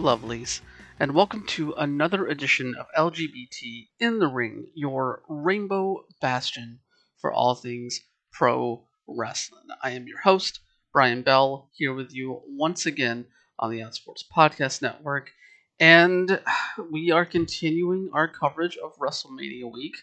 Lovelies, 0.00 0.62
and 0.98 1.14
welcome 1.14 1.44
to 1.48 1.74
another 1.74 2.26
edition 2.26 2.74
of 2.74 2.86
LGBT 2.96 3.88
in 3.98 4.18
the 4.18 4.28
Ring, 4.28 4.68
your 4.74 5.22
rainbow 5.28 6.06
bastion 6.22 6.78
for 7.18 7.30
all 7.30 7.54
things 7.54 8.00
pro 8.32 8.86
wrestling. 9.06 9.64
I 9.82 9.90
am 9.90 10.08
your 10.08 10.20
host, 10.20 10.60
Brian 10.90 11.20
Bell, 11.20 11.68
here 11.74 11.92
with 11.92 12.14
you 12.14 12.40
once 12.46 12.86
again 12.86 13.26
on 13.58 13.70
the 13.70 13.80
Outsports 13.80 14.24
Podcast 14.34 14.80
Network, 14.80 15.32
and 15.78 16.40
we 16.90 17.10
are 17.10 17.26
continuing 17.26 18.08
our 18.14 18.26
coverage 18.26 18.78
of 18.78 18.96
WrestleMania 18.96 19.70
week 19.70 19.96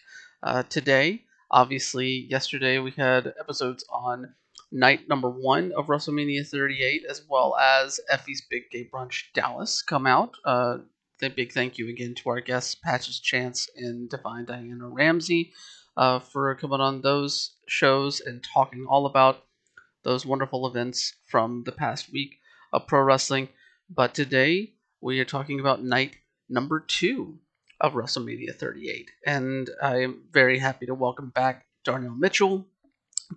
uh, 0.44 0.62
today. 0.62 1.24
Obviously, 1.50 2.28
yesterday 2.30 2.78
we 2.78 2.92
had 2.92 3.34
episodes 3.40 3.84
on 3.90 4.32
night 4.70 5.08
number 5.08 5.30
one 5.30 5.72
of 5.76 5.86
WrestleMania 5.86 6.46
38, 6.46 7.02
as 7.08 7.22
well 7.28 7.56
as 7.56 8.00
Effy's 8.10 8.42
Big 8.48 8.70
Gay 8.70 8.88
Brunch 8.92 9.24
Dallas 9.34 9.82
come 9.82 10.06
out. 10.06 10.34
Uh, 10.44 10.78
a 11.22 11.28
big 11.30 11.52
thank 11.52 11.78
you 11.78 11.88
again 11.88 12.14
to 12.14 12.30
our 12.30 12.40
guests, 12.40 12.76
Patches 12.76 13.18
Chance 13.18 13.68
and 13.76 14.08
Divine 14.08 14.44
Diana 14.44 14.88
Ramsey, 14.88 15.52
uh, 15.96 16.20
for 16.20 16.54
coming 16.54 16.80
on 16.80 17.02
those 17.02 17.56
shows 17.66 18.20
and 18.20 18.42
talking 18.42 18.86
all 18.88 19.06
about 19.06 19.44
those 20.04 20.24
wonderful 20.24 20.66
events 20.66 21.14
from 21.26 21.64
the 21.64 21.72
past 21.72 22.12
week 22.12 22.36
of 22.72 22.86
pro 22.86 23.02
wrestling. 23.02 23.48
But 23.90 24.14
today 24.14 24.74
we 25.00 25.18
are 25.18 25.24
talking 25.24 25.58
about 25.58 25.82
night 25.82 26.16
number 26.48 26.80
two 26.80 27.38
of 27.80 27.94
WrestleMania 27.94 28.54
38. 28.54 29.10
And 29.26 29.70
I 29.82 30.02
am 30.02 30.22
very 30.30 30.58
happy 30.58 30.86
to 30.86 30.94
welcome 30.94 31.30
back 31.30 31.66
Darnell 31.84 32.14
Mitchell 32.14 32.66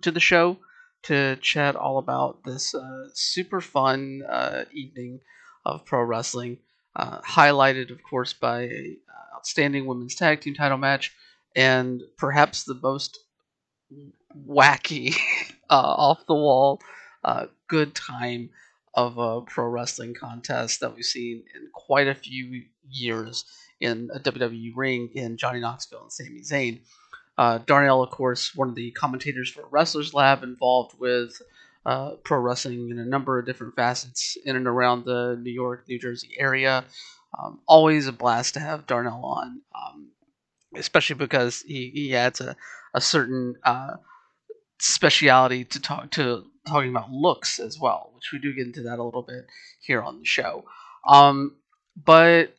to 0.02 0.10
the 0.10 0.20
show 0.20 0.58
to 1.04 1.36
chat 1.36 1.76
all 1.76 1.98
about 1.98 2.44
this 2.44 2.74
uh, 2.74 3.08
super 3.14 3.60
fun 3.60 4.22
uh, 4.28 4.64
evening 4.72 5.20
of 5.64 5.84
pro 5.84 6.02
wrestling, 6.02 6.58
uh, 6.96 7.20
highlighted, 7.20 7.90
of 7.90 8.02
course, 8.02 8.32
by 8.32 8.62
a 8.62 8.96
uh, 9.08 9.36
outstanding 9.36 9.86
women's 9.86 10.14
tag 10.14 10.40
team 10.40 10.54
title 10.54 10.78
match 10.78 11.12
and 11.54 12.02
perhaps 12.16 12.64
the 12.64 12.78
most 12.82 13.18
wacky, 14.48 15.14
uh, 15.70 15.74
off 15.74 16.26
the 16.26 16.34
wall, 16.34 16.80
good 17.68 17.94
time 17.94 18.50
of 18.94 19.16
a 19.18 19.40
pro 19.42 19.66
wrestling 19.66 20.14
contest 20.14 20.80
that 20.80 20.94
we've 20.94 21.04
seen 21.04 21.42
in 21.54 21.68
quite 21.72 22.08
a 22.08 22.14
few 22.14 22.62
years 22.88 23.44
in 23.80 24.10
a 24.14 24.20
WWE 24.20 24.72
ring 24.76 25.10
in 25.14 25.36
Johnny 25.36 25.60
Knoxville 25.60 26.02
and 26.02 26.12
Sami 26.12 26.40
Zayn. 26.40 26.80
Uh, 27.38 27.58
Darnell, 27.58 28.02
of 28.02 28.10
course, 28.10 28.54
one 28.54 28.68
of 28.68 28.74
the 28.74 28.90
commentators 28.92 29.50
for 29.50 29.64
Wrestlers 29.70 30.12
Lab, 30.12 30.42
involved 30.42 30.98
with 30.98 31.40
uh, 31.86 32.12
pro 32.24 32.38
wrestling 32.38 32.90
in 32.90 32.98
a 32.98 33.04
number 33.04 33.38
of 33.38 33.46
different 33.46 33.74
facets 33.74 34.36
in 34.44 34.56
and 34.56 34.66
around 34.66 35.04
the 35.04 35.38
New 35.40 35.50
York, 35.50 35.84
New 35.88 35.98
Jersey 35.98 36.30
area. 36.38 36.84
Um, 37.38 37.60
always 37.66 38.06
a 38.06 38.12
blast 38.12 38.54
to 38.54 38.60
have 38.60 38.86
Darnell 38.86 39.24
on, 39.24 39.62
um, 39.74 40.08
especially 40.76 41.16
because 41.16 41.62
he, 41.62 41.90
he 41.94 42.14
adds 42.14 42.40
a, 42.40 42.54
a 42.94 43.00
certain 43.00 43.56
uh, 43.64 43.96
speciality 44.78 45.64
to 45.64 45.80
talk 45.80 46.10
to 46.12 46.44
talking 46.66 46.90
about 46.90 47.10
looks 47.10 47.58
as 47.58 47.78
well, 47.80 48.12
which 48.14 48.30
we 48.32 48.38
do 48.38 48.54
get 48.54 48.66
into 48.66 48.82
that 48.82 48.98
a 48.98 49.02
little 49.02 49.22
bit 49.22 49.46
here 49.80 50.02
on 50.02 50.18
the 50.18 50.24
show. 50.24 50.64
Um, 51.08 51.56
but 51.96 52.54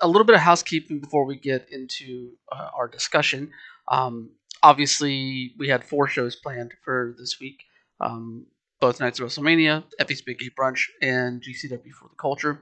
a 0.00 0.08
little 0.08 0.24
bit 0.24 0.34
of 0.34 0.40
housekeeping 0.40 1.00
before 1.00 1.24
we 1.24 1.36
get 1.36 1.68
into 1.70 2.32
uh, 2.50 2.70
our 2.74 2.88
discussion. 2.88 3.52
Um, 3.88 4.30
obviously, 4.62 5.52
we 5.58 5.68
had 5.68 5.84
four 5.84 6.08
shows 6.08 6.36
planned 6.36 6.72
for 6.84 7.14
this 7.18 7.38
week. 7.40 7.62
Um, 8.00 8.46
both 8.80 9.00
nights 9.00 9.20
of 9.20 9.28
WrestleMania, 9.28 9.84
Effy's 9.98 10.20
Big 10.20 10.38
Gay 10.38 10.50
Brunch, 10.50 10.88
and 11.00 11.42
GCW 11.42 11.92
for 11.92 12.08
the 12.08 12.16
Culture. 12.18 12.60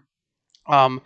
Um, 0.67 1.01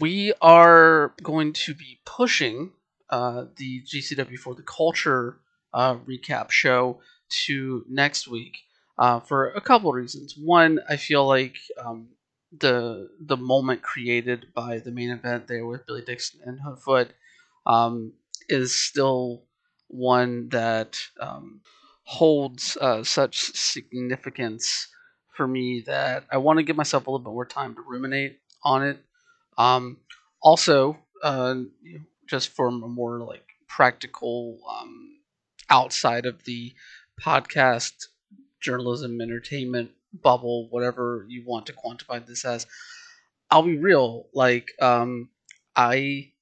we 0.00 0.32
are 0.40 1.14
going 1.22 1.52
to 1.54 1.74
be 1.74 2.00
pushing 2.04 2.72
uh, 3.10 3.46
the 3.56 3.82
GCW 3.82 4.38
for 4.38 4.54
the 4.54 4.62
Culture 4.62 5.38
uh, 5.72 5.96
recap 5.96 6.50
show 6.50 7.00
to 7.46 7.84
next 7.88 8.28
week 8.28 8.58
uh, 8.98 9.20
for 9.20 9.50
a 9.50 9.60
couple 9.60 9.90
of 9.90 9.96
reasons. 9.96 10.36
One, 10.36 10.80
I 10.88 10.96
feel 10.96 11.26
like 11.26 11.56
um, 11.84 12.08
the 12.56 13.10
the 13.20 13.36
moment 13.36 13.82
created 13.82 14.46
by 14.54 14.78
the 14.78 14.90
main 14.90 15.10
event 15.10 15.48
there 15.48 15.66
with 15.66 15.86
Billy 15.86 16.02
Dixon 16.02 16.40
and 16.44 16.60
Hoodfoot 16.60 17.08
um, 17.66 18.12
is 18.48 18.74
still 18.74 19.44
one 19.88 20.48
that 20.50 20.98
um, 21.20 21.60
holds 22.04 22.76
uh, 22.80 23.02
such 23.04 23.38
significance 23.54 24.88
for 25.36 25.46
me 25.46 25.82
that 25.86 26.24
I 26.30 26.38
want 26.38 26.58
to 26.58 26.62
give 26.62 26.76
myself 26.76 27.06
a 27.06 27.10
little 27.10 27.24
bit 27.24 27.32
more 27.32 27.46
time 27.46 27.74
to 27.74 27.82
ruminate 27.82 28.38
on 28.64 28.82
it. 28.84 28.98
Um, 29.58 29.98
also, 30.42 30.98
uh, 31.22 31.56
just 32.28 32.50
from 32.50 32.82
a 32.82 32.88
more 32.88 33.20
like 33.20 33.44
practical 33.68 34.58
um, 34.68 35.18
outside 35.70 36.26
of 36.26 36.44
the 36.44 36.74
podcast 37.20 37.92
journalism 38.60 39.20
entertainment 39.20 39.90
bubble, 40.12 40.68
whatever 40.70 41.26
you 41.28 41.44
want 41.46 41.66
to 41.66 41.72
quantify 41.72 42.24
this 42.24 42.44
as. 42.44 42.66
I'll 43.50 43.62
be 43.62 43.78
real, 43.78 44.28
like 44.34 44.70
um, 44.80 45.30
I 45.76 46.32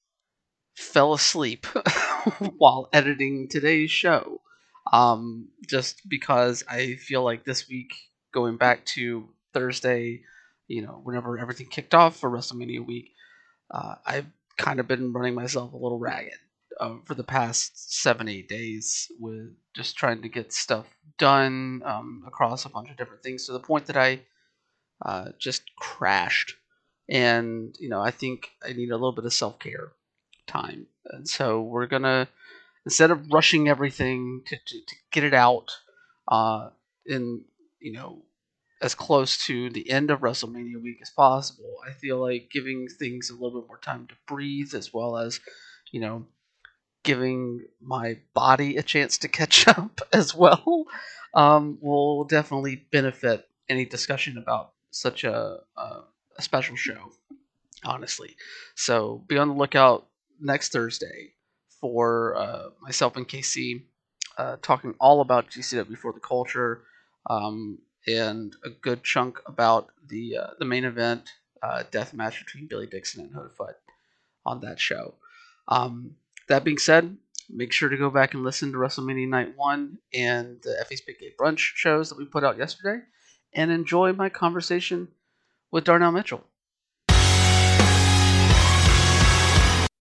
fell 0.75 1.13
asleep 1.13 1.65
while 2.57 2.89
editing 2.93 3.47
today's 3.49 3.91
show. 3.91 4.41
Um, 4.91 5.49
just 5.67 6.07
because 6.07 6.63
I 6.69 6.95
feel 6.95 7.23
like 7.23 7.43
this 7.43 7.67
week, 7.67 7.93
going 8.33 8.57
back 8.57 8.85
to 8.85 9.29
Thursday, 9.53 10.21
you 10.67 10.81
know, 10.81 11.01
whenever 11.03 11.39
everything 11.39 11.67
kicked 11.67 11.95
off 11.95 12.17
for 12.17 12.29
WrestleMania 12.29 12.85
week, 12.85 13.11
uh, 13.71 13.95
I've 14.05 14.27
kind 14.57 14.79
of 14.79 14.87
been 14.87 15.11
running 15.13 15.33
myself 15.33 15.73
a 15.73 15.77
little 15.77 15.99
ragged 15.99 16.37
uh, 16.79 16.95
for 17.05 17.15
the 17.15 17.23
past 17.23 17.93
seven, 18.01 18.27
eight 18.27 18.47
days 18.47 19.11
with 19.19 19.55
just 19.75 19.97
trying 19.97 20.21
to 20.21 20.29
get 20.29 20.53
stuff 20.53 20.85
done 21.17 21.81
um, 21.85 22.23
across 22.27 22.65
a 22.65 22.69
bunch 22.69 22.89
of 22.89 22.97
different 22.97 23.23
things 23.23 23.45
to 23.45 23.53
the 23.53 23.59
point 23.59 23.87
that 23.87 23.97
I 23.97 24.21
uh, 25.03 25.29
just 25.39 25.63
crashed. 25.77 26.55
And, 27.09 27.75
you 27.79 27.89
know, 27.89 28.01
I 28.01 28.11
think 28.11 28.49
I 28.63 28.73
need 28.73 28.89
a 28.89 28.95
little 28.95 29.11
bit 29.11 29.25
of 29.25 29.33
self 29.33 29.59
care 29.59 29.91
time. 30.47 30.87
And 31.05 31.27
so 31.27 31.61
we're 31.61 31.87
to, 32.03 32.27
instead 32.85 33.11
of 33.11 33.31
rushing 33.31 33.69
everything 33.69 34.43
to, 34.47 34.57
to, 34.57 34.79
to 34.85 34.95
get 35.11 35.23
it 35.23 35.33
out 35.33 35.71
uh, 36.27 36.69
in, 37.05 37.43
you 37.79 37.93
know, 37.93 38.23
as 38.81 38.95
close 38.95 39.37
to 39.45 39.69
the 39.69 39.89
end 39.89 40.11
of 40.11 40.19
WrestleMania 40.19 40.81
week 40.81 40.99
as 41.01 41.09
possible, 41.09 41.75
I 41.87 41.93
feel 41.93 42.17
like 42.19 42.49
giving 42.51 42.87
things 42.87 43.29
a 43.29 43.33
little 43.33 43.61
bit 43.61 43.67
more 43.67 43.79
time 43.79 44.07
to 44.07 44.15
breathe 44.27 44.73
as 44.75 44.93
well 44.93 45.17
as, 45.17 45.39
you 45.91 46.01
know, 46.01 46.25
giving 47.03 47.65
my 47.81 48.17
body 48.33 48.77
a 48.77 48.83
chance 48.83 49.17
to 49.19 49.27
catch 49.27 49.67
up 49.69 50.01
as 50.11 50.35
well 50.35 50.85
um, 51.33 51.77
will 51.81 52.23
definitely 52.25 52.85
benefit 52.91 53.47
any 53.69 53.85
discussion 53.85 54.37
about 54.37 54.71
such 54.91 55.23
a, 55.23 55.59
a, 55.77 56.01
a 56.37 56.41
special 56.41 56.75
show, 56.75 57.11
honestly. 57.83 58.35
So 58.75 59.23
be 59.27 59.37
on 59.37 59.49
the 59.49 59.53
lookout 59.55 60.07
next 60.39 60.71
Thursday 60.71 61.33
for 61.79 62.35
uh, 62.35 62.69
myself 62.81 63.15
and 63.15 63.27
KC 63.27 63.83
uh, 64.37 64.57
talking 64.61 64.95
all 64.99 65.21
about 65.21 65.49
GCW 65.49 65.97
for 65.97 66.13
the 66.13 66.19
culture 66.19 66.83
um, 67.29 67.79
and 68.07 68.55
a 68.63 68.69
good 68.69 69.03
chunk 69.03 69.39
about 69.45 69.89
the 70.07 70.37
uh, 70.37 70.47
the 70.59 70.65
main 70.65 70.85
event 70.85 71.29
uh, 71.63 71.83
death 71.91 72.13
match 72.13 72.43
between 72.45 72.67
Billy 72.67 72.87
Dixon 72.87 73.25
and 73.25 73.33
Hoodfoot 73.33 73.75
on 74.45 74.61
that 74.61 74.79
show. 74.79 75.15
Um, 75.67 76.15
that 76.47 76.63
being 76.63 76.77
said, 76.77 77.17
make 77.49 77.71
sure 77.71 77.89
to 77.89 77.97
go 77.97 78.09
back 78.09 78.33
and 78.33 78.43
listen 78.43 78.71
to 78.71 78.77
WrestleMania 78.77 79.27
Night 79.27 79.53
1 79.55 79.97
and 80.13 80.61
the 80.61 80.79
Effy's 80.79 81.01
Big 81.01 81.17
Gay 81.19 81.33
Brunch 81.39 81.57
shows 81.57 82.09
that 82.09 82.17
we 82.17 82.25
put 82.25 82.43
out 82.43 82.57
yesterday, 82.57 83.01
and 83.53 83.71
enjoy 83.71 84.13
my 84.13 84.29
conversation 84.29 85.07
with 85.71 85.85
Darnell 85.85 86.11
Mitchell. 86.11 86.43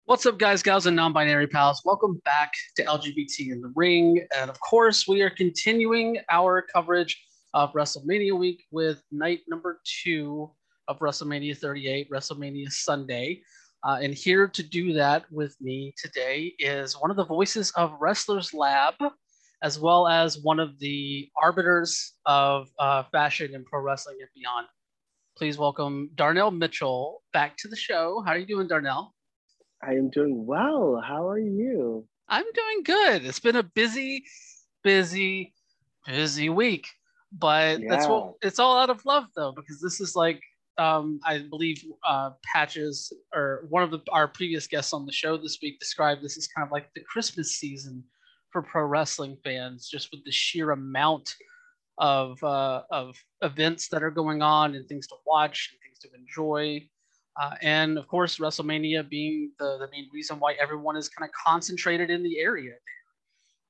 What's 0.08 0.25
up, 0.25 0.38
guys, 0.38 0.62
gals, 0.62 0.87
and 0.87 0.96
non 0.96 1.12
binary 1.12 1.46
pals? 1.46 1.82
Welcome 1.84 2.19
back 2.25 2.55
to 2.76 2.82
LGBT 2.82 3.52
in 3.52 3.60
the 3.60 3.70
Ring. 3.76 4.26
And 4.34 4.49
of 4.49 4.58
course, 4.58 5.06
we 5.06 5.20
are 5.20 5.28
continuing 5.28 6.16
our 6.31 6.62
coverage 6.62 7.22
of 7.52 7.75
WrestleMania 7.75 8.32
week 8.32 8.64
with 8.70 9.02
night 9.12 9.40
number 9.49 9.82
two 9.84 10.50
of 10.88 10.99
WrestleMania 11.00 11.58
38, 11.58 12.10
WrestleMania 12.10 12.70
Sunday. 12.70 13.43
Uh, 13.87 13.99
and 14.00 14.14
here 14.14 14.49
to 14.49 14.62
do 14.62 14.94
that 14.94 15.31
with 15.31 15.55
me 15.60 15.93
today 16.02 16.55
is 16.58 16.94
one 16.99 17.10
of 17.10 17.19
the 17.19 17.26
voices 17.26 17.70
of 17.72 17.93
Wrestlers 18.00 18.55
Lab, 18.55 18.94
as 19.62 19.78
well 19.78 20.08
as 20.08 20.38
one 20.38 20.58
of 20.58 20.78
the 20.78 21.28
arbiters 21.43 22.14
of 22.25 22.70
uh, 22.78 23.02
fashion 23.12 23.55
and 23.55 23.66
pro 23.66 23.82
wrestling 23.82 24.16
and 24.20 24.31
beyond. 24.34 24.69
Please 25.37 25.58
welcome 25.58 26.08
Darnell 26.14 26.50
Mitchell 26.50 27.20
back 27.34 27.58
to 27.58 27.69
the 27.69 27.76
show. 27.76 28.22
How 28.25 28.32
are 28.32 28.38
you 28.38 28.46
doing, 28.46 28.69
Darnell? 28.69 29.14
I 29.82 29.92
am 29.92 30.10
doing 30.10 30.46
well. 30.46 31.02
How 31.04 31.28
are 31.28 31.38
you? 31.38 32.06
I'm 32.28 32.46
doing 32.52 32.82
good. 32.84 33.25
It's 33.25 33.40
been 33.40 33.56
a 33.56 33.62
busy, 33.62 34.25
busy, 34.82 35.54
busy 36.06 36.50
week, 36.50 36.86
but 37.32 37.80
yeah. 37.80 37.88
that's 37.88 38.06
what 38.06 38.34
it's 38.42 38.58
all 38.58 38.78
out 38.78 38.90
of 38.90 39.04
love, 39.06 39.26
though, 39.36 39.52
because 39.52 39.80
this 39.80 40.00
is 40.00 40.14
like 40.14 40.42
um, 40.78 41.20
I 41.25 41.38
believe 41.38 41.84
uh, 42.06 42.30
Patches 42.44 43.12
or 43.34 43.66
one 43.69 43.82
of 43.82 43.90
the, 43.90 44.00
our 44.12 44.28
previous 44.28 44.66
guests 44.66 44.92
on 44.92 45.06
the 45.06 45.12
show 45.12 45.36
this 45.36 45.58
week 45.60 45.81
described 45.81 46.22
this 46.22 46.38
as 46.38 46.46
kind 46.46 46.66
of 46.66 46.72
like 46.72 46.88
the 46.94 47.02
Christmas 47.02 47.56
season 47.56 48.04
for 48.50 48.62
pro 48.62 48.84
wrestling 48.84 49.36
fans, 49.44 49.88
just 49.88 50.10
with 50.10 50.24
the 50.24 50.31
sheer 50.32 50.70
amount 50.70 51.34
of 51.98 52.42
uh, 52.42 52.82
of 52.90 53.16
events 53.42 53.88
that 53.88 54.02
are 54.02 54.10
going 54.10 54.40
on 54.40 54.74
and 54.74 54.88
things 54.88 55.06
to 55.08 55.16
watch 55.26 55.70
and 55.72 55.81
things 55.82 55.98
to 55.98 56.08
enjoy. 56.19 56.81
Uh, 57.40 57.55
and 57.62 57.96
of 57.99 58.08
course, 58.08 58.38
WrestleMania 58.38 59.08
being 59.08 59.52
the, 59.58 59.79
the 59.79 59.88
main 59.93 60.08
reason 60.12 60.38
why 60.40 60.55
everyone 60.55 60.96
is 60.96 61.08
kind 61.08 61.29
of 61.29 61.32
concentrated 61.46 62.11
in 62.11 62.23
the 62.23 62.38
area. 62.38 62.75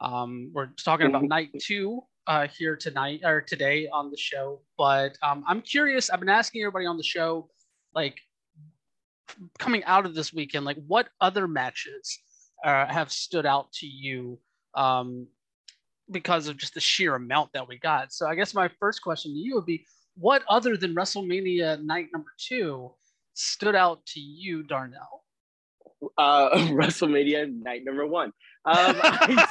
Um, 0.00 0.50
we're 0.54 0.68
talking 0.82 1.06
about 1.06 1.22
Mhm. 1.22 1.28
night 1.28 1.50
two 1.60 2.00
uh, 2.26 2.46
here 2.48 2.76
tonight 2.76 3.20
or 3.24 3.40
today 3.40 3.88
on 3.88 4.10
the 4.10 4.16
show, 4.16 4.62
but 4.76 5.18
um, 5.22 5.44
I'm 5.46 5.60
curious. 5.60 6.08
I've 6.08 6.20
been 6.20 6.28
asking 6.28 6.62
everybody 6.62 6.86
on 6.86 6.96
the 6.96 7.02
show, 7.02 7.50
like 7.94 8.18
coming 9.58 9.84
out 9.84 10.06
of 10.06 10.14
this 10.14 10.32
weekend, 10.32 10.64
like 10.64 10.78
what 10.86 11.08
other 11.20 11.46
matches 11.46 12.18
uh, 12.64 12.86
have 12.86 13.12
stood 13.12 13.44
out 13.44 13.70
to 13.72 13.86
you 13.86 14.38
um, 14.74 15.26
because 16.10 16.48
of 16.48 16.56
just 16.56 16.74
the 16.74 16.80
sheer 16.80 17.14
amount 17.14 17.52
that 17.52 17.68
we 17.68 17.78
got. 17.78 18.12
So 18.12 18.26
I 18.26 18.34
guess 18.34 18.54
my 18.54 18.68
first 18.80 19.02
question 19.02 19.32
to 19.32 19.38
you 19.38 19.54
would 19.56 19.66
be, 19.66 19.84
what 20.16 20.42
other 20.48 20.76
than 20.76 20.94
WrestleMania 20.94 21.82
night 21.84 22.08
number 22.12 22.32
two 22.38 22.92
stood 23.38 23.74
out 23.74 24.04
to 24.06 24.20
you, 24.20 24.62
Darnell? 24.62 25.24
Uh, 26.16 26.50
WrestleMania 26.70 27.50
night 27.50 27.82
number 27.84 28.06
one. 28.06 28.32
Um, 28.64 28.96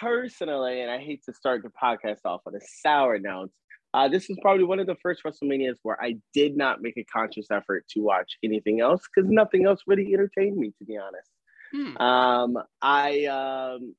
personally, 0.00 0.80
and 0.80 0.90
I 0.90 0.98
hate 0.98 1.22
to 1.26 1.34
start 1.34 1.62
the 1.62 1.70
podcast 1.70 2.20
off 2.24 2.40
on 2.46 2.54
a 2.54 2.60
sour 2.82 3.18
note, 3.18 3.50
uh, 3.92 4.08
this 4.08 4.28
is 4.28 4.36
probably 4.42 4.64
one 4.64 4.80
of 4.80 4.86
the 4.86 4.96
first 4.96 5.22
WrestleManias 5.24 5.76
where 5.82 6.02
I 6.02 6.16
did 6.32 6.56
not 6.56 6.82
make 6.82 6.96
a 6.96 7.04
conscious 7.04 7.46
effort 7.52 7.86
to 7.90 8.00
watch 8.00 8.38
anything 8.42 8.80
else 8.80 9.02
because 9.14 9.30
nothing 9.30 9.66
else 9.66 9.82
really 9.86 10.12
entertained 10.12 10.56
me, 10.56 10.72
to 10.78 10.84
be 10.84 10.98
honest. 10.98 11.30
Hmm. 11.72 11.96
Um, 12.02 12.58
I, 12.82 13.26
um, 13.26 13.94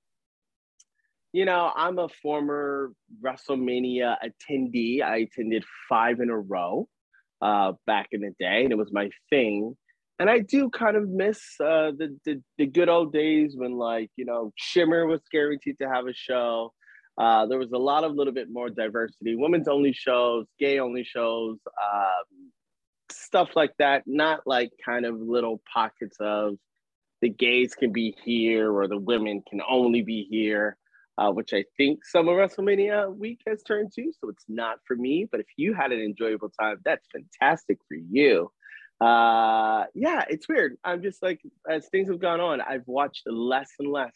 you 1.31 1.45
know, 1.45 1.71
I'm 1.73 1.97
a 1.97 2.09
former 2.21 2.91
WrestleMania 3.23 4.17
attendee. 4.21 5.01
I 5.01 5.17
attended 5.17 5.63
five 5.87 6.19
in 6.19 6.29
a 6.29 6.37
row 6.37 6.89
uh, 7.45 7.71
back 7.85 8.07
in 8.15 8.21
the 8.21 8.33
day, 8.39 8.59
and 8.63 8.71
it 8.71 8.77
was 8.83 8.91
my 8.91 9.07
thing. 9.29 9.75
And 10.17 10.29
I 10.35 10.39
do 10.39 10.61
kind 10.69 10.95
of 10.99 11.03
miss 11.09 11.39
uh, 11.59 11.91
the, 11.99 12.07
the 12.25 12.41
the 12.59 12.67
good 12.77 12.89
old 12.95 13.09
days 13.11 13.49
when, 13.55 13.73
like, 13.89 14.09
you 14.19 14.25
know, 14.29 14.51
Shimmer 14.55 15.05
was 15.05 15.21
guaranteed 15.31 15.77
to 15.81 15.87
have 15.95 16.07
a 16.07 16.13
show. 16.13 16.73
Uh, 17.23 17.45
there 17.49 17.59
was 17.59 17.71
a 17.71 17.77
lot 17.91 18.03
of 18.03 18.13
little 18.13 18.33
bit 18.33 18.49
more 18.49 18.69
diversity, 18.69 19.35
women's 19.35 19.67
only 19.67 19.93
shows, 19.93 20.45
gay 20.59 20.79
only 20.79 21.03
shows, 21.03 21.57
um, 21.89 22.51
stuff 23.11 23.49
like 23.55 23.73
that. 23.83 24.03
Not 24.05 24.39
like 24.45 24.71
kind 24.89 25.05
of 25.05 25.13
little 25.35 25.61
pockets 25.71 26.17
of 26.19 26.55
the 27.21 27.29
gays 27.29 27.73
can 27.73 27.91
be 27.91 28.15
here 28.25 28.71
or 28.71 28.87
the 28.87 29.03
women 29.11 29.43
can 29.49 29.61
only 29.77 30.01
be 30.01 30.27
here, 30.29 30.77
uh, 31.17 31.31
which 31.31 31.53
I 31.53 31.63
think 31.77 32.05
some 32.05 32.27
of 32.27 32.35
WrestleMania 32.35 33.15
week 33.15 33.41
has 33.47 33.63
turned 33.63 33.91
to. 33.93 34.11
So 34.19 34.29
it's 34.29 34.45
not 34.47 34.79
for 34.85 34.95
me. 34.95 35.27
But 35.29 35.39
if 35.39 35.47
you 35.57 35.73
had 35.73 35.91
an 35.91 35.99
enjoyable 35.99 36.49
time, 36.49 36.77
that's 36.83 37.07
fantastic 37.11 37.77
for 37.87 37.95
you. 37.95 38.51
Uh, 39.01 39.85
yeah, 39.93 40.23
it's 40.29 40.47
weird. 40.47 40.77
I'm 40.83 41.01
just 41.01 41.21
like, 41.21 41.41
as 41.69 41.87
things 41.87 42.09
have 42.09 42.19
gone 42.19 42.39
on, 42.39 42.61
I've 42.61 42.87
watched 42.87 43.23
less 43.27 43.69
and 43.79 43.91
less 43.91 44.13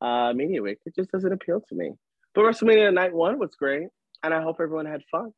uh, 0.00 0.32
Mania 0.34 0.62
week. 0.62 0.78
It 0.86 0.94
just 0.94 1.10
doesn't 1.10 1.32
appeal 1.32 1.62
to 1.68 1.74
me. 1.74 1.92
But 2.34 2.42
WrestleMania 2.42 2.92
night 2.92 3.12
one 3.12 3.38
was 3.38 3.54
great. 3.54 3.88
And 4.22 4.32
I 4.32 4.42
hope 4.42 4.56
everyone 4.60 4.86
had 4.86 5.02
fun. 5.10 5.32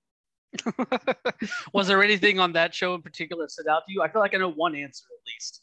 was 1.73 1.89
there 1.89 2.03
anything 2.03 2.39
on 2.39 2.53
that 2.53 2.75
show 2.75 2.95
in 2.95 3.03
particular 3.03 3.45
that 3.45 3.51
stood 3.51 3.69
out 3.69 3.83
to 3.87 3.93
you? 3.93 4.03
I 4.03 4.09
feel 4.09 4.21
like 4.21 4.35
I 4.35 4.39
know 4.39 4.51
one 4.51 4.75
answer 4.75 5.05
at 5.11 5.27
least. 5.27 5.63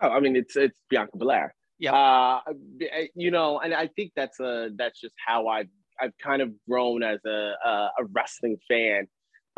Oh, 0.00 0.10
I 0.10 0.20
mean, 0.20 0.36
it's 0.36 0.56
it's 0.56 0.78
Bianca 0.90 1.16
Belair. 1.16 1.54
Yep. 1.78 1.92
Uh, 1.92 2.40
you 3.14 3.30
know, 3.30 3.60
and 3.60 3.74
I 3.74 3.88
think 3.88 4.12
that's 4.16 4.40
a 4.40 4.70
that's 4.76 5.00
just 5.00 5.14
how 5.24 5.48
I've 5.48 5.68
I've 6.00 6.16
kind 6.22 6.42
of 6.42 6.52
grown 6.68 7.02
as 7.02 7.20
a 7.26 7.52
a, 7.64 7.70
a 8.00 8.04
wrestling 8.12 8.58
fan. 8.68 9.08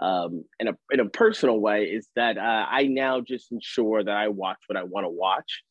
Um, 0.00 0.44
in 0.60 0.68
a 0.68 0.76
in 0.92 1.00
a 1.00 1.08
personal 1.08 1.58
way, 1.58 1.84
is 1.84 2.08
that 2.14 2.38
uh, 2.38 2.66
I 2.70 2.84
now 2.84 3.20
just 3.20 3.50
ensure 3.50 4.04
that 4.04 4.16
I 4.16 4.28
watch 4.28 4.58
what 4.68 4.76
I 4.76 4.84
want 4.84 5.04
to 5.04 5.10
watch, 5.10 5.62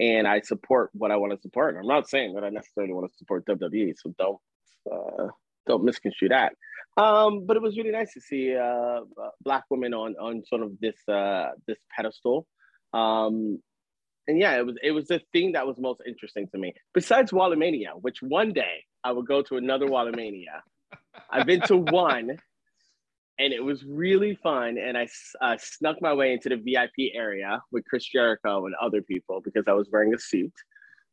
and 0.00 0.26
I 0.26 0.40
support 0.40 0.90
what 0.92 1.12
I 1.12 1.16
want 1.16 1.32
to 1.32 1.40
support. 1.40 1.76
I'm 1.76 1.86
not 1.86 2.08
saying 2.08 2.34
that 2.34 2.42
I 2.42 2.50
necessarily 2.50 2.92
want 2.92 3.10
to 3.10 3.16
support 3.16 3.46
WWE, 3.46 3.94
so 3.96 4.12
don't 4.18 4.38
uh, 4.92 5.28
don't 5.66 5.84
misconstrue 5.84 6.30
that. 6.30 6.54
Um, 6.96 7.44
but 7.46 7.56
it 7.56 7.62
was 7.62 7.76
really 7.76 7.90
nice 7.90 8.12
to 8.14 8.20
see 8.20 8.56
uh, 8.56 9.00
black 9.42 9.64
women 9.70 9.94
on 9.94 10.16
on 10.16 10.42
sort 10.46 10.62
of 10.62 10.72
this 10.80 10.96
uh, 11.08 11.50
this 11.66 11.78
pedestal. 11.94 12.46
Um, 12.92 13.60
and 14.28 14.38
yeah, 14.38 14.56
it 14.58 14.66
was 14.66 14.76
it 14.82 14.92
was 14.92 15.06
the 15.06 15.20
thing 15.32 15.52
that 15.52 15.66
was 15.66 15.76
most 15.78 16.00
interesting 16.06 16.48
to 16.48 16.58
me. 16.58 16.74
Besides 16.94 17.30
Wallamania, 17.30 18.00
which 18.00 18.22
one 18.22 18.52
day 18.52 18.84
I 19.04 19.12
will 19.12 19.22
go 19.22 19.42
to 19.42 19.56
another 19.56 19.86
Wallamania. 19.86 20.60
I've 21.30 21.46
been 21.46 21.60
to 21.62 21.76
one, 21.92 22.36
and 23.38 23.52
it 23.52 23.62
was 23.62 23.84
really 23.84 24.34
fun. 24.42 24.78
And 24.78 24.98
I 24.98 25.08
uh, 25.40 25.56
snuck 25.60 25.96
my 26.00 26.12
way 26.12 26.32
into 26.32 26.48
the 26.48 26.56
VIP 26.56 27.12
area 27.14 27.62
with 27.70 27.84
Chris 27.84 28.04
Jericho 28.04 28.66
and 28.66 28.74
other 28.80 29.02
people 29.02 29.40
because 29.44 29.64
I 29.68 29.72
was 29.72 29.88
wearing 29.92 30.14
a 30.14 30.18
suit, 30.18 30.52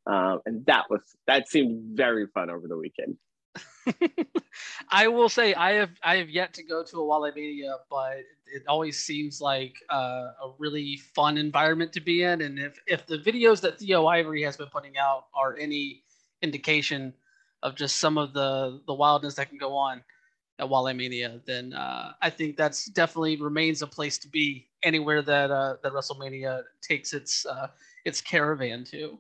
um, 0.08 0.40
and 0.46 0.66
that 0.66 0.86
was 0.90 1.02
that 1.28 1.48
seemed 1.48 1.96
very 1.96 2.28
fun 2.34 2.50
over 2.50 2.68
the 2.68 2.78
weekend. 2.78 3.18
I 4.90 5.08
will 5.08 5.30
say 5.30 5.54
I 5.54 5.74
have 5.74 5.92
I 6.04 6.18
have 6.18 6.30
yet 6.30 6.54
to 6.56 6.64
go 6.64 6.84
to 6.84 6.98
a 6.98 7.04
Wallamania, 7.04 7.76
but 7.90 8.20
it 8.46 8.64
always 8.68 9.00
seems 9.00 9.42
like 9.42 9.76
uh, 9.90 10.32
a 10.44 10.54
really 10.58 10.98
fun 11.16 11.38
environment 11.38 11.94
to 11.94 12.02
be 12.02 12.24
in. 12.24 12.42
And 12.42 12.60
if 12.60 12.80
if 12.88 13.06
the 13.06 13.18
videos 13.18 13.62
that 13.62 13.80
Theo 13.80 14.06
Ivory 14.08 14.44
has 14.44 14.58
been 14.58 14.70
putting 14.70 14.98
out 14.98 15.26
are 15.36 15.56
any 15.58 16.04
indication 16.42 17.14
of 17.62 17.76
just 17.76 17.98
some 17.98 18.18
of 18.18 18.34
the 18.34 18.82
the 18.88 18.94
wildness 18.94 19.36
that 19.36 19.50
can 19.50 19.58
go 19.58 19.76
on 19.76 20.04
at 20.60 20.68
Wallamania, 20.68 21.44
then 21.46 21.74
uh, 21.74 22.14
I 22.22 22.30
think 22.30 22.58
that's 22.58 22.86
definitely 22.86 23.38
remains 23.38 23.82
a 23.82 23.88
place 23.88 24.18
to 24.20 24.28
be 24.30 24.70
anywhere 24.84 25.22
that 25.22 25.52
uh, 25.52 25.76
that 25.84 25.94
WrestleMania 25.94 26.64
takes 26.82 27.14
its 27.14 27.46
uh, 27.46 27.68
its 28.06 28.22
caravan 28.22 28.84
to. 28.86 29.20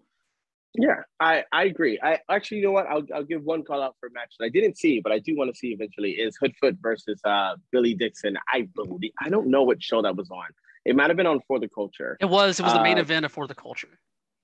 Yeah, 0.75 1.01
I, 1.20 1.44
I 1.51 1.65
agree. 1.65 2.00
I 2.01 2.20
actually, 2.30 2.58
you 2.58 2.63
know 2.63 2.72
what? 2.72 2.88
I'll, 2.88 3.03
I'll 3.13 3.24
give 3.24 3.44
one 3.44 3.63
call 3.63 3.82
out 3.82 3.96
for 4.00 4.08
a 4.08 4.12
match 4.12 4.34
that 4.39 4.46
I 4.46 4.50
didn't 4.50 4.77
see, 4.77 5.00
but 5.00 5.12
I 5.12 5.20
do 5.20 5.36
want 5.38 5.53
to 5.53 5.58
see 5.58 5.68
eventually 5.68 6.12
is 6.12 6.36
Hoodfoot 6.42 6.77
versus 6.82 7.20
uh, 7.24 7.56
Billy 7.72 7.94
Dixon. 7.94 8.38
I 8.51 8.68
believe 8.74 9.12
I 9.22 9.30
don't 9.30 9.48
know 9.48 9.63
what 9.63 9.84
show 9.84 10.01
that 10.01 10.15
was 10.15 10.32
on. 10.32 10.48
It 10.86 10.96
might 10.96 11.10
have 11.10 11.18
been 11.18 11.27
on 11.27 11.42
For 11.48 11.60
the 11.60 11.70
Culture. 11.70 12.18
It 12.20 12.25
was 12.25 12.60
it 12.60 12.63
was 12.63 12.74
the 12.74 12.82
main 12.82 12.98
Uh, 12.98 13.01
event 13.01 13.25
of 13.25 13.32
For 13.32 13.48
the 13.48 13.56
Culture. 13.56 14.00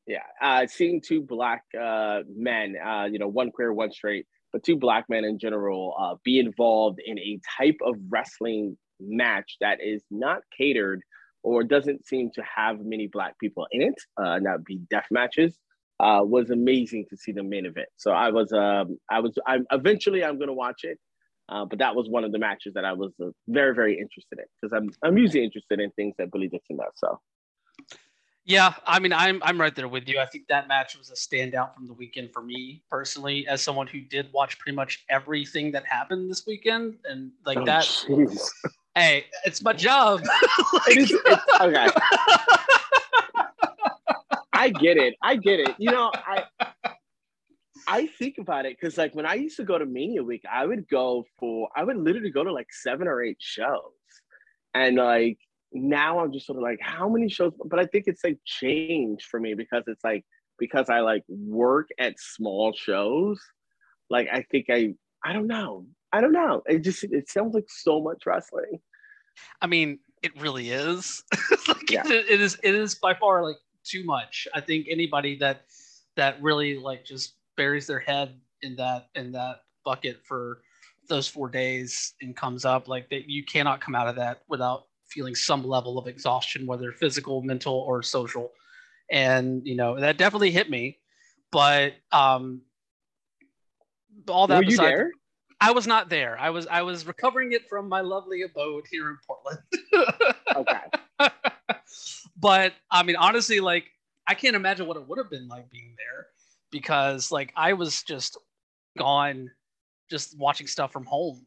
Yeah, 0.06 0.24
uh, 0.42 0.68
seeing 0.68 1.02
two 1.02 1.22
black 1.22 1.64
uh, 1.80 2.22
men, 2.34 2.76
uh, 2.84 3.08
you 3.12 3.20
know, 3.20 3.28
one 3.28 3.52
queer, 3.52 3.74
one 3.74 3.92
straight, 3.92 4.26
but 4.52 4.64
two 4.64 4.76
black 4.76 5.10
men 5.10 5.24
in 5.24 5.38
general, 5.40 5.96
uh, 6.00 6.16
be 6.24 6.40
involved 6.40 7.00
in 7.04 7.20
a 7.20 7.40
type 7.58 7.78
of 7.84 7.96
wrestling 8.10 8.78
match 9.00 9.58
that 9.62 9.80
is 9.82 10.04
not 10.10 10.42
catered 10.56 11.02
or 11.44 11.64
doesn't 11.64 12.06
seem 12.06 12.30
to 12.36 12.44
have 12.44 12.80
many 12.80 13.08
black 13.08 13.38
people 13.40 13.68
in 13.72 13.82
it. 13.82 13.96
Uh, 14.20 14.34
and 14.34 14.46
that 14.46 14.58
would 14.58 14.66
be 14.66 14.78
death 14.90 15.06
matches. 15.12 15.58
Uh, 16.00 16.22
was 16.24 16.50
amazing 16.50 17.06
to 17.10 17.18
see 17.18 17.32
the 17.34 17.44
main 17.44 17.66
event. 17.66 17.90
So 17.98 18.12
I 18.12 18.30
was, 18.32 18.54
um, 18.54 18.98
I 19.12 19.20
was, 19.20 19.34
I'm 19.46 19.66
eventually 19.72 20.24
I'm 20.24 20.40
gonna 20.40 20.54
watch 20.54 20.82
it. 20.84 20.98
Uh, 21.50 21.66
but 21.66 21.80
that 21.80 21.96
was 21.96 22.08
one 22.08 22.24
of 22.24 22.32
the 22.32 22.38
matches 22.38 22.74
that 22.76 22.86
I 22.86 22.94
was 22.94 23.12
uh, 23.22 23.26
very, 23.48 23.74
very 23.74 24.00
interested 24.00 24.38
in 24.38 24.46
because 24.62 24.72
I'm, 24.72 24.92
I'm 25.04 25.18
usually 25.18 25.44
interested 25.44 25.80
in 25.80 25.90
things 25.92 26.14
that 26.20 26.32
Billy 26.32 26.48
Dixon 26.48 26.78
does. 26.78 26.94
So 26.96 27.20
Yeah, 28.46 28.74
I 28.86 29.00
mean, 29.00 29.12
I'm 29.14 29.42
I'm 29.44 29.60
right 29.60 29.76
there 29.76 29.88
with 29.88 30.08
you. 30.08 30.20
I 30.20 30.26
think 30.28 30.48
that 30.48 30.68
match 30.68 30.98
was 30.98 31.10
a 31.10 31.16
standout 31.16 31.74
from 31.76 31.86
the 31.88 31.94
weekend 31.94 32.32
for 32.34 32.42
me 32.42 32.82
personally, 32.90 33.48
as 33.48 33.62
someone 33.62 33.88
who 33.88 34.00
did 34.00 34.32
watch 34.32 34.58
pretty 34.60 34.76
much 34.76 35.04
everything 35.10 35.72
that 35.74 35.86
happened 35.86 36.30
this 36.32 36.46
weekend, 36.48 36.98
and 37.06 37.32
like 37.46 37.58
Oh, 37.58 37.66
that. 37.66 37.84
jeez. 37.84 38.40
Hey, 38.96 39.26
it's 39.46 39.62
my 39.62 39.74
job. 39.74 40.22
It 40.88 40.98
is- 40.98 41.12
it's- 41.12 41.62
okay. 41.62 41.88
I 44.60 44.70
get 44.70 44.98
it. 44.98 45.16
I 45.24 45.36
get 45.38 45.60
it. 45.60 45.76
You 45.78 45.92
know, 45.92 46.12
I 46.14 46.44
I 47.88 48.08
think 48.08 48.36
about 48.40 48.66
it 48.66 48.78
because 48.80 48.98
like 48.98 49.16
when 49.16 49.26
I 49.26 49.36
used 49.36 49.58
to 49.58 49.64
go 49.64 49.78
to 49.78 49.86
Mania 49.86 50.24
Week, 50.24 50.44
I 50.52 50.66
would 50.66 50.88
go 50.90 51.26
for 51.40 51.70
I 51.76 51.84
would 51.84 51.98
literally 51.98 52.30
go 52.30 52.44
to 52.44 52.52
like 52.52 52.68
seven 52.72 53.08
or 53.08 53.24
eight 53.24 53.38
shows. 53.40 53.94
And 54.74 54.98
like 54.98 55.38
now 55.72 56.20
I'm 56.20 56.32
just 56.34 56.46
sort 56.46 56.58
of 56.58 56.64
like, 56.64 56.80
how 56.82 57.10
many 57.10 57.30
shows? 57.30 57.54
But 57.66 57.80
I 57.80 57.86
think 57.86 58.06
it's 58.08 58.24
like 58.24 58.38
changed 58.46 59.26
for 59.26 59.40
me 59.40 59.54
because 59.54 59.84
it's 59.88 60.04
like 60.04 60.26
because 60.60 60.90
I 60.90 61.00
like 61.00 61.24
work 61.30 61.88
at 62.00 62.20
small 62.20 62.74
shows, 62.74 63.40
like 64.10 64.28
I 64.32 64.44
think 64.52 64.66
I 64.70 64.94
I 65.24 65.34
don't 65.34 65.48
know. 65.48 65.88
I 66.12 66.22
don't 66.22 66.34
know. 66.34 66.64
It 66.66 66.80
just 66.80 67.04
it 67.06 67.30
sounds 67.30 67.54
like 67.56 67.68
so 67.70 68.02
much 68.02 68.24
wrestling. 68.26 68.80
I 69.62 69.68
mean, 69.68 70.00
it 70.22 70.40
really 70.42 70.70
is. 70.70 71.24
like, 71.68 71.90
Yeah. 71.90 72.04
it, 72.06 72.26
it 72.30 72.42
is. 72.42 72.58
It 72.62 72.76
is 72.76 72.96
by 72.96 73.14
far 73.14 73.44
like 73.44 73.58
too 73.90 74.04
much. 74.04 74.48
I 74.54 74.62
think 74.62 74.88
anybody 74.90 75.38
that 75.38 75.66
that 76.16 76.42
really 76.42 76.78
like 76.78 77.06
just 77.06 77.36
buries 77.58 77.88
their 77.88 78.00
head 78.00 78.40
in 78.62 78.76
that 78.76 79.10
in 79.16 79.32
that 79.34 79.64
bucket 79.86 80.22
for 80.26 80.62
those 81.08 81.28
four 81.28 81.50
days 81.50 82.14
and 82.22 82.36
comes 82.36 82.66
up, 82.66 82.88
like 82.88 83.10
that 83.10 83.30
you 83.30 83.44
cannot 83.44 83.82
come 83.82 83.96
out 83.96 84.08
of 84.08 84.16
that 84.16 84.42
without 84.48 84.86
feeling 85.08 85.34
some 85.34 85.66
level 85.66 85.98
of 85.98 86.08
exhaustion, 86.08 86.68
whether 86.68 86.92
physical, 86.92 87.42
mental, 87.42 87.74
or 87.74 88.04
social. 88.04 88.52
And 89.12 89.66
you 89.66 89.76
know 89.76 90.00
that 90.00 90.18
definitely 90.18 90.52
hit 90.52 90.70
me. 90.70 91.00
But 91.52 91.94
um, 92.12 92.62
all 94.28 94.46
that 94.48 94.58
Were 94.58 94.64
you 94.64 94.70
beside, 94.70 94.92
there? 94.92 95.12
I 95.60 95.72
was 95.72 95.88
not 95.88 96.10
there. 96.10 96.38
I 96.40 96.52
was 96.52 96.68
I 96.68 96.84
was 96.84 97.08
recovering 97.08 97.54
it 97.54 97.68
from 97.68 97.90
my 97.90 98.02
lovely 98.02 98.44
abode 98.44 98.86
here 98.90 99.10
in 99.10 99.18
Portland. 99.26 99.60
Okay. 100.56 100.80
But 102.40 102.74
I 102.90 103.04
mean, 103.04 103.16
honestly, 103.16 103.60
like 103.60 103.86
I 104.28 104.34
can't 104.34 104.56
imagine 104.56 104.88
what 104.88 104.98
it 104.98 105.08
would 105.08 105.18
have 105.18 105.30
been 105.30 105.48
like 105.48 105.70
being 105.70 105.96
there 105.98 106.28
because 106.72 107.32
like 107.32 107.52
I 107.56 107.74
was 107.74 108.04
just 108.04 108.38
gone, 108.98 109.50
just 110.10 110.38
watching 110.38 110.68
stuff 110.68 110.92
from 110.92 111.06
home. 111.06 111.46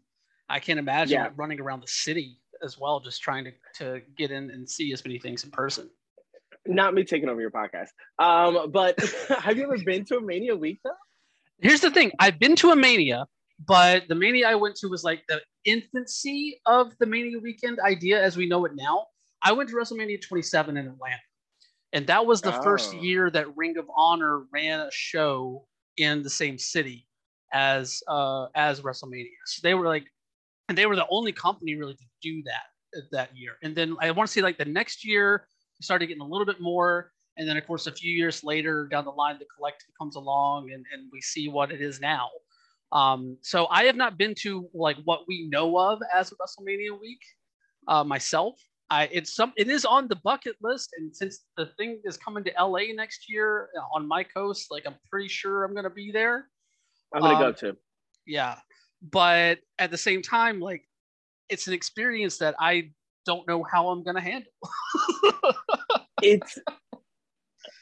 I 0.48 0.58
can't 0.60 0.78
imagine 0.78 1.18
Yeah. 1.18 1.30
running 1.36 1.60
around 1.60 1.80
the 1.80 1.88
city 1.88 2.38
as 2.62 2.78
well, 2.78 3.00
just 3.00 3.22
trying 3.22 3.44
to 3.44 3.52
to 3.74 4.02
get 4.16 4.30
in 4.30 4.50
and 4.50 4.68
see 4.68 4.92
as 4.92 5.04
many 5.04 5.18
things 5.18 5.44
in 5.44 5.50
person. 5.50 5.90
Not 6.66 6.94
me 6.94 7.04
taking 7.04 7.28
over 7.28 7.40
your 7.40 7.50
podcast. 7.50 7.88
Um, 8.18 8.70
but 8.70 8.98
have 9.40 9.56
you 9.56 9.64
ever 9.64 9.78
been 9.78 10.04
to 10.06 10.18
a 10.18 10.20
Mania 10.20 10.54
week 10.54 10.80
though? 10.84 10.90
Here's 11.60 11.80
the 11.80 11.90
thing: 11.90 12.12
I've 12.18 12.38
been 12.38 12.56
to 12.56 12.70
a 12.70 12.76
Mania, 12.76 13.26
but 13.66 14.08
the 14.08 14.14
Mania 14.14 14.48
I 14.48 14.54
went 14.56 14.76
to 14.76 14.88
was 14.88 15.04
like 15.04 15.22
the 15.28 15.40
infancy 15.64 16.60
of 16.66 16.92
the 16.98 17.06
Mania 17.06 17.38
weekend 17.38 17.80
idea 17.80 18.22
as 18.22 18.36
we 18.36 18.46
know 18.46 18.64
it 18.64 18.72
now. 18.74 19.06
I 19.42 19.52
went 19.52 19.68
to 19.70 19.76
WrestleMania 19.76 20.20
27 20.20 20.76
in 20.76 20.86
Atlanta, 20.86 21.20
and 21.92 22.06
that 22.06 22.24
was 22.26 22.40
the 22.42 22.52
first 22.52 22.94
Oh. 22.94 22.96
year 22.98 23.30
that 23.30 23.56
Ring 23.56 23.76
of 23.78 23.86
Honor 23.96 24.44
ran 24.52 24.80
a 24.80 24.90
show 24.92 25.66
in 25.96 26.22
the 26.22 26.30
same 26.30 26.58
city 26.58 27.06
as 27.52 28.02
uh, 28.08 28.46
as 28.54 28.80
WrestleMania. 28.80 29.28
So 29.46 29.60
they 29.62 29.74
were 29.74 29.86
like, 29.86 30.04
and 30.68 30.76
they 30.78 30.86
were 30.86 30.96
the 30.96 31.06
only 31.10 31.32
company 31.32 31.76
really 31.76 31.94
to 31.94 32.04
do 32.22 32.42
that 32.44 33.02
that 33.10 33.36
year. 33.36 33.52
And 33.62 33.74
then 33.74 33.96
I 34.00 34.10
want 34.10 34.28
to 34.28 34.32
say 34.32 34.42
like 34.42 34.58
the 34.58 34.64
next 34.64 35.04
year 35.04 35.46
we 35.78 35.84
started 35.84 36.06
getting 36.06 36.22
a 36.22 36.26
little 36.26 36.46
bit 36.46 36.60
more. 36.60 37.12
And 37.38 37.48
then, 37.48 37.56
of 37.56 37.66
course, 37.66 37.86
a 37.86 37.92
few 37.92 38.10
years 38.12 38.44
later 38.44 38.86
down 38.90 39.04
the 39.06 39.10
line, 39.10 39.38
the 39.38 39.46
collective 39.56 39.88
comes 39.98 40.16
along 40.16 40.70
and, 40.72 40.84
and 40.92 41.08
we 41.12 41.20
see 41.22 41.48
what 41.48 41.72
it 41.72 41.80
is 41.80 42.00
now. 42.00 42.28
Um, 42.92 43.38
so 43.40 43.66
I 43.70 43.84
have 43.84 43.96
not 43.96 44.18
been 44.18 44.34
to 44.42 44.68
like 44.74 44.98
what 45.04 45.20
we 45.26 45.48
know 45.48 45.78
of 45.78 46.00
as 46.14 46.30
WrestleMania 46.30 46.98
week 47.00 47.20
uh, 47.88 48.04
myself. 48.04 48.60
I 48.92 49.08
it's 49.10 49.34
some 49.34 49.54
it 49.56 49.68
is 49.68 49.86
on 49.86 50.06
the 50.06 50.16
bucket 50.16 50.56
list, 50.60 50.90
and 50.98 51.16
since 51.16 51.44
the 51.56 51.66
thing 51.78 52.00
is 52.04 52.18
coming 52.18 52.44
to 52.44 52.52
LA 52.60 52.92
next 52.94 53.20
year 53.26 53.70
uh, 53.78 53.96
on 53.96 54.06
my 54.06 54.22
coast, 54.22 54.66
like 54.70 54.84
I'm 54.86 54.96
pretty 55.10 55.28
sure 55.28 55.64
I'm 55.64 55.74
gonna 55.74 55.88
be 56.04 56.12
there. 56.12 56.48
I'm 57.14 57.22
gonna 57.22 57.38
go 57.38 57.48
Um, 57.48 57.54
to. 57.54 57.76
Yeah, 58.26 58.56
but 59.00 59.60
at 59.78 59.90
the 59.90 59.96
same 59.96 60.20
time, 60.20 60.60
like 60.60 60.82
it's 61.48 61.66
an 61.68 61.72
experience 61.72 62.36
that 62.38 62.54
I 62.60 62.90
don't 63.24 63.48
know 63.48 63.62
how 63.62 63.88
I'm 63.88 64.02
gonna 64.04 64.20
handle. 64.20 64.52
It's 66.24 66.56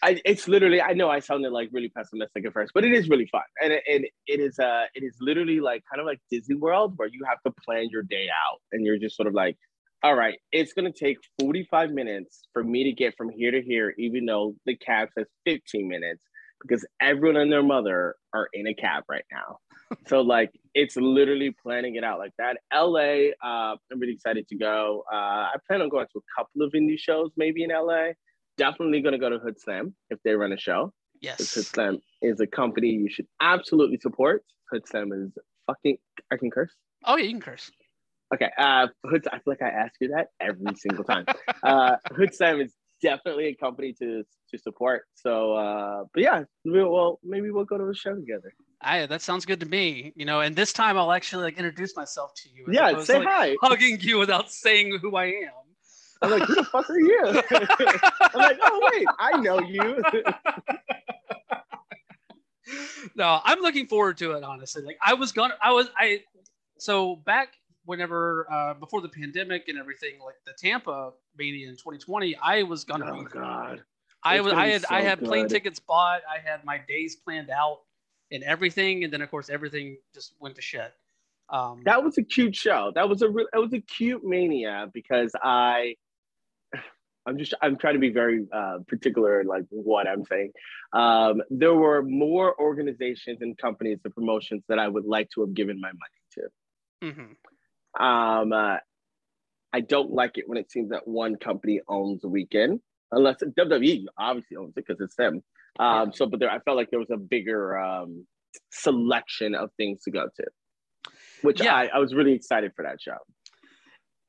I, 0.02 0.19
it's 0.25 0.49
literally 0.49 0.81
I 0.81 0.95
know 0.95 1.11
I 1.11 1.19
sounded 1.21 1.52
like 1.52 1.69
really 1.73 1.90
pessimistic 1.90 2.47
at 2.47 2.55
first, 2.55 2.73
but 2.73 2.85
it 2.85 2.93
is 2.93 3.11
really 3.11 3.26
fun. 3.26 3.43
And 3.62 3.75
it, 3.75 3.83
and 3.87 4.07
it 4.26 4.40
is 4.40 4.59
uh 4.59 4.85
it 4.95 5.02
is 5.02 5.17
literally 5.21 5.61
like 5.61 5.83
kind 5.90 6.00
of 6.00 6.07
like 6.07 6.21
Disney 6.31 6.55
World 6.55 6.95
where 6.97 7.09
you 7.09 7.23
have 7.29 7.40
to 7.47 7.52
plan 7.64 7.88
your 7.90 8.02
day 8.02 8.29
out 8.29 8.61
and 8.73 8.87
you're 8.87 8.97
just 8.99 9.14
sort 9.17 9.26
of 9.26 9.35
like, 9.35 9.59
all 10.02 10.14
right, 10.14 10.38
it's 10.52 10.73
gonna 10.73 10.92
take 10.92 11.19
45 11.40 11.90
minutes 11.90 12.42
for 12.52 12.62
me 12.64 12.85
to 12.85 12.92
get 12.92 13.16
from 13.16 13.28
here 13.30 13.50
to 13.50 13.62
here, 13.62 13.95
even 13.99 14.26
though 14.26 14.54
the 14.66 14.76
cab 14.76 15.09
says 15.16 15.26
15 15.45 15.88
minutes, 15.88 16.25
because 16.62 16.87
everyone 17.00 17.37
and 17.40 17.52
their 17.52 17.62
mother 17.62 18.14
are 18.35 18.49
in 18.52 18.66
a 18.66 18.75
cab 18.75 19.04
right 19.09 19.25
now. 19.33 19.59
so 20.07 20.21
like 20.21 20.50
it's 20.75 20.97
literally 20.97 21.54
planning 21.62 21.97
it 21.97 22.04
out 22.04 22.19
like 22.19 22.33
that. 22.38 22.59
LA, 22.73 23.30
uh, 23.42 23.76
I'm 23.90 23.99
really 23.99 24.12
excited 24.14 24.47
to 24.49 24.57
go. 24.57 25.04
Uh, 25.12 25.16
I 25.16 25.54
plan 25.66 25.83
on 25.83 25.88
going 25.88 26.07
to 26.12 26.19
a 26.19 26.40
couple 26.40 26.62
of 26.62 26.73
indie 26.73 26.99
shows 26.99 27.30
maybe 27.37 27.64
in 27.64 27.71
LA 27.71 28.12
definitely 28.57 29.00
going 29.00 29.12
to 29.12 29.19
go 29.19 29.30
to 29.30 29.38
Hood 29.38 29.59
Slam 29.59 29.95
if 30.11 30.19
they 30.23 30.33
run 30.35 30.52
a 30.52 30.59
show. 30.59 30.92
'cause 31.23 31.38
Hood 31.54 31.62
yes. 31.62 31.69
Slam 31.69 31.99
is 32.23 32.40
a 32.40 32.47
company 32.47 32.88
you 32.88 33.09
should 33.11 33.26
absolutely 33.40 33.99
support. 34.00 34.45
Hood 34.71 34.87
Slam 34.87 35.12
is 35.12 35.33
fucking. 35.66 35.97
I 36.30 36.37
can 36.37 36.50
curse. 36.50 36.73
Oh 37.04 37.16
yeah, 37.16 37.25
you 37.25 37.30
can 37.33 37.40
curse. 37.40 37.71
Okay. 38.35 38.51
Uh, 38.57 38.89
Hood. 39.05 39.27
I 39.33 39.39
feel 39.39 39.43
like 39.47 39.63
I 39.63 39.69
ask 39.69 39.95
you 40.01 40.09
that 40.09 40.29
every 40.41 40.75
single 40.77 41.05
time. 41.05 41.27
uh, 41.63 41.97
Hood 42.13 42.35
Slam 42.35 42.61
is 42.61 42.75
definitely 43.03 43.47
a 43.47 43.55
company 43.55 43.93
to 43.95 44.25
to 44.51 44.59
support. 44.59 45.03
So, 45.15 45.55
uh, 45.55 46.05
but 46.13 46.23
yeah, 46.23 46.45
we'll, 46.65 46.91
well, 46.91 47.21
maybe 47.25 47.51
we'll 47.51 47.65
go 47.65 47.79
to 47.79 47.89
a 47.89 47.95
show 47.95 48.15
together. 48.15 48.53
I 48.83 49.07
that 49.07 49.23
sounds 49.23 49.45
good 49.45 49.61
to 49.61 49.67
me. 49.67 50.13
You 50.17 50.25
know, 50.25 50.41
and 50.41 50.55
this 50.55 50.73
time 50.73 50.97
I'll 50.97 51.13
actually 51.13 51.45
like 51.45 51.59
introduce 51.59 51.97
myself 51.97 52.33
to 52.37 52.49
you. 52.51 52.67
Yeah, 52.71 53.03
say 53.03 53.15
to, 53.15 53.19
like, 53.21 53.29
hi. 53.29 53.57
Hugging 53.63 53.99
you 54.01 54.19
without 54.19 54.51
saying 54.51 54.99
who 55.01 55.17
I 55.17 55.27
am. 55.27 55.53
I'm 56.23 56.31
like, 56.31 56.43
who 56.43 56.55
the 56.55 56.65
fuck 56.65 56.91
are 56.91 57.01
you? 57.01 57.25
I'm 57.25 57.35
like, 58.35 58.59
oh 58.63 58.91
wait, 58.93 59.07
I 59.19 59.41
know 59.41 59.59
you. 59.61 60.03
no, 63.15 63.41
I'm 63.43 63.61
looking 63.61 63.87
forward 63.87 64.19
to 64.19 64.33
it. 64.33 64.45
Honestly, 64.45 64.83
like 64.83 64.99
I 65.05 65.15
was 65.15 65.33
gonna, 65.33 65.55
I 65.63 65.73
was, 65.73 65.89
I. 65.97 66.23
So 66.79 67.17
back 67.17 67.55
whenever 67.85 68.47
uh, 68.51 68.75
before 68.75 69.01
the 69.01 69.09
pandemic 69.09 69.69
and 69.69 69.79
everything, 69.79 70.15
like 70.25 70.37
the 70.47 70.53
Tampa 70.53 71.13
Mania 71.37 71.69
in 71.69 71.77
2020, 71.77 72.37
I 72.37 72.63
was 72.63 72.85
gonna 72.85 73.11
oh 73.13 73.23
god. 73.25 73.83
I 74.23 74.37
it's 74.37 74.45
was, 74.45 74.53
I 74.53 74.67
had, 74.67 74.85
I 74.91 75.01
so 75.01 75.07
had 75.09 75.25
plane 75.25 75.49
tickets 75.49 75.79
bought. 75.79 76.21
I 76.29 76.47
had 76.47 76.65
my 76.65 76.79
days 76.87 77.17
planned 77.17 77.51
out 77.51 77.81
and 78.31 78.43
everything, 78.43 79.05
and 79.05 79.13
then 79.13 79.23
of 79.23 79.31
course 79.31 79.49
everything 79.49 79.97
just 80.15 80.35
went 80.41 80.57
to 80.57 80.63
shit. 80.63 80.93
Um, 81.49 81.83
that 81.85 82.03
was 82.03 82.17
a 82.19 82.23
cute 82.23 82.55
show. 82.55 82.93
That 82.95 83.09
was 83.09 83.23
a 83.23 83.29
re- 83.29 83.49
it 83.53 83.59
was 83.59 83.73
a 83.73 83.81
cute 83.81 84.25
mania 84.25 84.89
because 84.93 85.33
I 85.43 85.97
I'm 87.27 87.39
just 87.39 87.55
I'm 87.63 87.77
trying 87.77 87.95
to 87.95 88.01
be 88.01 88.11
very 88.11 88.47
uh, 88.53 88.79
particular 88.87 89.41
in 89.41 89.47
like 89.47 89.65
what 89.71 90.07
I'm 90.07 90.25
saying. 90.25 90.53
Um, 90.93 91.43
there 91.51 91.75
were 91.75 92.03
more 92.03 92.59
organizations 92.61 93.39
and 93.41 93.57
companies 93.59 93.99
and 94.05 94.15
promotions 94.15 94.63
that 94.69 94.79
I 94.79 94.89
would 94.89 95.05
like 95.05 95.31
to 95.35 95.41
have 95.43 95.55
given 95.55 95.81
my 95.81 95.89
money 95.89 96.21
to. 96.35 96.43
Um, 98.00 98.52
uh, 98.52 98.78
I 99.73 99.80
don't 99.80 100.11
like 100.11 100.38
it 100.38 100.49
when 100.49 100.59
it 100.59 100.71
seems 100.71 100.90
that 100.90 101.07
one 101.07 101.37
company 101.37 101.80
owns 101.88 102.25
a 102.25 102.28
weekend, 102.28 102.80
unless 103.12 103.37
WWE 103.42 104.07
obviously 104.19 104.57
owns 104.57 104.71
it 104.71 104.85
because 104.87 105.00
it's 105.00 105.14
them. 105.16 105.42
Um, 105.78 106.09
Yeah. 106.09 106.14
So, 106.14 106.26
but 106.26 106.40
there 106.40 106.50
I 106.50 106.59
felt 106.61 106.76
like 106.76 106.90
there 106.90 106.99
was 106.99 107.11
a 107.11 107.16
bigger 107.16 107.78
um, 107.78 108.26
selection 108.71 109.54
of 109.54 109.71
things 109.76 110.02
to 110.02 110.11
go 110.11 110.28
to, 110.37 110.47
which 111.42 111.61
Yeah. 111.62 111.75
I, 111.75 111.87
I 111.95 111.99
was 111.99 112.14
really 112.14 112.33
excited 112.33 112.73
for 112.75 112.83
that 112.83 113.00
show. 113.00 113.19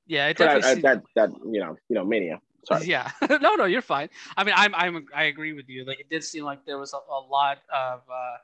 Yeah, 0.06 0.28
it 0.28 0.38
definitely. 0.38 0.84
uh, 0.84 0.94
that 0.96 1.04
that 1.16 1.30
you 1.46 1.60
know 1.62 1.78
you 1.90 1.96
know 1.96 2.04
mania. 2.04 2.40
Sorry. 2.66 2.86
Yeah, 2.86 3.10
no, 3.42 3.56
no, 3.56 3.66
you're 3.66 3.82
fine. 3.82 4.10
I 4.38 4.44
mean, 4.44 4.54
I'm, 4.56 4.76
I'm, 4.76 5.06
I 5.16 5.24
agree 5.24 5.54
with 5.54 5.68
you. 5.68 5.84
Like, 5.84 6.00
it 6.00 6.10
did 6.10 6.24
seem 6.24 6.44
like 6.44 6.64
there 6.64 6.78
was 6.78 6.94
a, 6.94 6.98
a 6.98 7.18
lot 7.20 7.58
of 7.74 8.02
uh, 8.08 8.38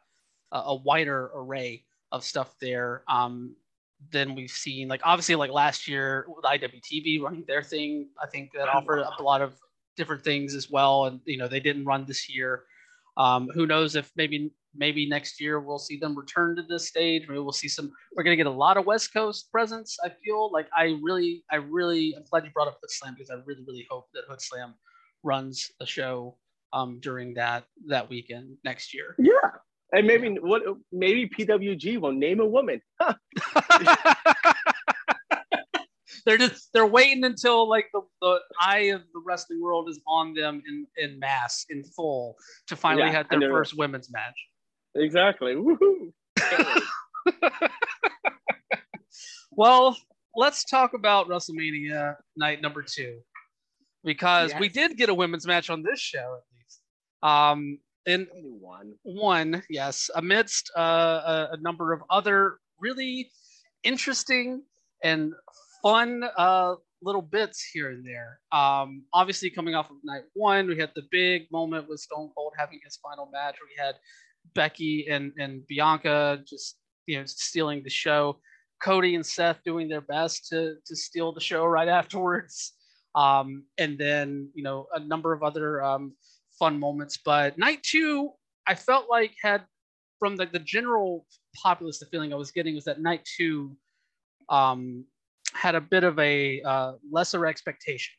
a 0.54 0.58
a 0.72 0.76
wider 0.76 1.30
array 1.36 1.84
of 2.12 2.24
stuff 2.24 2.56
there 2.60 3.04
um, 3.08 3.56
than 4.12 4.36
we've 4.36 4.52
seen. 4.52 4.88
Like, 4.88 5.02
obviously, 5.04 5.36
like 5.36 5.52
last 5.52 5.88
year 5.88 6.26
with 6.28 6.46
IWTV 6.46 7.22
running 7.22 7.44
their 7.48 7.64
thing, 7.64 8.10
I 8.22 8.28
think 8.28 8.52
that 8.54 8.70
offered 8.70 9.02
up 9.02 9.20
a 9.20 9.24
lot 9.24 9.42
of 9.42 9.54
different 9.96 10.24
things 10.24 10.54
as 10.54 10.70
well. 10.70 11.06
And 11.06 11.20
you 11.26 11.38
know, 11.38 11.48
they 11.48 11.60
didn't 11.60 11.86
run 11.86 12.06
this 12.06 12.30
year. 12.30 12.64
Um, 13.18 13.50
who 13.54 13.66
knows 13.66 13.96
if 13.96 14.12
maybe 14.16 14.52
maybe 14.76 15.10
next 15.10 15.42
year 15.42 15.60
we'll 15.60 15.80
see 15.80 15.98
them 15.98 16.18
return 16.18 16.56
to 16.56 16.64
this 16.64 16.88
stage. 16.88 17.28
Maybe 17.28 17.40
we'll 17.40 17.52
see 17.52 17.68
some. 17.68 17.92
We're 18.16 18.24
gonna 18.24 18.36
get 18.36 18.46
a 18.46 18.52
lot 18.52 18.78
of 18.78 18.86
West 18.86 19.12
Coast 19.12 19.52
presence. 19.52 19.98
I 20.04 20.10
feel 20.24 20.52
like 20.52 20.68
I 20.78 20.98
really, 21.02 21.44
I 21.52 21.56
really, 21.56 22.14
I'm 22.16 22.24
glad 22.30 22.46
you 22.46 22.52
brought 22.52 22.68
up 22.68 22.78
Hood 22.80 22.92
Slam 22.92 23.16
because 23.16 23.32
I 23.32 23.36
really, 23.46 23.64
really 23.68 23.88
hope 23.90 24.08
that 24.14 24.24
Hood 24.30 24.42
Slam 24.42 24.76
runs 25.24 25.72
a 25.82 25.86
show 25.86 26.38
um, 26.74 27.00
during 27.02 27.34
that 27.34 27.66
that 27.88 28.08
weekend 28.10 28.58
next 28.64 28.94
year. 28.94 29.16
Yeah. 29.18 29.57
And 29.94 30.06
maybe 30.06 30.36
what 30.36 30.64
maybe 30.92 31.30
PWG 31.30 32.00
will 32.00 32.12
name 32.12 32.40
a 32.40 32.46
woman. 32.46 32.82
Huh. 33.00 33.14
they're 36.26 36.38
just 36.38 36.70
they're 36.74 36.86
waiting 36.86 37.24
until 37.24 37.70
like 37.70 37.88
the, 37.94 38.02
the 38.22 38.40
eye 38.62 38.90
of 38.94 39.02
the 39.14 39.22
wrestling 39.26 39.62
world 39.62 39.90
is 39.90 40.00
on 40.08 40.34
them 40.34 40.62
in 40.68 40.86
in 40.98 41.20
mass 41.20 41.66
in 41.70 41.84
full 41.84 42.36
to 42.68 42.76
finally 42.76 43.08
Yeah, 43.08 43.14
have 43.14 43.30
their 43.30 43.50
first 43.50 43.78
women's 43.78 44.12
match. 44.12 44.36
Exactly. 44.96 45.56
Woohoo. 45.56 46.12
Can't. 46.38 46.84
Well, 49.58 49.98
let's 50.36 50.64
talk 50.64 50.94
about 50.94 51.28
WrestleMania 51.28 52.16
night 52.36 52.62
number 52.62 52.84
two 52.84 53.22
because 54.04 54.54
we 54.60 54.70
did 54.70 54.96
get 54.98 55.10
a 55.10 55.14
women's 55.16 55.48
match 55.48 55.72
on 55.72 55.82
this 55.82 56.00
show 56.00 56.38
at 56.38 56.44
least. 56.56 56.82
Um, 57.24 57.80
and 58.08 58.28
one. 58.34 58.94
one, 59.04 59.64
yes, 59.70 60.10
amidst 60.16 60.72
uh, 60.78 60.82
a, 60.82 61.48
a 61.52 61.58
number 61.62 61.94
of 61.94 62.02
other 62.10 62.58
really 62.80 63.30
interesting 63.84 64.64
and 65.04 65.34
fun 65.84 66.24
uh, 66.38 66.76
little 67.02 67.22
bits 67.22 67.64
here 67.72 67.90
and 67.90 68.06
there. 68.06 68.40
Um, 68.52 69.04
obviously, 69.14 69.50
coming 69.50 69.76
off 69.76 69.90
of 69.92 69.98
night 70.04 70.24
one, 70.34 70.68
we 70.68 70.78
had 70.78 70.92
the 70.96 71.04
big 71.12 71.44
moment 71.52 71.88
with 71.90 72.00
Stone 72.00 72.32
Cold 72.36 72.54
having 72.58 72.80
his 72.84 72.98
final 72.98 73.30
match. 73.32 73.56
We 73.62 73.82
had 73.82 73.96
Becky 74.56 75.08
and, 75.10 75.34
and 75.38 75.66
Bianca 75.68 76.40
just 76.48 76.78
you 77.06 77.20
know 77.20 77.26
stealing 77.26 77.84
the 77.84 77.90
show. 77.90 78.38
Cody 78.82 79.16
and 79.16 79.26
Seth 79.26 79.64
doing 79.66 79.90
their 79.90 80.02
best 80.02 80.48
to 80.50 80.76
to 80.86 80.96
steal 80.96 81.34
the 81.34 81.42
show 81.42 81.66
right 81.66 81.88
afterwards. 82.00 82.74
Um, 83.16 83.64
and 83.78 83.98
then 83.98 84.50
you 84.54 84.64
know 84.64 84.88
a 84.94 85.00
number 85.00 85.34
of 85.34 85.44
other 85.44 85.84
um, 85.84 86.14
fun 86.58 86.80
moments. 86.80 87.18
But 87.24 87.58
night 87.58 87.84
two, 87.84 88.32
I 88.68 88.76
felt 88.76 89.10
like 89.10 89.34
had 89.42 89.64
from 90.20 90.36
the, 90.36 90.46
the 90.46 90.60
general 90.60 91.26
populace, 91.56 92.00
the 92.00 92.06
feeling 92.08 92.34
I 92.34 92.38
was 92.38 92.52
getting 92.52 92.76
was 92.76 92.86
that 92.86 93.02
night 93.02 93.28
two 93.38 93.76
um, 94.50 95.06
had 95.54 95.76
a 95.76 95.82
bit 95.82 96.04
of 96.04 96.18
a 96.20 96.62
uh, 96.62 96.94
lesser 97.12 97.46
expectation 97.46 98.14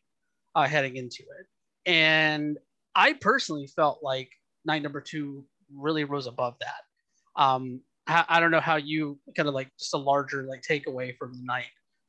uh, 0.54 0.66
heading 0.66 0.96
into 0.96 1.22
it. 1.22 1.46
And 1.90 2.58
I 2.94 3.14
personally 3.14 3.66
felt 3.66 4.00
like 4.02 4.30
night 4.64 4.82
number 4.82 5.00
two 5.00 5.44
really 5.74 6.04
rose 6.04 6.26
above 6.26 6.54
that. 6.60 7.42
Um, 7.42 7.80
I, 8.06 8.24
I 8.28 8.40
don't 8.40 8.50
know 8.50 8.60
how 8.60 8.76
you 8.76 9.18
kind 9.36 9.48
of 9.48 9.54
like 9.54 9.70
just 9.78 9.94
a 9.94 9.98
larger 9.98 10.44
like 10.44 10.62
takeaway 10.62 11.16
from 11.16 11.34
the 11.34 11.44
night 11.44 11.66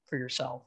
for 0.08 0.18
yourself. 0.18 0.64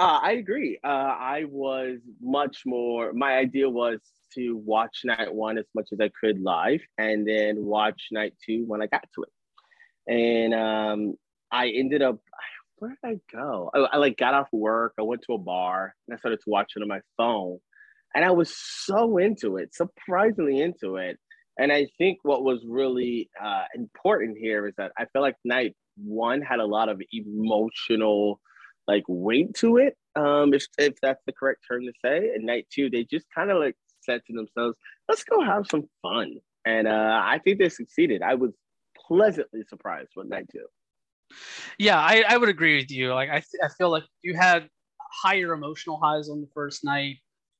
Uh, 0.00 0.20
I 0.22 0.32
agree. 0.32 0.80
Uh, 0.84 0.88
I 0.88 1.44
was 1.50 1.98
much 2.22 2.62
more. 2.66 3.12
My 3.14 3.36
idea 3.36 3.70
was 3.70 4.00
to 4.34 4.56
watch 4.64 5.02
night 5.04 5.34
one 5.34 5.58
as 5.58 5.66
much 5.74 5.90
as 5.92 6.00
I 6.00 6.10
could 6.20 6.40
live, 6.42 6.80
and 6.98 7.28
then 7.28 7.64
watch 7.64 8.08
night 8.12 8.34
two 8.46 8.64
when 8.66 8.82
I 8.82 8.88
got 8.88 9.04
to 9.16 9.24
it. 9.24 10.12
And 10.12 10.54
um, 10.54 11.14
I 11.52 11.68
ended 11.70 12.02
up. 12.02 12.18
Where 12.78 12.96
did 13.04 13.10
I 13.16 13.36
go? 13.36 13.70
I, 13.74 13.78
I 13.80 13.96
like 13.98 14.18
got 14.18 14.34
off 14.34 14.48
work. 14.52 14.94
I 14.98 15.02
went 15.02 15.22
to 15.28 15.34
a 15.34 15.38
bar 15.38 15.94
and 16.08 16.14
I 16.14 16.18
started 16.18 16.40
to 16.44 16.50
watch 16.50 16.72
it 16.76 16.82
on 16.82 16.88
my 16.88 17.00
phone, 17.18 17.58
and 18.14 18.24
I 18.24 18.32
was 18.32 18.54
so 18.56 19.18
into 19.18 19.58
it, 19.58 19.74
surprisingly 19.74 20.60
into 20.60 20.96
it. 20.96 21.18
And 21.58 21.72
I 21.72 21.88
think 21.98 22.20
what 22.24 22.44
was 22.44 22.64
really 22.68 23.30
uh, 23.42 23.64
important 23.74 24.38
here 24.38 24.66
is 24.68 24.74
that 24.78 24.92
I 24.98 25.06
feel 25.12 25.22
like 25.22 25.36
night 25.44 25.76
one 25.96 26.42
had 26.42 26.60
a 26.60 26.66
lot 26.66 26.88
of 26.90 27.02
emotional 27.12 28.40
like 28.90 29.04
weight 29.08 29.54
to 29.54 29.76
it, 29.76 29.96
um, 30.16 30.52
if, 30.52 30.66
if 30.78 30.94
that's 31.00 31.22
the 31.26 31.32
correct 31.32 31.60
term 31.68 31.82
to 31.82 31.92
say. 32.04 32.32
And 32.34 32.44
night 32.44 32.66
two, 32.74 32.90
they 32.90 33.04
just 33.04 33.26
kind 33.34 33.50
of 33.50 33.58
like 33.58 33.76
said 34.00 34.20
to 34.26 34.32
themselves, 34.32 34.76
let's 35.08 35.24
go 35.24 35.42
have 35.42 35.66
some 35.70 35.84
fun. 36.02 36.28
And 36.64 36.88
uh, 36.88 37.20
I 37.24 37.38
think 37.42 37.58
they 37.58 37.68
succeeded. 37.68 38.22
I 38.22 38.34
was 38.34 38.52
pleasantly 39.06 39.62
surprised 39.68 40.10
with 40.16 40.28
night 40.28 40.46
two. 40.52 40.66
Yeah, 41.78 41.98
I, 41.98 42.24
I 42.28 42.36
would 42.36 42.48
agree 42.48 42.76
with 42.76 42.90
you. 42.90 43.14
Like, 43.14 43.30
I, 43.30 43.42
I 43.64 43.68
feel 43.78 43.90
like 43.90 44.04
you 44.22 44.34
had 44.36 44.68
higher 45.22 45.52
emotional 45.52 45.98
highs 46.02 46.28
on 46.28 46.40
the 46.40 46.48
first 46.52 46.84
night. 46.84 47.16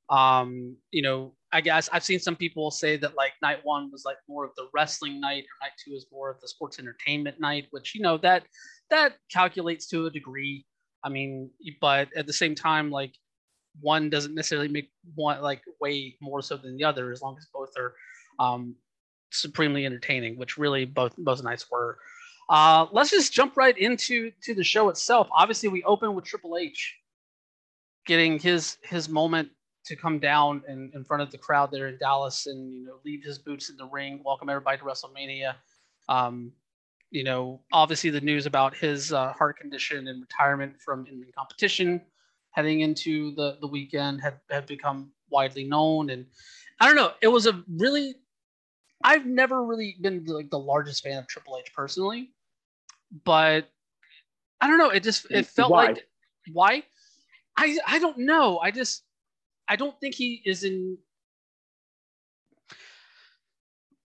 Um, 0.09 0.75
you 0.91 1.01
know, 1.01 1.33
I 1.53 1.61
guess 1.61 1.89
I've 1.91 2.03
seen 2.03 2.19
some 2.19 2.35
people 2.35 2.69
say 2.69 2.97
that 2.97 3.15
like 3.15 3.33
night 3.41 3.59
one 3.63 3.89
was 3.91 4.03
like 4.05 4.17
more 4.27 4.43
of 4.43 4.51
the 4.57 4.67
wrestling 4.73 5.21
night, 5.21 5.43
or 5.43 5.55
night 5.65 5.71
two 5.83 5.93
is 5.93 6.05
more 6.11 6.29
of 6.29 6.39
the 6.41 6.47
sports 6.47 6.79
entertainment 6.79 7.39
night, 7.39 7.67
which 7.71 7.95
you 7.95 8.01
know 8.01 8.17
that 8.19 8.43
that 8.89 9.15
calculates 9.31 9.87
to 9.87 10.05
a 10.07 10.11
degree. 10.11 10.65
I 11.03 11.09
mean, 11.09 11.49
but 11.79 12.09
at 12.15 12.27
the 12.27 12.33
same 12.33 12.55
time, 12.55 12.91
like 12.91 13.13
one 13.79 14.09
doesn't 14.09 14.35
necessarily 14.35 14.67
make 14.67 14.91
one 15.15 15.41
like 15.41 15.61
way 15.79 16.15
more 16.21 16.41
so 16.41 16.57
than 16.57 16.77
the 16.77 16.83
other, 16.83 17.11
as 17.11 17.21
long 17.21 17.37
as 17.37 17.47
both 17.53 17.71
are 17.77 17.93
um, 18.39 18.75
supremely 19.31 19.85
entertaining, 19.85 20.37
which 20.37 20.57
really 20.57 20.85
both 20.85 21.15
both 21.17 21.43
nights 21.43 21.69
were. 21.71 21.97
Uh, 22.49 22.85
let's 22.91 23.11
just 23.11 23.31
jump 23.31 23.55
right 23.55 23.77
into 23.77 24.31
to 24.43 24.53
the 24.53 24.63
show 24.63 24.89
itself. 24.89 25.29
Obviously, 25.31 25.69
we 25.69 25.83
open 25.83 26.13
with 26.13 26.25
Triple 26.25 26.57
H 26.57 26.97
getting 28.05 28.39
his 28.39 28.77
his 28.83 29.07
moment 29.09 29.49
to 29.85 29.95
come 29.95 30.19
down 30.19 30.63
in, 30.67 30.91
in 30.93 31.03
front 31.03 31.23
of 31.23 31.31
the 31.31 31.37
crowd 31.37 31.71
there 31.71 31.87
in 31.87 31.97
Dallas 31.97 32.45
and 32.45 32.73
you 32.73 32.85
know 32.85 32.99
leave 33.03 33.23
his 33.23 33.39
boots 33.39 33.69
in 33.69 33.77
the 33.77 33.85
ring, 33.85 34.21
welcome 34.23 34.49
everybody 34.49 34.77
to 34.77 34.83
WrestleMania. 34.83 35.55
Um, 36.09 36.51
you 37.11 37.25
know, 37.25 37.59
obviously 37.73 38.09
the 38.09 38.21
news 38.21 38.45
about 38.45 38.75
his 38.75 39.11
uh, 39.11 39.33
heart 39.33 39.59
condition 39.59 40.07
and 40.07 40.21
retirement 40.21 40.81
from 40.81 41.05
in 41.05 41.25
competition 41.37 42.01
heading 42.51 42.81
into 42.81 43.35
the 43.35 43.57
the 43.61 43.67
weekend 43.67 44.21
had 44.21 44.39
had 44.49 44.65
become 44.65 45.11
widely 45.29 45.65
known, 45.65 46.09
and 46.09 46.25
I 46.79 46.87
don't 46.87 46.95
know, 46.95 47.11
it 47.21 47.27
was 47.27 47.45
a 47.47 47.63
really 47.69 48.15
I've 49.03 49.25
never 49.25 49.65
really 49.65 49.97
been 50.01 50.23
like 50.25 50.49
the 50.49 50.59
largest 50.59 51.03
fan 51.03 51.17
of 51.17 51.27
Triple 51.27 51.57
H 51.59 51.73
personally, 51.73 52.31
but 53.25 53.69
I 54.61 54.67
don't 54.67 54.77
know, 54.77 54.89
it 54.89 55.03
just 55.03 55.27
it 55.29 55.45
felt 55.45 55.71
why? 55.71 55.87
like 55.87 56.07
why? 56.53 56.83
I 57.57 57.77
I 57.85 57.99
don't 57.99 58.19
know, 58.19 58.59
I 58.59 58.71
just 58.71 59.03
I 59.67 59.75
don't 59.75 59.99
think 59.99 60.15
he 60.15 60.41
is 60.45 60.63
in 60.63 60.97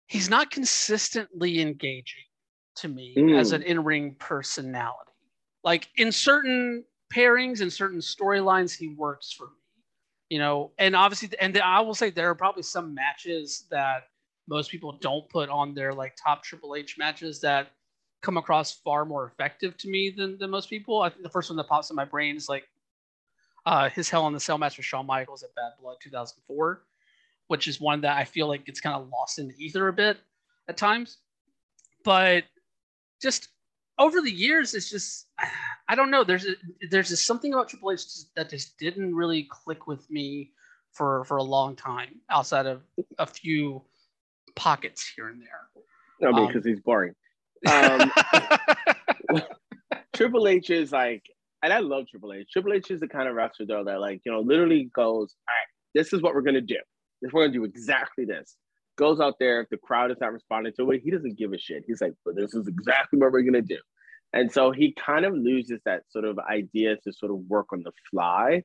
he's 0.07 0.29
not 0.31 0.51
consistently 0.51 1.61
engaging 1.61 2.25
to 2.77 2.89
me 2.89 3.15
mm. 3.17 3.39
as 3.39 3.53
an 3.53 3.63
in-ring 3.63 4.17
personality. 4.19 5.13
Like 5.65 5.89
in 5.97 6.11
certain 6.11 6.85
pairings 7.15 7.61
and 7.61 7.73
certain 7.73 8.01
storylines, 8.01 8.77
he 8.77 8.89
works 8.89 9.33
for 9.33 9.45
me. 9.45 9.53
You 10.31 10.39
know, 10.39 10.73
and 10.79 10.97
obviously, 10.97 11.29
and 11.41 11.57
I 11.59 11.81
will 11.81 11.95
say 11.95 12.09
there 12.09 12.31
are 12.31 12.35
probably 12.35 12.63
some 12.63 12.95
matches 12.95 13.67
that 13.71 14.09
most 14.49 14.71
people 14.71 14.93
don't 15.01 15.29
put 15.29 15.51
on 15.51 15.75
their 15.75 15.93
like 15.93 16.17
top 16.17 16.43
Triple 16.43 16.75
H 16.75 16.97
matches 16.99 17.41
that 17.41 17.73
come 18.23 18.37
across 18.37 18.73
far 18.73 19.05
more 19.05 19.27
effective 19.27 19.77
to 19.77 19.89
me 19.89 20.11
than, 20.11 20.39
than 20.39 20.49
most 20.49 20.71
people. 20.71 21.03
I 21.03 21.11
think 21.11 21.23
the 21.23 21.29
first 21.29 21.51
one 21.51 21.57
that 21.57 21.69
pops 21.69 21.91
in 21.91 21.97
my 21.97 22.05
brain 22.05 22.37
is 22.37 22.49
like 22.49 22.65
uh, 23.67 23.89
his 23.91 24.09
Hell 24.09 24.27
in 24.27 24.33
the 24.33 24.41
Cell 24.41 24.59
match 24.59 24.77
with 24.77 24.87
Shawn 24.87 25.07
Michaels 25.07 25.43
at 25.43 25.55
Bad 25.55 25.73
Blood 25.81 25.97
2004, 26.01 26.83
which 27.49 27.69
is 27.69 27.81
one 27.81 28.01
that 28.01 28.17
I 28.17 28.25
feel 28.25 28.49
like 28.49 28.65
gets 28.65 28.81
kind 28.81 28.97
of 28.97 29.09
lost 29.11 29.39
in 29.39 29.49
the 29.49 29.55
ether 29.59 29.89
a 29.89 29.93
bit 29.93 30.19
at 30.69 30.77
times. 30.77 31.19
But 32.05 32.45
just 33.23 33.49
over 33.99 34.21
the 34.21 34.31
years, 34.31 34.75
it's 34.75 34.91
just 34.91 35.29
I 35.89 35.95
don't 35.95 36.11
know. 36.11 36.25
There's 36.25 36.47
a, 36.47 36.55
there's 36.91 37.09
just 37.09 37.27
something 37.27 37.53
about 37.53 37.69
Triple 37.69 37.93
H 37.93 38.05
that 38.37 38.51
just 38.51 38.79
didn't 38.79 39.15
really 39.15 39.49
click 39.51 39.87
with 39.87 40.09
me 40.11 40.51
for 40.93 41.25
for 41.25 41.37
a 41.37 41.43
long 41.43 41.77
time, 41.77 42.21
outside 42.31 42.67
of 42.67 42.83
a 43.19 43.27
few 43.27 43.83
pockets 44.57 45.11
here 45.15 45.29
and 45.29 45.41
there. 45.41 45.69
No, 46.21 46.37
um, 46.37 46.47
because 46.47 46.65
um, 46.65 46.73
he's 46.73 46.81
boring. 46.81 47.15
Um, 47.71 48.13
Triple 50.15 50.49
H 50.49 50.71
is 50.71 50.93
like, 50.93 51.23
and 51.63 51.73
I 51.73 51.79
love 51.79 52.07
Triple 52.09 52.33
H. 52.33 52.49
Triple 52.53 52.73
H 52.73 52.91
is 52.91 53.01
the 53.01 53.09
kind 53.09 53.29
of 53.29 53.35
wrestler 53.35 53.67
though 53.67 53.85
that 53.85 54.01
like 54.01 54.21
you 54.25 54.33
know 54.33 54.41
literally 54.41 54.91
goes, 54.95 55.35
all 55.49 55.55
right, 55.55 55.69
this 55.95 56.13
is 56.13 56.23
what 56.23 56.35
we're 56.35 56.43
gonna 56.43 56.61
do. 56.61 56.79
This 57.21 57.33
we're 57.33 57.45
gonna 57.45 57.53
do 57.53 57.65
exactly 57.65 58.25
this 58.25 58.57
goes 58.97 59.21
out 59.21 59.35
there. 59.39 59.61
If 59.61 59.69
the 59.71 59.77
crowd 59.77 60.11
is 60.11 60.19
not 60.21 60.33
responding 60.33 60.73
to 60.79 60.91
it, 60.91 61.03
he 61.03 61.11
doesn't 61.11 61.39
give 61.39 61.53
a 61.53 61.59
shit. 61.59 61.85
He's 61.87 62.01
like, 62.01 62.15
but 62.25 62.37
this 62.37 62.55
is 62.55 62.69
exactly 62.69 63.19
what 63.19 63.33
we're 63.33 63.43
gonna 63.43 63.63
do. 63.63 63.79
And 64.33 64.51
so 64.51 64.71
he 64.71 64.93
kind 64.93 65.25
of 65.25 65.35
loses 65.35 65.81
that 65.85 66.05
sort 66.11 66.25
of 66.25 66.39
idea 66.39 66.97
to 66.97 67.13
sort 67.13 67.33
of 67.33 67.39
work 67.49 67.73
on 67.73 67.83
the 67.83 67.93
fly. 68.11 68.65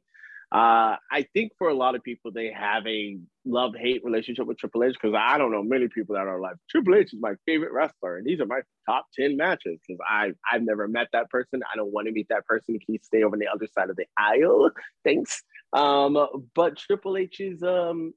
Uh, 0.49 0.95
I 1.11 1.25
think 1.33 1.51
for 1.57 1.67
a 1.67 1.73
lot 1.73 1.95
of 1.95 2.03
people, 2.03 2.31
they 2.31 2.53
have 2.53 2.87
a 2.87 3.17
love 3.43 3.73
hate 3.75 4.01
relationship 4.05 4.47
with 4.47 4.57
Triple 4.57 4.85
H 4.85 4.93
because 4.93 5.13
I 5.13 5.37
don't 5.37 5.51
know 5.51 5.61
many 5.61 5.89
people 5.89 6.15
that 6.15 6.25
are 6.25 6.39
like, 6.39 6.55
Triple 6.69 6.95
H 6.95 7.13
is 7.13 7.19
my 7.19 7.33
favorite 7.45 7.73
wrestler, 7.73 8.15
and 8.15 8.25
these 8.25 8.39
are 8.39 8.45
my 8.45 8.61
top 8.85 9.07
10 9.19 9.35
matches 9.35 9.77
because 9.85 9.99
I 10.07 10.31
I've 10.49 10.63
never 10.63 10.87
met 10.87 11.07
that 11.11 11.29
person. 11.29 11.61
I 11.71 11.75
don't 11.75 11.91
want 11.91 12.07
to 12.07 12.13
meet 12.13 12.29
that 12.29 12.45
person. 12.45 12.79
Can 12.79 12.93
you 12.93 12.99
stay 13.03 13.23
over 13.23 13.35
on 13.35 13.39
the 13.39 13.47
other 13.47 13.67
side 13.77 13.89
of 13.89 13.97
the 13.97 14.05
aisle? 14.17 14.71
Thanks. 15.03 15.43
Um, 15.73 16.17
but 16.55 16.77
Triple 16.77 17.17
H 17.17 17.41
is, 17.41 17.61
um, 17.61 18.13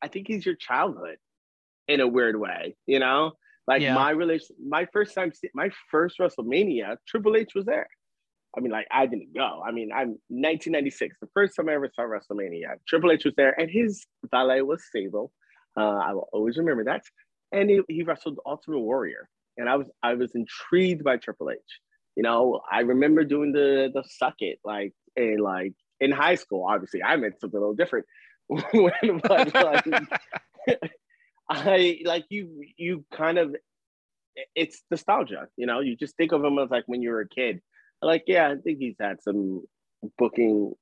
I 0.00 0.06
think 0.06 0.28
he's 0.28 0.46
your 0.46 0.54
childhood 0.54 1.16
in 1.92 2.00
a 2.00 2.06
weird 2.06 2.38
way, 2.38 2.76
you 2.86 2.98
know? 2.98 3.32
Like 3.66 3.82
yeah. 3.82 3.94
my 3.94 4.10
relation, 4.10 4.56
my 4.66 4.86
first 4.92 5.14
time, 5.14 5.32
my 5.54 5.70
first 5.90 6.18
WrestleMania, 6.18 6.96
Triple 7.06 7.36
H 7.36 7.50
was 7.54 7.64
there. 7.64 7.86
I 8.56 8.60
mean, 8.60 8.72
like 8.72 8.86
I 8.90 9.06
didn't 9.06 9.34
go. 9.34 9.62
I 9.66 9.70
mean, 9.70 9.90
I'm 9.92 10.18
1996, 10.28 11.16
the 11.20 11.28
first 11.32 11.54
time 11.56 11.68
I 11.68 11.74
ever 11.74 11.90
saw 11.94 12.02
WrestleMania. 12.02 12.74
Triple 12.88 13.12
H 13.12 13.24
was 13.24 13.34
there, 13.36 13.58
and 13.58 13.70
his 13.70 14.04
valet 14.30 14.62
was 14.62 14.82
Sable. 14.92 15.32
Uh, 15.76 15.98
I 15.98 16.12
will 16.12 16.28
always 16.32 16.58
remember 16.58 16.84
that. 16.84 17.02
And 17.52 17.70
he, 17.70 17.80
he 17.88 18.02
wrestled 18.02 18.40
Ultimate 18.44 18.80
Warrior, 18.80 19.28
and 19.56 19.68
I 19.68 19.76
was 19.76 19.86
I 20.02 20.14
was 20.14 20.34
intrigued 20.34 21.04
by 21.04 21.16
Triple 21.16 21.50
H. 21.50 21.58
You 22.16 22.24
know, 22.24 22.60
I 22.70 22.80
remember 22.80 23.24
doing 23.24 23.52
the 23.52 23.90
the 23.94 24.02
suck 24.06 24.34
it 24.40 24.58
like 24.64 24.92
in 25.16 25.38
like 25.38 25.74
in 26.00 26.10
high 26.10 26.34
school. 26.34 26.66
Obviously, 26.68 27.02
I 27.02 27.16
meant 27.16 27.40
something 27.40 27.56
a 27.56 27.60
little 27.60 27.74
different. 27.74 28.06
when, 28.48 29.20
but 29.22 29.54
like, 29.54 29.84
I 31.52 32.00
like 32.04 32.26
you. 32.30 32.64
You 32.76 33.04
kind 33.12 33.38
of, 33.38 33.54
it's 34.54 34.82
nostalgia. 34.90 35.48
You 35.56 35.66
know, 35.66 35.80
you 35.80 35.96
just 35.96 36.16
think 36.16 36.32
of 36.32 36.42
him 36.42 36.58
as 36.58 36.70
like 36.70 36.84
when 36.86 37.02
you 37.02 37.10
were 37.10 37.20
a 37.20 37.28
kid. 37.28 37.60
Like, 38.00 38.24
yeah, 38.26 38.48
I 38.48 38.56
think 38.56 38.78
he's 38.78 38.96
had 38.98 39.22
some 39.22 39.62
booking 40.18 40.72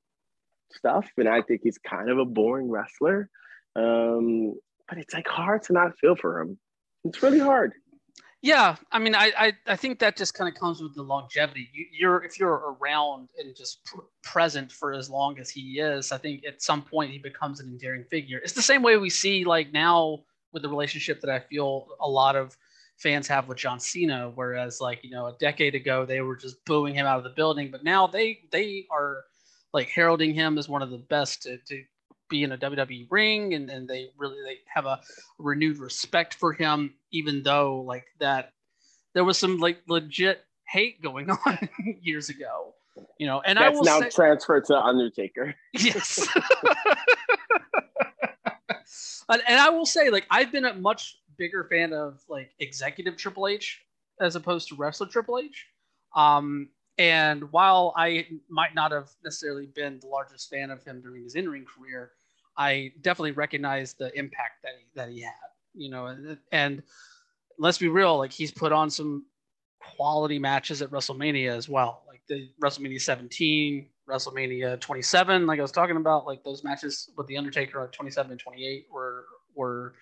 stuff, 0.73 1.07
and 1.17 1.29
I 1.29 1.41
think 1.41 1.61
he's 1.63 1.77
kind 1.77 2.09
of 2.09 2.17
a 2.17 2.25
boring 2.25 2.69
wrestler. 2.69 3.29
Um, 3.75 4.55
but 4.87 4.97
it's 4.97 5.13
like 5.13 5.27
hard 5.27 5.63
to 5.63 5.73
not 5.73 5.97
feel 5.99 6.15
for 6.15 6.41
him. 6.41 6.57
It's 7.03 7.21
really 7.21 7.39
hard. 7.39 7.73
Yeah, 8.43 8.75
I 8.91 8.97
mean, 8.97 9.13
I 9.13 9.31
I, 9.37 9.53
I 9.67 9.75
think 9.75 9.99
that 9.99 10.17
just 10.17 10.33
kind 10.33 10.51
of 10.51 10.59
comes 10.59 10.81
with 10.81 10.95
the 10.95 11.03
longevity. 11.03 11.69
You, 11.93 12.09
are 12.09 12.23
if 12.23 12.39
you're 12.39 12.75
around 12.81 13.29
and 13.37 13.55
just 13.55 13.85
pr- 13.85 14.01
present 14.23 14.71
for 14.71 14.93
as 14.93 15.11
long 15.11 15.37
as 15.37 15.49
he 15.51 15.79
is, 15.79 16.11
I 16.11 16.17
think 16.17 16.43
at 16.47 16.61
some 16.61 16.81
point 16.81 17.11
he 17.11 17.19
becomes 17.19 17.59
an 17.59 17.67
endearing 17.67 18.03
figure. 18.09 18.39
It's 18.39 18.53
the 18.53 18.63
same 18.63 18.81
way 18.81 18.97
we 18.97 19.11
see 19.11 19.45
like 19.45 19.71
now 19.71 20.23
with 20.53 20.63
the 20.63 20.69
relationship 20.69 21.21
that 21.21 21.29
I 21.29 21.39
feel 21.39 21.87
a 21.99 22.09
lot 22.09 22.35
of 22.35 22.57
fans 22.97 23.27
have 23.27 23.47
with 23.47 23.57
John 23.57 23.79
Cena, 23.79 24.31
whereas 24.33 24.79
like 24.79 25.03
you 25.03 25.11
know 25.11 25.27
a 25.27 25.35
decade 25.39 25.75
ago 25.75 26.05
they 26.05 26.21
were 26.21 26.35
just 26.35 26.63
booing 26.65 26.93
him 26.93 27.05
out 27.05 27.17
of 27.17 27.23
the 27.23 27.31
building, 27.31 27.71
but 27.71 27.83
now 27.83 28.07
they 28.07 28.39
they 28.51 28.85
are 28.91 29.23
like 29.73 29.89
heralding 29.89 30.33
him 30.33 30.57
as 30.57 30.67
one 30.67 30.81
of 30.81 30.89
the 30.89 30.97
best 30.97 31.43
to, 31.43 31.57
to 31.57 31.83
be 32.29 32.43
in 32.43 32.51
a 32.53 32.57
WWE 32.57 33.07
ring, 33.09 33.53
and, 33.53 33.69
and 33.69 33.87
they 33.87 34.09
really 34.17 34.37
they 34.43 34.57
have 34.73 34.85
a 34.85 34.99
renewed 35.37 35.77
respect 35.77 36.33
for 36.33 36.53
him, 36.53 36.93
even 37.11 37.43
though 37.43 37.81
like 37.81 38.05
that 38.19 38.53
there 39.13 39.23
was 39.23 39.37
some 39.37 39.57
like 39.57 39.81
legit 39.87 40.45
hate 40.67 41.01
going 41.01 41.29
on 41.45 41.69
years 42.01 42.29
ago. 42.29 42.73
You 43.17 43.27
know, 43.27 43.41
and 43.41 43.57
That's 43.57 43.73
I 43.73 43.77
will 43.77 43.83
now 43.83 43.99
say, 44.01 44.09
transferred 44.09 44.65
to 44.65 44.77
Undertaker. 44.77 45.55
Yes. 45.73 46.27
and, 49.29 49.41
and 49.47 49.59
I 49.59 49.69
will 49.69 49.85
say, 49.85 50.09
like, 50.09 50.25
I've 50.29 50.51
been 50.51 50.65
a 50.65 50.73
much 50.73 51.17
bigger 51.37 51.63
fan 51.63 51.93
of 51.93 52.21
like 52.29 52.51
executive 52.59 53.17
Triple 53.17 53.47
H 53.47 53.81
as 54.19 54.35
opposed 54.35 54.67
to 54.69 54.75
wrestler 54.75 55.07
Triple 55.07 55.39
H. 55.39 55.65
Um, 56.15 56.69
and 56.97 57.51
while 57.51 57.93
I 57.97 58.27
might 58.49 58.75
not 58.75 58.91
have 58.91 59.09
necessarily 59.23 59.65
been 59.65 59.99
the 59.99 60.07
largest 60.07 60.49
fan 60.49 60.69
of 60.69 60.83
him 60.83 61.01
during 61.01 61.23
his 61.23 61.35
in-ring 61.35 61.65
career, 61.65 62.11
I 62.57 62.91
definitely 63.01 63.31
recognize 63.31 63.93
the 63.93 64.15
impact 64.17 64.61
that 64.63 64.73
he, 64.77 64.85
that 64.95 65.09
he 65.09 65.21
had. 65.21 65.33
You 65.73 65.89
know, 65.89 66.07
and, 66.07 66.37
and 66.51 66.83
let's 67.57 67.77
be 67.77 67.87
real, 67.87 68.17
like 68.17 68.31
he's 68.31 68.51
put 68.51 68.71
on 68.71 68.89
some 68.89 69.25
quality 69.95 70.37
matches 70.37 70.81
at 70.81 70.91
WrestleMania 70.91 71.49
as 71.55 71.69
well, 71.69 72.03
like 72.07 72.21
the 72.27 72.49
WrestleMania 72.61 73.01
17, 73.01 73.87
WrestleMania 74.09 74.79
27, 74.79 75.45
like 75.45 75.59
I 75.59 75.61
was 75.61 75.71
talking 75.71 75.97
about, 75.97 76.25
like 76.25 76.43
those 76.43 76.63
matches 76.63 77.09
with 77.17 77.27
the 77.27 77.37
Undertaker 77.37 77.83
at 77.83 77.93
27 77.93 78.31
and 78.31 78.39
28 78.39 78.87
were 78.91 79.25
were 79.55 79.93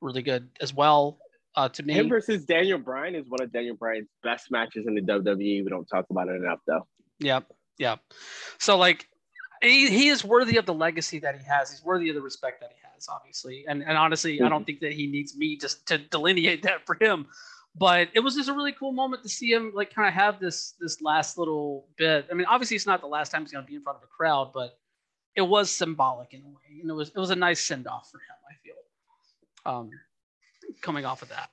really 0.00 0.22
good 0.22 0.48
as 0.60 0.74
well. 0.74 1.18
Uh, 1.54 1.68
to 1.70 1.82
me, 1.82 1.94
Him 1.94 2.08
versus 2.08 2.44
Daniel 2.44 2.78
Bryan 2.78 3.14
is 3.14 3.28
one 3.28 3.40
of 3.40 3.50
Daniel 3.50 3.76
Bryan's 3.76 4.08
best 4.22 4.50
matches 4.50 4.86
in 4.86 4.94
the 4.94 5.00
WWE. 5.00 5.64
We 5.64 5.70
don't 5.70 5.86
talk 5.86 6.04
about 6.10 6.28
it 6.28 6.36
enough, 6.36 6.58
though. 6.66 6.86
Yep, 7.20 7.50
yep. 7.78 8.00
So 8.58 8.76
like, 8.76 9.08
he, 9.62 9.88
he 9.88 10.08
is 10.08 10.22
worthy 10.22 10.58
of 10.58 10.66
the 10.66 10.74
legacy 10.74 11.18
that 11.20 11.38
he 11.38 11.44
has. 11.46 11.70
He's 11.70 11.82
worthy 11.82 12.10
of 12.10 12.14
the 12.14 12.20
respect 12.20 12.60
that 12.60 12.72
he 12.74 12.80
has, 12.92 13.08
obviously. 13.08 13.64
And 13.66 13.82
and 13.82 13.96
honestly, 13.96 14.40
I 14.42 14.50
don't 14.50 14.66
think 14.66 14.80
that 14.80 14.92
he 14.92 15.06
needs 15.06 15.36
me 15.36 15.56
just 15.56 15.86
to 15.86 15.98
delineate 15.98 16.62
that 16.64 16.84
for 16.86 16.96
him. 17.00 17.26
But 17.78 18.08
it 18.14 18.20
was 18.20 18.34
just 18.34 18.48
a 18.48 18.54
really 18.54 18.72
cool 18.72 18.92
moment 18.92 19.22
to 19.22 19.28
see 19.28 19.52
him 19.52 19.72
like 19.74 19.92
kind 19.92 20.08
of 20.08 20.14
have 20.14 20.40
this 20.40 20.74
this 20.80 21.02
last 21.02 21.36
little 21.36 21.86
bit. 21.98 22.26
I 22.30 22.34
mean, 22.34 22.46
obviously, 22.46 22.76
it's 22.76 22.86
not 22.86 23.00
the 23.00 23.06
last 23.06 23.30
time 23.30 23.42
he's 23.42 23.52
going 23.52 23.64
to 23.64 23.68
be 23.68 23.76
in 23.76 23.82
front 23.82 23.98
of 23.98 24.04
a 24.04 24.06
crowd, 24.06 24.52
but 24.54 24.78
it 25.34 25.42
was 25.42 25.70
symbolic 25.70 26.32
in 26.32 26.40
a 26.40 26.48
way. 26.48 26.80
And 26.80 26.90
it 26.90 26.94
was 26.94 27.10
it 27.10 27.18
was 27.18 27.30
a 27.30 27.36
nice 27.36 27.60
send 27.60 27.86
off 27.86 28.08
for 28.10 28.18
him. 28.18 28.36
I 28.50 28.54
feel. 28.62 28.74
Um, 29.66 29.90
coming 30.80 31.04
off 31.04 31.22
of 31.22 31.28
that. 31.28 31.50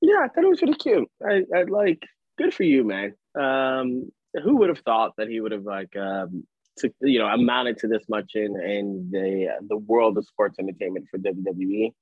Yeah, 0.00 0.20
I 0.24 0.28
thought 0.28 0.44
it 0.44 0.48
was 0.48 0.62
really 0.62 0.74
cute. 0.74 1.08
I, 1.24 1.42
I 1.54 1.62
like 1.62 2.02
good 2.38 2.54
for 2.54 2.64
you, 2.64 2.84
man. 2.84 3.14
Um, 3.34 4.10
who 4.42 4.56
would 4.56 4.68
have 4.68 4.80
thought 4.80 5.12
that 5.16 5.28
he 5.28 5.40
would 5.40 5.52
have 5.52 5.64
like 5.64 5.96
um, 5.96 6.46
to, 6.78 6.92
you 7.00 7.18
know 7.18 7.26
amounted 7.26 7.78
to 7.78 7.88
this 7.88 8.08
much 8.08 8.32
in 8.34 8.60
in 8.60 9.08
the 9.10 9.48
uh, 9.56 9.60
the 9.68 9.76
world 9.76 10.18
of 10.18 10.26
sports 10.26 10.58
entertainment 10.58 11.06
for 11.10 11.18
WWE? 11.18 11.92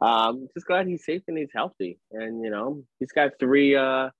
Um, 0.00 0.48
just 0.54 0.66
glad 0.66 0.86
he's 0.86 1.04
safe 1.04 1.22
and 1.28 1.38
he's 1.38 1.52
healthy, 1.54 1.98
and 2.12 2.44
you 2.44 2.50
know 2.50 2.84
he's 2.98 3.12
got 3.12 3.32
three 3.38 3.74
uh 3.74 4.10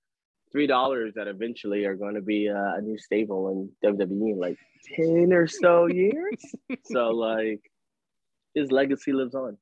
three 0.51 0.67
dollars 0.67 1.13
that 1.15 1.27
eventually 1.27 1.85
are 1.85 1.95
going 1.95 2.15
to 2.15 2.21
be 2.21 2.49
uh, 2.49 2.75
a 2.75 2.81
new 2.81 2.97
stable 2.97 3.49
in 3.49 3.69
WWE 3.87 4.31
in 4.31 4.39
like 4.39 4.57
ten 4.95 5.31
or 5.33 5.47
so 5.47 5.85
years. 5.87 6.41
so 6.85 7.09
like 7.09 7.61
his 8.55 8.71
legacy 8.71 9.13
lives 9.13 9.35
on. 9.35 9.57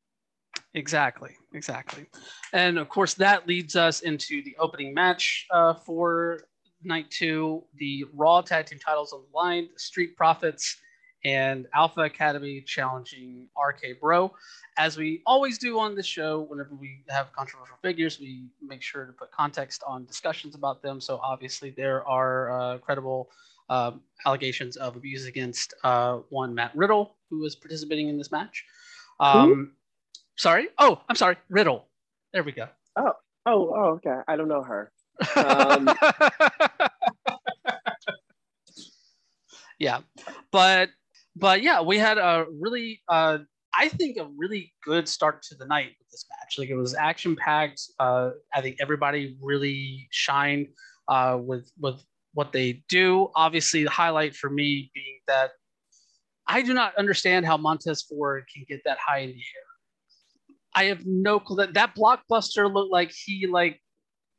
Exactly, 0.74 1.32
exactly. 1.54 2.06
And 2.54 2.78
of 2.78 2.90
course, 2.90 3.14
that 3.16 3.48
leads 3.48 3.76
us 3.76 4.02
into 4.02 4.44
the 4.44 4.56
opening 4.60 4.94
match 4.94 5.46
uh, 5.52 5.74
for 5.74 6.42
night 6.84 7.10
two 7.10 7.64
the 7.76 8.06
Raw 8.14 8.42
Tag 8.42 8.68
Team 8.68 8.80
titles 8.80 9.12
on 9.12 9.22
the 9.22 9.38
line, 9.38 9.70
Street 9.78 10.16
Profits 10.16 10.78
and 11.26 11.68
Alpha 11.74 12.02
Academy 12.02 12.62
challenging 12.62 13.48
RK 13.58 14.00
Bro. 14.00 14.34
As 14.78 14.96
we 14.96 15.24
always 15.26 15.58
do 15.58 15.80
on 15.80 15.96
this 15.96 16.06
show, 16.06 16.42
whenever 16.42 16.76
we 16.76 17.02
have 17.10 17.34
controversial 17.34 17.78
figures, 17.82 18.20
we 18.20 18.46
make 18.62 18.82
sure 18.84 19.06
to 19.06 19.12
put 19.12 19.32
context 19.32 19.84
on 19.88 20.06
discussions 20.06 20.54
about 20.54 20.84
them. 20.84 21.02
So 21.02 21.20
obviously, 21.24 21.72
there 21.72 22.08
are 22.08 22.52
uh, 22.52 22.78
credible 22.78 23.32
uh, 23.70 23.94
allegations 24.26 24.78
of 24.78 24.96
abuse 24.96 25.26
against 25.26 25.74
uh, 25.84 26.20
one 26.30 26.54
Matt 26.54 26.72
Riddle, 26.76 27.16
who 27.32 27.40
was 27.40 27.56
participating 27.56 28.08
in 28.08 28.18
this 28.18 28.32
match. 28.32 28.64
Um, 29.20 29.72
sorry. 30.36 30.68
Oh, 30.78 31.02
I'm 31.10 31.16
sorry. 31.16 31.38
Riddle. 31.50 31.88
There 32.34 32.44
we 32.44 32.52
go. 32.52 32.68
Oh, 32.98 33.14
oh, 33.48 33.74
oh, 33.76 33.90
okay. 33.96 34.20
I 34.28 34.36
don't 34.36 34.48
know 34.48 34.62
her. 34.62 34.92
Um, 35.36 35.90
yeah, 39.80 40.02
but 40.52 40.90
but 41.36 41.62
yeah, 41.62 41.82
we 41.82 41.98
had 41.98 42.18
a 42.18 42.46
really, 42.60 43.02
uh, 43.10 43.40
I 43.78 43.90
think, 43.90 44.18
a 44.18 44.28
really 44.38 44.74
good 44.84 45.08
start 45.08 45.42
to 45.44 45.56
the 45.56 45.66
night 45.66 45.92
with 46.00 46.10
this 46.10 46.26
match. 46.30 46.58
Like 46.58 46.70
it 46.70 46.76
was 46.76 46.96
action 46.96 47.36
packed. 47.36 47.82
Uh, 48.00 48.32
I 48.54 48.62
think 48.62 48.78
everybody 48.80 49.38
really 49.42 50.08
shined 50.12 50.68
uh, 51.08 51.38
with 51.42 51.70
with 51.80 52.02
what 52.34 52.52
they 52.52 52.84
do. 52.88 53.30
Obviously, 53.36 53.84
the 53.84 53.90
highlight 53.90 54.36
for 54.36 54.50
me 54.50 54.92
being 54.94 55.20
that 55.28 55.52
I 56.48 56.62
do 56.62 56.74
not 56.74 56.96
understand 56.96 57.46
how 57.46 57.58
Montez 57.58 58.04
Ford 58.04 58.46
can 58.54 58.66
get 58.68 58.82
that 58.86 58.98
high 58.98 59.20
in 59.20 59.30
the 59.30 59.36
air. 59.36 59.66
I 60.76 60.84
have 60.86 61.06
no 61.06 61.40
clue 61.40 61.58
that 61.58 61.74
that 61.74 61.96
blockbuster 61.96 62.72
looked 62.72 62.92
like 62.92 63.12
he 63.12 63.48
like 63.48 63.82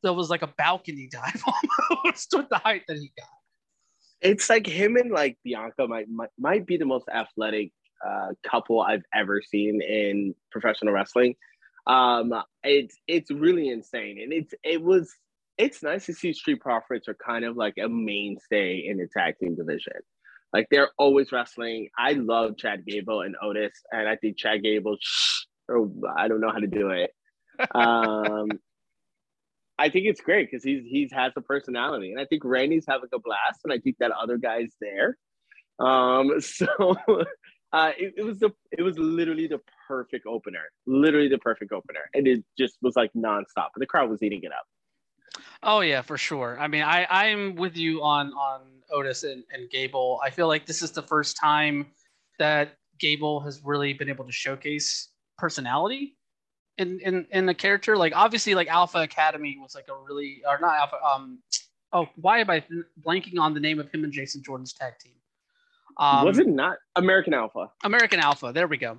there 0.02 0.12
was 0.12 0.30
like 0.30 0.42
a 0.42 0.52
balcony 0.58 1.08
dive 1.12 1.42
almost 1.90 2.32
with 2.34 2.48
the 2.48 2.58
height 2.58 2.82
that 2.88 2.96
he 2.96 3.12
got. 3.18 3.28
It's 4.20 4.48
like 4.48 4.66
him 4.66 4.96
and 4.96 5.10
like 5.10 5.38
Bianca 5.44 5.86
might 5.86 6.08
might, 6.08 6.30
might 6.38 6.66
be 6.66 6.76
the 6.76 6.86
most 6.86 7.08
athletic 7.12 7.72
uh, 8.06 8.28
couple 8.48 8.80
I've 8.80 9.04
ever 9.14 9.42
seen 9.42 9.80
in 9.82 10.34
professional 10.50 10.92
wrestling. 10.92 11.34
Um, 11.86 12.32
it's 12.62 12.96
it's 13.06 13.30
really 13.30 13.68
insane, 13.68 14.20
and 14.22 14.32
it's 14.32 14.54
it 14.64 14.82
was 14.82 15.14
it's 15.58 15.82
nice 15.82 16.06
to 16.06 16.14
see 16.14 16.32
Street 16.32 16.60
Profits 16.60 17.08
are 17.08 17.16
kind 17.24 17.44
of 17.44 17.56
like 17.56 17.74
a 17.82 17.88
mainstay 17.88 18.84
in 18.86 18.98
the 18.98 19.08
tag 19.16 19.38
team 19.38 19.54
division. 19.54 19.94
Like 20.52 20.68
they're 20.70 20.90
always 20.98 21.32
wrestling. 21.32 21.88
I 21.98 22.12
love 22.12 22.56
Chad 22.56 22.84
Gable 22.86 23.22
and 23.22 23.36
Otis, 23.42 23.72
and 23.92 24.08
I 24.08 24.16
think 24.16 24.38
Chad 24.38 24.62
Gable, 24.62 24.96
or 25.68 25.90
I 26.16 26.28
don't 26.28 26.40
know 26.40 26.50
how 26.50 26.58
to 26.58 26.66
do 26.66 26.90
it. 26.90 27.10
Um, 27.74 28.48
I 29.78 29.90
think 29.90 30.06
it's 30.06 30.20
great 30.20 30.50
because 30.50 30.64
he's 30.64 30.84
he's 30.86 31.12
has 31.12 31.32
a 31.36 31.40
personality, 31.40 32.12
and 32.12 32.20
I 32.20 32.24
think 32.24 32.44
Randy's 32.44 32.86
having 32.88 33.10
a 33.12 33.18
blast, 33.18 33.60
and 33.64 33.72
I 33.72 33.78
think 33.78 33.96
that 33.98 34.10
other 34.10 34.38
guy's 34.38 34.72
there. 34.80 35.18
Um, 35.78 36.32
so 36.40 36.66
uh, 37.72 37.92
it, 37.98 38.14
it 38.16 38.22
was 38.22 38.38
the 38.38 38.50
it 38.72 38.82
was 38.82 38.98
literally 38.98 39.46
the 39.46 39.60
perfect 39.86 40.26
opener, 40.26 40.64
literally 40.86 41.28
the 41.28 41.38
perfect 41.38 41.72
opener, 41.72 42.08
and 42.14 42.26
it 42.26 42.44
just 42.58 42.78
was 42.80 42.96
like 42.96 43.10
nonstop, 43.14 43.68
and 43.74 43.80
the 43.80 43.86
crowd 43.86 44.08
was 44.08 44.22
eating 44.22 44.42
it 44.42 44.52
up. 44.52 44.66
Oh 45.62 45.80
yeah, 45.80 46.00
for 46.00 46.16
sure. 46.16 46.56
I 46.58 46.68
mean, 46.68 46.82
I 46.82 47.06
I'm 47.10 47.54
with 47.56 47.76
you 47.76 48.02
on 48.02 48.32
on 48.32 48.62
Otis 48.90 49.24
and, 49.24 49.44
and 49.52 49.68
Gable. 49.70 50.20
I 50.24 50.30
feel 50.30 50.48
like 50.48 50.64
this 50.64 50.82
is 50.82 50.92
the 50.92 51.02
first 51.02 51.36
time 51.38 51.86
that 52.38 52.76
Gable 52.98 53.40
has 53.40 53.60
really 53.62 53.92
been 53.92 54.08
able 54.08 54.24
to 54.24 54.32
showcase 54.32 55.10
personality 55.36 56.16
in 56.78 57.00
in 57.00 57.26
in 57.30 57.46
the 57.46 57.54
character. 57.54 57.96
Like 57.96 58.14
obviously, 58.14 58.54
like 58.54 58.68
Alpha 58.68 58.98
Academy 58.98 59.58
was 59.60 59.74
like 59.74 59.86
a 59.88 59.94
really 60.08 60.42
or 60.46 60.58
not 60.60 60.76
Alpha. 60.76 60.96
Um, 61.02 61.38
oh, 61.92 62.08
why 62.16 62.38
am 62.40 62.50
I 62.50 62.64
blanking 63.00 63.38
on 63.38 63.54
the 63.54 63.60
name 63.60 63.78
of 63.78 63.90
him 63.90 64.04
and 64.04 64.12
Jason 64.12 64.42
Jordan's 64.42 64.72
tag 64.72 64.94
team? 64.98 65.14
Um, 65.98 66.26
was 66.26 66.38
it 66.38 66.46
not 66.46 66.78
American 66.96 67.32
Alpha? 67.34 67.70
American 67.84 68.20
Alpha. 68.20 68.52
There 68.52 68.66
we 68.66 68.76
go. 68.76 68.98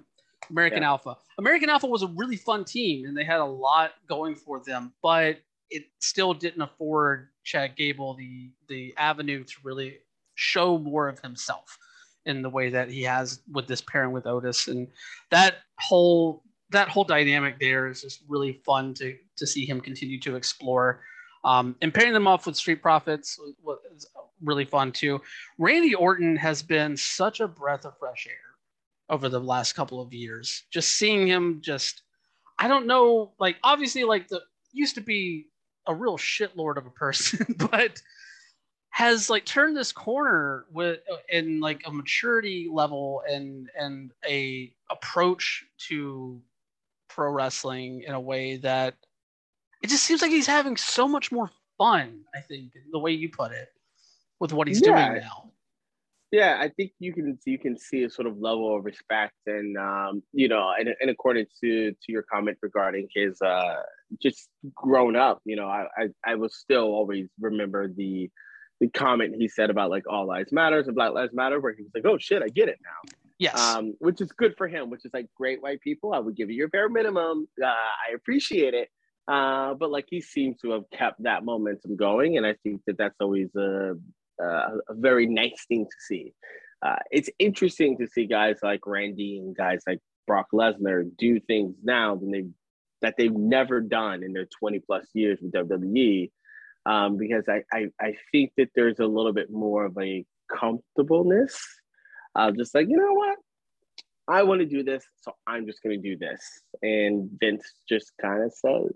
American 0.50 0.82
Yeah. 0.82 0.90
Alpha. 0.90 1.18
American 1.38 1.70
Alpha 1.70 1.88
was 1.88 2.04
a 2.04 2.08
really 2.08 2.38
fun 2.38 2.63
team, 2.66 3.06
and 3.06 3.16
they 3.16 3.24
had 3.24 3.40
a 3.40 3.46
lot 3.46 3.92
going 4.08 4.36
for 4.36 4.62
them, 4.63 4.94
but 5.04 5.38
it 5.70 5.84
still 6.00 6.34
didn't 6.34 6.62
afford 6.62 7.30
Chad 7.44 7.76
Gable 7.76 8.16
the 8.16 8.52
the 8.68 8.94
avenue 8.98 9.44
to 9.44 9.54
really 9.63 9.98
show 10.36 10.78
more 10.78 11.08
of 11.08 11.20
himself 11.20 11.78
in 12.26 12.42
the 12.42 12.50
way 12.50 12.70
that 12.70 12.90
he 12.90 13.04
has 13.04 13.42
with 13.52 13.68
this 13.68 13.82
pairing 13.82 14.12
with 14.12 14.26
Otis, 14.26 14.68
and 14.68 14.88
that 15.30 15.58
whole 15.80 16.44
that 16.72 16.90
whole 16.90 17.04
dynamic 17.04 17.60
there 17.60 17.88
is 17.88 18.02
just 18.02 18.22
really 18.28 18.54
fun 18.66 18.94
to 18.96 19.16
to 19.38 19.48
see 19.48 19.66
him 19.66 19.80
continue 19.82 20.20
to 20.22 20.36
explore. 20.36 21.02
Um, 21.44 21.76
and 21.82 21.94
pairing 21.94 22.14
them 22.14 22.28
off 22.28 22.46
with 22.46 22.58
Street 22.58 22.82
Profits 22.82 23.40
was, 23.64 24.08
really 24.42 24.66
fun 24.66 24.92
too. 24.92 25.20
Randy 25.58 25.96
Orton 25.96 26.36
has 26.36 26.62
been 26.62 26.96
such 26.96 27.40
a 27.40 27.48
breath 27.48 27.86
of 27.86 27.98
fresh 27.98 28.28
air 28.28 28.36
over 29.10 29.30
the 29.30 29.40
last 29.40 29.74
couple 29.74 30.00
of 30.00 30.14
years. 30.14 30.66
Just 30.70 30.98
seeing 30.98 31.26
him 31.26 31.60
just 31.62 32.04
I 32.60 32.68
don't 32.68 32.88
know, 32.88 33.34
like 33.40 33.58
obviously 33.64 34.04
like 34.04 34.28
the 34.28 34.42
used 34.74 34.96
to 34.96 35.02
be 35.02 35.48
a 35.88 35.94
real 35.94 36.18
shitlord 36.18 36.78
of 36.78 36.86
a 36.86 36.92
person, 36.92 37.56
but 37.72 38.02
has 38.90 39.30
like 39.30 39.46
turned 39.46 39.78
this 39.78 39.92
corner 39.92 40.66
with 40.72 41.00
in 41.30 41.60
like 41.60 41.82
a 41.86 41.92
maturity 41.92 42.68
level 42.72 43.22
and 43.30 43.70
and 43.80 44.12
a 44.28 44.74
approach 44.90 45.66
to 45.88 46.42
pro 47.18 47.32
wrestling 47.32 48.04
in 48.08 48.14
a 48.14 48.20
way 48.22 48.58
that 48.58 48.94
it 49.82 49.90
just 49.90 50.04
seems 50.04 50.22
like 50.22 50.32
he's 50.32 50.48
having 50.48 50.78
so 50.78 51.08
much 51.08 51.32
more 51.32 51.50
fun. 51.78 52.22
I 52.36 52.42
think 52.42 52.74
the 52.92 53.00
way 53.00 53.12
you 53.12 53.30
put 53.30 53.52
it, 53.52 53.70
with 54.40 54.54
what 54.54 54.68
he's 54.68 54.82
Yeah. 54.82 55.10
doing 55.10 55.22
now. 55.24 55.52
Yeah, 56.32 56.58
I 56.60 56.68
think 56.68 56.92
you 57.00 57.14
can 57.14 57.40
you 57.46 57.58
can 57.58 57.78
see 57.78 58.04
a 58.04 58.10
sort 58.10 58.28
of 58.28 58.38
level 58.38 58.76
of 58.76 58.84
respect, 58.84 59.34
and 59.46 59.78
um, 59.78 60.22
you 60.34 60.50
know, 60.50 60.74
in, 60.80 60.94
in 61.00 61.08
accordance 61.10 61.58
to 61.62 61.92
to 61.92 62.12
your 62.12 62.24
comment 62.24 62.58
regarding 62.62 63.08
his 63.16 63.42
uh, 63.42 63.82
just 64.22 64.50
grown 64.76 65.16
up, 65.16 65.40
you 65.46 65.56
know, 65.56 65.68
I, 65.68 65.86
I 65.98 66.10
I 66.26 66.36
will 66.36 66.50
still 66.50 66.84
always 67.00 67.28
remember 67.40 67.88
the 67.88 68.30
the 68.82 68.90
comment 68.90 69.36
he 69.40 69.48
said 69.48 69.70
about 69.70 69.90
like 69.90 70.04
all 70.08 70.28
lives 70.28 70.52
matters 70.52 70.88
and 70.88 70.96
Black 70.96 71.14
Lives 71.14 71.34
Matter, 71.34 71.62
where 71.62 71.74
he 71.74 71.84
was 71.84 71.92
like, 71.96 72.06
oh 72.06 72.18
shit, 72.18 72.44
I 72.44 72.50
get 72.50 72.68
it 72.68 72.80
now. 72.84 73.02
Yes. 73.39 73.60
um, 73.60 73.93
which 74.00 74.19
is 74.19 74.32
good 74.32 74.56
for 74.58 74.67
him, 74.67 74.89
which 74.89 75.06
is 75.06 75.12
like 75.13 75.28
great 75.36 75.62
white 75.62 75.82
people. 75.82 76.13
I 76.13 76.19
would 76.19 76.36
give 76.36 76.50
you 76.50 76.58
your 76.58 76.69
bare 76.69 76.89
minimum. 76.89 77.47
Uh, 77.62 77.67
I 77.67 78.13
appreciate 78.15 78.73
it. 78.73 78.89
Uh, 79.28 79.73
but 79.73 79.91
like 79.91 80.06
he 80.10 80.21
seems 80.21 80.58
to 80.62 80.71
have 80.71 80.84
kept 80.91 81.21
that 81.23 81.43
momentum 81.43 81.95
going. 81.95 82.38
And 82.38 82.45
I 82.45 82.56
think 82.63 82.82
that 82.88 82.97
that's 82.97 83.17
always 83.19 83.54
a, 83.56 83.95
a, 84.39 84.43
a 84.43 84.93
very 84.93 85.28
nice 85.28 85.65
thing 85.67 85.86
to 85.86 85.97
see. 86.00 86.34
Uh, 86.82 86.95
it's 87.12 87.30
interesting 87.38 87.97
to 87.97 88.08
see 88.08 88.26
guys 88.26 88.58
like 88.63 88.86
Randy 88.86 89.39
and 89.39 89.56
guys 89.56 89.82
like 89.86 90.00
Brock 90.26 90.47
Lesnar 90.54 91.04
do 91.17 91.39
things 91.39 91.76
now 91.84 92.15
than 92.15 92.32
they 92.32 92.45
that 93.02 93.15
they've 93.17 93.34
never 93.34 93.80
done 93.80 94.23
in 94.23 94.34
their 94.34 94.47
20 94.60 94.80
plus 94.80 95.06
years 95.13 95.39
with 95.41 95.52
WWE. 95.52 96.32
Um, 96.86 97.17
because 97.17 97.43
I, 97.47 97.62
I, 97.71 97.88
I 98.00 98.15
think 98.32 98.54
that 98.58 98.69
there's 98.73 99.00
a 99.00 99.06
little 99.06 99.34
bit 99.34 99.52
more 99.52 99.86
of 99.86 99.97
a 100.00 100.26
comfortableness 100.52 101.62
uh, 102.36 102.52
just 102.52 102.74
like, 102.76 102.88
you 102.90 102.98
know 102.98 103.13
what? 103.13 103.38
I 104.28 104.44
want 104.44 104.60
to 104.60 104.66
do 104.66 104.84
this, 104.84 105.06
so 105.22 105.34
I'm 105.46 105.66
just 105.66 105.82
going 105.82 106.02
to 106.02 106.10
do 106.10 106.18
this. 106.18 106.42
And 106.82 107.30
Vince 107.40 107.63
just 107.88 108.12
kind 108.22 108.44
of 108.44 108.52
says, 108.52 108.92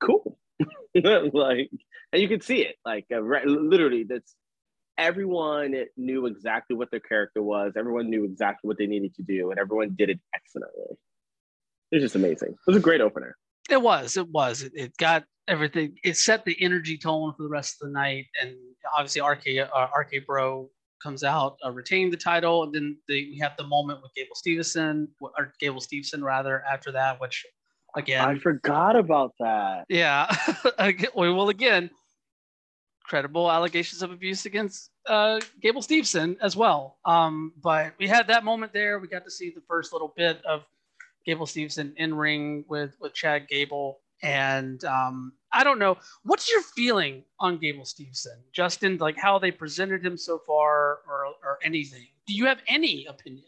cool. 0.00 0.38
like, 0.94 1.70
and 2.12 2.22
you 2.22 2.28
can 2.28 2.40
see 2.40 2.62
it. 2.62 2.76
Like, 2.84 3.06
uh, 3.12 3.22
right, 3.22 3.46
literally, 3.46 4.04
that's 4.04 4.34
everyone 4.98 5.74
knew 5.96 6.26
exactly 6.26 6.76
what 6.76 6.90
their 6.90 7.00
character 7.00 7.42
was. 7.42 7.74
Everyone 7.76 8.08
knew 8.08 8.24
exactly 8.24 8.68
what 8.68 8.78
they 8.78 8.86
needed 8.86 9.14
to 9.16 9.22
do, 9.22 9.50
and 9.50 9.60
everyone 9.60 9.94
did 9.96 10.10
it 10.10 10.20
excellently. 10.34 10.96
It 11.90 11.96
was 11.96 12.02
just 12.02 12.16
amazing. 12.16 12.50
It 12.50 12.66
was 12.66 12.76
a 12.76 12.80
great 12.80 13.00
opener. 13.00 13.36
It 13.68 13.82
was. 13.82 14.16
It 14.16 14.28
was. 14.28 14.62
It, 14.62 14.72
it 14.74 14.96
got 14.96 15.24
everything. 15.46 15.96
It 16.02 16.16
set 16.16 16.44
the 16.44 16.56
energy 16.60 16.96
tone 16.98 17.34
for 17.36 17.42
the 17.42 17.48
rest 17.48 17.76
of 17.80 17.88
the 17.88 17.92
night, 17.92 18.26
and 18.40 18.56
obviously, 18.96 19.20
RK 19.20 19.70
uh, 19.72 19.88
RK 19.94 20.26
Bro 20.26 20.70
comes 21.02 21.24
out, 21.24 21.56
uh, 21.64 21.70
retaining 21.70 22.10
the 22.10 22.16
title, 22.16 22.64
and 22.64 22.74
then 22.74 22.96
they, 23.08 23.28
we 23.30 23.38
have 23.40 23.52
the 23.56 23.66
moment 23.66 24.02
with 24.02 24.14
Gable 24.14 24.34
Stevenson, 24.34 25.08
or 25.20 25.52
Gable 25.60 25.80
Stevenson 25.80 26.22
rather. 26.22 26.62
After 26.70 26.92
that, 26.92 27.20
which 27.20 27.44
again, 27.96 28.28
I 28.28 28.38
forgot 28.38 28.96
about 28.96 29.32
that. 29.40 29.84
yeah, 29.88 30.34
we 31.16 31.30
will 31.30 31.48
again, 31.48 31.90
credible 33.04 33.50
allegations 33.50 34.02
of 34.02 34.10
abuse 34.10 34.46
against 34.46 34.90
uh, 35.06 35.40
Gable 35.60 35.82
Stevenson 35.82 36.36
as 36.42 36.56
well. 36.56 36.98
Um, 37.04 37.52
but 37.62 37.92
we 37.98 38.08
had 38.08 38.26
that 38.28 38.44
moment 38.44 38.72
there. 38.72 38.98
We 38.98 39.08
got 39.08 39.24
to 39.24 39.30
see 39.30 39.50
the 39.50 39.62
first 39.68 39.92
little 39.92 40.12
bit 40.16 40.44
of 40.44 40.64
Gable 41.24 41.46
Stevenson 41.46 41.94
in 41.96 42.14
ring 42.14 42.64
with 42.68 42.96
with 43.00 43.14
Chad 43.14 43.48
Gable, 43.48 44.00
and 44.22 44.84
um, 44.84 45.32
I 45.56 45.64
don't 45.64 45.78
know 45.78 45.96
what's 46.22 46.50
your 46.50 46.62
feeling 46.62 47.24
on 47.40 47.56
Gable 47.58 47.86
Stevenson, 47.86 48.38
Justin, 48.52 48.98
like 48.98 49.16
how 49.16 49.38
they 49.38 49.50
presented 49.50 50.04
him 50.04 50.16
so 50.18 50.38
far, 50.46 50.98
or 51.08 51.24
or 51.42 51.58
anything. 51.62 52.06
Do 52.26 52.34
you 52.34 52.44
have 52.46 52.60
any 52.68 53.06
opinion 53.06 53.46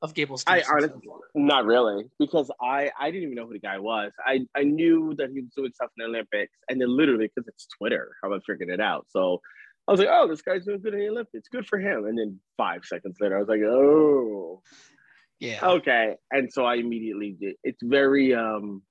of 0.00 0.14
Gable 0.14 0.40
I 0.46 0.62
honestly, 0.70 1.00
so 1.04 1.20
not 1.34 1.64
really, 1.64 2.04
because 2.20 2.50
I 2.62 2.92
I 2.98 3.10
didn't 3.10 3.24
even 3.24 3.34
know 3.34 3.46
who 3.46 3.54
the 3.54 3.58
guy 3.58 3.78
was. 3.78 4.12
I 4.24 4.46
I 4.54 4.62
knew 4.62 5.14
that 5.18 5.30
he 5.30 5.40
was 5.40 5.50
doing 5.56 5.72
stuff 5.74 5.90
in 5.98 6.04
the 6.04 6.08
Olympics, 6.08 6.56
and 6.68 6.80
then 6.80 6.96
literally 6.96 7.26
because 7.26 7.48
it's 7.48 7.66
Twitter, 7.76 8.12
how 8.22 8.32
I 8.32 8.38
figured 8.46 8.68
it 8.68 8.80
out. 8.80 9.06
So 9.10 9.40
I 9.88 9.90
was 9.90 9.98
like, 10.00 10.10
oh, 10.12 10.28
this 10.28 10.42
guy's 10.42 10.64
doing 10.64 10.80
good 10.80 10.94
in 10.94 11.00
the 11.00 11.08
Olympics, 11.08 11.48
good 11.48 11.66
for 11.66 11.78
him. 11.78 12.06
And 12.06 12.16
then 12.16 12.38
five 12.56 12.84
seconds 12.84 13.16
later, 13.20 13.36
I 13.36 13.40
was 13.40 13.48
like, 13.48 13.62
oh, 13.62 14.62
yeah, 15.40 15.66
okay. 15.66 16.14
And 16.30 16.52
so 16.52 16.64
I 16.64 16.76
immediately 16.76 17.36
did. 17.40 17.56
It's 17.64 17.82
very 17.82 18.34
um, 18.34 18.82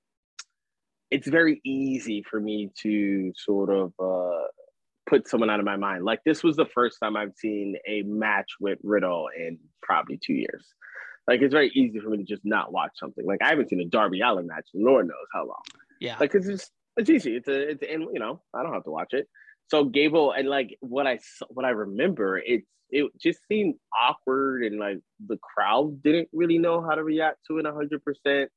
it's 1.10 1.28
very 1.28 1.60
easy 1.64 2.24
for 2.28 2.40
me 2.40 2.70
to 2.82 3.32
sort 3.36 3.70
of 3.70 3.92
uh 3.98 4.46
put 5.08 5.26
someone 5.26 5.48
out 5.48 5.58
of 5.58 5.64
my 5.64 5.76
mind. 5.76 6.04
Like 6.04 6.20
this 6.24 6.42
was 6.42 6.56
the 6.56 6.66
first 6.66 6.98
time 7.02 7.16
I've 7.16 7.34
seen 7.34 7.76
a 7.86 8.02
match 8.02 8.50
with 8.60 8.78
Riddle 8.82 9.28
in 9.36 9.58
probably 9.82 10.18
two 10.22 10.34
years. 10.34 10.66
Like 11.26 11.40
it's 11.42 11.52
very 11.52 11.70
easy 11.74 11.98
for 11.98 12.10
me 12.10 12.18
to 12.18 12.24
just 12.24 12.44
not 12.44 12.72
watch 12.72 12.92
something. 12.96 13.24
Like 13.26 13.42
I 13.42 13.48
haven't 13.48 13.68
seen 13.68 13.80
a 13.80 13.86
Darby 13.86 14.20
Allin 14.20 14.46
match, 14.46 14.66
Lord 14.74 15.06
knows 15.06 15.26
how 15.32 15.46
long. 15.46 15.62
yeah, 16.00 16.16
Like 16.20 16.34
it's 16.34 16.46
just 16.46 16.70
it's 16.96 17.10
easy. 17.10 17.36
It's 17.36 17.48
a 17.48 17.70
it's 17.70 17.82
and 17.82 18.02
you 18.12 18.20
know 18.20 18.42
I 18.54 18.62
don't 18.62 18.72
have 18.72 18.84
to 18.84 18.90
watch 18.90 19.12
it. 19.12 19.28
So 19.68 19.84
Gable 19.84 20.32
and 20.32 20.48
like 20.48 20.76
what 20.80 21.06
I 21.06 21.18
what 21.48 21.64
I 21.64 21.70
remember, 21.70 22.38
it's 22.38 22.66
it 22.90 23.10
just 23.20 23.40
seemed 23.48 23.74
awkward 23.98 24.64
and 24.64 24.78
like 24.78 24.98
the 25.26 25.38
crowd 25.38 26.02
didn't 26.02 26.28
really 26.32 26.58
know 26.58 26.80
how 26.82 26.94
to 26.94 27.04
react 27.04 27.38
to 27.46 27.58
it 27.58 27.66
hundred 27.66 28.02
percent 28.02 28.50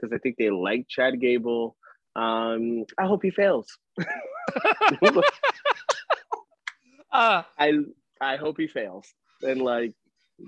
because 0.00 0.12
I 0.12 0.18
think 0.18 0.36
they 0.38 0.50
like 0.50 0.86
Chad 0.88 1.20
Gable. 1.20 1.76
Um, 2.16 2.84
I 2.98 3.06
hope 3.06 3.22
he 3.22 3.30
fails. 3.30 3.76
uh, 7.12 7.42
I 7.58 7.72
I 8.22 8.36
hope 8.36 8.56
he 8.58 8.66
fails. 8.66 9.06
And 9.42 9.60
like, 9.60 9.92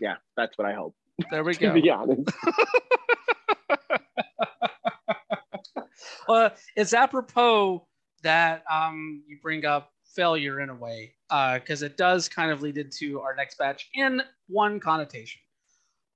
yeah, 0.01 0.15
that's 0.35 0.57
what 0.57 0.67
I 0.67 0.73
hope. 0.73 0.95
there 1.31 1.45
we 1.45 1.53
To 1.55 1.61
go. 1.61 1.75
be 1.75 1.91
honest, 1.91 2.31
well, 6.29 6.53
it's 6.75 6.95
apropos 6.95 7.87
that 8.23 8.63
um, 8.73 9.23
you 9.27 9.37
bring 9.43 9.67
up 9.67 9.93
failure 10.17 10.61
in 10.61 10.71
a 10.71 10.75
way, 10.75 11.13
because 11.29 11.83
it 11.83 11.99
does 11.99 12.31
kind 12.31 12.51
of 12.51 12.63
lead 12.63 12.79
into 12.79 13.21
our 13.21 13.37
next 13.37 13.59
batch 13.59 13.91
in 13.93 14.23
one 14.49 14.81
connotation 14.81 15.43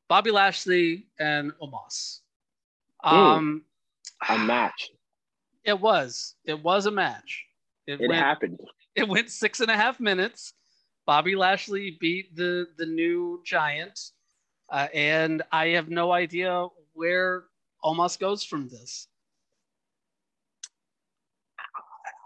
Bobby 0.09 0.31
Lashley 0.31 1.09
and 1.21 1.53
Omos. 1.63 2.21
Um, 3.05 3.65
a 4.31 4.39
match. 4.39 4.91
It 5.65 5.81
was. 5.81 6.35
It 6.45 6.63
was 6.63 6.87
a 6.87 6.91
match. 6.91 7.45
It, 7.87 8.01
It 8.01 8.09
went, 8.09 8.23
happened. 8.23 8.61
it 8.95 9.09
went 9.09 9.31
six 9.31 9.61
and 9.61 9.71
a 9.71 9.77
half 9.77 10.01
minutes. 10.01 10.55
Bobby 11.07 11.35
Lashley 11.35 11.97
beat 12.01 12.35
the, 12.37 12.67
the 12.79 12.87
new 12.87 13.43
giant. 13.45 13.99
Uh, 14.71 14.89
and 14.95 15.43
I 15.51 15.69
have 15.69 15.89
no 15.89 16.13
idea 16.13 16.67
where 16.95 17.45
Omos 17.85 18.19
goes 18.19 18.45
from 18.45 18.69
this. 18.69 19.09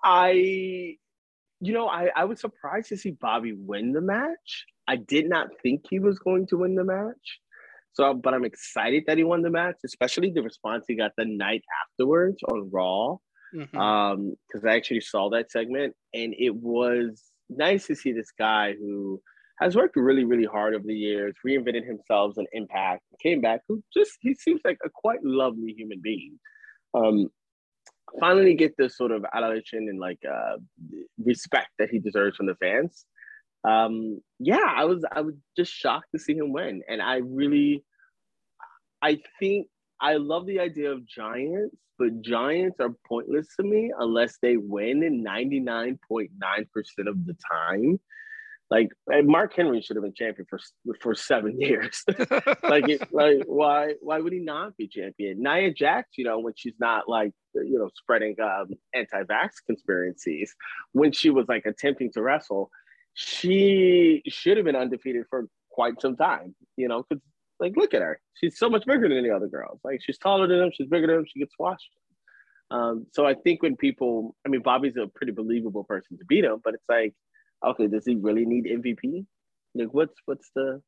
I, 0.04 0.30
you 1.60 1.72
know, 1.72 1.88
I, 1.88 2.10
I 2.14 2.24
was 2.26 2.40
surprised 2.40 2.90
to 2.90 2.96
see 2.96 3.10
Bobby 3.10 3.54
win 3.54 3.92
the 3.92 4.00
match. 4.00 4.66
I 4.86 4.96
did 4.96 5.28
not 5.28 5.48
think 5.62 5.86
he 5.90 5.98
was 5.98 6.18
going 6.18 6.46
to 6.48 6.58
win 6.58 6.76
the 6.76 6.84
match. 6.84 7.40
So, 7.94 8.12
but 8.14 8.34
I'm 8.34 8.44
excited 8.44 9.04
that 9.06 9.16
he 9.16 9.24
won 9.24 9.42
the 9.42 9.50
match, 9.50 9.76
especially 9.84 10.30
the 10.30 10.42
response 10.42 10.84
he 10.86 10.94
got 10.94 11.12
the 11.16 11.24
night 11.24 11.64
afterwards 11.82 12.36
on 12.44 12.70
Raw. 12.70 13.16
Mhm. 13.54 13.74
Um, 13.76 14.36
because 14.46 14.64
I 14.64 14.74
actually 14.76 15.00
saw 15.00 15.30
that 15.30 15.50
segment 15.50 15.94
and 16.12 16.34
it 16.38 16.54
was 16.54 17.22
nice 17.48 17.86
to 17.86 17.94
see 17.94 18.12
this 18.12 18.32
guy 18.32 18.74
who 18.74 19.20
has 19.60 19.74
worked 19.74 19.96
really, 19.96 20.24
really 20.24 20.44
hard 20.44 20.74
over 20.74 20.84
the 20.86 20.94
years, 20.94 21.34
reinvented 21.46 21.86
himself 21.86 22.32
as 22.32 22.38
an 22.38 22.46
impact, 22.52 23.02
came 23.22 23.40
back, 23.40 23.62
who 23.68 23.82
just 23.94 24.12
he 24.20 24.34
seems 24.34 24.60
like 24.64 24.78
a 24.84 24.90
quite 24.94 25.22
lovely 25.24 25.72
human 25.72 26.00
being. 26.02 26.38
Um, 26.92 27.30
finally 28.20 28.54
get 28.54 28.76
the 28.76 28.88
sort 28.88 29.12
of 29.12 29.24
adulation 29.34 29.88
and 29.88 29.98
like 29.98 30.20
uh, 30.28 30.56
respect 31.18 31.68
that 31.78 31.90
he 31.90 31.98
deserves 31.98 32.36
from 32.36 32.46
the 32.46 32.54
fans. 32.56 33.06
Um, 33.64 34.20
yeah, 34.38 34.64
I 34.64 34.84
was 34.84 35.04
I 35.10 35.22
was 35.22 35.34
just 35.56 35.72
shocked 35.72 36.08
to 36.14 36.18
see 36.20 36.34
him 36.34 36.52
win, 36.52 36.82
and 36.88 37.02
I 37.02 37.16
really, 37.16 37.84
I 39.02 39.20
think 39.40 39.68
I 40.00 40.14
love 40.14 40.46
the 40.46 40.60
idea 40.60 40.92
of 40.92 41.06
giants, 41.06 41.76
but 41.98 42.20
giants 42.22 42.76
are 42.80 42.94
pointless 43.08 43.48
to 43.56 43.62
me 43.62 43.92
unless 43.98 44.38
they 44.42 44.56
win 44.56 45.02
in 45.02 45.22
ninety 45.22 45.60
nine 45.60 45.98
point 46.06 46.30
nine 46.38 46.66
percent 46.72 47.08
of 47.08 47.26
the 47.26 47.36
time. 47.50 47.98
Like 48.68 48.88
Mark 49.08 49.54
Henry 49.54 49.80
should 49.80 49.96
have 49.96 50.02
been 50.02 50.14
champion 50.14 50.46
for 50.50 50.58
for 51.00 51.14
seven 51.14 51.60
years. 51.60 52.02
like, 52.62 52.88
it, 52.88 53.12
like 53.12 53.42
why 53.46 53.94
why 54.00 54.18
would 54.18 54.32
he 54.32 54.40
not 54.40 54.76
be 54.76 54.88
champion? 54.88 55.42
Nia 55.42 55.72
Jax, 55.72 56.10
you 56.16 56.24
know, 56.24 56.40
when 56.40 56.54
she's 56.56 56.74
not 56.80 57.08
like 57.08 57.32
you 57.54 57.78
know 57.78 57.88
spreading 57.94 58.36
um, 58.42 58.68
anti-vax 58.92 59.50
conspiracies, 59.66 60.54
when 60.92 61.12
she 61.12 61.30
was 61.30 61.46
like 61.48 61.64
attempting 61.64 62.12
to 62.12 62.22
wrestle, 62.22 62.70
she 63.14 64.22
should 64.26 64.56
have 64.56 64.66
been 64.66 64.76
undefeated 64.76 65.24
for 65.30 65.46
quite 65.70 66.00
some 66.00 66.16
time. 66.16 66.54
You 66.76 66.88
know, 66.88 67.04
because 67.08 67.22
like 67.60 67.76
look 67.76 67.94
at 67.94 68.02
her, 68.02 68.20
she's 68.34 68.58
so 68.58 68.68
much 68.68 68.84
bigger 68.86 69.08
than 69.08 69.18
any 69.18 69.30
other 69.30 69.48
girls. 69.48 69.80
Like 69.84 70.00
she's 70.02 70.18
taller 70.18 70.46
than 70.46 70.58
them, 70.58 70.70
she's 70.72 70.88
bigger 70.88 71.06
than 71.06 71.16
them, 71.16 71.26
she 71.32 71.40
gets 71.40 71.52
squashed. 71.52 71.90
Um, 72.70 73.06
so 73.12 73.26
I 73.26 73.34
think 73.34 73.62
when 73.62 73.76
people, 73.76 74.34
I 74.44 74.48
mean, 74.48 74.62
Bobby's 74.62 74.96
a 74.96 75.06
pretty 75.06 75.32
believable 75.32 75.84
person 75.84 76.18
to 76.18 76.24
beat 76.24 76.44
him, 76.44 76.60
but 76.64 76.74
it's 76.74 76.88
like, 76.88 77.14
okay, 77.64 77.86
does 77.86 78.04
he 78.04 78.16
really 78.16 78.44
need 78.44 78.64
MVP? 78.64 79.24
Like, 79.74 79.92
what's 79.92 80.14
what's 80.24 80.50
the 80.54 80.82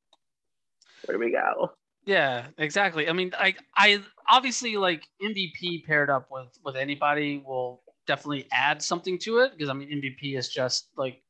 where 1.04 1.18
do 1.18 1.24
we 1.24 1.32
go? 1.32 1.72
Yeah, 2.04 2.46
exactly. 2.56 3.08
I 3.08 3.12
mean, 3.12 3.32
I 3.38 3.54
I 3.76 4.02
obviously 4.30 4.76
like 4.76 5.06
MVP 5.22 5.84
paired 5.84 6.10
up 6.10 6.28
with 6.30 6.48
with 6.64 6.76
anybody 6.76 7.42
will 7.46 7.82
definitely 8.06 8.46
add 8.50 8.82
something 8.82 9.18
to 9.18 9.40
it 9.40 9.52
because 9.52 9.68
I 9.68 9.74
mean 9.74 9.90
MVP 9.90 10.36
is 10.36 10.48
just 10.48 10.88
like 10.96 11.22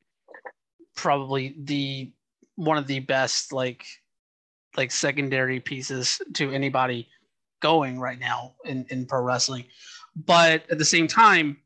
probably 0.95 1.55
the 1.63 2.11
one 2.55 2.77
of 2.77 2.87
the 2.87 2.99
best 2.99 3.51
like 3.51 3.85
like 4.77 4.91
secondary 4.91 5.59
pieces 5.59 6.21
to 6.33 6.51
anybody 6.51 7.07
going 7.61 7.99
right 7.99 8.19
now 8.19 8.53
in, 8.65 8.85
in 8.89 9.05
pro 9.05 9.21
wrestling. 9.21 9.65
But 10.15 10.63
at 10.71 10.77
the 10.77 10.85
same 10.85 11.07
time, 11.07 11.57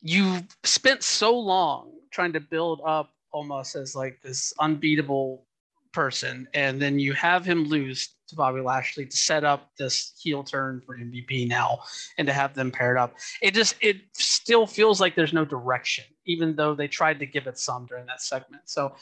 you've 0.00 0.44
spent 0.64 1.02
so 1.02 1.36
long 1.36 1.92
trying 2.10 2.32
to 2.32 2.40
build 2.40 2.80
up 2.84 3.10
Omos 3.34 3.80
as 3.80 3.94
like 3.94 4.20
this 4.22 4.52
unbeatable 4.58 5.46
person, 5.92 6.48
and 6.54 6.80
then 6.80 6.98
you 6.98 7.12
have 7.14 7.44
him 7.44 7.64
lose 7.64 8.14
to 8.28 8.36
Bobby 8.36 8.60
Lashley 8.60 9.06
to 9.06 9.16
set 9.16 9.44
up 9.44 9.70
this 9.76 10.12
heel 10.20 10.42
turn 10.42 10.80
for 10.84 10.96
MVP 10.96 11.48
now, 11.48 11.80
and 12.18 12.26
to 12.26 12.32
have 12.32 12.54
them 12.54 12.70
paired 12.70 12.96
up. 12.96 13.14
It 13.42 13.54
just 13.54 13.76
it 13.80 13.96
still 14.14 14.66
feels 14.66 15.00
like 15.00 15.14
there's 15.14 15.32
no 15.32 15.44
direction, 15.44 16.04
even 16.26 16.56
though 16.56 16.74
they 16.74 16.88
tried 16.88 17.18
to 17.20 17.26
give 17.26 17.46
it 17.46 17.58
some 17.58 17.86
during 17.86 18.06
that 18.06 18.22
segment. 18.22 18.62
So 18.66 18.94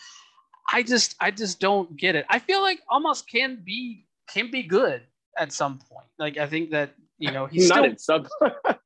I 0.70 0.82
just 0.82 1.14
I 1.20 1.30
just 1.30 1.60
don't 1.60 1.96
get 1.96 2.14
it. 2.14 2.26
I 2.28 2.38
feel 2.38 2.60
like 2.60 2.80
Omos 2.90 3.26
can 3.26 3.62
be 3.64 4.06
can 4.28 4.50
be 4.50 4.62
good 4.62 5.02
at 5.38 5.52
some 5.52 5.78
point. 5.78 6.06
Like 6.18 6.36
I 6.36 6.46
think 6.46 6.70
that 6.70 6.94
you 7.18 7.30
know 7.30 7.46
he's 7.46 7.68
not 7.70 7.98
still 8.00 8.26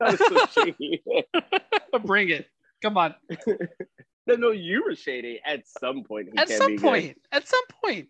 at 0.01 0.18
some. 0.53 0.75
bring 2.05 2.31
it. 2.31 2.47
Come 2.83 2.97
on. 2.97 3.14
no, 4.27 4.35
no, 4.37 4.51
you 4.51 4.85
were 4.85 4.95
shady. 4.95 5.40
At 5.45 5.66
some 5.66 6.05
point, 6.05 6.29
he 6.33 6.38
At 6.38 6.49
can 6.49 6.59
some 6.59 6.66
be 6.68 6.77
good. 6.77 6.83
point. 6.83 7.18
At 7.33 7.49
some 7.49 7.64
point. 7.83 8.09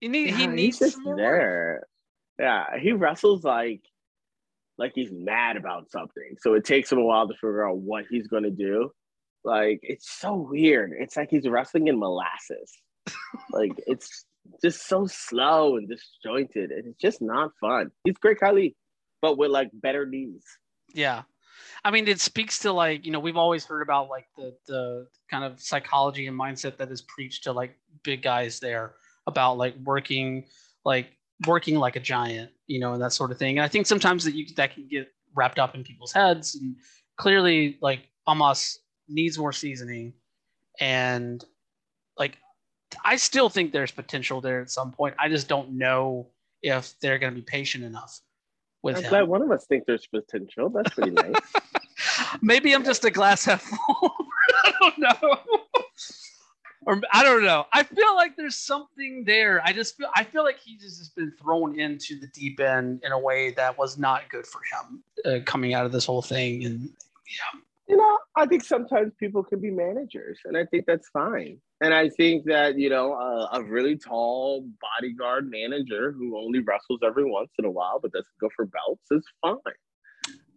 He 0.00 0.08
need 0.08 0.34
he 0.34 0.46
needs 0.46 0.78
just 0.78 0.98
more 1.00 1.16
there. 1.16 1.86
Yeah, 2.38 2.78
he 2.78 2.92
wrestles 2.92 3.44
like 3.44 3.82
like 4.78 4.92
he's 4.94 5.10
mad 5.10 5.56
about 5.56 5.90
something. 5.90 6.36
So 6.40 6.54
it 6.54 6.64
takes 6.64 6.92
him 6.92 6.98
a 6.98 7.04
while 7.04 7.26
to 7.28 7.34
figure 7.34 7.66
out 7.66 7.78
what 7.78 8.04
he's 8.10 8.26
gonna 8.26 8.50
do. 8.50 8.90
Like 9.44 9.80
it's 9.82 10.10
so 10.18 10.34
weird. 10.34 10.92
It's 10.98 11.16
like 11.16 11.30
he's 11.30 11.48
wrestling 11.48 11.88
in 11.88 11.98
molasses. 11.98 12.72
Like 13.52 13.72
it's 13.86 14.24
just 14.62 14.86
so 14.86 15.06
slow 15.06 15.76
and 15.76 15.88
disjointed, 15.88 16.70
and 16.70 16.86
it's 16.86 17.00
just 17.00 17.22
not 17.22 17.52
fun. 17.60 17.90
He's 18.04 18.16
great 18.16 18.38
Khali, 18.38 18.76
but 19.22 19.38
with 19.38 19.50
like 19.50 19.70
better 19.72 20.06
knees. 20.06 20.44
Yeah. 20.94 21.22
I 21.84 21.90
mean, 21.90 22.06
it 22.08 22.20
speaks 22.20 22.58
to 22.60 22.72
like, 22.72 23.06
you 23.06 23.12
know, 23.12 23.20
we've 23.20 23.36
always 23.36 23.64
heard 23.64 23.82
about 23.82 24.08
like 24.08 24.26
the 24.36 24.54
the 24.66 25.06
kind 25.30 25.44
of 25.44 25.60
psychology 25.60 26.26
and 26.26 26.38
mindset 26.38 26.76
that 26.78 26.90
is 26.90 27.02
preached 27.02 27.44
to 27.44 27.52
like 27.52 27.78
big 28.02 28.22
guys 28.22 28.60
there 28.60 28.94
about 29.26 29.56
like 29.56 29.74
working 29.84 30.44
like 30.84 31.08
working 31.46 31.76
like 31.76 31.96
a 31.96 32.00
giant, 32.00 32.50
you 32.66 32.80
know, 32.80 32.92
and 32.92 33.02
that 33.02 33.12
sort 33.12 33.30
of 33.30 33.38
thing. 33.38 33.58
And 33.58 33.64
I 33.64 33.68
think 33.68 33.86
sometimes 33.86 34.24
that 34.24 34.34
you 34.34 34.46
that 34.56 34.74
can 34.74 34.86
get 34.88 35.08
wrapped 35.34 35.58
up 35.58 35.74
in 35.74 35.84
people's 35.84 36.12
heads 36.12 36.54
and 36.54 36.76
clearly 37.16 37.78
like 37.80 38.08
Omos 38.28 38.76
needs 39.08 39.38
more 39.38 39.52
seasoning 39.52 40.14
and 40.80 41.44
like 42.18 42.38
I 43.04 43.16
still 43.16 43.48
think 43.48 43.72
there's 43.72 43.90
potential 43.90 44.40
there 44.40 44.60
at 44.60 44.70
some 44.70 44.92
point. 44.92 45.14
I 45.18 45.28
just 45.28 45.48
don't 45.48 45.72
know 45.72 46.28
if 46.62 46.98
they're 47.00 47.18
going 47.18 47.32
to 47.32 47.36
be 47.36 47.44
patient 47.44 47.84
enough 47.84 48.20
with 48.82 48.96
I'm 48.96 49.02
him. 49.04 49.10
glad 49.10 49.28
one 49.28 49.42
of 49.42 49.50
us 49.50 49.66
think 49.66 49.84
there's 49.86 50.06
potential. 50.06 50.68
That's 50.70 50.94
pretty 50.94 51.10
nice. 51.10 51.34
Maybe 52.42 52.74
I'm 52.74 52.84
just 52.84 53.04
a 53.04 53.10
glass 53.10 53.44
half 53.44 53.62
full. 53.62 54.12
I 54.64 54.72
don't 54.80 54.98
know. 54.98 55.38
or 56.86 57.00
I 57.12 57.22
don't 57.24 57.42
know. 57.42 57.66
I 57.72 57.82
feel 57.82 58.14
like 58.14 58.36
there's 58.36 58.56
something 58.56 59.24
there. 59.26 59.60
I 59.64 59.72
just 59.72 59.96
feel 59.96 60.08
I 60.14 60.24
feel 60.24 60.44
like 60.44 60.58
he's 60.58 60.98
just 60.98 61.16
been 61.16 61.32
thrown 61.40 61.78
into 61.78 62.18
the 62.18 62.28
deep 62.28 62.60
end 62.60 63.00
in 63.04 63.12
a 63.12 63.18
way 63.18 63.50
that 63.52 63.76
was 63.76 63.98
not 63.98 64.28
good 64.30 64.46
for 64.46 64.60
him 64.72 65.02
uh, 65.24 65.44
coming 65.44 65.74
out 65.74 65.84
of 65.86 65.92
this 65.92 66.06
whole 66.06 66.22
thing. 66.22 66.64
And 66.64 66.90
you 67.88 67.96
know, 67.96 68.18
I 68.36 68.46
think 68.46 68.64
sometimes 68.64 69.12
people 69.18 69.42
can 69.44 69.60
be 69.60 69.70
managers, 69.70 70.38
and 70.44 70.56
I 70.56 70.64
think 70.66 70.84
that's 70.86 71.08
fine. 71.10 71.58
And 71.80 71.94
I 71.94 72.08
think 72.08 72.44
that 72.46 72.78
you 72.78 72.88
know, 72.90 73.12
a, 73.12 73.48
a 73.60 73.62
really 73.62 73.96
tall 73.96 74.66
bodyguard 74.80 75.50
manager 75.50 76.12
who 76.12 76.36
only 76.38 76.60
wrestles 76.60 77.00
every 77.04 77.24
once 77.30 77.50
in 77.58 77.64
a 77.64 77.70
while 77.70 78.00
but 78.00 78.12
doesn't 78.12 78.26
go 78.40 78.48
for 78.56 78.66
belts 78.66 79.04
is 79.10 79.24
fine. 79.42 79.56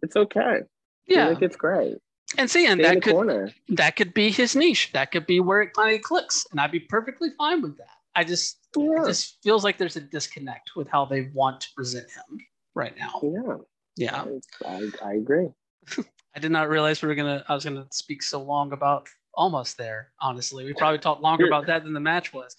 It's 0.02 0.16
okay. 0.16 0.40
I 0.60 0.62
yeah, 1.06 1.28
think 1.28 1.42
it's 1.42 1.56
great. 1.56 1.96
and 2.38 2.50
see, 2.50 2.66
and 2.66 2.80
Stay 2.80 2.94
that 2.94 3.02
could 3.02 3.12
corner. 3.12 3.50
that 3.68 3.96
could 3.96 4.14
be 4.14 4.30
his 4.30 4.54
niche. 4.56 4.90
That 4.92 5.10
could 5.12 5.26
be 5.26 5.40
where 5.40 5.60
it 5.62 5.72
kind 5.74 5.94
of 5.94 6.02
clicks, 6.02 6.46
and 6.50 6.60
I'd 6.60 6.72
be 6.72 6.80
perfectly 6.80 7.30
fine 7.38 7.62
with 7.62 7.76
that. 7.78 7.88
I 8.16 8.24
just 8.24 8.58
Yeah, 8.76 9.02
it 9.02 9.06
just 9.06 9.38
feels 9.42 9.62
like 9.64 9.78
there's 9.78 9.96
a 9.96 10.00
disconnect 10.00 10.70
with 10.76 10.88
how 10.88 11.04
they 11.04 11.30
want 11.34 11.60
to 11.62 11.68
present 11.76 12.06
him 12.10 12.38
right 12.74 12.94
now. 12.98 13.20
yeah. 13.22 13.56
Yeah. 13.96 14.24
I, 14.66 14.90
I 15.04 15.12
agree. 15.14 15.48
I 16.36 16.40
did 16.40 16.52
not 16.52 16.68
realize 16.68 17.02
we 17.02 17.08
were 17.08 17.14
gonna. 17.14 17.44
I 17.48 17.54
was 17.54 17.64
gonna 17.64 17.86
speak 17.90 18.22
so 18.22 18.42
long 18.42 18.72
about 18.72 19.08
Omos 19.36 19.76
there. 19.76 20.12
Honestly, 20.20 20.64
we 20.64 20.72
probably 20.74 20.98
talked 20.98 21.22
longer 21.22 21.46
about 21.46 21.66
that 21.66 21.84
than 21.84 21.92
the 21.92 22.00
match 22.00 22.32
was. 22.32 22.56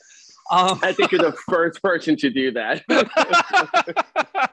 Um, 0.52 0.80
I 0.84 0.92
think 0.92 1.12
you're 1.12 1.22
the 1.22 1.38
first 1.50 1.82
person 1.82 2.16
to 2.18 2.30
do 2.30 2.52
that. 2.52 2.84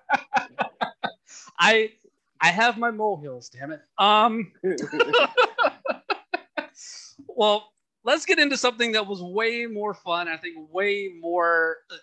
I 1.59 1.90
I 2.40 2.48
have 2.48 2.78
my 2.78 2.90
molehills. 2.90 3.48
Damn 3.48 3.72
it. 3.72 3.81
Um. 3.98 4.52
well, 7.28 7.72
let's 8.04 8.24
get 8.24 8.38
into 8.38 8.57
something 8.57 8.92
that 8.92 9.07
was 9.07 9.20
way 9.22 9.66
more 9.66 9.94
fun. 9.94 10.28
I 10.28 10.37
think 10.37 10.57
way 10.70 11.11
more, 11.20 11.78
uh, 11.90 11.96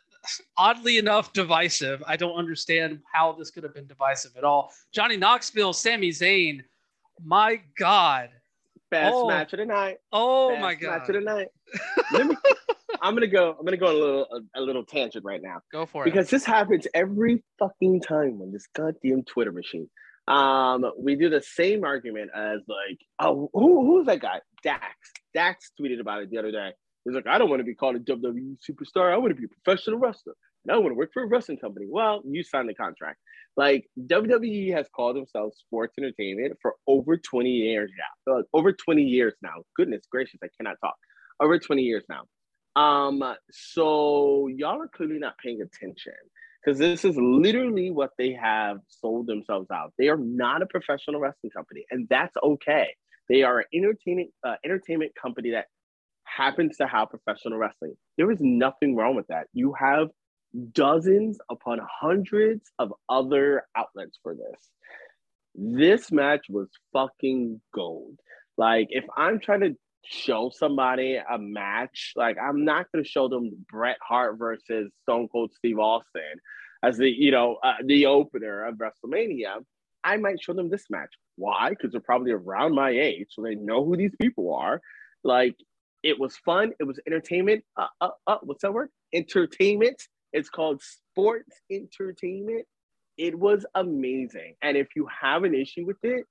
oddly 0.58 0.98
enough, 0.98 1.32
divisive. 1.32 2.04
I 2.06 2.18
don't 2.18 2.36
understand 2.36 3.00
how 3.14 3.32
this 3.34 3.50
could 3.52 3.64
have 3.64 3.74
been 3.74 3.88
divisive 3.88 4.36
at 4.38 4.44
all. 4.44 4.72
Johnny 4.92 5.16
Knoxville, 5.16 5.74
Sami 5.74 6.10
Zayn. 6.10 6.62
My 7.24 7.62
God. 7.78 8.30
Best 8.92 9.14
Oh. 9.16 9.28
match 9.28 9.54
of 9.54 9.60
the 9.60 9.66
night. 9.66 9.98
Oh 10.12 10.50
Best 10.50 10.62
my 10.62 10.72
match 10.74 10.80
God. 10.82 11.10
of 11.10 11.16
the 11.16 11.22
night. 11.22 11.48
Let 12.12 12.28
me, 12.28 12.36
I'm 13.02 13.14
gonna 13.16 13.28
go. 13.28 13.56
I'm 13.60 13.66
gonna 13.66 13.78
go 13.78 13.88
on 13.88 13.96
a 13.96 13.98
little 13.98 14.28
a, 14.56 14.60
a 14.60 14.62
little 14.62 14.86
tangent 14.86 15.26
right 15.26 15.42
now. 15.42 15.58
Go 15.72 15.86
for 15.86 16.04
it. 16.04 16.06
because 16.06 16.30
this 16.30 16.46
happens 16.46 16.88
every 16.94 17.44
fucking 17.60 18.02
time 18.02 18.42
on 18.42 18.52
this 18.52 18.68
goddamn 18.76 19.24
Twitter 19.24 19.52
machine. 19.52 19.90
Um, 20.28 20.86
we 20.98 21.16
do 21.16 21.30
the 21.30 21.42
same 21.42 21.84
argument 21.84 22.32
as 22.36 22.62
like, 22.68 23.00
oh, 23.20 23.50
who 23.54 23.86
who's 23.86 24.06
that 24.08 24.20
guy? 24.22 24.40
Dax. 24.64 24.84
Dax 25.34 25.72
tweeted 25.80 26.00
about 26.00 26.22
it 26.24 26.30
the 26.30 26.38
other 26.38 26.52
day. 26.52 26.72
He's 27.04 27.14
like, 27.14 27.28
I 27.28 27.38
don't 27.38 27.50
want 27.50 27.60
to 27.60 27.64
be 27.66 27.76
called 27.76 27.96
a 27.96 28.00
WWE 28.00 28.56
superstar. 28.68 29.14
I 29.14 29.18
want 29.18 29.30
to 29.30 29.36
be 29.36 29.46
a 29.46 29.64
professional 29.64 30.00
wrestler. 30.00 30.34
And 30.66 30.74
I 30.74 30.78
want 30.78 30.90
to 30.92 30.96
work 30.96 31.12
for 31.14 31.22
a 31.24 31.28
wrestling 31.28 31.60
company. 31.60 31.86
Well, 31.88 32.22
you 32.26 32.42
signed 32.44 32.68
the 32.70 32.74
contract. 32.74 33.20
Like 33.58 33.88
WWE 34.00 34.74
has 34.74 34.88
called 34.94 35.16
themselves 35.16 35.58
sports 35.58 35.96
entertainment 35.98 36.58
for 36.62 36.76
over 36.88 37.18
20 37.18 37.50
years 37.50 37.92
now. 38.28 38.34
Uh, 38.34 38.42
over 38.54 38.74
20 38.74 39.02
years 39.02 39.34
now. 39.42 39.64
Goodness 39.76 40.04
gracious, 40.12 40.40
I 40.44 40.48
cannot 40.58 40.76
talk. 40.82 40.96
Over 41.40 41.60
20 41.60 41.82
years 41.82 42.04
now. 42.10 42.24
Um, 42.76 43.24
so 43.52 44.48
y'all 44.48 44.82
are 44.82 44.90
clearly 44.90 45.20
not 45.20 45.38
paying 45.38 45.62
attention 45.62 46.14
because 46.66 46.80
this 46.80 47.06
is 47.06 47.16
literally 47.18 47.92
what 47.92 48.12
they 48.18 48.34
have 48.34 48.80
sold 48.90 49.28
themselves 49.28 49.70
out. 49.72 49.94
They 49.98 50.10
are 50.10 50.18
not 50.18 50.62
a 50.62 50.66
professional 50.66 51.22
wrestling 51.22 51.52
company, 51.52 51.86
and 51.92 52.08
that's 52.10 52.36
okay. 52.44 52.88
They 53.30 53.44
are 53.44 53.60
an 53.60 53.66
entertainment 53.74 54.32
uh, 54.46 54.56
entertainment 54.64 55.14
company 55.20 55.52
that 55.52 55.68
happens 56.24 56.78
to 56.78 56.88
have 56.88 57.10
professional 57.10 57.58
wrestling. 57.58 57.96
There 58.18 58.32
is 58.32 58.40
nothing 58.42 58.96
wrong 58.96 59.16
with 59.16 59.28
that. 59.28 59.48
You 59.54 59.74
have 59.80 60.10
dozens 60.72 61.38
upon 61.50 61.80
hundreds 61.84 62.70
of 62.80 62.94
other 63.10 63.64
outlets 63.76 64.20
for 64.22 64.36
this. 64.36 64.70
This 65.56 66.12
match 66.12 66.46
was 66.50 66.68
fucking 66.94 67.62
gold. 67.74 68.20
Like, 68.58 68.88
if 68.92 69.06
I'm 69.16 69.40
trying 69.40 69.62
to 69.62 69.76
show 70.06 70.52
somebody 70.54 71.16
a 71.16 71.38
match, 71.38 72.14
like, 72.16 72.38
I'm 72.42 72.66
not 72.66 72.86
going 72.92 73.04
to 73.04 73.10
show 73.10 73.28
them 73.28 73.66
Bret 73.70 73.98
Hart 74.02 74.38
versus 74.38 74.92
Stone 75.04 75.30
Cold 75.30 75.52
Steve 75.56 75.80
Austin 75.80 76.40
as 76.84 76.98
the, 76.98 77.10
you 77.10 77.32
know, 77.32 77.58
uh, 77.64 77.76
the 77.84 78.06
opener 78.06 78.66
of 78.66 78.76
WrestleMania. 78.76 79.64
I 80.04 80.18
might 80.18 80.42
show 80.42 80.54
them 80.54 80.70
this 80.70 80.86
match. 80.90 81.10
Why? 81.36 81.70
Because 81.70 81.92
they're 81.92 82.02
probably 82.02 82.32
around 82.32 82.76
my 82.76 82.92
age, 82.92 83.28
so 83.32 83.42
they 83.42 83.56
know 83.56 83.84
who 83.84 83.98
these 83.98 84.16
people 84.22 84.54
are. 84.54 84.82
Like, 85.24 85.56
it 86.04 86.20
was 86.20 86.38
fun. 86.38 86.74
It 86.80 86.84
was 86.84 87.00
entertainment. 87.08 87.64
Uh, 87.76 87.88
uh, 88.00 88.10
uh, 88.28 88.38
what's 88.44 88.62
that 88.62 88.74
word? 88.74 88.90
Entertainment. 89.14 90.02
It's 90.36 90.50
called 90.50 90.82
sports 90.84 91.62
entertainment. 91.72 92.66
It 93.18 93.40
was 93.40 93.66
amazing. 93.74 94.56
And 94.62 94.76
if 94.76 94.90
you 94.94 95.08
have 95.22 95.46
an 95.46 95.56
issue 95.56 95.86
with 95.86 96.04
it, 96.04 96.26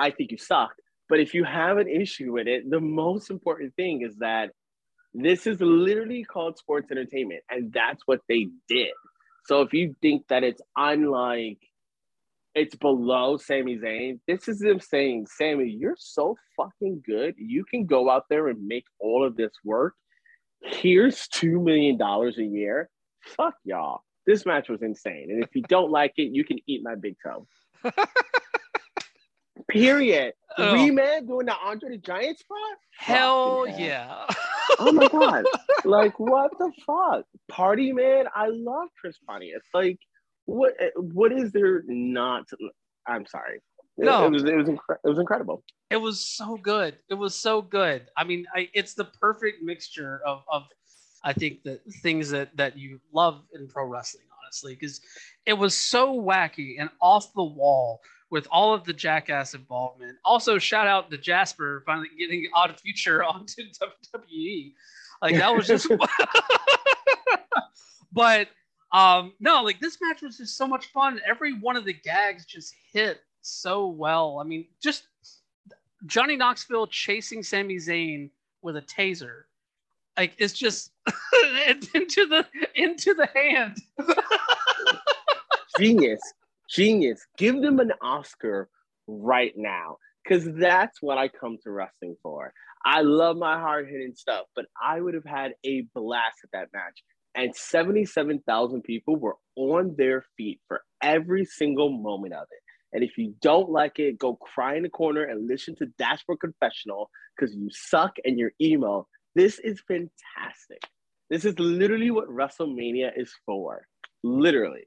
I 0.00 0.10
think 0.10 0.32
you 0.32 0.36
suck. 0.36 0.72
But 1.08 1.20
if 1.20 1.32
you 1.32 1.44
have 1.44 1.78
an 1.78 1.88
issue 1.88 2.32
with 2.32 2.48
it, 2.48 2.68
the 2.68 2.80
most 2.80 3.30
important 3.30 3.76
thing 3.76 4.02
is 4.02 4.16
that 4.16 4.50
this 5.14 5.46
is 5.46 5.60
literally 5.60 6.24
called 6.24 6.58
sports 6.58 6.90
entertainment, 6.90 7.42
and 7.48 7.72
that's 7.72 8.02
what 8.06 8.20
they 8.28 8.48
did. 8.68 8.90
So 9.46 9.62
if 9.62 9.72
you 9.72 9.94
think 10.02 10.26
that 10.28 10.42
it's 10.42 10.60
unlike, 10.76 11.58
it's 12.56 12.74
below 12.74 13.36
Sami 13.36 13.78
Zayn, 13.78 14.18
this 14.26 14.48
is 14.48 14.58
them 14.58 14.80
saying, 14.80 15.28
Sammy, 15.38 15.68
you're 15.68 15.96
so 15.96 16.36
fucking 16.56 17.02
good. 17.06 17.34
You 17.38 17.64
can 17.64 17.86
go 17.86 18.10
out 18.10 18.24
there 18.28 18.48
and 18.48 18.66
make 18.66 18.86
all 18.98 19.24
of 19.24 19.36
this 19.36 19.52
work. 19.64 19.94
Here's 20.62 21.28
$2 21.28 21.62
million 21.62 22.00
a 22.00 22.42
year. 22.42 22.90
Fuck 23.22 23.54
y'all. 23.64 24.02
This 24.26 24.44
match 24.46 24.68
was 24.68 24.82
insane. 24.82 25.28
And 25.30 25.42
if 25.42 25.54
you 25.54 25.62
don't 25.62 25.90
like 25.90 26.12
it, 26.16 26.32
you 26.34 26.44
can 26.44 26.58
eat 26.66 26.82
my 26.82 26.94
big 26.94 27.16
toe. 27.24 27.46
Period. 29.68 30.32
Oh. 30.58 30.90
Man 30.92 31.26
doing 31.26 31.46
the 31.46 31.54
Andre 31.56 31.90
the 31.90 31.98
Giant 31.98 32.38
spot? 32.38 32.58
Hell 32.98 33.66
hell. 33.66 33.78
yeah. 33.78 34.26
Oh 34.78 34.90
my 34.92 35.06
god. 35.12 35.44
like 35.84 36.18
what 36.18 36.50
the 36.58 36.72
fuck? 36.84 37.24
Party 37.48 37.92
man, 37.92 38.24
I 38.34 38.48
love 38.48 38.88
Chris 39.00 39.16
Pontius. 39.26 39.62
Like 39.72 39.98
what 40.46 40.72
what 40.96 41.32
is 41.32 41.52
there 41.52 41.84
not 41.86 42.48
to- 42.48 42.56
I'm 43.06 43.26
sorry. 43.26 43.56
It- 43.98 44.04
No. 44.04 44.24
It 44.26 44.30
was 44.32 44.44
it 44.44 44.56
was 44.56 44.66
incre- 44.68 44.98
it 45.04 45.08
was 45.08 45.18
incredible. 45.18 45.62
It 45.90 45.98
was 45.98 46.20
so 46.20 46.56
good. 46.56 46.96
It 47.08 47.14
was 47.14 47.34
so 47.34 47.62
good. 47.62 48.06
I 48.16 48.24
mean, 48.24 48.46
I, 48.54 48.68
it's 48.74 48.94
the 48.94 49.04
perfect 49.04 49.62
mixture 49.62 50.20
of, 50.26 50.42
of 50.50 50.62
I 51.22 51.32
think 51.32 51.62
the 51.62 51.80
things 52.02 52.30
that 52.30 52.56
that 52.56 52.76
you 52.76 53.00
love 53.12 53.42
in 53.54 53.68
pro 53.68 53.84
wrestling, 53.86 54.24
honestly, 54.42 54.74
because 54.74 55.00
it 55.46 55.52
was 55.52 55.74
so 55.74 56.20
wacky 56.20 56.76
and 56.78 56.90
off 57.00 57.32
the 57.34 57.44
wall 57.44 58.00
with 58.30 58.46
all 58.50 58.72
of 58.72 58.84
the 58.84 58.92
jackass 58.92 59.54
involvement. 59.54 60.16
Also, 60.24 60.58
shout 60.58 60.86
out 60.86 61.10
to 61.10 61.18
Jasper 61.18 61.82
finally 61.84 62.08
getting 62.18 62.48
Odd 62.54 62.78
Future 62.80 63.22
onto 63.24 63.62
WWE. 64.14 64.72
Like 65.20 65.36
that 65.36 65.54
was 65.54 65.66
just. 65.66 65.90
but 68.12 68.48
um 68.92 69.32
no, 69.38 69.62
like 69.62 69.78
this 69.78 69.98
match 70.00 70.22
was 70.22 70.38
just 70.38 70.56
so 70.56 70.66
much 70.66 70.86
fun. 70.86 71.20
Every 71.28 71.58
one 71.58 71.76
of 71.76 71.84
the 71.84 71.92
gags 71.92 72.44
just 72.44 72.74
hit 72.92 73.20
so 73.42 73.88
well. 73.88 74.38
I 74.40 74.44
mean, 74.44 74.66
just 74.82 75.04
Johnny 76.06 76.36
Knoxville 76.36 76.86
chasing 76.86 77.42
Sami 77.42 77.76
Zayn 77.76 78.30
with 78.62 78.76
a 78.76 78.82
taser. 78.82 79.42
Like 80.20 80.34
it's 80.36 80.52
just 80.52 80.92
into 81.94 82.26
the 82.26 82.46
into 82.74 83.14
the 83.14 83.26
hand. 83.34 83.78
Genius. 85.78 86.20
Genius. 86.68 87.26
Give 87.38 87.62
them 87.62 87.80
an 87.80 87.92
Oscar 88.02 88.68
right 89.06 89.54
now. 89.56 89.96
Cause 90.28 90.46
that's 90.58 91.00
what 91.00 91.16
I 91.16 91.28
come 91.28 91.56
to 91.64 91.70
wrestling 91.70 92.16
for. 92.22 92.52
I 92.84 93.00
love 93.00 93.38
my 93.38 93.58
hard 93.58 93.88
hitting 93.88 94.12
stuff, 94.14 94.44
but 94.54 94.66
I 94.78 95.00
would 95.00 95.14
have 95.14 95.24
had 95.24 95.54
a 95.64 95.86
blast 95.94 96.36
at 96.44 96.50
that 96.52 96.68
match. 96.74 97.02
And 97.34 97.56
77,000 97.56 98.82
people 98.82 99.16
were 99.16 99.36
on 99.56 99.94
their 99.96 100.26
feet 100.36 100.60
for 100.68 100.82
every 101.02 101.46
single 101.46 101.90
moment 101.90 102.34
of 102.34 102.46
it. 102.50 102.60
And 102.92 103.02
if 103.02 103.16
you 103.16 103.34
don't 103.40 103.70
like 103.70 103.98
it, 103.98 104.18
go 104.18 104.34
cry 104.34 104.76
in 104.76 104.82
the 104.82 104.90
corner 104.90 105.22
and 105.22 105.48
listen 105.48 105.76
to 105.76 105.86
Dashboard 105.98 106.40
Confessional 106.40 107.08
because 107.34 107.54
you 107.54 107.70
suck 107.70 108.16
and 108.26 108.38
you're 108.38 108.52
emo. 108.60 109.06
This 109.34 109.58
is 109.58 109.80
fantastic. 109.86 110.82
This 111.28 111.44
is 111.44 111.58
literally 111.58 112.10
what 112.10 112.28
WrestleMania 112.28 113.12
is 113.16 113.32
for. 113.46 113.86
Literally. 114.22 114.86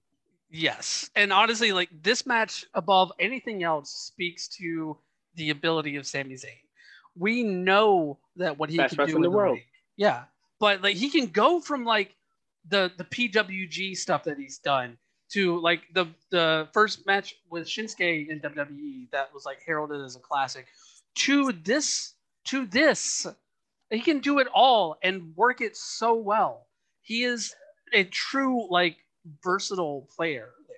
Yes. 0.49 1.09
And 1.15 1.33
honestly, 1.33 1.71
like 1.71 1.89
this 2.03 2.25
match 2.25 2.65
above 2.73 3.11
anything 3.19 3.63
else 3.63 3.89
speaks 3.89 4.47
to 4.59 4.97
the 5.35 5.49
ability 5.49 5.95
of 5.95 6.05
Sami 6.05 6.35
Zayn. 6.35 6.59
We 7.17 7.43
know 7.43 8.19
that 8.35 8.57
what 8.57 8.69
he 8.69 8.77
Best 8.77 8.95
can 8.95 9.07
do 9.07 9.11
in 9.11 9.15
in 9.17 9.21
the 9.23 9.31
world. 9.31 9.59
Yeah. 9.97 10.23
But 10.59 10.81
like 10.81 10.95
he 10.95 11.09
can 11.09 11.27
go 11.27 11.59
from 11.59 11.85
like 11.85 12.15
the 12.69 12.91
the 12.97 13.03
PWG 13.05 13.95
stuff 13.95 14.23
that 14.25 14.37
he's 14.37 14.59
done 14.59 14.97
to 15.31 15.59
like 15.59 15.81
the 15.93 16.05
the 16.29 16.67
first 16.73 17.05
match 17.05 17.35
with 17.49 17.67
Shinsuke 17.67 18.29
in 18.29 18.39
WWE 18.39 19.09
that 19.11 19.33
was 19.33 19.45
like 19.45 19.59
heralded 19.65 20.01
as 20.01 20.15
a 20.15 20.19
classic 20.19 20.67
to 21.15 21.51
this 21.51 22.13
to 22.45 22.65
this 22.67 23.25
he 23.95 24.01
can 24.01 24.19
do 24.19 24.39
it 24.39 24.47
all 24.53 24.97
and 25.03 25.35
work 25.35 25.61
it 25.61 25.75
so 25.75 26.13
well 26.13 26.67
he 27.01 27.23
is 27.23 27.55
a 27.93 28.03
true 28.05 28.67
like 28.69 28.97
versatile 29.43 30.07
player 30.15 30.49
there 30.67 30.77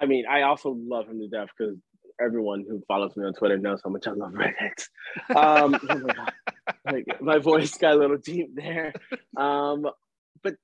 I 0.00 0.06
mean, 0.06 0.24
I 0.26 0.42
also 0.42 0.70
love 0.70 1.08
him 1.08 1.20
to 1.20 1.28
death 1.28 1.48
because 1.56 1.76
everyone 2.20 2.64
who 2.68 2.82
follows 2.88 3.16
me 3.16 3.26
on 3.26 3.34
Twitter 3.34 3.58
knows 3.58 3.80
how 3.84 3.90
much 3.90 4.06
I 4.06 4.12
love 4.12 4.32
redheads. 4.34 4.88
Um, 5.30 5.78
oh 5.88 5.98
my 5.98 6.14
God. 6.14 6.32
Like, 6.84 7.20
my 7.20 7.38
voice 7.38 7.76
got 7.76 7.94
a 7.94 7.98
little 7.98 8.16
deep 8.16 8.54
there. 8.54 8.94
Um, 9.36 9.86
but 10.42 10.54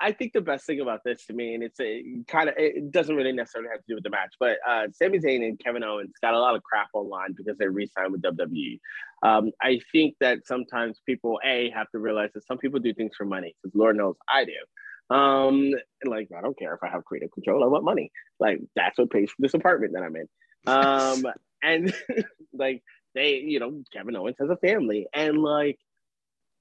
I 0.00 0.12
think 0.12 0.32
the 0.32 0.40
best 0.40 0.66
thing 0.66 0.80
about 0.80 1.00
this 1.04 1.24
to 1.26 1.32
me, 1.32 1.54
and 1.54 1.62
it's 1.62 1.78
a 1.80 2.02
kind 2.26 2.48
of, 2.48 2.56
it 2.58 2.90
doesn't 2.90 3.14
really 3.14 3.32
necessarily 3.32 3.70
have 3.70 3.78
to 3.78 3.84
do 3.88 3.94
with 3.94 4.04
the 4.04 4.10
match, 4.10 4.34
but 4.40 4.58
uh, 4.68 4.88
Sami 4.92 5.18
Zayn 5.18 5.46
and 5.46 5.58
Kevin 5.58 5.84
Owens 5.84 6.14
got 6.20 6.34
a 6.34 6.38
lot 6.38 6.56
of 6.56 6.62
crap 6.62 6.88
online 6.94 7.32
because 7.36 7.56
they 7.58 7.68
re-signed 7.68 8.12
with 8.12 8.22
WWE. 8.22 8.80
Um, 9.22 9.52
I 9.62 9.80
think 9.92 10.16
that 10.20 10.46
sometimes 10.46 11.00
people, 11.06 11.38
A, 11.44 11.70
have 11.70 11.88
to 11.90 11.98
realize 11.98 12.30
that 12.34 12.46
some 12.46 12.58
people 12.58 12.80
do 12.80 12.92
things 12.92 13.12
for 13.16 13.24
money, 13.24 13.54
because 13.62 13.74
Lord 13.76 13.96
knows 13.96 14.16
I 14.28 14.44
do. 14.44 15.14
Um, 15.14 15.72
like, 16.04 16.28
I 16.36 16.40
don't 16.40 16.58
care 16.58 16.74
if 16.74 16.82
I 16.82 16.88
have 16.88 17.04
creative 17.04 17.30
control, 17.30 17.62
I 17.62 17.68
want 17.68 17.84
money. 17.84 18.10
Like, 18.40 18.60
that's 18.74 18.98
what 18.98 19.10
pays 19.10 19.30
for 19.30 19.36
this 19.40 19.54
apartment 19.54 19.92
that 19.94 20.02
I'm 20.02 20.16
in. 20.16 20.28
Um, 20.66 21.32
and 21.62 21.94
like, 22.52 22.82
they, 23.14 23.36
you 23.36 23.60
know, 23.60 23.82
Kevin 23.92 24.16
Owens 24.16 24.36
has 24.40 24.50
a 24.50 24.56
family, 24.56 25.06
and 25.14 25.38
like, 25.38 25.78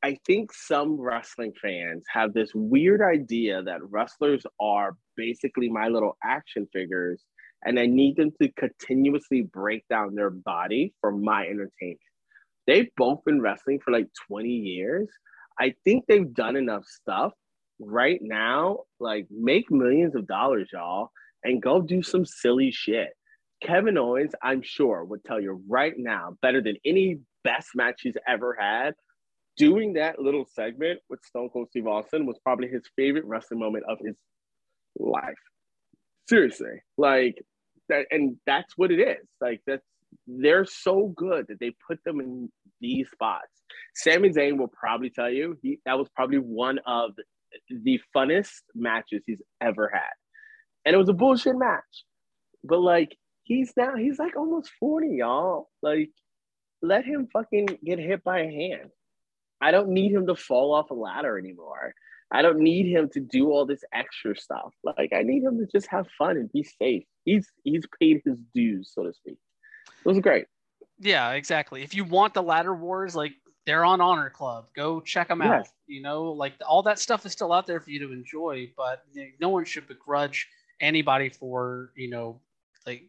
I 0.04 0.18
think 0.28 0.52
some 0.52 1.00
wrestling 1.00 1.54
fans 1.62 2.04
have 2.14 2.34
this 2.34 2.52
weird 2.54 3.02
idea 3.02 3.64
that 3.64 3.90
wrestlers 3.90 4.46
are 4.60 4.98
basically 5.16 5.70
my 5.70 5.88
little 5.88 6.18
action 6.22 6.68
figures, 6.74 7.24
and 7.64 7.80
I 7.80 7.86
need 7.86 8.18
them 8.18 8.32
to 8.42 8.52
continuously 8.52 9.44
break 9.44 9.88
down 9.90 10.14
their 10.14 10.30
body 10.30 10.94
for 11.00 11.14
my 11.14 11.46
entertainment. 11.46 12.00
They've 12.68 12.90
both 12.98 13.24
been 13.26 13.40
wrestling 13.42 13.80
for 13.80 13.92
like 13.92 14.08
20 14.28 14.50
years. 14.50 15.08
I 15.58 15.74
think 15.86 16.04
they've 16.06 16.34
done 16.34 16.58
enough 16.58 16.84
stuff 16.86 17.32
right 17.80 18.20
now. 18.22 18.80
Like, 19.00 19.28
make 19.32 19.72
millions 19.72 20.16
of 20.16 20.28
dollars, 20.28 20.68
y'all, 20.74 21.12
and 21.46 21.62
go 21.62 21.80
do 21.80 22.04
some 22.04 22.26
silly 22.26 22.72
shit. 22.72 23.10
Kevin 23.62 23.98
Owens, 23.98 24.34
I'm 24.44 24.64
sure, 24.64 25.06
would 25.06 25.24
tell 25.24 25.40
you 25.40 25.64
right 25.70 25.94
now, 25.96 26.38
better 26.42 26.62
than 26.62 26.76
any 26.86 27.20
best 27.46 27.70
match 27.74 28.02
he's 28.02 28.18
ever 28.28 28.58
had, 28.60 28.96
doing 29.58 29.94
that 29.94 30.20
little 30.20 30.46
segment 30.46 31.00
with 31.10 31.24
Stone 31.26 31.50
Cold 31.50 31.70
Steve 31.70 31.88
Austin 31.88 32.26
was 32.26 32.40
probably 32.44 32.68
his 32.68 32.84
favorite 32.96 33.26
wrestling 33.26 33.60
moment 33.60 33.86
of 33.88 33.98
his 34.04 34.16
life. 34.98 35.34
Seriously, 36.30 36.82
like 36.98 37.44
that, 37.90 38.06
and 38.12 38.38
that's 38.46 38.78
what 38.78 38.92
it 38.92 39.00
is. 39.00 39.28
Like 39.42 39.62
that's 39.68 39.86
they're 40.28 40.66
so 40.66 41.14
good 41.16 41.48
that 41.50 41.60
they 41.60 41.74
put 41.88 42.00
them 42.06 42.20
in 42.20 42.50
these 42.80 43.10
spots. 43.12 43.48
Sami 43.96 44.30
Zayn 44.30 44.58
will 44.58 44.68
probably 44.68 45.10
tell 45.10 45.30
you 45.30 45.58
he, 45.62 45.80
that 45.86 45.98
was 45.98 46.08
probably 46.16 46.38
one 46.38 46.80
of 46.86 47.12
the 47.70 48.00
funnest 48.16 48.62
matches 48.74 49.24
he's 49.26 49.42
ever 49.62 49.90
had, 49.94 50.14
and 50.86 50.94
it 50.94 50.98
was 50.98 51.10
a 51.10 51.14
bullshit 51.14 51.58
match. 51.58 52.06
But 52.64 52.80
like 52.80 53.18
he's 53.44 53.74
now 53.76 53.96
he's 53.96 54.20
like 54.20 54.38
almost 54.38 54.72
forty, 54.80 55.18
y'all. 55.18 55.70
Like 55.82 56.10
let 56.82 57.06
him 57.06 57.28
fucking 57.32 57.80
get 57.84 58.00
hit 58.00 58.24
by 58.24 58.42
a 58.42 58.52
hand. 58.52 58.90
I 59.64 59.72
don't 59.72 59.90
need 59.90 60.12
him 60.12 60.28
to 60.28 60.36
fall 60.36 60.74
off 60.74 60.92
a 60.92 60.94
ladder 60.94 61.38
anymore. 61.38 61.94
I 62.32 62.42
don't 62.42 62.60
need 62.60 62.86
him 62.88 63.10
to 63.10 63.20
do 63.20 63.52
all 63.52 63.66
this 63.66 63.84
extra 63.94 64.36
stuff. 64.36 64.74
Like 64.84 65.12
I 65.14 65.22
need 65.24 65.44
him 65.44 65.58
to 65.60 65.68
just 65.72 65.88
have 65.88 66.08
fun 66.18 66.38
and 66.38 66.52
be 66.52 66.64
safe. 66.64 67.06
He's 67.26 67.48
he's 67.64 67.86
paid 68.00 68.22
his 68.26 68.38
dues, 68.54 68.92
so 68.94 69.04
to 69.04 69.14
speak. 69.14 69.38
It 70.06 70.08
was 70.08 70.20
great. 70.20 70.46
yeah 71.00 71.32
exactly 71.32 71.84
if 71.84 71.94
you 71.94 72.04
want 72.04 72.34
the 72.34 72.44
ladder 72.44 72.74
wars 72.76 73.16
like 73.16 73.34
they're 73.66 73.86
on 73.86 74.00
honor 74.02 74.30
club 74.30 74.68
go 74.76 75.00
check 75.02 75.28
them 75.28 75.42
out 75.42 75.68
you 75.88 76.02
know 76.02 76.24
like 76.44 76.54
all 76.68 76.84
that 76.84 77.00
stuff 77.00 77.26
is 77.26 77.32
still 77.32 77.52
out 77.52 77.66
there 77.66 77.80
for 77.80 77.90
you 77.90 78.00
to 78.00 78.12
enjoy 78.14 78.70
but 78.78 79.04
no 79.40 79.50
one 79.50 79.66
should 79.66 79.88
begrudge 79.88 80.48
anybody 80.80 81.30
for 81.30 81.92
you 81.96 82.10
know 82.10 82.40
like 82.86 83.04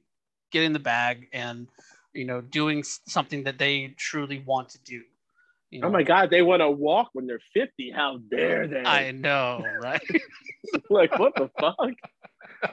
getting 0.51 0.73
the 0.73 0.79
bag 0.79 1.29
and 1.33 1.69
you 2.13 2.25
know 2.25 2.41
doing 2.41 2.83
something 2.83 3.45
that 3.45 3.59
they 3.59 3.95
truly 3.99 4.43
want 4.47 4.69
to 4.69 4.79
do 4.85 5.03
you 5.75 5.81
know? 5.81 5.89
Oh 5.89 5.91
my 5.91 6.03
god, 6.03 6.31
they 6.31 6.43
want 6.43 6.61
to 6.61 6.71
walk 6.71 7.11
when 7.13 7.27
they're 7.27 7.41
50. 7.53 7.91
How 7.91 8.19
dare 8.31 8.67
they? 8.67 8.85
i 8.85 9.11
know 9.11 9.65
right 9.81 10.01
like, 10.91 11.19
what 11.19 11.35
the 11.35 11.51
fuck? 11.61 11.77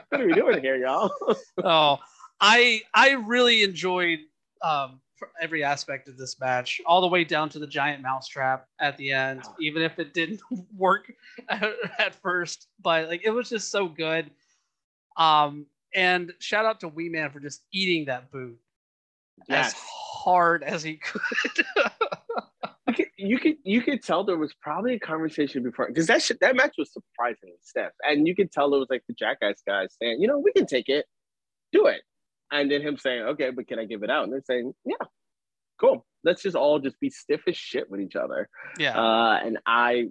What 0.08 0.20
are 0.20 0.26
we 0.26 0.32
doing 0.32 0.60
here, 0.60 0.76
y'all? 0.76 1.10
oh 1.64 1.98
i 2.42 2.82
i 2.92 3.12
really 3.12 3.62
enjoyed 3.62 4.18
um 4.62 5.00
every 5.40 5.62
aspect 5.62 6.08
of 6.08 6.18
this 6.18 6.38
match 6.40 6.80
all 6.84 7.00
the 7.00 7.06
way 7.06 7.22
down 7.22 7.48
to 7.48 7.60
the 7.60 7.66
giant 7.66 8.02
mousetrap 8.02 8.66
at 8.80 8.98
the 8.98 9.12
end 9.12 9.42
even 9.60 9.80
if 9.80 9.98
it 10.00 10.12
didn't 10.12 10.40
work 10.76 11.12
at, 11.48 11.62
at 11.98 12.14
first 12.16 12.66
but 12.82 13.08
like 13.08 13.22
it 13.24 13.30
was 13.30 13.48
just 13.48 13.70
so 13.70 13.86
good 13.86 14.28
um 15.16 15.64
and 15.94 16.32
shout 16.40 16.64
out 16.64 16.80
to 16.80 16.88
wee 16.88 17.08
man 17.08 17.30
for 17.30 17.38
just 17.38 17.62
eating 17.72 18.06
that 18.06 18.32
boot 18.32 18.58
as 19.48 19.72
hard 19.74 20.64
as 20.64 20.82
he 20.82 20.96
could 20.96 21.20
could, 22.92 23.06
you 23.16 23.38
could 23.38 23.56
you 23.64 23.82
could 23.82 24.02
tell 24.02 24.24
there 24.24 24.36
was 24.38 24.54
probably 24.60 24.94
a 24.94 25.00
conversation 25.00 25.62
before 25.62 25.88
because 25.88 26.06
that 26.06 26.22
shit, 26.22 26.40
that 26.40 26.56
match 26.56 26.74
was 26.78 26.92
surprisingly 26.92 27.56
stiff, 27.62 27.92
and 28.02 28.26
you 28.26 28.34
could 28.34 28.50
tell 28.50 28.70
there 28.70 28.80
was 28.80 28.90
like 28.90 29.02
the 29.08 29.14
jackass 29.14 29.62
guys 29.66 29.94
saying, 30.00 30.20
you 30.20 30.28
know, 30.28 30.38
we 30.38 30.52
can 30.52 30.66
take 30.66 30.88
it, 30.88 31.06
do 31.72 31.86
it, 31.86 32.02
and 32.52 32.70
then 32.70 32.82
him 32.82 32.98
saying, 32.98 33.22
okay, 33.22 33.50
but 33.50 33.66
can 33.66 33.78
I 33.78 33.86
give 33.86 34.02
it 34.02 34.10
out? 34.10 34.24
And 34.24 34.32
they're 34.32 34.42
saying, 34.46 34.74
yeah, 34.84 35.06
cool. 35.80 36.06
Let's 36.22 36.42
just 36.42 36.54
all 36.54 36.78
just 36.78 37.00
be 37.00 37.10
stiff 37.10 37.40
as 37.48 37.56
shit 37.56 37.90
with 37.90 38.00
each 38.00 38.14
other. 38.14 38.48
yeah 38.78 38.96
Uh, 38.96 39.40
and 39.44 39.58
I, 39.66 40.08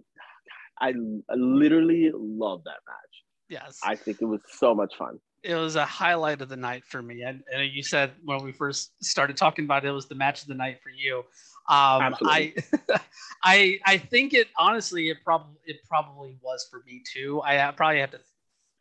I, 0.80 0.90
I 0.90 1.36
literally 1.36 2.12
love 2.14 2.64
that 2.66 2.80
match. 2.88 3.24
yes 3.48 3.80
I 3.84 3.96
think 3.96 4.22
it 4.22 4.26
was 4.26 4.42
so 4.50 4.76
much 4.76 4.96
fun. 4.98 5.20
it 5.44 5.56
was 5.56 5.76
a 5.76 5.86
highlight 5.86 6.42
of 6.42 6.50
the 6.50 6.58
night 6.58 6.84
for 6.86 7.02
me. 7.02 7.22
And, 7.22 7.42
and, 7.54 7.72
you 7.72 7.84
said 7.84 8.12
when 8.24 8.44
we 8.44 8.52
first 8.52 8.92
started 9.02 9.38
talking 9.38 9.66
about 9.66 9.86
it, 9.86 9.90
it 9.90 9.92
was 9.92 10.08
the 10.08 10.16
match 10.16 10.42
of 10.42 10.48
the 10.48 10.56
night 10.56 10.80
for 10.84 10.90
you. 10.90 11.24
Um, 11.70 12.16
I, 12.24 12.54
I, 13.44 13.80
I 13.86 13.98
think 13.98 14.34
it 14.34 14.48
honestly, 14.58 15.10
it 15.10 15.18
probably, 15.24 15.58
it 15.66 15.78
probably 15.88 16.38
was 16.42 16.68
for 16.70 16.84
me 16.86 17.02
too. 17.12 17.42
I 17.44 17.72
probably 17.72 18.00
have 18.00 18.12
to, 18.12 18.20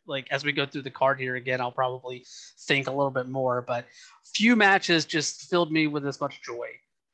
like, 0.07 0.27
as 0.31 0.43
we 0.43 0.51
go 0.51 0.65
through 0.65 0.81
the 0.81 0.91
card 0.91 1.19
here 1.19 1.35
again, 1.35 1.61
I'll 1.61 1.71
probably 1.71 2.25
think 2.59 2.87
a 2.87 2.91
little 2.91 3.11
bit 3.11 3.29
more. 3.29 3.61
But 3.61 3.85
few 4.33 4.55
matches 4.55 5.05
just 5.05 5.49
filled 5.49 5.71
me 5.71 5.87
with 5.87 6.05
as 6.05 6.19
much 6.19 6.41
joy 6.41 6.67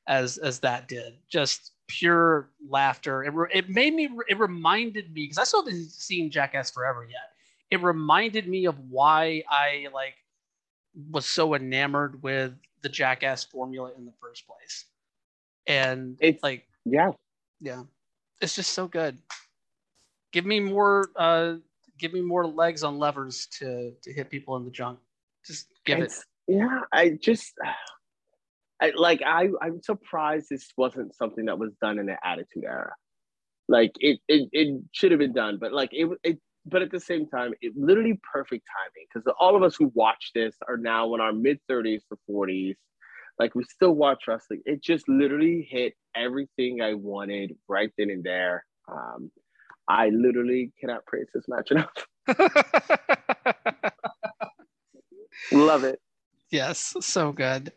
as 0.08 0.38
as 0.38 0.60
that 0.62 0.88
did. 0.88 1.16
Just 1.30 1.74
pure 1.88 2.50
laughter. 2.68 3.24
It, 3.24 3.34
re- 3.34 3.50
it 3.54 3.70
made 3.70 3.94
me. 3.94 4.10
It 4.30 4.40
reminded 4.40 5.14
me 5.14 5.24
because 5.24 5.38
I 5.38 5.44
still 5.44 5.64
haven't 5.66 5.92
seen 5.92 6.32
Jackass 6.32 6.72
Forever 6.72 7.06
yet 7.10 7.32
it 7.70 7.82
reminded 7.82 8.48
me 8.48 8.66
of 8.66 8.80
why 8.90 9.44
I 9.50 9.88
like 9.94 10.16
was 11.12 11.26
so 11.26 11.54
enamored 11.54 12.24
with 12.24 12.54
the 12.82 12.90
Jackass 12.90 13.44
formula 13.44 13.92
in 13.98 14.06
the 14.06 14.14
first 14.22 14.48
place. 14.48 14.86
And 15.68 16.18
it's 16.20 16.44
like 16.44 16.68
yeah. 16.86 17.12
Yeah. 17.60 17.84
It's 18.42 18.56
just 18.56 18.74
so 18.74 18.88
good. 18.88 19.18
Give 20.32 20.46
me 20.46 20.60
more 20.60 21.10
uh 21.16 21.56
give 21.98 22.14
me 22.14 22.22
more 22.22 22.46
legs 22.46 22.84
on 22.84 22.98
levers 22.98 23.48
to 23.60 23.94
to 24.04 24.14
hit 24.14 24.30
people 24.30 24.56
in 24.58 24.66
the 24.66 24.72
junk. 24.72 25.00
Just 25.46 25.68
give 25.86 26.00
it's, 26.00 26.20
it. 26.20 26.26
Yeah, 26.56 26.80
I 26.94 27.18
just 27.22 27.54
I 28.82 28.92
like 28.96 29.22
I 29.26 29.50
I'm 29.62 29.82
surprised 29.82 30.48
this 30.50 30.72
wasn't 30.78 31.16
something 31.16 31.46
that 31.46 31.58
was 31.58 31.72
done 31.82 32.00
in 32.00 32.06
the 32.06 32.18
attitude 32.26 32.64
era. 32.64 32.94
Like 33.68 33.92
it 34.00 34.20
it, 34.28 34.50
it 34.52 34.82
should 34.92 35.12
have 35.12 35.20
been 35.20 35.34
done, 35.34 35.58
but 35.60 35.74
like 35.74 35.90
it 35.92 36.10
it 36.24 36.40
but 36.70 36.82
at 36.82 36.92
the 36.92 37.00
same 37.00 37.28
time, 37.28 37.54
it 37.62 37.74
literally 37.76 38.20
perfect 38.32 38.66
timing 38.68 39.08
because 39.08 39.32
all 39.40 39.56
of 39.56 39.64
us 39.64 39.76
who 39.76 39.92
watch 39.96 40.32
this 40.36 40.56
are 40.68 40.78
now 40.78 41.14
in 41.16 41.22
our 41.22 41.32
mid 41.32 41.60
30s 41.70 42.02
to 42.10 42.18
40s. 42.30 42.76
Like 43.40 43.56
we 43.56 43.64
still 43.64 43.94
watch 43.94 44.24
wrestling. 44.28 44.62
It 44.66 44.82
just 44.84 45.08
literally 45.08 45.68
hit 45.70 45.94
everything 46.16 46.82
I 46.82 46.94
wanted 46.96 47.56
right 47.68 47.92
then 47.98 48.10
and 48.10 48.24
there. 48.24 48.66
Um, 48.92 49.32
I 49.88 50.10
literally 50.10 50.72
cannot 50.80 51.06
praise 51.06 51.28
this 51.34 51.48
match 51.48 51.72
enough. 51.72 52.08
Love 55.52 55.84
it. 55.84 56.02
Yes, 56.50 56.96
so 57.02 57.32
good. 57.32 57.72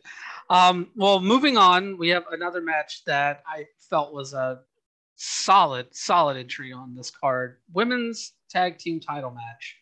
Um, 0.48 0.88
well, 0.96 1.20
moving 1.20 1.56
on, 1.56 1.98
we 1.98 2.08
have 2.08 2.24
another 2.32 2.60
match 2.60 3.04
that 3.04 3.42
I 3.46 3.66
felt 3.88 4.12
was 4.12 4.32
a 4.32 4.60
solid, 5.16 5.94
solid 5.94 6.36
entry 6.36 6.72
on 6.72 6.94
this 6.94 7.10
card. 7.10 7.58
Women's 7.72 8.32
tag 8.48 8.78
team 8.78 9.00
title 9.00 9.30
match. 9.30 9.76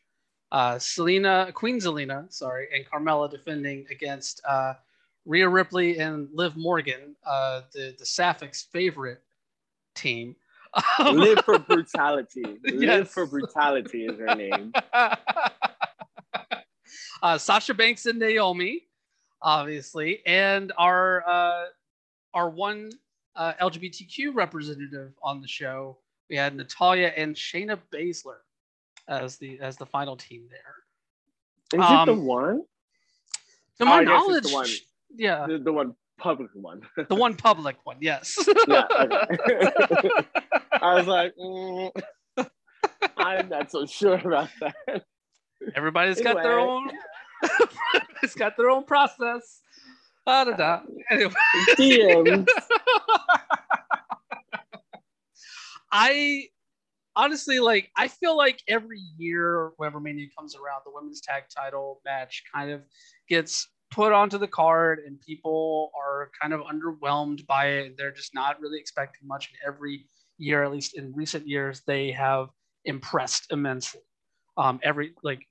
Uh, 0.51 0.79
Selena, 0.79 1.51
Queen 1.55 1.79
Zelina, 1.79 2.31
sorry, 2.33 2.69
and 2.75 2.85
Carmella 2.87 3.31
defending 3.31 3.87
against 3.91 4.41
uh, 4.49 4.75
Rhea 5.29 5.49
Ripley 5.49 5.99
and 5.99 6.27
Liv 6.33 6.57
Morgan, 6.57 7.15
uh, 7.25 7.61
the 7.75 7.95
the 7.99 8.05
Sapphics' 8.07 8.67
favorite 8.73 9.23
team. 9.95 10.35
Live 11.13 11.45
for 11.45 11.59
brutality. 11.59 12.45
Yes. 12.65 12.81
Live 12.81 13.11
for 13.11 13.27
brutality 13.27 14.07
is 14.07 14.19
her 14.19 14.35
name. 14.35 14.73
uh, 17.23 17.39
Sasha 17.39 17.75
Banks 17.75 18.07
and 18.07 18.19
Naomi, 18.19 18.85
obviously, 19.43 20.21
and 20.25 20.73
our 20.79 21.29
uh, 21.29 21.67
our 22.33 22.49
one 22.49 22.91
uh, 23.37 23.53
LGBTQ 23.61 24.35
representative 24.35 25.13
on 25.23 25.43
the 25.43 25.49
show. 25.49 25.99
We 26.31 26.37
had 26.37 26.57
Natalya 26.57 27.13
and 27.17 27.37
Shayna 27.37 27.79
Baszler 27.93 28.39
as 29.09 29.37
the 29.37 29.61
as 29.61 29.77
the 29.77 29.87
final 29.87 30.17
team 30.17 30.47
there. 30.51 31.81
Is 31.81 31.87
um, 31.87 32.09
it 32.09 32.13
the 32.13 32.19
um, 32.19 32.25
one? 32.25 32.63
To 33.79 33.85
my 33.85 34.01
oh, 34.01 34.05
knowledge, 34.05 34.45
the 34.45 34.55
one, 34.55 34.69
yeah, 35.17 35.47
the, 35.47 35.59
the, 35.59 35.73
one 35.73 35.95
public 36.19 36.51
one. 36.55 36.83
the 37.09 37.15
one 37.15 37.35
public 37.35 37.77
one, 37.85 37.97
yes. 38.01 38.37
yeah. 38.69 38.85
I 40.81 40.95
was 40.95 41.07
like, 41.07 41.35
mm, 41.37 41.91
I'm 43.17 43.49
not 43.49 43.71
so 43.71 43.87
sure 43.87 44.15
about 44.15 44.51
that. 44.61 45.05
Everybody's 45.75 46.19
anyway. 46.19 46.35
got 46.35 46.43
their 46.43 46.59
own. 46.59 46.91
it's 48.23 48.35
got 48.35 48.57
their 48.57 48.71
own 48.71 48.85
process. 48.85 49.61
Da, 50.27 50.45
da, 50.45 50.57
da. 50.57 50.81
Anyway. 51.11 51.33
DMs. 51.79 52.47
I 55.91 56.45
honestly, 57.17 57.61
like, 57.61 57.91
I 57.97 58.09
feel 58.09 58.37
like 58.37 58.63
every 58.69 59.01
year, 59.17 59.73
whenever 59.79 60.01
Mania 60.01 60.27
comes 60.39 60.55
around, 60.55 60.83
the 60.85 60.93
women's 60.93 61.23
tag 61.23 61.45
title 61.55 62.03
match 62.05 62.43
kind 62.55 62.71
of 62.71 62.83
gets 63.29 63.69
put 63.91 64.13
onto 64.13 64.39
the 64.39 64.49
card, 64.49 65.01
and 65.07 65.21
people 65.21 65.91
are 65.99 66.31
kind 66.41 66.53
of 66.53 66.61
underwhelmed 66.61 67.47
by 67.47 67.67
it. 67.67 67.97
They're 67.97 68.13
just 68.13 68.35
not 68.35 68.61
really 68.61 68.79
expecting 68.79 69.27
much. 69.27 69.51
And 69.51 69.75
every 69.75 70.07
year, 70.39 70.63
at 70.63 70.73
least 70.73 70.97
in 70.97 71.13
recent 71.15 71.47
years, 71.47 71.83
they 71.87 72.13
have 72.13 72.49
impressed 72.85 73.53
immensely. 73.53 74.01
Um, 74.57 74.81
every 74.83 75.15
like 75.23 75.47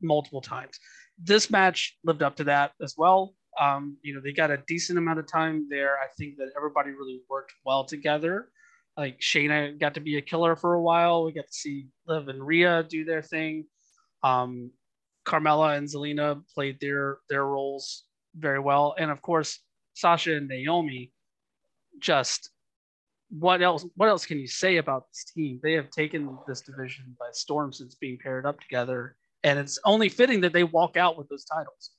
multiple 0.00 0.40
times. 0.40 0.78
This 1.18 1.50
match 1.50 1.98
lived 2.04 2.22
up 2.22 2.36
to 2.36 2.44
that 2.44 2.72
as 2.82 2.94
well. 2.96 3.34
Um, 3.60 3.96
you 4.02 4.14
know, 4.14 4.20
they 4.22 4.32
got 4.32 4.50
a 4.50 4.62
decent 4.66 4.98
amount 4.98 5.18
of 5.18 5.30
time 5.30 5.66
there. 5.68 5.98
I 5.98 6.06
think 6.18 6.36
that 6.38 6.50
everybody 6.56 6.90
really 6.90 7.20
worked 7.28 7.52
well 7.64 7.84
together 7.84 8.48
like 8.96 9.20
Shayna 9.20 9.78
got 9.78 9.94
to 9.94 10.00
be 10.00 10.16
a 10.16 10.22
killer 10.22 10.56
for 10.56 10.74
a 10.74 10.82
while. 10.82 11.24
We 11.24 11.32
got 11.32 11.46
to 11.46 11.52
see 11.52 11.88
Liv 12.06 12.28
and 12.28 12.44
Rhea 12.44 12.84
do 12.88 13.04
their 13.04 13.22
thing. 13.22 13.66
Um, 14.22 14.70
Carmella 15.26 15.76
and 15.76 15.88
Zelina 15.88 16.42
played 16.54 16.80
their 16.80 17.18
their 17.28 17.44
roles 17.44 18.04
very 18.36 18.60
well, 18.60 18.94
and 18.98 19.10
of 19.10 19.20
course 19.22 19.60
Sasha 19.94 20.36
and 20.36 20.48
Naomi. 20.48 21.12
Just 21.98 22.50
what 23.30 23.62
else? 23.62 23.84
What 23.96 24.08
else 24.08 24.24
can 24.24 24.38
you 24.38 24.46
say 24.46 24.76
about 24.76 25.08
this 25.08 25.24
team? 25.34 25.60
They 25.62 25.72
have 25.72 25.90
taken 25.90 26.38
this 26.46 26.60
division 26.60 27.16
by 27.18 27.26
storm 27.32 27.72
since 27.72 27.94
being 27.94 28.18
paired 28.22 28.46
up 28.46 28.60
together, 28.60 29.16
and 29.42 29.58
it's 29.58 29.78
only 29.84 30.08
fitting 30.08 30.40
that 30.42 30.52
they 30.52 30.64
walk 30.64 30.96
out 30.96 31.18
with 31.18 31.28
those 31.28 31.44
titles. 31.44 31.90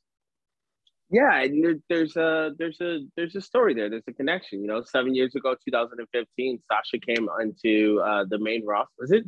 Yeah 1.10 1.42
and 1.42 1.82
there's 1.90 2.18
a 2.18 2.52
there's 2.60 2.82
a 2.82 3.00
there's 3.16 3.36
a 3.36 3.42
story 3.42 3.74
there. 3.74 3.90
There's 3.90 4.04
a 4.08 4.14
connection 4.14 4.62
you 4.62 4.68
know 4.68 4.84
seven 4.84 5.16
years 5.16 5.36
ago 5.36 5.56
2015 5.66 6.60
sasha 6.70 7.00
came 7.00 7.30
onto 7.30 8.00
uh, 8.02 8.26
the 8.30 8.38
main 8.38 8.66
roster. 8.66 8.92
Was 9.00 9.12
it? 9.12 9.24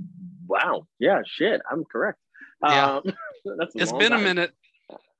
Wow. 0.48 0.88
Yeah 1.00 1.22
shit. 1.26 1.62
I'm 1.72 1.86
correct 1.86 2.20
yeah. 2.64 2.98
Um, 2.98 3.04
that's 3.58 3.76
it's 3.76 3.92
been 3.94 4.12
time. 4.12 4.20
a 4.20 4.24
minute. 4.24 4.52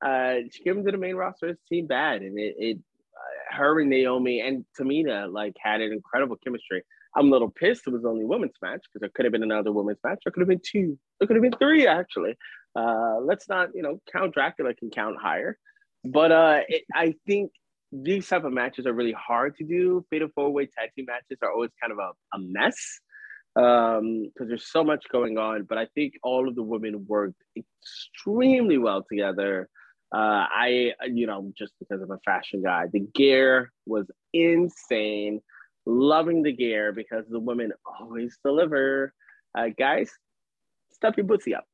Uh, 0.04 0.34
she 0.50 0.64
came 0.64 0.78
into 0.78 0.90
the 0.90 0.98
main 0.98 1.14
roster 1.14 1.48
as 1.48 1.56
team 1.68 1.86
bad 1.86 2.22
and 2.22 2.38
it, 2.38 2.54
it 2.58 2.78
uh, 3.14 3.56
her 3.56 3.80
and 3.80 3.90
naomi 3.90 4.40
and 4.40 4.64
tamina 4.78 5.30
like 5.30 5.54
had 5.62 5.80
an 5.80 5.92
incredible 5.92 6.36
chemistry. 6.42 6.82
I'm 7.14 7.26
a 7.26 7.30
little 7.30 7.50
pissed 7.50 7.86
it 7.86 7.92
was 7.92 8.04
only 8.04 8.24
women's 8.24 8.54
match 8.62 8.82
because 8.82 9.00
there 9.00 9.10
could 9.14 9.24
have 9.24 9.32
been 9.32 9.42
another 9.42 9.72
women's 9.72 9.98
match. 10.04 10.20
There 10.24 10.32
could 10.32 10.40
have 10.40 10.48
been 10.48 10.62
two. 10.64 10.98
There 11.18 11.26
could 11.26 11.36
have 11.36 11.42
been 11.42 11.58
three 11.58 11.86
actually. 11.86 12.36
Uh, 12.74 13.16
let's 13.20 13.48
not 13.48 13.70
you 13.74 13.82
know 13.82 14.00
count 14.12 14.32
dracula 14.32 14.74
can 14.74 14.90
count 14.90 15.16
higher. 15.20 15.58
But 16.04 16.32
uh, 16.32 16.60
it, 16.68 16.84
I 16.94 17.14
think 17.26 17.52
these 17.92 18.28
type 18.28 18.44
of 18.44 18.52
matches 18.52 18.86
are 18.86 18.92
really 18.92 19.12
hard 19.12 19.56
to 19.56 19.64
do. 19.64 20.04
Fatal 20.10 20.28
four 20.34 20.50
way 20.50 20.66
tag 20.66 20.90
team 20.94 21.06
matches 21.08 21.38
are 21.42 21.52
always 21.52 21.70
kind 21.80 21.92
of 21.92 21.98
a, 21.98 22.12
a 22.36 22.38
mess 22.38 23.00
um 23.56 24.24
because 24.24 24.48
there's 24.48 24.70
so 24.70 24.84
much 24.84 25.04
going 25.10 25.36
on 25.36 25.64
but 25.64 25.76
i 25.76 25.86
think 25.94 26.14
all 26.22 26.48
of 26.48 26.54
the 26.54 26.62
women 26.62 27.04
worked 27.06 27.42
extremely 27.56 28.78
well 28.78 29.04
together. 29.10 29.68
Uh 30.14 30.46
i 30.64 30.92
you 31.06 31.26
know 31.26 31.52
just 31.58 31.72
because 31.80 32.00
i'm 32.02 32.10
a 32.12 32.18
fashion 32.24 32.62
guy 32.62 32.86
the 32.92 33.00
gear 33.14 33.72
was 33.86 34.06
insane. 34.32 35.40
Loving 35.86 36.42
the 36.42 36.52
gear 36.52 36.92
because 36.92 37.24
the 37.28 37.40
women 37.40 37.72
always 37.84 38.38
deliver. 38.44 39.12
Uh 39.56 39.68
guys 39.76 40.10
stuff 40.92 41.14
your 41.16 41.26
bootsy 41.26 41.54
up. 41.56 41.66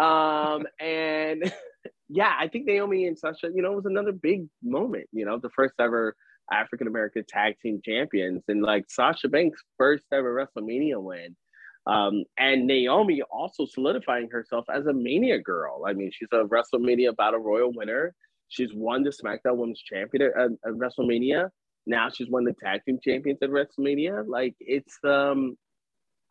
Um 0.00 0.66
and 0.80 1.52
yeah, 2.08 2.32
I 2.38 2.48
think 2.48 2.66
Naomi 2.66 3.06
and 3.06 3.18
Sasha, 3.18 3.48
you 3.54 3.62
know, 3.62 3.72
was 3.72 3.86
another 3.86 4.12
big 4.12 4.46
moment. 4.62 5.08
You 5.12 5.24
know, 5.24 5.38
the 5.38 5.50
first 5.50 5.74
ever 5.80 6.14
African 6.52 6.86
American 6.86 7.24
tag 7.28 7.56
team 7.60 7.80
champions, 7.84 8.42
and 8.48 8.62
like 8.62 8.84
Sasha 8.88 9.28
Banks' 9.28 9.62
first 9.78 10.04
ever 10.12 10.34
WrestleMania 10.34 11.00
win. 11.02 11.36
Um, 11.86 12.24
and 12.38 12.66
Naomi 12.66 13.20
also 13.30 13.66
solidifying 13.66 14.30
herself 14.30 14.64
as 14.72 14.86
a 14.86 14.92
Mania 14.92 15.38
girl. 15.38 15.84
I 15.86 15.92
mean, 15.92 16.10
she's 16.12 16.28
a 16.32 16.44
WrestleMania 16.44 17.14
Battle 17.14 17.40
Royal 17.40 17.72
winner. 17.72 18.14
She's 18.48 18.72
won 18.72 19.02
the 19.02 19.10
SmackDown 19.10 19.56
Women's 19.56 19.82
Champion 19.82 20.22
at, 20.22 20.50
at 20.66 20.74
WrestleMania. 20.74 21.50
Now 21.86 22.08
she's 22.08 22.30
won 22.30 22.44
the 22.44 22.54
tag 22.54 22.80
team 22.86 22.98
champions 23.02 23.40
at 23.42 23.50
WrestleMania. 23.50 24.24
Like 24.26 24.54
it's 24.60 24.96
um, 25.04 25.56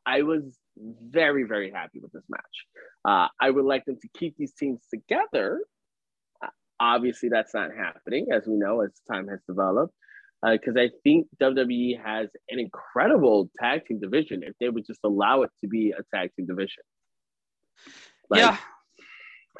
I 0.05 0.23
was 0.23 0.43
very, 0.77 1.43
very 1.43 1.71
happy 1.71 1.99
with 1.99 2.11
this 2.11 2.23
match. 2.29 2.41
Uh, 3.05 3.27
I 3.39 3.49
would 3.49 3.65
like 3.65 3.85
them 3.85 3.97
to 4.01 4.07
keep 4.17 4.35
these 4.37 4.53
teams 4.53 4.81
together. 4.89 5.61
Obviously, 6.83 7.29
that's 7.29 7.53
not 7.53 7.69
happening, 7.73 8.27
as 8.33 8.45
we 8.45 8.55
know, 8.55 8.81
as 8.81 8.91
time 9.09 9.29
has 9.29 9.39
developed. 9.47 9.93
Because 10.43 10.75
uh, 10.75 10.81
I 10.81 10.89
think 11.03 11.27
WWE 11.41 12.03
has 12.03 12.27
an 12.49 12.59
incredible 12.59 13.49
tag 13.57 13.85
team 13.85 14.01
division 14.01 14.43
if 14.43 14.53
they 14.59 14.67
would 14.67 14.85
just 14.85 14.99
allow 15.05 15.43
it 15.43 15.51
to 15.61 15.69
be 15.69 15.93
a 15.97 16.03
tag 16.13 16.31
team 16.35 16.45
division. 16.45 16.83
Like, 18.29 18.41
yeah, 18.41 18.57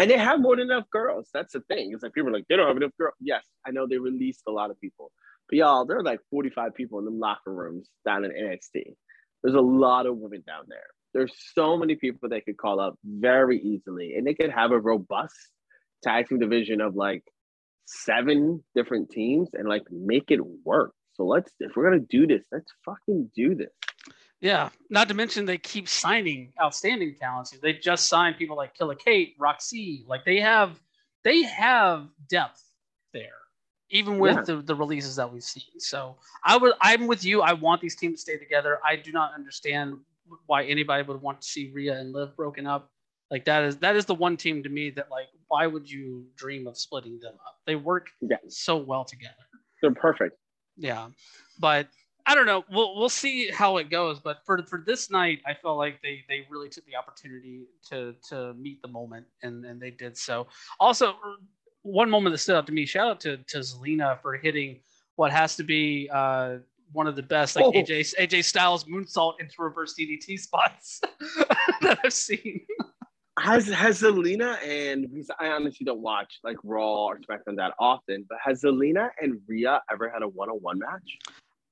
And 0.02 0.12
they 0.12 0.18
have 0.18 0.42
more 0.42 0.58
than 0.58 0.70
enough 0.70 0.90
girls. 0.92 1.30
That's 1.34 1.54
the 1.54 1.62
thing. 1.62 1.92
It's 1.94 2.04
like 2.04 2.12
people 2.12 2.30
are 2.30 2.34
like, 2.34 2.48
they 2.50 2.58
don't 2.58 2.68
have 2.68 2.76
enough 2.76 2.92
girls. 3.00 3.16
Yes, 3.22 3.46
I 3.66 3.72
know 3.72 3.88
they 3.88 4.00
released 4.00 4.42
a 4.46 4.52
lot 4.52 4.70
of 4.70 4.82
people. 4.82 5.14
But 5.50 5.58
y'all, 5.60 5.86
there 5.86 5.98
are 5.98 6.04
like 6.04 6.20
45 6.30 6.76
people 6.76 7.00
in 7.00 7.06
the 7.06 7.12
locker 7.12 7.54
rooms 7.54 7.88
down 8.06 8.26
in 8.26 8.32
NXT. 8.32 8.96
There's 9.44 9.56
a 9.56 9.62
lot 9.62 10.08
of 10.08 10.18
women 10.18 10.44
down 10.46 10.66
there. 10.68 10.88
There's 11.14 11.34
so 11.54 11.78
many 11.78 11.96
people 11.96 12.28
they 12.28 12.42
could 12.42 12.58
call 12.58 12.82
up 12.82 12.96
very 13.06 13.60
easily, 13.60 14.16
and 14.18 14.28
they 14.28 14.34
could 14.34 14.52
have 14.52 14.72
a 14.72 14.80
robust 14.80 15.38
tag 16.04 16.28
team 16.28 16.40
division 16.40 16.82
of 16.82 16.96
like 16.96 17.24
seven 17.86 18.64
different 18.76 19.10
teams 19.10 19.50
and 19.54 19.68
like 19.68 19.84
make 19.92 20.30
it 20.30 20.40
work. 20.66 20.94
So 21.14 21.26
let's 21.26 21.52
if 21.60 21.76
we're 21.76 21.90
gonna 21.90 22.00
do 22.00 22.28
this, 22.28 22.44
let's 22.52 22.72
fucking 22.86 23.32
do 23.36 23.56
this. 23.56 23.70
Yeah, 24.42 24.70
not 24.90 25.08
to 25.08 25.14
mention 25.14 25.46
they 25.46 25.58
keep 25.58 25.88
signing 25.88 26.52
outstanding 26.62 27.16
talents. 27.16 27.52
They 27.62 27.74
just 27.74 28.10
signed 28.10 28.38
people 28.38 28.58
like 28.58 28.74
Killer 28.76 28.96
Kate, 28.96 29.36
Roxy. 29.40 30.04
Like 30.08 30.26
they 30.26 30.40
have 30.40 30.82
they 31.24 31.44
have 31.44 32.08
depth 32.28 32.62
there, 33.14 33.40
even 33.90 34.20
with 34.20 34.36
yeah. 34.36 34.42
the, 34.42 34.56
the 34.58 34.76
releases 34.76 35.16
that 35.16 35.32
we've 35.32 35.44
seen. 35.44 35.80
So 35.80 36.18
I 36.44 36.58
would 36.58 36.74
I'm 36.82 37.08
with 37.08 37.24
you. 37.24 37.42
I 37.42 37.54
want 37.54 37.80
these 37.80 37.96
teams 37.96 38.16
to 38.16 38.22
stay 38.22 38.38
together. 38.38 38.80
I 38.86 38.98
do 38.98 39.12
not 39.12 39.34
understand 39.34 39.98
why 40.48 40.66
anybody 40.66 41.04
would 41.04 41.22
want 41.22 41.42
to 41.42 41.48
see 41.48 41.72
Rhea 41.72 41.98
and 41.98 42.12
Liv 42.12 42.36
broken 42.36 42.68
up. 42.68 42.92
Like 43.32 43.46
that 43.46 43.64
is 43.64 43.78
that 43.78 43.96
is 43.96 44.06
the 44.06 44.16
one 44.16 44.36
team 44.36 44.64
to 44.64 44.70
me 44.70 44.90
that 44.92 45.10
like 45.10 45.28
why 45.54 45.68
would 45.68 45.88
you 45.88 46.26
dream 46.36 46.66
of 46.66 46.76
splitting 46.76 47.20
them 47.20 47.36
up? 47.46 47.60
They 47.68 47.76
work 47.76 48.08
yeah. 48.22 48.38
so 48.48 48.76
well 48.76 49.06
together. 49.06 49.36
They're 49.84 49.94
perfect. 49.94 50.36
Yeah, 50.78 51.10
but 51.60 51.90
I 52.26 52.34
don't 52.34 52.48
know. 52.48 52.66
We'll 52.72 52.98
we'll 52.98 53.08
see 53.08 53.52
how 53.52 53.78
it 53.78 53.92
goes. 53.92 54.20
But 54.20 54.40
for 54.48 54.64
for 54.64 54.84
this 54.84 55.12
night, 55.12 55.42
I 55.46 55.54
felt 55.54 55.78
like 55.78 56.02
they 56.02 56.24
they 56.28 56.48
really 56.50 56.70
took 56.70 56.88
the 56.88 56.96
opportunity 56.96 57.68
to 57.90 58.16
to 58.30 58.56
meet 58.56 58.82
the 58.82 58.88
moment, 58.88 59.28
and 59.44 59.64
and 59.64 59.80
they 59.80 59.92
did 59.92 60.18
so. 60.18 60.48
Also, 60.80 61.14
one 61.84 62.10
moment 62.10 62.34
that 62.34 62.40
stood 62.40 62.56
out 62.56 62.66
to 62.66 62.74
me. 62.74 62.88
Shout 62.88 63.08
out 63.08 63.20
to 63.20 63.38
to 63.38 63.60
Zelina 63.60 64.20
for 64.24 64.36
hitting 64.36 64.80
what 65.18 65.32
has 65.32 65.56
to 65.58 65.64
be 65.64 66.10
uh, 66.12 66.56
one 66.94 67.06
of 67.06 67.16
the 67.16 67.22
best, 67.22 67.56
like 67.56 67.66
oh. 67.66 67.72
AJ 67.72 68.16
AJ 68.20 68.44
Styles 68.44 68.86
moonsault 68.86 69.34
into 69.40 69.54
reverse 69.60 69.94
DDT 70.00 70.40
spots 70.40 71.00
that 71.82 72.00
I've 72.04 72.12
seen. 72.12 72.66
Has 73.40 73.68
has 73.68 74.02
Zelina 74.02 74.58
and 74.64 75.10
because 75.12 75.32
I 75.40 75.48
honestly 75.48 75.86
don't 75.86 76.02
watch 76.02 76.40
like 76.44 76.58
Raw 76.64 77.06
or 77.08 77.18
SmackDown 77.18 77.56
that 77.58 77.74
often, 77.80 78.26
but 78.30 78.38
has 78.44 78.62
Zelina 78.62 79.10
and 79.20 79.40
Rhea 79.48 79.82
ever 79.92 80.10
had 80.10 80.22
a 80.22 80.28
one 80.28 80.50
on 80.50 80.58
one 80.58 80.80
match? 80.80 81.18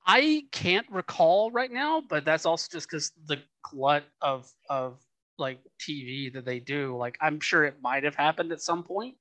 I 0.07 0.43
can't 0.51 0.87
recall 0.89 1.51
right 1.51 1.71
now, 1.71 2.01
but 2.09 2.25
that's 2.25 2.45
also 2.45 2.67
just 2.71 2.89
because 2.89 3.11
the 3.27 3.37
glut 3.63 4.03
of 4.21 4.51
of 4.69 4.99
like 5.37 5.59
TV 5.79 6.33
that 6.33 6.45
they 6.45 6.59
do. 6.59 6.97
Like 6.97 7.17
I'm 7.21 7.39
sure 7.39 7.63
it 7.65 7.75
might 7.81 8.03
have 8.03 8.15
happened 8.15 8.51
at 8.51 8.61
some 8.61 8.83
point, 8.83 9.15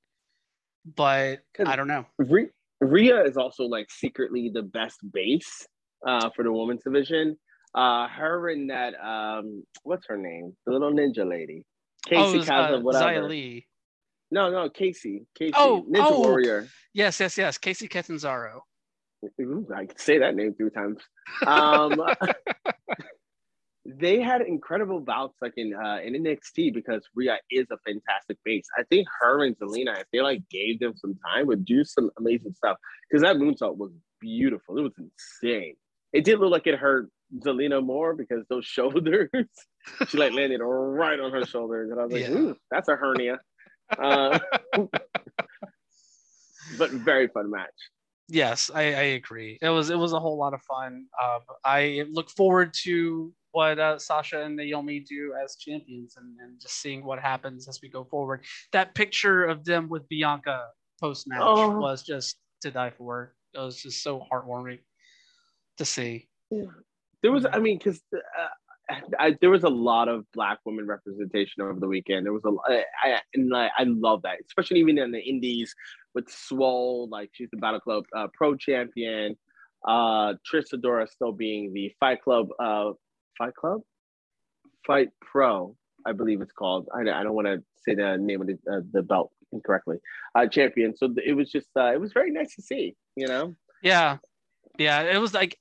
but 0.95 1.41
I 1.63 1.75
don't 1.75 1.87
know. 1.87 2.05
Rhea 2.79 3.23
is 3.23 3.37
also 3.37 3.65
like 3.65 3.91
secretly 3.91 4.49
the 4.53 4.63
best 4.63 4.99
base 5.13 5.67
uh, 6.07 6.29
for 6.35 6.43
the 6.43 6.51
women's 6.51 6.83
division. 6.83 7.37
Uh, 7.75 8.07
her 8.07 8.49
and 8.49 8.69
that 8.69 8.93
um, 9.03 9.63
what's 9.83 10.05
her 10.07 10.17
name? 10.17 10.55
The 10.65 10.73
little 10.73 10.91
ninja 10.91 11.27
lady, 11.27 11.63
Kacy 12.07 12.39
oh, 12.39 12.39
Kaza, 12.39 12.77
uh, 12.77 12.79
whatever. 12.79 13.27
Lee. 13.27 13.67
No, 14.31 14.49
no, 14.49 14.69
Kacy. 14.69 15.25
Kacy, 15.39 15.51
oh, 15.55 15.85
Ninja 15.89 16.07
oh. 16.09 16.19
Warrior. 16.19 16.67
Yes, 16.93 17.19
yes, 17.19 17.37
yes. 17.37 17.57
Kacy 17.57 17.89
Catanzaro. 17.89 18.63
I 19.23 19.85
can 19.85 19.97
say 19.97 20.17
that 20.17 20.35
name 20.35 20.55
three 20.55 20.71
times. 20.71 20.97
Um, 21.45 22.01
they 23.85 24.19
had 24.19 24.41
incredible 24.41 24.99
bouts 24.99 25.35
like 25.41 25.53
in 25.57 25.75
uh, 25.75 25.99
in 26.03 26.13
NXT 26.13 26.73
because 26.73 27.03
Rhea 27.13 27.37
is 27.51 27.67
a 27.71 27.77
fantastic 27.85 28.37
base. 28.43 28.65
I 28.77 28.83
think 28.83 29.07
her 29.19 29.43
and 29.43 29.55
Zelina, 29.57 29.99
if 29.99 30.07
they 30.11 30.21
like 30.21 30.41
gave 30.49 30.79
them 30.79 30.93
some 30.95 31.15
time, 31.25 31.47
would 31.47 31.65
do 31.65 31.83
some 31.83 32.09
amazing 32.17 32.53
stuff. 32.53 32.77
Because 33.09 33.21
that 33.21 33.35
moonsault 33.35 33.77
was 33.77 33.91
beautiful. 34.19 34.77
It 34.77 34.81
was 34.81 34.93
insane. 34.97 35.75
It 36.13 36.23
did 36.23 36.39
look 36.39 36.51
like 36.51 36.67
it 36.67 36.79
hurt 36.79 37.09
Zelina 37.39 37.83
more 37.83 38.13
because 38.13 38.45
those 38.49 38.65
shoulders. 38.77 39.29
she 40.07 40.17
like 40.17 40.33
landed 40.33 40.61
right 40.61 41.19
on 41.19 41.31
her 41.31 41.45
shoulders, 41.45 41.91
and 41.91 41.99
I 41.99 42.03
was 42.05 42.13
like, 42.13 42.23
yeah. 42.23 42.31
"Ooh, 42.31 42.55
that's 42.69 42.87
a 42.89 42.95
hernia." 42.95 43.39
Uh, 43.97 44.39
but 46.77 46.91
very 46.91 47.27
fun 47.27 47.49
match. 47.49 47.69
Yes, 48.27 48.71
I, 48.73 48.81
I, 48.81 49.03
agree. 49.19 49.57
It 49.61 49.69
was 49.69 49.89
it 49.89 49.97
was 49.97 50.13
a 50.13 50.19
whole 50.19 50.37
lot 50.37 50.53
of 50.53 50.61
fun. 50.61 51.05
Uh, 51.21 51.39
I 51.65 52.05
look 52.11 52.29
forward 52.29 52.73
to 52.83 53.33
what 53.51 53.77
uh, 53.77 53.99
Sasha 53.99 54.41
and 54.43 54.55
Naomi 54.55 55.01
do 55.01 55.33
as 55.43 55.57
champions, 55.57 56.15
and, 56.15 56.39
and 56.39 56.59
just 56.61 56.81
seeing 56.81 57.03
what 57.03 57.19
happens 57.19 57.67
as 57.67 57.79
we 57.81 57.89
go 57.89 58.05
forward. 58.05 58.45
That 58.71 58.95
picture 58.95 59.43
of 59.43 59.65
them 59.65 59.89
with 59.89 60.07
Bianca 60.07 60.67
post 61.01 61.27
match 61.27 61.41
oh. 61.41 61.77
was 61.77 62.03
just 62.03 62.37
to 62.61 62.71
die 62.71 62.91
for. 62.97 63.33
It 63.53 63.59
was 63.59 63.81
just 63.81 64.01
so 64.01 64.25
heartwarming 64.31 64.79
to 65.77 65.83
see. 65.83 66.29
Yeah. 66.49 66.67
There 67.21 67.31
was, 67.31 67.45
I 67.51 67.59
mean, 67.59 67.77
because 67.77 68.01
uh, 68.13 69.31
there 69.39 69.49
was 69.49 69.63
a 69.63 69.69
lot 69.69 70.07
of 70.07 70.25
black 70.33 70.59
women 70.65 70.87
representation 70.87 71.63
over 71.63 71.79
the 71.79 71.87
weekend. 71.87 72.25
There 72.25 72.33
was 72.33 72.43
a, 72.45 72.51
I, 72.71 72.83
I 73.03 73.19
and 73.33 73.55
I, 73.55 73.69
I 73.77 73.83
love 73.83 74.23
that, 74.23 74.37
especially 74.47 74.79
even 74.79 74.97
in 74.97 75.11
the 75.11 75.19
indies 75.19 75.73
with 76.13 76.29
Swole, 76.29 77.07
like 77.09 77.29
she's 77.33 77.49
the 77.51 77.57
Battle 77.57 77.79
Club 77.79 78.03
uh, 78.15 78.27
Pro 78.33 78.55
champion. 78.55 79.37
Uh, 79.87 80.33
Trish 80.47 80.73
Adora 80.73 81.09
still 81.09 81.31
being 81.31 81.73
the 81.73 81.91
Fight 81.99 82.21
Club, 82.21 82.49
uh, 82.59 82.91
Fight 83.37 83.55
Club, 83.55 83.81
Fight 84.85 85.09
Pro, 85.21 85.75
I 86.05 86.11
believe 86.11 86.41
it's 86.41 86.51
called. 86.51 86.87
I, 86.93 87.01
I 87.01 87.23
don't 87.23 87.33
want 87.33 87.47
to 87.47 87.63
say 87.83 87.95
the 87.95 88.17
name 88.17 88.41
of 88.41 88.47
the, 88.47 88.59
uh, 88.71 88.81
the 88.91 89.01
belt 89.01 89.31
incorrectly. 89.51 89.97
Uh, 90.35 90.47
champion. 90.47 90.95
So 90.95 91.13
it 91.25 91.33
was 91.33 91.51
just, 91.51 91.69
uh, 91.75 91.93
it 91.93 91.99
was 91.99 92.13
very 92.13 92.31
nice 92.31 92.55
to 92.55 92.61
see. 92.61 92.95
You 93.15 93.27
know. 93.27 93.55
Yeah, 93.81 94.17
yeah. 94.77 95.01
It 95.01 95.17
was 95.19 95.33
like 95.33 95.57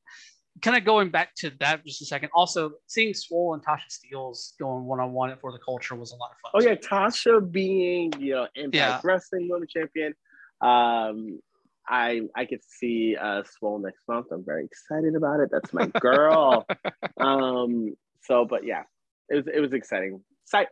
kind 0.63 0.77
of 0.77 0.85
going 0.85 1.11
back 1.11 1.35
to 1.37 1.51
that 1.61 1.85
just 1.85 2.03
a 2.03 2.05
second. 2.05 2.31
Also, 2.35 2.73
seeing 2.87 3.15
Swole 3.15 3.55
and 3.55 3.65
Tasha 3.65 3.89
Steelz 3.89 4.59
going 4.59 4.85
one 4.85 5.01
on 5.01 5.13
one 5.13 5.35
for 5.41 5.53
the 5.53 5.59
culture 5.59 5.95
was 5.95 6.13
a 6.13 6.17
lot 6.17 6.31
of 6.31 6.37
fun. 6.39 6.53
Oh 6.55 6.69
yeah, 6.69 6.77
Tasha 6.77 7.51
being 7.51 8.13
you 8.19 8.35
know 8.35 8.47
Impact 8.55 8.75
yeah. 8.75 9.01
Wrestling 9.05 9.49
Women 9.51 9.69
Champion. 9.69 10.15
Um, 10.61 11.41
I 11.89 12.23
I 12.37 12.45
could 12.45 12.63
see 12.63 13.17
uh, 13.21 13.43
Swole 13.45 13.79
next 13.79 14.01
month. 14.09 14.27
I'm 14.33 14.45
very 14.45 14.65
excited 14.65 15.15
about 15.15 15.41
it. 15.41 15.51
That's 15.51 15.73
my 15.73 15.87
girl. 16.01 16.67
um, 17.19 17.95
so, 18.23 18.45
but 18.45 18.65
yeah, 18.65 18.83
it 19.29 19.37
was 19.37 19.47
it 19.53 19.61
was 19.61 19.73
exciting. 19.73 20.23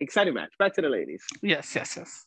Exciting 0.01 0.35
match. 0.35 0.51
Back 0.59 0.75
to 0.75 0.83
the 0.83 0.89
ladies. 0.89 1.25
Yes, 1.41 1.75
yes, 1.75 1.97
yes. 1.97 2.27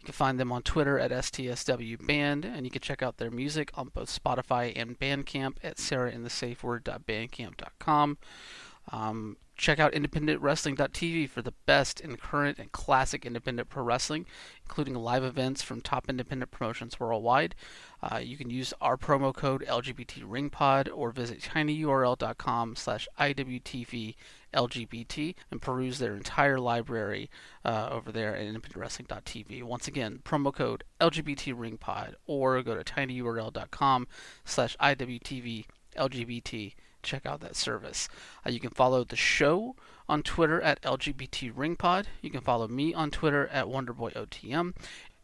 You 0.00 0.06
can 0.06 0.14
find 0.14 0.40
them 0.40 0.50
on 0.50 0.62
Twitter 0.62 0.98
at 0.98 1.10
STSW 1.10 2.06
Band, 2.06 2.46
and 2.46 2.64
you 2.64 2.70
can 2.70 2.80
check 2.80 3.02
out 3.02 3.18
their 3.18 3.30
music 3.30 3.70
on 3.74 3.88
both 3.88 4.08
Spotify 4.08 4.72
and 4.74 4.98
Bandcamp 4.98 5.58
at 5.62 5.76
sarahinthesafeword.bandcamp.com. 5.76 8.16
Um, 8.92 9.36
check 9.56 9.78
out 9.78 9.92
independentwrestling.tv 9.92 11.28
for 11.28 11.42
the 11.42 11.52
best 11.66 12.00
in 12.00 12.16
current 12.16 12.58
and 12.58 12.72
classic 12.72 13.26
independent 13.26 13.68
pro 13.68 13.82
wrestling, 13.82 14.24
including 14.64 14.94
live 14.94 15.22
events 15.22 15.62
from 15.62 15.82
top 15.82 16.08
independent 16.08 16.50
promotions 16.50 16.98
worldwide. 16.98 17.54
Uh, 18.02 18.16
you 18.16 18.38
can 18.38 18.48
use 18.48 18.72
our 18.80 18.96
promo 18.96 19.34
code 19.34 19.62
LGBTRingPod 19.68 20.88
or 20.94 21.10
visit 21.10 21.40
tinyurl.com 21.40 22.74
slash 22.74 23.06
IWTV 23.18 24.14
LGBT 24.52 25.34
and 25.50 25.62
peruse 25.62 25.98
their 25.98 26.14
entire 26.14 26.58
library 26.58 27.30
uh, 27.64 27.88
over 27.90 28.10
there 28.12 28.36
at 28.36 28.46
independentwrestling.tv. 28.46 29.62
Once 29.62 29.88
again, 29.88 30.20
promo 30.24 30.54
code 30.54 30.84
LGBTRingPod 31.00 32.14
or 32.26 32.62
go 32.62 32.74
to 32.74 32.84
tinyurl.com 32.84 34.06
slash 34.44 34.76
IWTV 34.78 35.66
LGBT. 35.96 36.74
Check 37.02 37.24
out 37.24 37.40
that 37.40 37.56
service. 37.56 38.08
Uh, 38.46 38.50
you 38.50 38.60
can 38.60 38.70
follow 38.70 39.04
the 39.04 39.16
show 39.16 39.74
on 40.08 40.22
Twitter 40.22 40.60
at 40.60 40.82
LGBTRingPod. 40.82 42.06
You 42.20 42.30
can 42.30 42.42
follow 42.42 42.68
me 42.68 42.92
on 42.92 43.10
Twitter 43.10 43.48
at 43.48 43.66
WonderboyOTM. 43.66 44.74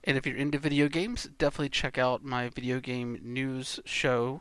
And 0.05 0.17
if 0.17 0.25
you're 0.25 0.37
into 0.37 0.59
video 0.59 0.89
games, 0.89 1.29
definitely 1.37 1.71
check 1.71 1.99
out 1.99 2.23
my 2.23 2.49
video 2.49 2.79
game 2.79 3.19
news 3.23 3.81
show 3.85 4.41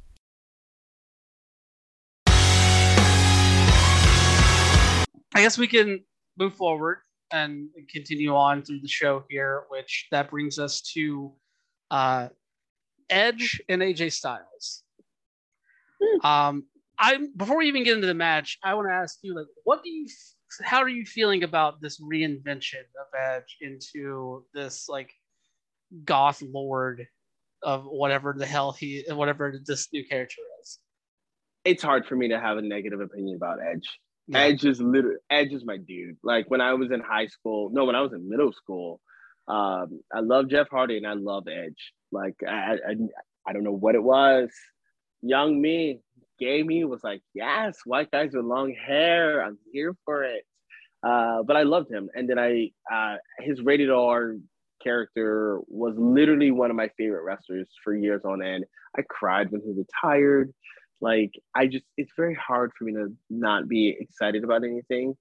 I 5.33 5.41
guess 5.41 5.57
we 5.57 5.67
can 5.67 6.03
move 6.37 6.53
forward 6.53 6.99
and 7.31 7.69
continue 7.89 8.35
on 8.35 8.63
through 8.63 8.81
the 8.81 8.87
show 8.87 9.23
here, 9.29 9.63
which 9.69 10.07
that 10.11 10.29
brings 10.29 10.59
us 10.59 10.81
to 10.93 11.33
uh, 11.89 12.27
Edge 13.09 13.61
and 13.69 13.81
AJ 13.81 14.13
Styles. 14.13 14.83
Mm. 16.01 16.25
Um, 16.25 16.63
I'm 16.99 17.31
before 17.35 17.57
we 17.57 17.67
even 17.67 17.83
get 17.83 17.95
into 17.95 18.07
the 18.07 18.13
match, 18.13 18.57
I 18.63 18.73
want 18.73 18.87
to 18.87 18.93
ask 18.93 19.19
you, 19.21 19.35
like, 19.35 19.47
what 19.63 19.83
do 19.83 19.89
you, 19.89 20.07
how 20.61 20.79
are 20.79 20.89
you 20.89 21.05
feeling 21.05 21.43
about 21.43 21.81
this 21.81 21.99
reinvention 22.01 22.83
of 22.99 23.07
Edge 23.19 23.57
into 23.61 24.45
this 24.53 24.87
like 24.87 25.11
goth 26.05 26.41
lord 26.41 27.07
of 27.63 27.85
whatever 27.85 28.35
the 28.37 28.45
hell 28.45 28.71
he, 28.71 29.03
whatever 29.09 29.59
this 29.65 29.87
new 29.93 30.05
character 30.05 30.41
is? 30.61 30.79
It's 31.63 31.83
hard 31.83 32.05
for 32.05 32.15
me 32.15 32.27
to 32.29 32.39
have 32.39 32.57
a 32.57 32.61
negative 32.61 33.01
opinion 33.01 33.35
about 33.35 33.59
Edge. 33.61 33.87
Yeah. 34.31 34.39
Edge 34.39 34.65
is 34.65 34.81
literally 34.81 35.17
Edge 35.29 35.51
is 35.51 35.65
my 35.65 35.77
dude. 35.77 36.17
Like 36.23 36.49
when 36.49 36.61
I 36.61 36.73
was 36.73 36.91
in 36.91 37.01
high 37.01 37.27
school, 37.27 37.69
no, 37.71 37.83
when 37.85 37.95
I 37.95 38.01
was 38.01 38.13
in 38.13 38.29
middle 38.29 38.53
school, 38.53 39.01
um, 39.47 40.01
I 40.13 40.21
love 40.21 40.47
Jeff 40.49 40.69
Hardy 40.69 40.97
and 40.97 41.05
I 41.05 41.13
love 41.13 41.47
Edge. 41.47 41.91
Like 42.11 42.35
I, 42.47 42.77
I, 42.87 42.95
I 43.45 43.53
don't 43.53 43.63
know 43.63 43.71
what 43.71 43.95
it 43.95 44.03
was. 44.03 44.49
Young 45.21 45.61
me, 45.61 45.99
gay 46.39 46.63
me 46.63 46.85
was 46.85 47.03
like, 47.03 47.21
yes, 47.33 47.79
white 47.85 48.09
guys 48.09 48.31
with 48.33 48.45
long 48.45 48.73
hair. 48.73 49.43
I'm 49.43 49.57
here 49.73 49.95
for 50.05 50.23
it. 50.23 50.45
Uh, 51.03 51.43
but 51.43 51.57
I 51.57 51.63
loved 51.63 51.91
him, 51.91 52.09
and 52.13 52.29
then 52.29 52.37
I, 52.37 52.71
uh, 52.93 53.17
his 53.39 53.59
rated 53.59 53.89
R 53.89 54.35
character 54.83 55.59
was 55.67 55.95
literally 55.97 56.51
one 56.51 56.69
of 56.69 56.75
my 56.75 56.89
favorite 56.97 57.23
wrestlers 57.23 57.67
for 57.83 57.95
years 57.95 58.21
on 58.23 58.43
end. 58.43 58.65
I 58.97 59.01
cried 59.09 59.51
when 59.51 59.61
he 59.61 59.73
retired. 59.73 60.53
Like 61.01 61.31
I 61.55 61.67
just, 61.67 61.85
it's 61.97 62.13
very 62.15 62.35
hard 62.35 62.71
for 62.77 62.85
me 62.85 62.93
to 62.93 63.13
not 63.29 63.67
be 63.67 63.95
excited 63.99 64.43
about 64.43 64.63
anything. 64.63 65.15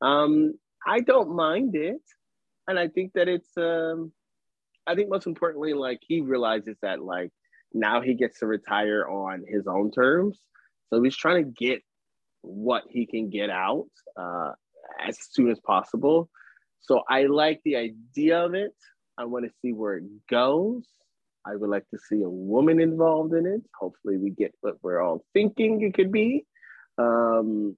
Um, 0.00 0.54
I 0.86 1.00
don't 1.00 1.36
mind 1.36 1.74
it, 1.76 2.02
and 2.66 2.78
I 2.78 2.88
think 2.88 3.12
that 3.14 3.28
it's 3.28 3.50
um, 3.56 4.12
I 4.86 4.94
think 4.94 5.10
most 5.10 5.26
importantly, 5.26 5.74
like 5.74 6.00
he 6.06 6.20
realizes 6.20 6.76
that 6.82 7.02
like 7.02 7.32
now 7.72 8.00
he 8.00 8.14
gets 8.14 8.38
to 8.40 8.46
retire 8.46 9.06
on 9.08 9.44
his 9.46 9.66
own 9.66 9.90
terms. 9.90 10.38
So 10.88 11.02
he's 11.02 11.16
trying 11.16 11.44
to 11.44 11.50
get 11.50 11.82
what 12.42 12.84
he 12.88 13.06
can 13.06 13.28
get 13.28 13.50
out 13.50 13.88
uh, 14.16 14.52
as 15.04 15.18
soon 15.30 15.50
as 15.50 15.58
possible. 15.60 16.30
So 16.80 17.02
I 17.08 17.24
like 17.24 17.60
the 17.64 17.76
idea 17.76 18.44
of 18.44 18.54
it. 18.54 18.74
I 19.18 19.24
want 19.24 19.44
to 19.44 19.50
see 19.60 19.72
where 19.72 19.96
it 19.96 20.04
goes. 20.30 20.86
I 21.46 21.56
would 21.56 21.70
like 21.70 21.88
to 21.90 21.98
see 21.98 22.22
a 22.22 22.28
woman 22.28 22.80
involved 22.80 23.34
in 23.34 23.46
it. 23.46 23.62
Hopefully, 23.78 24.16
we 24.16 24.30
get 24.30 24.54
what 24.60 24.76
we're 24.82 25.00
all 25.00 25.24
thinking 25.32 25.82
it 25.82 25.94
could 25.94 26.10
be. 26.10 26.44
Um, 26.98 27.76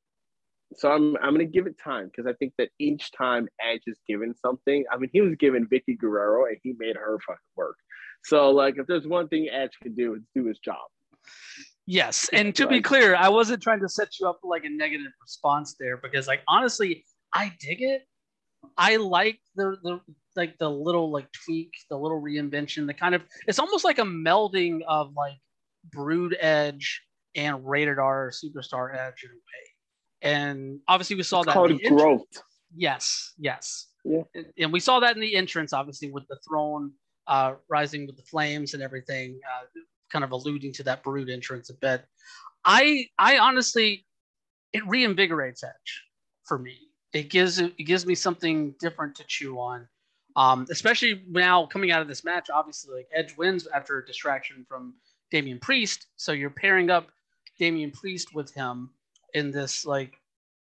so 0.75 0.91
I'm 0.91 1.17
I'm 1.19 1.33
gonna 1.33 1.45
give 1.45 1.67
it 1.67 1.79
time 1.83 2.07
because 2.07 2.27
I 2.27 2.35
think 2.35 2.53
that 2.59 2.71
each 2.79 3.11
time 3.13 3.49
Edge 3.61 3.83
is 3.87 3.99
given 4.07 4.35
something, 4.35 4.85
I 4.93 4.99
mean 4.99 5.11
he 5.13 5.21
was 5.21 5.35
given 5.37 5.67
Vickie 5.67 5.99
Guerrero 5.99 6.47
and 6.47 6.57
he 6.63 6.75
made 6.79 6.97
her 6.97 7.19
fucking 7.27 7.39
work. 7.57 7.77
So 8.25 8.51
like 8.51 8.75
if 8.79 8.87
there's 8.87 9.07
one 9.07 9.29
thing 9.29 9.49
Edge 9.51 9.73
can 9.83 9.95
do, 9.95 10.15
it's 10.15 10.27
do 10.35 10.45
his 10.47 10.59
job. 10.59 10.77
Yes, 11.87 12.29
and 12.35 12.55
to 12.57 12.67
be 12.67 12.83
clear, 12.83 13.17
I 13.17 13.31
wasn't 13.31 13.63
trying 13.63 13.81
to 13.81 13.89
set 13.89 14.09
you 14.21 14.29
up 14.29 14.39
for 14.43 14.51
like 14.51 14.65
a 14.65 14.69
negative 14.69 15.13
response 15.23 15.75
there 15.81 15.97
because 15.97 16.27
like 16.27 16.43
honestly, 16.47 17.05
I 17.35 17.53
dig 17.61 17.81
it. 17.81 18.03
I 18.79 18.97
like 18.97 19.41
the 19.57 19.77
the 19.83 20.01
like 20.37 20.57
the 20.59 20.71
little 20.71 21.11
like 21.11 21.27
tweak, 21.33 21.73
the 21.91 21.99
little 21.99 22.23
reinvention, 22.23 22.87
the 22.87 22.95
kind 22.95 23.15
of 23.15 23.23
it's 23.47 23.59
almost 23.59 23.85
like 23.85 23.99
a 23.99 24.03
melding 24.03 24.81
of 24.87 25.13
like 25.17 25.39
Brood 25.93 26.37
Edge 26.41 27.03
and 27.35 27.67
Rated 27.69 27.99
R 27.99 28.31
Superstar 28.31 28.95
Edge 28.95 29.25
in 29.25 29.31
a 29.31 29.35
way 29.35 29.69
and 30.23 30.81
obviously 30.89 31.17
we 31.17 31.23
saw 31.23 31.41
it's 31.41 31.47
that 31.47 31.55
called 31.55 31.81
growth. 31.83 32.23
Yes, 32.75 33.35
yes. 33.39 33.87
Yeah. 34.05 34.23
And 34.59 34.73
we 34.73 34.81
saw 34.81 35.01
that 35.01 35.15
in 35.15 35.21
the 35.21 35.37
entrance, 35.37 35.73
obviously, 35.73 36.11
with 36.11 36.27
the 36.29 36.39
throne 36.49 36.93
uh, 37.27 37.55
rising 37.69 38.07
with 38.07 38.17
the 38.17 38.23
flames 38.23 38.75
and 38.75 38.83
everything, 38.83 39.39
uh, 39.47 39.65
kind 40.11 40.25
of 40.25 40.33
alluding 40.33 40.73
to 40.75 40.83
that 40.85 41.03
brood 41.03 41.29
entrance 41.29 41.71
a 41.71 41.75
bit. 41.75 42.05
I, 42.65 43.07
I 43.19 43.39
honestly, 43.39 44.07
it 44.73 44.83
reinvigorates 44.85 45.63
Edge 45.65 46.05
for 46.47 46.59
me. 46.59 46.77
It 47.13 47.31
gives 47.31 47.59
it 47.59 47.77
gives 47.79 48.05
me 48.05 48.15
something 48.15 48.75
different 48.79 49.15
to 49.17 49.25
chew 49.27 49.59
on, 49.59 49.89
um, 50.37 50.67
especially 50.71 51.23
now 51.29 51.67
coming 51.67 51.91
out 51.91 52.03
of 52.03 52.09
this 52.09 52.25
match. 52.25 52.51
Obviously, 52.51 52.95
like 52.95 53.09
Edge 53.15 53.37
wins 53.37 53.67
after 53.75 53.99
a 53.99 54.07
distraction 54.07 54.65
from 54.69 54.95
Damian 55.31 55.59
Priest, 55.59 56.07
so 56.17 56.33
you're 56.33 56.51
pairing 56.51 56.91
up 56.91 57.09
Damian 57.59 57.91
Priest 57.91 58.35
with 58.35 58.53
him 58.53 58.91
in 59.35 59.51
this 59.51 59.87
like 59.87 60.21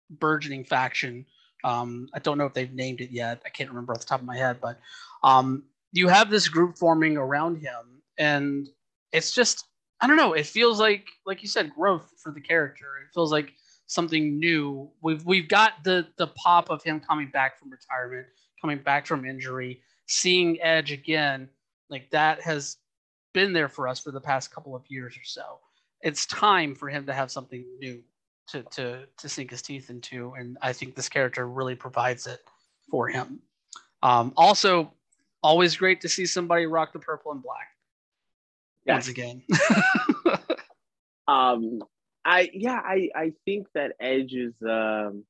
burgeoning 0.09 0.65
faction. 0.65 1.25
Um, 1.63 2.09
I 2.13 2.19
don't 2.19 2.39
know 2.39 2.45
if 2.45 2.53
they've 2.53 2.73
named 2.73 3.01
it 3.01 3.11
yet. 3.11 3.41
I 3.45 3.49
can't 3.49 3.69
remember 3.69 3.93
off 3.93 3.99
the 3.99 4.05
top 4.05 4.19
of 4.19 4.25
my 4.25 4.37
head, 4.37 4.57
but 4.59 4.79
um, 5.23 5.63
you 5.91 6.07
have 6.07 6.29
this 6.31 6.47
group 6.47 6.77
forming 6.77 7.17
around 7.17 7.57
him, 7.57 8.01
and 8.17 8.67
it's 9.11 9.31
just 9.31 9.65
I 10.01 10.07
don't 10.07 10.17
know. 10.17 10.33
It 10.33 10.47
feels 10.47 10.79
like 10.79 11.07
like 11.25 11.43
you 11.43 11.47
said, 11.47 11.73
growth 11.75 12.11
for 12.21 12.31
the 12.31 12.41
character. 12.41 12.97
It 13.03 13.13
feels 13.13 13.31
like 13.31 13.53
something 13.91 14.39
new. 14.39 14.89
We've 15.01 15.23
we've 15.25 15.49
got 15.49 15.83
the 15.83 16.07
the 16.15 16.27
pop 16.27 16.69
of 16.69 16.81
him 16.81 17.01
coming 17.01 17.29
back 17.29 17.59
from 17.59 17.69
retirement, 17.69 18.25
coming 18.61 18.77
back 18.77 19.05
from 19.05 19.25
injury, 19.25 19.81
seeing 20.07 20.61
Edge 20.61 20.93
again. 20.93 21.49
Like 21.89 22.09
that 22.11 22.41
has 22.41 22.77
been 23.33 23.51
there 23.51 23.67
for 23.67 23.89
us 23.89 23.99
for 23.99 24.11
the 24.11 24.21
past 24.21 24.49
couple 24.53 24.75
of 24.75 24.83
years 24.87 25.15
or 25.17 25.25
so. 25.25 25.59
It's 26.01 26.25
time 26.25 26.73
for 26.73 26.87
him 26.87 27.05
to 27.05 27.13
have 27.13 27.31
something 27.31 27.65
new 27.79 28.01
to 28.47 28.63
to 28.63 29.05
to 29.17 29.29
sink 29.29 29.51
his 29.51 29.61
teeth 29.61 29.89
into, 29.89 30.33
and 30.37 30.57
I 30.61 30.71
think 30.71 30.95
this 30.95 31.09
character 31.09 31.45
really 31.47 31.75
provides 31.75 32.27
it 32.27 32.39
for 32.89 33.09
him. 33.09 33.41
Um, 34.03 34.31
also, 34.37 34.93
always 35.43 35.75
great 35.75 35.99
to 36.01 36.09
see 36.09 36.25
somebody 36.25 36.65
rock 36.65 36.93
the 36.93 36.99
purple 36.99 37.33
and 37.33 37.43
black. 37.43 37.67
Yes. 38.85 38.93
Once 38.95 39.07
again. 39.09 39.43
um, 41.27 41.81
I 42.25 42.49
yeah, 42.53 42.79
I 42.83 43.09
I 43.15 43.31
think 43.45 43.67
that 43.73 43.93
Edge 43.99 44.33
is 44.33 44.53
um, 44.61 45.25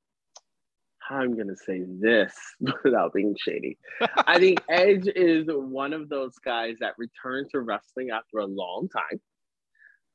how 0.99 1.17
I'm 1.17 1.37
gonna 1.37 1.55
say 1.55 1.83
this 1.87 2.33
without 2.83 3.13
being 3.13 3.35
shady. 3.39 3.77
I 4.27 4.39
think 4.39 4.61
Edge 4.69 5.07
is 5.15 5.45
one 5.47 5.93
of 5.93 6.09
those 6.09 6.35
guys 6.43 6.75
that 6.81 6.93
returned 6.97 7.49
to 7.51 7.61
wrestling 7.61 8.09
after 8.11 8.39
a 8.39 8.45
long 8.45 8.89
time, 8.89 9.21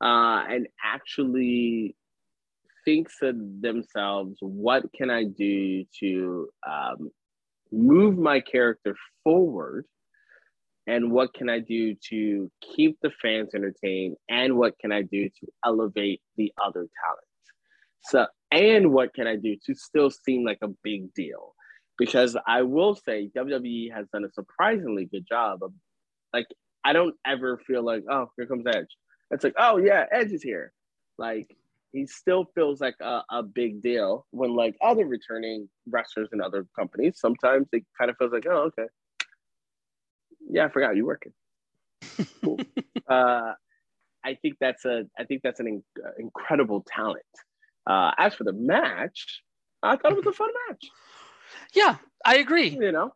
uh, 0.01 0.53
and 0.53 0.69
actually 0.85 1.97
thinks 2.85 3.19
to 3.19 3.33
themselves, 3.61 4.37
what 4.41 4.85
can 4.95 5.11
I 5.11 5.25
do 5.25 5.85
to 6.01 6.49
um, 6.67 7.11
move 7.73 8.17
my 8.17 8.41
character 8.41 8.97
forward? 9.25 9.85
And 10.87 11.11
what 11.11 11.35
can 11.35 11.49
I 11.49 11.59
do 11.59 11.97
to 12.11 12.51
keep 12.61 12.99
the 13.03 13.11
fans 13.23 13.55
entertained? 13.55 14.17
And 14.29 14.57
what 14.57 14.79
can 14.79 14.93
I 14.93 15.03
do 15.03 15.29
to 15.29 15.47
elevate 15.65 16.21
the 16.37 16.53
other 16.63 16.87
talents? 17.05 17.27
So, 18.03 18.27
and 18.53 18.93
what 18.93 19.13
can 19.13 19.27
I 19.27 19.37
do 19.37 19.57
to 19.67 19.75
still 19.75 20.11
seem 20.11 20.45
like 20.45 20.59
a 20.63 20.69
big 20.85 21.13
deal? 21.15 21.55
Because 21.99 22.37
I 22.47 22.63
will 22.63 22.95
say 22.95 23.31
WWE 23.37 23.93
has 23.93 24.07
done 24.13 24.25
a 24.25 24.31
surprisingly 24.33 25.07
good 25.07 25.27
job 25.29 25.63
of 25.63 25.73
like, 26.33 26.47
I 26.85 26.93
don't 26.93 27.17
ever 27.27 27.59
feel 27.67 27.83
like, 27.83 28.05
oh, 28.09 28.31
here 28.37 28.47
comes 28.47 28.65
Edge. 28.67 28.97
It's 29.33 29.43
like, 29.43 29.55
oh 29.59 29.79
yeah, 29.79 30.05
Edge 30.13 30.31
is 30.31 30.43
here. 30.43 30.73
Like 31.19 31.57
he 31.97 32.07
still 32.07 32.45
feels 32.55 32.81
like 32.81 32.97
a, 33.01 33.23
a 33.31 33.43
big 33.43 33.83
deal 33.83 34.27
when 34.31 34.55
like 34.55 34.77
other 34.83 35.07
returning 35.07 35.69
wrestlers 35.89 36.29
in 36.33 36.41
other 36.41 36.67
companies 36.79 37.19
sometimes 37.19 37.67
it 37.73 37.85
kind 37.99 38.11
of 38.11 38.17
feels 38.19 38.33
like 38.33 38.45
oh 38.49 38.71
okay 38.71 38.87
yeah 40.51 40.65
i 40.65 40.69
forgot 40.69 40.97
you 40.97 41.07
working 41.07 41.33
cool. 42.43 42.59
uh, 43.09 43.53
i 44.25 44.35
think 44.43 44.57
that's 44.61 44.85
a 44.85 45.05
i 45.19 45.25
think 45.25 45.43
that's 45.43 45.61
an 45.61 45.67
in- 45.67 45.83
incredible 46.19 46.85
talent 46.87 47.23
uh, 47.87 48.11
as 48.19 48.35
for 48.35 48.45
the 48.45 48.53
match 48.53 49.43
i 49.83 49.97
thought 49.97 50.13
it 50.13 50.17
was 50.17 50.27
a 50.27 50.33
fun 50.33 50.51
match 50.69 50.85
yeah 51.75 51.97
i 52.25 52.37
agree 52.37 52.69
you 52.69 52.93
know 52.93 53.13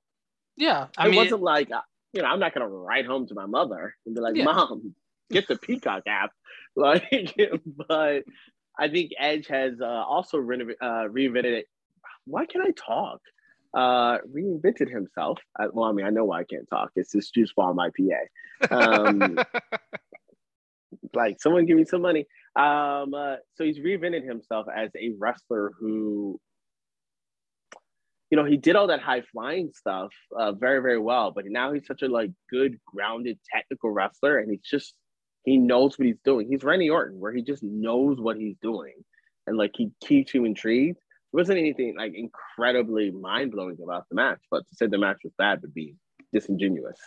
yeah 0.56 0.86
I 0.96 1.06
it 1.06 1.10
mean, 1.10 1.16
wasn't 1.16 1.42
like 1.42 1.70
uh, 1.70 1.80
you 2.12 2.22
know 2.22 2.28
i'm 2.28 2.40
not 2.40 2.54
gonna 2.54 2.68
write 2.68 3.06
home 3.06 3.26
to 3.28 3.34
my 3.34 3.46
mother 3.46 3.94
and 4.06 4.14
be 4.14 4.20
like 4.20 4.36
yeah. 4.36 4.44
mom 4.44 4.94
get 5.30 5.46
the 5.48 5.56
peacock 5.56 6.02
app 6.06 6.32
like 6.76 7.36
but 7.88 8.24
I 8.80 8.88
think 8.88 9.10
Edge 9.18 9.46
has 9.48 9.80
uh, 9.80 9.84
also 9.84 10.38
renov- 10.38 10.80
uh, 10.80 11.06
reinvented 11.08 11.52
it. 11.52 11.66
Why 12.24 12.46
can 12.46 12.62
I 12.62 12.70
talk? 12.70 13.20
Uh, 13.72 14.18
reinvented 14.34 14.90
himself. 14.90 15.38
I, 15.58 15.66
well, 15.72 15.88
I 15.88 15.92
mean, 15.92 16.06
I 16.06 16.10
know 16.10 16.24
why 16.24 16.40
I 16.40 16.44
can't 16.44 16.68
talk. 16.68 16.90
It's 16.96 17.12
this 17.12 17.30
juice 17.30 17.52
bomb 17.56 17.78
IPA. 17.78 18.70
Um, 18.70 19.38
like, 21.14 21.40
someone 21.40 21.66
give 21.66 21.76
me 21.76 21.84
some 21.84 22.02
money. 22.02 22.26
Um, 22.56 23.14
uh, 23.14 23.36
so 23.54 23.64
he's 23.64 23.78
reinvented 23.78 24.26
himself 24.26 24.66
as 24.74 24.90
a 24.96 25.12
wrestler 25.18 25.70
who, 25.78 26.40
you 28.30 28.36
know, 28.36 28.44
he 28.44 28.56
did 28.56 28.74
all 28.74 28.88
that 28.88 29.00
high 29.00 29.22
flying 29.32 29.70
stuff 29.74 30.10
uh, 30.36 30.52
very, 30.52 30.80
very 30.80 30.98
well. 30.98 31.30
But 31.30 31.44
now 31.46 31.72
he's 31.72 31.86
such 31.86 32.02
a 32.02 32.08
like 32.08 32.30
good, 32.50 32.78
grounded, 32.84 33.38
technical 33.54 33.90
wrestler, 33.90 34.38
and 34.38 34.50
he's 34.50 34.62
just 34.62 34.94
he 35.44 35.56
knows 35.56 35.98
what 35.98 36.06
he's 36.06 36.20
doing. 36.24 36.48
He's 36.48 36.64
Randy 36.64 36.90
Orton, 36.90 37.18
where 37.18 37.32
he 37.32 37.42
just 37.42 37.62
knows 37.62 38.20
what 38.20 38.36
he's 38.36 38.56
doing, 38.60 38.94
and 39.46 39.56
like 39.56 39.72
he 39.76 39.90
keeps 40.04 40.34
you 40.34 40.44
intrigued. 40.44 40.98
There 41.32 41.38
wasn't 41.38 41.58
anything 41.58 41.96
like 41.96 42.12
incredibly 42.14 43.10
mind 43.12 43.52
blowing 43.52 43.78
about 43.82 44.08
the 44.08 44.16
match, 44.16 44.40
but 44.50 44.66
to 44.68 44.74
say 44.74 44.86
the 44.86 44.98
match 44.98 45.18
was 45.22 45.32
bad 45.38 45.62
would 45.62 45.74
be 45.74 45.96
disingenuous. 46.32 46.98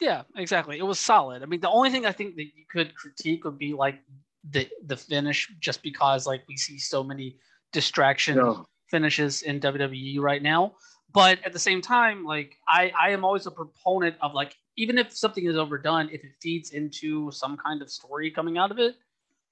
Yeah, 0.00 0.22
exactly. 0.36 0.78
It 0.78 0.84
was 0.84 0.98
solid. 1.00 1.42
I 1.42 1.46
mean, 1.46 1.60
the 1.60 1.68
only 1.68 1.90
thing 1.90 2.06
I 2.06 2.12
think 2.12 2.36
that 2.36 2.44
you 2.44 2.64
could 2.70 2.94
critique 2.94 3.44
would 3.44 3.58
be 3.58 3.74
like 3.74 4.00
the 4.48 4.68
the 4.86 4.96
finish, 4.96 5.52
just 5.60 5.82
because 5.82 6.26
like 6.26 6.44
we 6.48 6.56
see 6.56 6.78
so 6.78 7.02
many 7.02 7.36
distraction 7.72 8.36
No. 8.36 8.66
finishes 8.90 9.42
in 9.42 9.60
WWE 9.60 10.18
right 10.20 10.42
now. 10.42 10.76
But 11.12 11.44
at 11.44 11.52
the 11.52 11.58
same 11.58 11.82
time, 11.82 12.24
like 12.24 12.56
I 12.68 12.92
I 12.98 13.10
am 13.10 13.24
always 13.24 13.46
a 13.46 13.50
proponent 13.50 14.16
of 14.22 14.32
like 14.34 14.54
even 14.76 14.96
if 14.96 15.12
something 15.12 15.44
is 15.44 15.56
overdone, 15.56 16.08
if 16.10 16.22
it 16.24 16.32
feeds 16.40 16.70
into 16.70 17.30
some 17.32 17.56
kind 17.56 17.82
of 17.82 17.90
story 17.90 18.30
coming 18.30 18.56
out 18.56 18.70
of 18.70 18.78
it, 18.78 18.94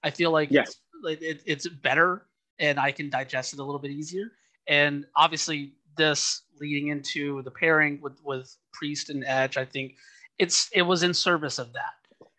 I 0.04 0.10
feel 0.10 0.30
like 0.30 0.50
Yes. 0.52 0.68
it's, 0.68 0.80
like, 1.02 1.20
it, 1.20 1.42
it's 1.44 1.68
better 1.68 2.26
and 2.58 2.78
I 2.78 2.90
can 2.92 3.10
digest 3.10 3.52
it 3.52 3.58
a 3.58 3.64
little 3.64 3.80
bit 3.80 3.90
easier. 3.90 4.32
And 4.68 5.06
obviously, 5.14 5.72
this 5.96 6.42
leading 6.60 6.88
into 6.88 7.42
the 7.42 7.50
pairing 7.50 8.00
with 8.00 8.20
with 8.24 8.56
Priest 8.72 9.10
and 9.10 9.24
Edge, 9.26 9.56
I 9.56 9.64
think 9.64 9.94
it's 10.38 10.68
it 10.72 10.82
was 10.82 11.02
in 11.02 11.14
service 11.14 11.58
of 11.58 11.72
that. 11.72 11.94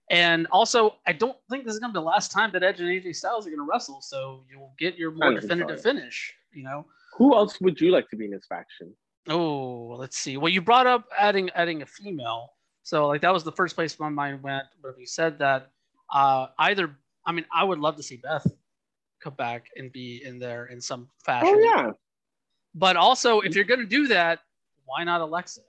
And 0.10 0.48
also, 0.52 0.96
I 1.06 1.14
don't 1.14 1.38
think 1.50 1.66
this 1.66 1.74
is 1.74 1.80
gonna 1.80 1.94
be 1.94 1.98
the 1.98 2.02
last 2.02 2.32
time 2.32 2.52
that 2.54 2.64
Edge 2.64 2.80
and 2.80 2.90
AJ 2.90 3.16
Styles 3.16 3.46
are 3.48 3.50
gonna 3.50 3.68
wrestle. 3.70 4.02
So 4.02 4.44
you'll 4.50 4.74
get 4.80 4.98
your 4.98 5.12
more 5.12 5.30
I 5.30 5.32
don't 5.32 5.40
think 5.42 5.52
so, 5.52 5.56
definitive 5.56 5.84
finish. 5.84 6.34
You 6.54 6.64
know. 6.64 6.86
Who 7.18 7.36
else 7.36 7.60
would 7.62 7.82
you 7.82 7.92
like 7.92 8.10
to 8.10 8.16
be 8.16 8.26
in 8.26 8.32
this 8.32 8.46
faction? 8.48 8.94
Oh, 9.28 9.96
let's 9.98 10.18
see. 10.18 10.38
Well, 10.38 10.50
you 10.50 10.62
brought 10.62 10.88
up 10.88 11.06
adding 11.18 11.50
adding 11.56 11.82
a 11.82 11.86
female, 11.86 12.52
so 12.84 13.08
like 13.08 13.22
that 13.22 13.34
was 13.34 13.44
the 13.44 13.52
first 13.52 13.76
place 13.76 14.00
my 14.00 14.10
mind 14.10 14.42
went. 14.44 14.66
But 14.82 14.98
you 14.98 15.06
said 15.06 15.40
that 15.40 15.72
uh, 16.14 16.48
either, 16.60 16.96
I 17.26 17.32
mean, 17.32 17.46
I 17.54 17.64
would 17.64 17.80
love 17.80 17.98
to 17.98 18.04
see 18.04 18.18
Beth 18.18 18.48
come 19.22 19.34
back 19.36 19.68
and 19.76 19.92
be 19.92 20.22
in 20.24 20.40
there 20.40 20.66
in 20.66 20.82
some 20.82 21.08
oh, 21.10 21.14
fashion. 21.26 21.54
Oh 21.56 21.60
yeah, 21.60 21.92
But 22.76 22.98
also, 22.98 23.42
if 23.42 23.56
you're 23.56 23.66
gonna 23.66 23.86
do 23.86 24.08
that, 24.08 24.40
why 24.86 25.04
not 25.04 25.22
Alexa? 25.22 25.62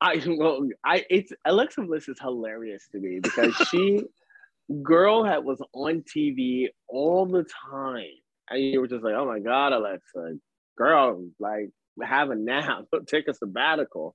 I 0.00 0.22
well, 0.26 0.68
I 0.84 1.04
it's 1.08 1.32
Alexa 1.44 1.82
Bliss 1.82 2.08
is 2.08 2.18
hilarious 2.20 2.88
to 2.92 2.98
me 2.98 3.20
because 3.22 3.54
she 3.70 4.02
girl 4.82 5.24
had 5.24 5.44
was 5.44 5.62
on 5.72 6.02
TV 6.02 6.68
all 6.88 7.26
the 7.26 7.46
time, 7.70 8.04
and 8.50 8.62
you 8.62 8.80
were 8.80 8.88
just 8.88 9.04
like, 9.04 9.14
oh 9.14 9.26
my 9.26 9.38
god, 9.38 9.72
Alexa, 9.72 10.34
girl, 10.76 11.26
like 11.38 11.70
have 12.02 12.30
a 12.30 12.34
nap, 12.34 12.84
take 13.06 13.28
a 13.28 13.34
sabbatical, 13.34 14.14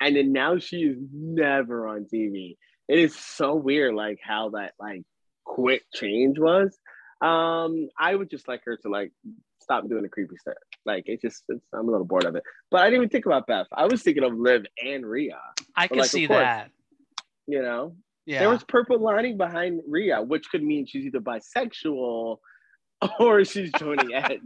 and 0.00 0.16
then 0.16 0.32
now 0.32 0.58
she 0.58 0.78
is 0.78 0.98
never 1.12 1.86
on 1.86 2.06
TV. 2.12 2.56
It 2.88 2.98
is 2.98 3.14
so 3.14 3.54
weird, 3.54 3.94
like 3.94 4.18
how 4.22 4.50
that 4.50 4.72
like 4.80 5.02
quick 5.44 5.82
change 5.94 6.38
was. 6.38 6.76
Um, 7.20 7.88
I 7.98 8.14
would 8.14 8.30
just 8.30 8.48
like 8.48 8.62
her 8.64 8.76
to 8.78 8.88
like 8.88 9.12
stop 9.62 9.86
doing 9.88 10.02
the 10.02 10.08
creepy 10.08 10.36
stuff. 10.38 10.54
Like 10.86 11.04
it's 11.06 11.20
just 11.22 11.44
it's, 11.48 11.64
I'm 11.74 11.88
a 11.88 11.90
little 11.90 12.06
bored 12.06 12.24
of 12.24 12.34
it. 12.36 12.42
But 12.70 12.80
I 12.80 12.84
didn't 12.86 12.96
even 13.02 13.08
think 13.10 13.26
about 13.26 13.46
Beth. 13.46 13.66
I 13.74 13.86
was 13.86 14.02
thinking 14.02 14.24
of 14.24 14.32
Liv 14.34 14.64
and 14.82 15.04
Rhea. 15.04 15.38
I 15.76 15.84
But, 15.84 15.88
can 15.88 15.98
like, 15.98 16.10
see 16.10 16.26
course. 16.26 16.38
that. 16.40 16.70
You 17.46 17.62
know, 17.62 17.94
Yeah. 18.26 18.40
there 18.40 18.48
was 18.50 18.64
purple 18.64 18.98
lining 18.98 19.36
behind 19.36 19.82
Rhea, 19.88 20.22
which 20.22 20.48
could 20.50 20.62
mean 20.62 20.86
she's 20.86 21.04
either 21.06 21.20
bisexual 21.20 22.38
or 23.20 23.44
she's 23.44 23.70
joining 23.78 24.14
Edge. 24.14 24.40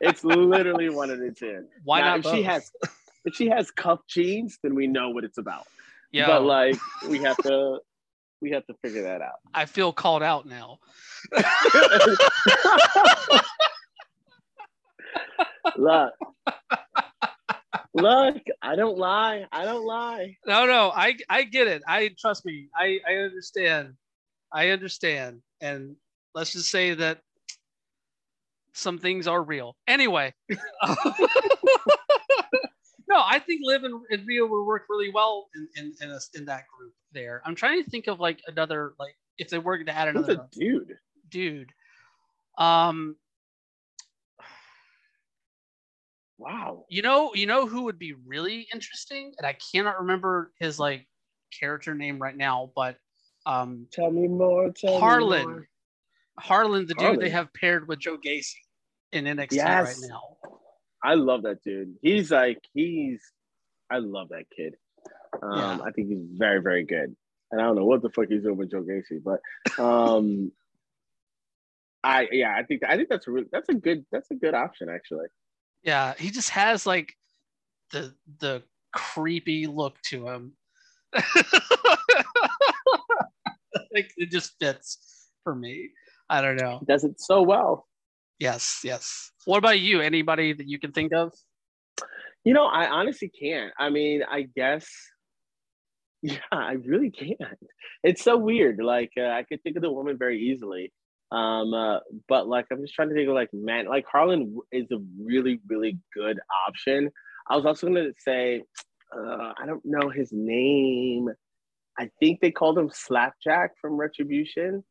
it's 0.00 0.24
literally 0.24 0.88
one 0.90 1.10
of 1.10 1.18
the 1.20 1.30
two. 1.32 1.66
why 1.84 2.00
Now, 2.00 2.16
not? 2.16 2.26
If 2.26 2.32
she 2.34 2.42
has 2.42 2.72
if 3.24 3.34
she 3.34 3.48
has 3.48 3.70
cuff 3.70 4.00
jeans, 4.08 4.58
then 4.62 4.74
we 4.74 4.86
know 4.86 5.10
what 5.10 5.22
it's 5.24 5.38
about. 5.38 5.66
Yo, 6.12 6.26
But 6.26 6.42
like 6.44 6.76
we 7.08 7.18
have 7.18 7.36
to 7.38 7.78
we 8.40 8.50
have 8.50 8.66
to 8.66 8.74
figure 8.82 9.02
that 9.02 9.22
out. 9.22 9.40
I 9.54 9.64
feel 9.64 9.92
called 9.92 10.22
out 10.22 10.46
now. 10.46 10.78
look, 15.76 16.12
look, 17.94 18.36
I 18.62 18.76
don't 18.76 18.98
lie. 18.98 19.46
I 19.52 19.64
don't 19.64 19.84
lie. 19.86 20.36
No, 20.46 20.66
no, 20.66 20.92
I 20.94 21.16
I 21.28 21.44
get 21.44 21.66
it. 21.66 21.82
I 21.86 22.10
trust 22.18 22.44
me. 22.44 22.68
I 22.74 23.00
I 23.08 23.14
understand. 23.14 23.94
I 24.52 24.70
understand. 24.70 25.42
And 25.60 25.96
let's 26.34 26.52
just 26.52 26.70
say 26.70 26.94
that 26.94 27.20
some 28.74 28.98
things 28.98 29.26
are 29.26 29.42
real. 29.42 29.74
Anyway. 29.88 30.34
no, 30.50 30.56
I 33.16 33.38
think 33.38 33.62
Liv 33.64 33.84
and, 33.84 34.00
and 34.10 34.26
Rio 34.26 34.46
would 34.46 34.64
work 34.64 34.84
really 34.88 35.10
well 35.10 35.48
in 35.54 35.68
in 35.76 35.94
in, 36.02 36.10
a, 36.10 36.18
in 36.34 36.44
that 36.44 36.64
group 36.68 36.92
there. 37.16 37.42
I'm 37.44 37.56
trying 37.56 37.82
to 37.82 37.90
think 37.90 38.06
of 38.06 38.20
like 38.20 38.40
another 38.46 38.92
like 39.00 39.16
if 39.38 39.48
they 39.48 39.58
were 39.58 39.82
to 39.82 39.90
add 39.92 40.14
Who's 40.14 40.28
another 40.28 40.42
a 40.52 40.58
dude? 40.58 40.96
dude. 41.28 41.72
Um, 42.58 43.16
Wow. 46.38 46.84
you 46.90 47.00
know, 47.02 47.34
you 47.34 47.46
know 47.46 47.66
who 47.66 47.84
would 47.84 47.98
be 47.98 48.12
really 48.12 48.66
interesting, 48.72 49.32
and 49.38 49.46
I 49.46 49.54
cannot 49.72 50.00
remember 50.00 50.52
his 50.60 50.78
like 50.78 51.08
character 51.58 51.94
name 51.94 52.18
right 52.20 52.36
now, 52.36 52.70
but 52.76 52.96
um, 53.46 53.86
Tell 53.90 54.10
me 54.10 54.28
more. 54.28 54.70
Tell 54.70 54.92
me 54.92 54.98
Harland, 55.00 55.48
more. 55.48 55.68
Harland, 56.38 56.88
the 56.88 56.94
dude 56.94 57.20
they 57.20 57.30
have 57.30 57.52
paired 57.54 57.88
with 57.88 58.00
Joe 58.00 58.18
Gacy 58.18 58.56
in 59.12 59.24
NXT 59.24 59.52
Yes. 59.52 59.98
right 60.02 60.10
now. 60.10 60.20
I 61.02 61.14
love 61.14 61.42
that 61.44 61.62
dude. 61.64 61.94
He's 62.02 62.30
like 62.30 62.60
he's. 62.74 63.22
I 63.90 63.98
love 63.98 64.28
that 64.30 64.44
kid. 64.54 64.74
Um, 65.42 65.58
Yeah. 65.58 65.78
I 65.84 65.90
think 65.92 66.08
he's 66.08 66.24
very 66.32 66.60
very 66.60 66.84
good. 66.84 67.16
And 67.50 67.60
I 67.60 67.64
don't 67.64 67.76
know 67.76 67.84
what 67.84 68.02
the 68.02 68.10
fuck 68.10 68.26
he's 68.28 68.42
doing 68.42 68.56
with 68.56 68.70
Joe 68.70 68.82
Gacy, 68.82 69.22
but 69.22 69.40
um, 69.82 70.50
I 72.04 72.28
yeah 72.32 72.54
I 72.56 72.62
think 72.64 72.82
I 72.84 72.96
think 72.96 73.08
that's 73.08 73.26
a 73.26 73.30
really, 73.30 73.46
that's 73.52 73.68
a 73.68 73.74
good 73.74 74.04
that's 74.10 74.30
a 74.30 74.34
good 74.34 74.54
option 74.54 74.88
actually. 74.88 75.26
Yeah, 75.82 76.14
he 76.18 76.30
just 76.30 76.50
has 76.50 76.86
like 76.86 77.14
the 77.92 78.14
the 78.40 78.62
creepy 78.92 79.66
look 79.66 80.00
to 80.10 80.28
him. 80.28 80.52
like 83.94 84.10
it 84.16 84.30
just 84.30 84.54
fits 84.58 85.28
for 85.44 85.54
me. 85.54 85.90
I 86.28 86.40
don't 86.40 86.56
know. 86.56 86.78
He 86.80 86.86
does 86.86 87.04
it 87.04 87.20
so 87.20 87.42
well. 87.42 87.86
Yes, 88.38 88.80
yes. 88.84 89.30
What 89.44 89.58
about 89.58 89.80
you? 89.80 90.00
Anybody 90.00 90.52
that 90.52 90.68
you 90.68 90.78
can 90.78 90.92
think 90.92 91.12
of? 91.12 91.32
You 92.44 92.52
know, 92.52 92.66
I 92.66 92.88
honestly 92.88 93.28
can't. 93.28 93.72
I 93.78 93.90
mean, 93.90 94.22
I 94.28 94.42
guess. 94.42 94.88
Yeah, 96.26 96.38
I 96.52 96.72
really 96.72 97.10
can't. 97.10 97.58
It's 98.02 98.22
so 98.22 98.36
weird. 98.36 98.78
Like 98.82 99.12
uh, 99.16 99.28
I 99.28 99.44
could 99.44 99.62
think 99.62 99.76
of 99.76 99.82
the 99.82 99.92
woman 99.92 100.16
very 100.18 100.40
easily, 100.40 100.92
um, 101.30 101.72
uh, 101.72 101.98
but 102.28 102.48
like 102.48 102.66
I'm 102.72 102.80
just 102.80 102.94
trying 102.94 103.10
to 103.10 103.14
think 103.14 103.28
of 103.28 103.34
like 103.34 103.50
man, 103.52 103.86
like 103.86 104.06
Harland 104.10 104.58
is 104.72 104.86
a 104.90 104.98
really 105.22 105.60
really 105.68 105.98
good 106.14 106.38
option. 106.66 107.10
I 107.48 107.56
was 107.56 107.64
also 107.64 107.86
gonna 107.86 108.10
say, 108.18 108.62
uh, 109.16 109.52
I 109.60 109.66
don't 109.66 109.84
know 109.84 110.08
his 110.10 110.30
name. 110.32 111.28
I 111.98 112.10
think 112.20 112.40
they 112.40 112.50
called 112.50 112.76
him 112.78 112.90
Slapjack 112.92 113.72
from 113.80 113.96
Retribution. 113.96 114.84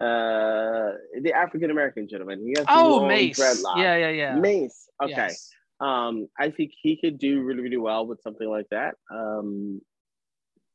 Uh, 0.00 0.92
the 1.22 1.32
African 1.34 1.70
American 1.70 2.08
gentleman. 2.08 2.42
He 2.44 2.54
has 2.56 2.66
Oh, 2.68 3.06
Mace. 3.06 3.38
dreadlocks. 3.38 3.76
Yeah, 3.82 3.96
yeah, 3.96 4.08
yeah. 4.10 4.34
Mace. 4.34 4.88
Okay. 5.02 5.12
Yes. 5.12 5.50
Um, 5.80 6.26
I 6.38 6.50
think 6.50 6.72
he 6.82 6.98
could 7.00 7.18
do 7.18 7.42
really, 7.42 7.62
really 7.62 7.76
well 7.78 8.06
with 8.06 8.20
something 8.22 8.48
like 8.48 8.66
that. 8.70 8.94
Um, 9.10 9.80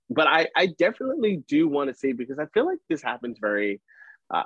but 0.09 0.27
I, 0.27 0.47
I 0.55 0.67
definitely 0.67 1.43
do 1.47 1.67
want 1.67 1.89
to 1.89 1.95
see 1.95 2.13
because 2.13 2.39
I 2.39 2.45
feel 2.53 2.65
like 2.65 2.79
this 2.89 3.01
happens 3.01 3.37
very, 3.39 3.81
uh, 4.33 4.43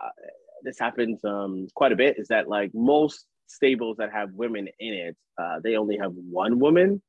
this 0.64 0.80
happens 0.80 1.24
um, 1.24 1.68
quite 1.76 1.91
a 1.91 1.95
bit. 1.95 2.18
Is 2.18 2.28
that 2.30 2.47
like 2.47 2.72
most 2.74 3.26
stables 3.47 3.97
that 3.97 4.12
have 4.12 4.32
women 4.34 4.68
in 4.80 4.93
it, 4.93 5.18
uh, 5.41 5.60
they 5.64 5.76
only 5.76 5.97
have 5.97 6.14
one 6.14 6.60
woman. 6.60 7.01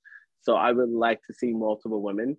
So 0.42 0.56
I 0.56 0.72
would 0.72 0.90
like 0.90 1.20
to 1.26 1.34
see 1.34 1.52
multiple 1.52 2.02
women 2.02 2.36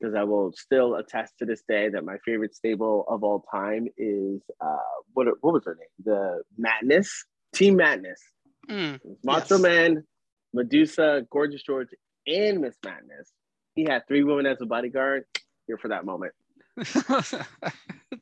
because 0.00 0.14
I 0.14 0.24
will 0.24 0.52
still 0.52 0.96
attest 0.96 1.34
to 1.38 1.46
this 1.46 1.62
day 1.68 1.88
that 1.90 2.04
my 2.04 2.16
favorite 2.24 2.54
stable 2.54 3.04
of 3.08 3.22
all 3.22 3.44
time 3.52 3.86
is 3.96 4.40
uh, 4.60 4.76
what 5.12 5.28
what 5.40 5.54
was 5.54 5.64
her 5.66 5.76
name? 5.76 5.88
The 6.04 6.42
Madness 6.58 7.24
Team 7.54 7.76
Madness. 7.76 8.20
Mm, 8.68 9.00
Macho 9.24 9.56
Yes. 9.56 9.62
Man, 9.62 10.04
Madusa, 10.56 11.28
Gorgeous 11.30 11.62
George, 11.62 11.88
and 12.26 12.60
Miss 12.60 12.76
Madness. 12.84 13.32
He 13.74 13.84
had 13.84 14.06
three 14.06 14.22
women 14.22 14.46
as 14.46 14.60
a 14.60 14.66
bodyguard. 14.66 15.24
Here 15.72 15.78
for 15.78 15.88
that 15.88 16.04
moment. 16.04 16.34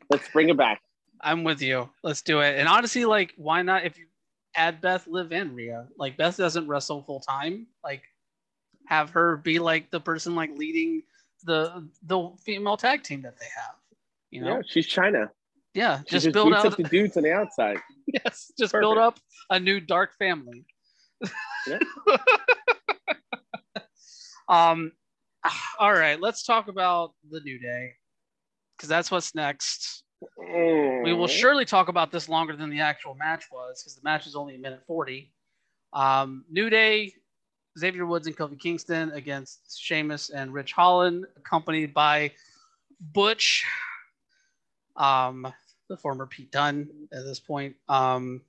Let's 0.09 0.29
bring 0.33 0.51
it 0.51 0.57
back. 0.57 0.81
I'm 1.21 1.43
with 1.43 1.61
you. 1.61 1.91
Let's 2.05 2.23
do 2.23 2.39
it. 2.43 2.57
And 2.57 2.69
honestly, 2.69 3.05
like, 3.05 3.35
why 3.37 3.63
not? 3.63 3.85
If 3.85 3.99
you 3.99 4.07
add 4.55 4.81
Beth, 4.81 5.09
Liv 5.09 5.33
in 5.33 5.57
Rhea, 5.57 5.89
like 5.99 6.17
Beth 6.17 6.37
doesn't 6.37 6.69
wrestle 6.69 7.03
full 7.03 7.19
time, 7.19 7.67
like 7.83 8.05
have 8.87 9.11
her 9.11 9.37
be 9.39 9.59
like 9.59 9.91
the 9.91 9.99
person 9.99 10.37
like 10.37 10.57
leading 10.57 11.03
the 11.43 11.89
the 12.05 12.31
female 12.45 12.77
tag 12.77 13.03
team 13.03 13.23
that 13.23 13.37
they 13.41 13.47
have. 13.57 13.75
You 14.31 14.43
know, 14.43 14.57
Yeah, 14.59 14.63
she's 14.69 14.87
Chyna. 14.87 15.31
yeah, 15.75 16.03
She 16.07 16.13
just, 16.13 16.27
just 16.27 16.33
build 16.33 16.55
out. 16.55 16.67
up 16.67 16.77
the 16.77 16.85
dudes 16.85 17.17
on 17.17 17.25
the 17.25 17.33
outside. 17.33 17.79
yes, 18.07 18.53
just 18.57 18.73
build 18.73 18.97
up 18.97 19.19
a 19.51 19.59
new 19.59 19.81
dark 19.81 20.11
family. 20.21 20.65
Yeah. 21.67 21.79
um, 24.49 24.93
all 25.79 25.93
right, 25.93 26.21
let's 26.21 26.43
talk 26.45 26.69
about 26.69 27.13
the 27.31 27.41
new 27.41 27.59
day 27.59 27.95
because 28.77 28.89
that's 28.89 29.11
what's 29.11 29.35
next. 29.35 30.05
We 30.37 31.13
will 31.13 31.27
Mm. 31.27 31.31
surely 31.31 31.65
talk 31.65 31.89
about 31.89 32.13
this 32.13 32.29
longer 32.29 32.55
than 32.57 32.71
the 32.71 32.81
actual 32.81 33.15
match 33.15 33.45
was 33.51 33.83
because 33.83 33.97
the 33.97 34.03
match 34.03 34.27
is 34.27 34.37
only 34.37 34.55
a 34.55 34.59
minute 34.59 34.83
40. 34.87 35.33
Um, 35.93 36.45
New 36.51 36.69
Day, 36.71 37.15
Xavier 37.79 38.07
Woods 38.07 38.27
and 38.27 38.37
Kofi 38.37 38.59
Kingston 38.61 39.11
against 39.13 39.81
Sheamus 39.81 40.31
and 40.31 40.53
Ridge 40.53 40.73
Holland, 40.73 41.27
accompanied 41.37 41.95
by 41.95 42.33
Butch, 43.01 43.65
um, 44.97 45.53
the 45.89 45.97
former 45.97 46.27
Pete 46.27 46.51
Dunne 46.53 47.09
at 47.13 47.25
this 47.25 47.41
point. 47.41 47.77
Um, 47.89 48.43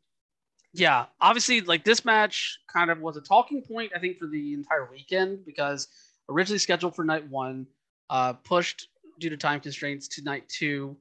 yeah, 0.74 1.06
obviously, 1.20 1.62
like 1.62 1.84
this 1.84 2.06
match 2.06 2.60
kind 2.72 2.92
of 2.92 3.00
was 3.00 3.18
a 3.18 3.22
talking 3.22 3.62
point, 3.62 3.92
I 3.96 4.00
think, 4.00 4.18
for 4.20 4.28
the 4.28 4.54
entire 4.54 4.90
weekend 4.92 5.46
because 5.46 5.88
originally 6.30 6.60
scheduled 6.60 6.96
for 6.96 7.04
night 7.04 7.28
one, 7.30 7.68
uh, 8.10 8.34
pushed 8.34 8.88
due 9.20 9.30
to 9.30 9.38
time 9.38 9.60
constraints 9.60 10.08
to 10.10 10.24
night 10.24 10.48
two. 10.50 10.98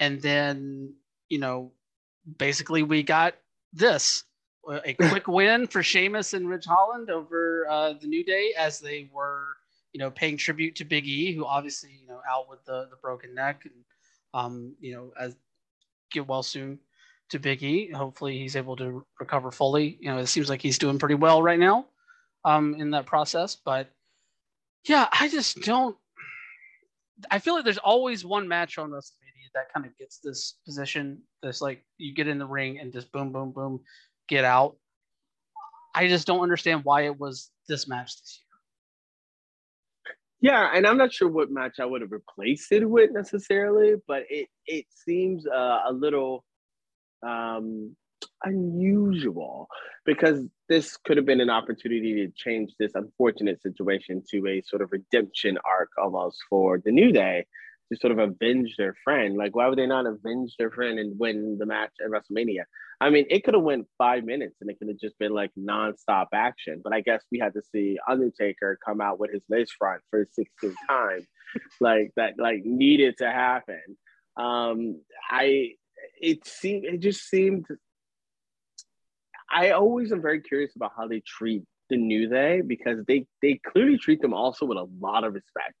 And 0.00 0.20
then 0.20 0.94
you 1.28 1.38
know 1.38 1.72
basically 2.38 2.82
we 2.82 3.02
got 3.02 3.34
this 3.72 4.24
a 4.68 4.94
quick 4.94 5.28
win 5.28 5.66
for 5.66 5.82
Sheamus 5.82 6.32
and 6.32 6.48
Ridge 6.48 6.64
Holland 6.64 7.10
over 7.10 7.66
uh, 7.68 7.94
the 8.00 8.06
New 8.06 8.24
Day 8.24 8.54
as 8.56 8.80
they 8.80 9.10
were 9.12 9.46
you 9.92 9.98
know 9.98 10.10
paying 10.10 10.36
tribute 10.36 10.76
to 10.76 10.84
Big 10.84 11.06
E 11.06 11.32
who 11.32 11.44
obviously 11.44 11.90
you 12.00 12.06
know 12.06 12.20
out 12.30 12.48
with 12.48 12.64
the 12.64 12.88
the 12.90 12.96
broken 12.96 13.34
neck 13.34 13.62
and 13.64 13.74
um 14.32 14.74
you 14.80 14.94
know 14.94 15.12
as 15.18 15.36
get 16.10 16.26
well 16.26 16.42
soon 16.42 16.78
to 17.30 17.38
Big 17.38 17.62
E. 17.62 17.90
Hopefully 17.90 18.38
he's 18.38 18.56
able 18.56 18.76
to 18.76 19.04
recover 19.20 19.50
fully. 19.50 19.96
You 20.00 20.10
know 20.10 20.18
it 20.18 20.26
seems 20.26 20.48
like 20.48 20.62
he's 20.62 20.78
doing 20.78 20.98
pretty 20.98 21.14
well 21.14 21.42
right 21.42 21.58
now 21.58 21.86
um 22.44 22.74
in 22.74 22.90
that 22.90 23.06
process 23.06 23.56
but 23.56 23.90
yeah 24.86 25.08
I 25.12 25.28
just 25.28 25.60
don't 25.62 25.96
I 27.30 27.38
feel 27.38 27.54
like 27.54 27.64
there's 27.64 27.78
always 27.78 28.24
one 28.24 28.48
match 28.48 28.78
on 28.78 28.90
WrestleMania 28.90 29.52
that 29.54 29.72
kind 29.72 29.86
of 29.86 29.96
gets 29.96 30.18
this 30.18 30.56
position. 30.64 31.22
This 31.42 31.60
like 31.60 31.84
you 31.98 32.14
get 32.14 32.28
in 32.28 32.38
the 32.38 32.46
ring 32.46 32.78
and 32.78 32.92
just 32.92 33.10
boom, 33.12 33.32
boom, 33.32 33.52
boom, 33.52 33.80
get 34.28 34.44
out. 34.44 34.76
I 35.94 36.08
just 36.08 36.26
don't 36.26 36.40
understand 36.40 36.84
why 36.84 37.02
it 37.02 37.18
was 37.18 37.50
this 37.68 37.86
match 37.86 38.20
this 38.20 38.40
year. 38.40 40.52
Yeah, 40.52 40.70
and 40.74 40.86
I'm 40.86 40.98
not 40.98 41.12
sure 41.12 41.28
what 41.28 41.50
match 41.50 41.80
I 41.80 41.86
would 41.86 42.02
have 42.02 42.12
replaced 42.12 42.70
it 42.72 42.84
with 42.84 43.12
necessarily, 43.12 43.94
but 44.06 44.24
it 44.28 44.48
it 44.66 44.86
seems 44.90 45.46
uh, 45.46 45.80
a 45.86 45.92
little 45.92 46.44
um, 47.26 47.96
unusual 48.42 49.68
because 50.04 50.44
this 50.68 50.96
could 50.96 51.16
have 51.16 51.26
been 51.26 51.40
an 51.40 51.50
opportunity 51.50 52.14
to 52.14 52.32
change 52.36 52.72
this 52.78 52.92
unfortunate 52.94 53.60
situation 53.62 54.22
to 54.30 54.46
a 54.48 54.62
sort 54.62 54.82
of 54.82 54.92
redemption 54.92 55.58
arc 55.64 55.90
almost 56.02 56.38
for 56.48 56.80
the 56.84 56.90
New 56.90 57.12
Day 57.12 57.46
to 57.92 57.98
sort 57.98 58.12
of 58.12 58.18
avenge 58.18 58.76
their 58.78 58.94
friend. 59.04 59.36
Like, 59.36 59.54
why 59.54 59.68
would 59.68 59.78
they 59.78 59.86
not 59.86 60.06
avenge 60.06 60.54
their 60.58 60.70
friend 60.70 60.98
and 60.98 61.18
win 61.18 61.58
the 61.58 61.66
match 61.66 61.92
at 62.02 62.10
WrestleMania? 62.10 62.64
I 63.00 63.10
mean, 63.10 63.26
it 63.28 63.44
could 63.44 63.54
have 63.54 63.62
went 63.62 63.86
five 63.98 64.24
minutes 64.24 64.56
and 64.60 64.70
it 64.70 64.78
could 64.78 64.88
have 64.88 64.98
just 64.98 65.18
been 65.18 65.34
like 65.34 65.50
nonstop 65.58 66.28
action. 66.32 66.80
But 66.82 66.94
I 66.94 67.00
guess 67.00 67.22
we 67.30 67.38
had 67.38 67.52
to 67.54 67.62
see 67.72 67.98
Undertaker 68.08 68.78
come 68.84 69.00
out 69.00 69.18
with 69.18 69.32
his 69.32 69.42
lace 69.50 69.70
front 69.78 70.00
for 70.10 70.26
the 70.36 70.46
16th 70.62 70.74
time, 70.88 71.26
like 71.80 72.12
that, 72.16 72.34
like 72.38 72.64
needed 72.64 73.16
to 73.18 73.30
happen. 73.30 73.82
Um, 74.36 75.00
I 75.30 75.72
it 76.20 76.46
seemed 76.46 76.84
it 76.84 77.00
just 77.00 77.28
seemed. 77.28 77.66
I 79.54 79.70
always 79.70 80.12
am 80.12 80.20
very 80.20 80.40
curious 80.40 80.74
about 80.76 80.92
how 80.96 81.06
they 81.08 81.22
treat 81.26 81.62
the 81.88 81.96
New 81.96 82.28
Day 82.28 82.60
because 82.60 83.04
they 83.06 83.26
they 83.40 83.60
clearly 83.66 83.98
treat 83.98 84.20
them 84.20 84.34
also 84.34 84.66
with 84.66 84.78
a 84.78 84.88
lot 85.00 85.24
of 85.24 85.34
respect. 85.34 85.74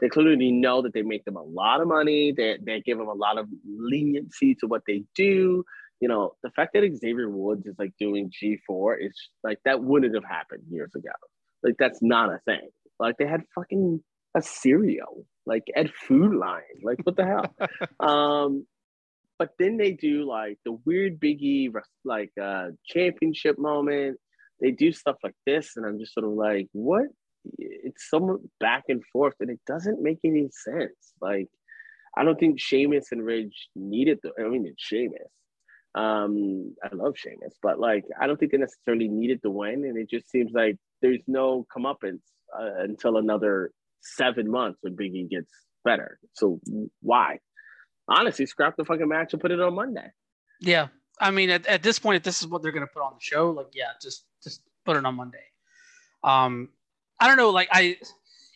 They 0.00 0.08
clearly 0.08 0.52
know 0.52 0.82
that 0.82 0.94
they 0.94 1.02
make 1.02 1.24
them 1.24 1.36
a 1.36 1.42
lot 1.42 1.80
of 1.80 1.88
money. 1.88 2.32
They 2.32 2.58
they 2.64 2.80
give 2.80 2.98
them 2.98 3.08
a 3.08 3.14
lot 3.14 3.38
of 3.38 3.48
leniency 3.66 4.54
to 4.56 4.66
what 4.66 4.82
they 4.86 5.04
do 5.14 5.64
you 6.00 6.08
know, 6.08 6.34
the 6.42 6.50
fact 6.50 6.74
that 6.74 6.88
Xavier 6.96 7.28
Woods 7.28 7.66
is 7.66 7.74
like 7.78 7.92
doing 7.98 8.30
G4 8.30 8.96
is 9.00 9.14
like 9.42 9.58
that 9.64 9.82
wouldn't 9.82 10.14
have 10.14 10.24
happened 10.24 10.62
years 10.70 10.94
ago. 10.94 11.10
Like 11.62 11.74
that's 11.78 12.00
not 12.02 12.32
a 12.32 12.38
thing. 12.44 12.68
Like 13.00 13.16
they 13.18 13.26
had 13.26 13.42
fucking 13.54 14.02
a 14.36 14.42
cereal, 14.42 15.26
like 15.46 15.64
at 15.74 15.92
Food 15.92 16.34
Lion. 16.34 16.62
Like 16.82 16.98
what 17.02 17.16
the 17.16 17.24
hell? 17.24 17.54
um, 18.08 18.66
but 19.38 19.50
then 19.58 19.76
they 19.76 19.92
do 19.92 20.26
like 20.28 20.58
the 20.64 20.78
weird 20.84 21.20
Biggie 21.20 21.70
like 22.04 22.32
uh 22.40 22.68
championship 22.86 23.58
moment. 23.58 24.18
They 24.60 24.72
do 24.72 24.92
stuff 24.92 25.16
like 25.22 25.36
this, 25.46 25.76
and 25.76 25.86
I'm 25.86 25.98
just 25.98 26.14
sort 26.14 26.26
of 26.26 26.32
like, 26.32 26.68
what? 26.72 27.06
It's 27.58 28.10
somewhat 28.10 28.40
back 28.58 28.84
and 28.88 29.02
forth, 29.12 29.34
and 29.40 29.50
it 29.50 29.60
doesn't 29.66 30.02
make 30.02 30.18
any 30.24 30.48
sense. 30.50 31.12
Like, 31.20 31.46
I 32.16 32.24
don't 32.24 32.38
think 32.38 32.60
Sheamus 32.60 33.12
and 33.12 33.24
Ridge 33.24 33.68
needed 33.76 34.18
the. 34.22 34.32
I 34.38 34.48
mean, 34.48 34.66
it's 34.66 34.82
Sheamus. 34.82 35.30
Um, 35.94 36.74
I 36.82 36.94
love 36.94 37.14
Sheamus, 37.16 37.54
but 37.62 37.78
like 37.78 38.04
I 38.20 38.26
don't 38.26 38.38
think 38.38 38.52
they 38.52 38.58
necessarily 38.58 39.08
needed 39.08 39.40
the 39.42 39.50
win, 39.50 39.84
and 39.84 39.96
it 39.96 40.10
just 40.10 40.28
seems 40.30 40.50
like 40.52 40.76
there's 41.00 41.22
no 41.26 41.66
comeuppance 41.74 42.22
uh, 42.58 42.82
until 42.82 43.16
another 43.16 43.70
seven 44.00 44.50
months 44.50 44.78
when 44.82 44.96
Biggie 44.96 45.30
gets 45.30 45.50
better. 45.84 46.18
So 46.34 46.60
why? 47.00 47.38
Honestly, 48.08 48.46
scrap 48.46 48.76
the 48.76 48.84
fucking 48.84 49.08
match 49.08 49.32
and 49.32 49.42
put 49.42 49.50
it 49.50 49.60
on 49.60 49.74
Monday. 49.74 50.10
Yeah, 50.60 50.88
I 51.20 51.30
mean, 51.30 51.50
at, 51.50 51.66
at 51.66 51.82
this 51.82 51.98
point, 51.98 52.24
this 52.24 52.40
is 52.40 52.48
what 52.48 52.62
they're 52.62 52.72
gonna 52.72 52.86
put 52.86 53.02
on 53.02 53.12
the 53.14 53.20
show, 53.20 53.50
like, 53.50 53.68
yeah, 53.72 53.90
just 54.00 54.24
just 54.42 54.62
put 54.84 54.96
it 54.96 55.04
on 55.04 55.14
Monday. 55.14 55.44
Um, 56.24 56.70
I 57.20 57.26
don't 57.26 57.36
know, 57.36 57.50
like 57.50 57.68
I, 57.72 57.96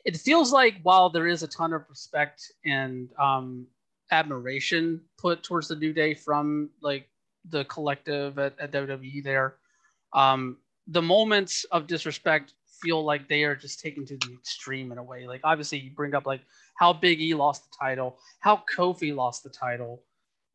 it 0.04 0.16
feels 0.16 0.52
like 0.52 0.76
while 0.82 1.10
there 1.10 1.28
is 1.28 1.42
a 1.42 1.48
ton 1.48 1.72
of 1.72 1.82
respect 1.88 2.42
and 2.64 3.08
um 3.18 3.66
admiration 4.12 5.00
put 5.18 5.42
towards 5.42 5.68
the 5.68 5.76
New 5.76 5.92
Day 5.92 6.14
from 6.14 6.70
like 6.80 7.08
the 7.48 7.64
collective 7.64 8.38
at, 8.38 8.54
at 8.60 8.70
WWE 8.70 9.24
there. 9.24 9.56
Um, 10.12 10.58
the 10.86 11.02
moments 11.02 11.64
of 11.72 11.86
disrespect 11.86 12.52
feel 12.82 13.04
like 13.04 13.28
they 13.28 13.44
are 13.44 13.54
just 13.54 13.80
taken 13.80 14.04
to 14.06 14.16
the 14.16 14.34
extreme 14.34 14.92
in 14.92 14.98
a 14.98 15.02
way. 15.02 15.26
Like 15.26 15.40
obviously 15.44 15.78
you 15.78 15.90
bring 15.90 16.14
up 16.14 16.26
like 16.26 16.40
how 16.74 16.92
Big 16.92 17.20
E 17.20 17.34
lost 17.34 17.70
the 17.70 17.76
title, 17.78 18.18
how 18.40 18.62
Kofi 18.76 19.14
lost 19.14 19.44
the 19.44 19.50
title, 19.50 20.02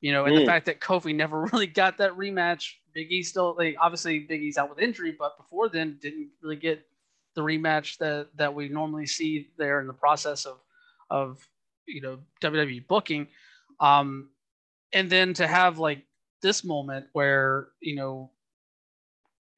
you 0.02 0.12
know, 0.12 0.26
and 0.26 0.36
Mm. 0.36 0.40
the 0.42 0.46
fact 0.46 0.66
that 0.66 0.82
Kofi 0.82 1.16
never 1.16 1.42
really 1.54 1.68
got 1.68 1.98
that 2.00 2.12
rematch. 2.12 2.74
Big 2.94 3.12
E 3.12 3.24
still 3.24 3.56
like 3.58 3.76
obviously 3.80 4.20
Big 4.20 4.42
E's 4.42 4.58
out 4.58 4.70
with 4.70 4.80
injury, 4.80 5.16
but 5.18 5.38
before 5.38 5.70
then 5.70 5.98
didn't 6.02 6.30
really 6.42 6.56
get 6.58 6.86
the 7.36 7.42
rematch 7.42 7.98
that 8.00 8.28
that 8.36 8.54
we 8.54 8.68
normally 8.68 9.06
see 9.06 9.50
there 9.58 9.80
in 9.80 9.88
the 9.88 9.94
process 9.94 10.46
of 10.46 10.60
of 11.10 11.48
you 11.86 12.02
know 12.02 12.20
WWE 12.42 12.88
booking. 12.88 13.28
Um, 13.80 14.30
and 14.94 15.10
then 15.10 15.34
to 15.36 15.48
have 15.48 15.78
like 15.80 16.04
this 16.42 16.64
moment 16.64 17.08
where 17.14 17.70
you 17.80 17.96
know 17.96 18.32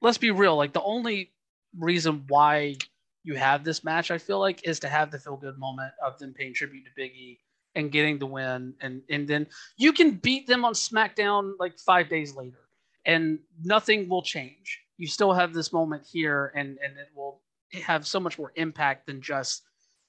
let's 0.01 0.17
be 0.17 0.31
real 0.31 0.55
like 0.55 0.73
the 0.73 0.81
only 0.81 1.31
reason 1.77 2.23
why 2.27 2.75
you 3.23 3.35
have 3.35 3.63
this 3.63 3.83
match 3.83 4.11
i 4.11 4.17
feel 4.17 4.39
like 4.39 4.67
is 4.67 4.79
to 4.79 4.87
have 4.87 5.11
the 5.11 5.19
feel 5.19 5.37
good 5.37 5.57
moment 5.57 5.91
of 6.03 6.17
them 6.19 6.33
paying 6.33 6.53
tribute 6.53 6.83
to 6.85 7.01
biggie 7.01 7.37
and 7.75 7.91
getting 7.91 8.17
the 8.17 8.25
win 8.25 8.73
and 8.81 9.01
and 9.09 9.27
then 9.27 9.45
you 9.77 9.93
can 9.93 10.11
beat 10.11 10.47
them 10.47 10.65
on 10.65 10.73
smackdown 10.73 11.53
like 11.59 11.77
five 11.79 12.09
days 12.09 12.35
later 12.35 12.59
and 13.05 13.39
nothing 13.63 14.09
will 14.09 14.21
change 14.21 14.79
you 14.97 15.07
still 15.07 15.33
have 15.33 15.53
this 15.53 15.71
moment 15.71 16.03
here 16.11 16.51
and 16.55 16.77
and 16.83 16.97
it 16.97 17.09
will 17.15 17.41
have 17.83 18.07
so 18.07 18.19
much 18.19 18.37
more 18.39 18.51
impact 18.55 19.05
than 19.05 19.21
just 19.21 19.63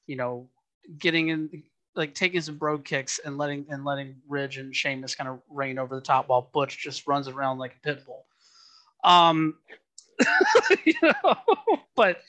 you 0.07 0.17
know 0.17 0.49
getting 0.99 1.29
in 1.29 1.63
like 1.95 2.15
taking 2.15 2.41
some 2.41 2.57
broad 2.57 2.85
kicks 2.85 3.21
and 3.25 3.37
letting 3.39 3.67
and 3.69 3.85
letting 3.85 4.17
Ridge 4.29 4.59
and 4.59 4.75
Sheamus 4.75 5.15
kind 5.15 5.29
of 5.29 5.41
reign 5.49 5.79
over 5.79 5.95
the 5.95 6.01
top 6.01 6.29
while 6.29 6.49
Butch 6.53 6.79
just 6.79 7.07
runs 7.07 7.29
around 7.29 7.59
like 7.59 7.77
a 7.77 7.81
pit 7.81 8.05
bull. 8.07 8.25
Um, 9.03 9.57
you 10.85 10.95
know, 11.03 11.37
but 11.97 12.21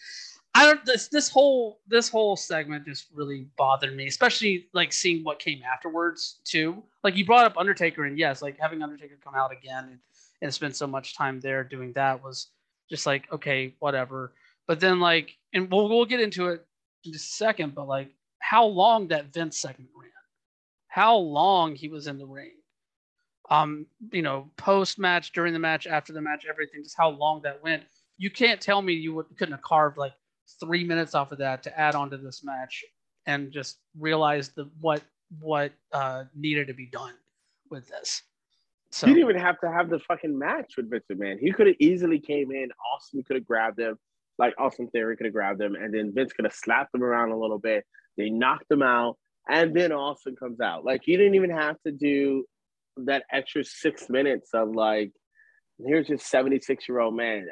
I 0.53 0.65
don't. 0.65 0.83
This 0.85 1.07
this 1.07 1.29
whole 1.29 1.79
this 1.87 2.09
whole 2.09 2.35
segment 2.35 2.85
just 2.85 3.07
really 3.13 3.47
bothered 3.57 3.95
me, 3.95 4.07
especially 4.07 4.67
like 4.73 4.91
seeing 4.91 5.23
what 5.23 5.39
came 5.39 5.61
afterwards 5.63 6.39
too. 6.43 6.83
Like 7.03 7.15
you 7.15 7.25
brought 7.25 7.45
up 7.45 7.57
Undertaker, 7.57 8.05
and 8.05 8.17
yes, 8.17 8.41
like 8.41 8.59
having 8.59 8.81
Undertaker 8.81 9.17
come 9.23 9.35
out 9.35 9.51
again 9.51 9.85
and, 9.85 9.99
and 10.41 10.53
spend 10.53 10.75
so 10.75 10.87
much 10.87 11.15
time 11.15 11.39
there 11.39 11.63
doing 11.63 11.93
that 11.93 12.21
was 12.21 12.47
just 12.89 13.05
like 13.05 13.31
okay, 13.31 13.73
whatever. 13.79 14.33
But 14.67 14.79
then 14.79 14.99
like, 14.99 15.37
and 15.53 15.71
we'll 15.71 15.87
we'll 15.87 16.05
get 16.05 16.19
into 16.19 16.49
it 16.49 16.65
in 17.05 17.13
just 17.13 17.31
a 17.31 17.35
second, 17.35 17.73
but 17.73 17.87
like 17.87 18.13
how 18.39 18.65
long 18.65 19.07
that 19.07 19.33
Vince 19.33 19.57
segment 19.57 19.91
ran, 19.95 20.11
how 20.87 21.15
long 21.15 21.75
he 21.75 21.87
was 21.87 22.07
in 22.07 22.17
the 22.17 22.25
ring. 22.25 22.51
Um, 23.51 23.85
you 24.11 24.21
know, 24.21 24.49
post 24.55 24.97
match, 24.97 25.33
during 25.33 25.51
the 25.53 25.59
match, 25.59 25.85
after 25.85 26.13
the 26.13 26.21
match, 26.21 26.45
everything, 26.49 26.81
just 26.83 26.95
how 26.97 27.09
long 27.09 27.41
that 27.43 27.61
went. 27.61 27.83
You 28.17 28.31
can't 28.31 28.61
tell 28.61 28.81
me 28.81 28.93
you 28.93 29.13
would, 29.13 29.25
couldn't 29.37 29.51
have 29.51 29.61
carved 29.61 29.97
like 29.97 30.13
three 30.59 30.85
minutes 30.85 31.13
off 31.13 31.33
of 31.33 31.37
that 31.39 31.61
to 31.63 31.79
add 31.79 31.93
on 31.93 32.09
to 32.11 32.17
this 32.17 32.43
match 32.45 32.83
and 33.27 33.51
just 33.51 33.79
realize 33.99 34.49
the 34.49 34.69
what 34.79 35.01
what 35.39 35.73
uh, 35.91 36.23
needed 36.33 36.67
to 36.67 36.73
be 36.73 36.87
done 36.87 37.13
with 37.69 37.87
this. 37.89 38.21
So 38.89 39.07
he 39.07 39.13
didn't 39.13 39.29
even 39.29 39.41
have 39.41 39.59
to 39.61 39.71
have 39.71 39.89
the 39.89 39.99
fucking 39.99 40.37
match 40.37 40.73
with 40.77 40.89
Vince 40.89 41.05
McMahon. 41.11 41.37
He 41.39 41.51
could 41.51 41.67
have 41.67 41.77
easily 41.79 42.19
came 42.19 42.51
in. 42.51 42.69
Austin 42.93 43.23
could 43.23 43.35
have 43.35 43.45
grabbed 43.45 43.79
him, 43.79 43.97
like 44.37 44.53
Austin 44.57 44.87
Theory 44.89 45.17
could 45.17 45.25
have 45.25 45.33
grabbed 45.33 45.61
him, 45.61 45.75
and 45.75 45.93
then 45.93 46.13
Vince 46.13 46.31
could 46.33 46.45
have 46.45 46.53
slapped 46.53 46.95
him 46.95 47.03
around 47.03 47.31
a 47.31 47.37
little 47.37 47.59
bit. 47.59 47.85
They 48.17 48.29
knocked 48.29 48.71
him 48.71 48.81
out, 48.81 49.17
and 49.49 49.75
then 49.75 49.91
Austin 49.91 50.35
comes 50.37 50.61
out. 50.61 50.85
Like 50.85 51.01
he 51.03 51.17
didn't 51.17 51.35
even 51.35 51.49
have 51.49 51.75
to 51.85 51.91
do 51.91 52.45
that 52.97 53.23
extra 53.31 53.63
six 53.63 54.09
minutes 54.09 54.49
of 54.53 54.69
like, 54.69 55.11
here's 55.85 56.07
this 56.07 56.25
76 56.25 56.87
year 56.87 56.99
old 56.99 57.15
man 57.15 57.47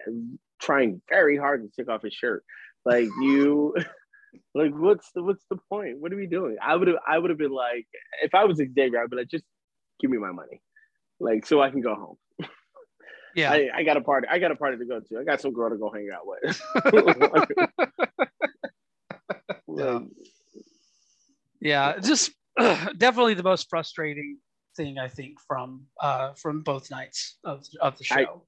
trying 0.61 1.01
very 1.09 1.37
hard 1.37 1.63
to 1.63 1.69
take 1.81 1.89
off 1.89 2.03
his 2.03 2.13
shirt. 2.13 2.43
Like 2.85 3.07
you. 3.21 3.75
like 4.53 4.71
what's 4.71 5.11
the 5.15 5.23
what's 5.23 5.43
the 5.49 5.57
point? 5.69 5.97
What 5.97 6.13
are 6.13 6.15
we 6.15 6.27
doing? 6.27 6.57
I 6.61 6.75
would 6.75 6.87
have 6.87 6.97
I 7.07 7.17
would 7.17 7.31
have 7.31 7.39
been 7.39 7.51
like, 7.51 7.87
if 8.21 8.35
I 8.35 8.45
was 8.45 8.59
a 8.59 8.65
Xavier, 8.65 9.01
I'd 9.01 9.09
be 9.09 9.17
like, 9.17 9.27
just 9.27 9.43
give 9.99 10.11
me 10.11 10.17
my 10.17 10.31
money 10.31 10.61
like 11.19 11.45
so 11.45 11.61
I 11.61 11.69
can 11.69 11.81
go 11.81 11.95
home. 11.95 12.17
Yeah, 13.35 13.51
I, 13.51 13.69
I, 13.75 13.83
got 13.83 13.95
a 13.95 14.01
party. 14.01 14.27
I 14.29 14.39
got 14.39 14.51
a 14.51 14.55
party 14.55 14.77
to 14.77 14.85
go 14.85 14.99
to. 14.99 15.19
I 15.19 15.23
got 15.23 15.39
some 15.39 15.53
girl 15.53 15.69
to 15.69 15.77
go 15.77 15.91
hang 15.91 16.09
out 16.11 16.25
with. 16.25 16.59
yeah. 19.77 19.99
yeah, 21.61 21.99
just 21.99 22.31
definitely 22.57 23.35
the 23.35 23.43
most 23.43 23.69
frustrating 23.69 24.39
thing 24.79 24.97
I 24.97 25.09
think 25.09 25.39
from 25.45 25.85
uh, 26.01 26.33
from 26.33 26.61
both 26.61 26.89
nights 26.89 27.37
of 27.43 27.65
of 27.81 27.97
the 27.97 28.03
show. 28.03 28.43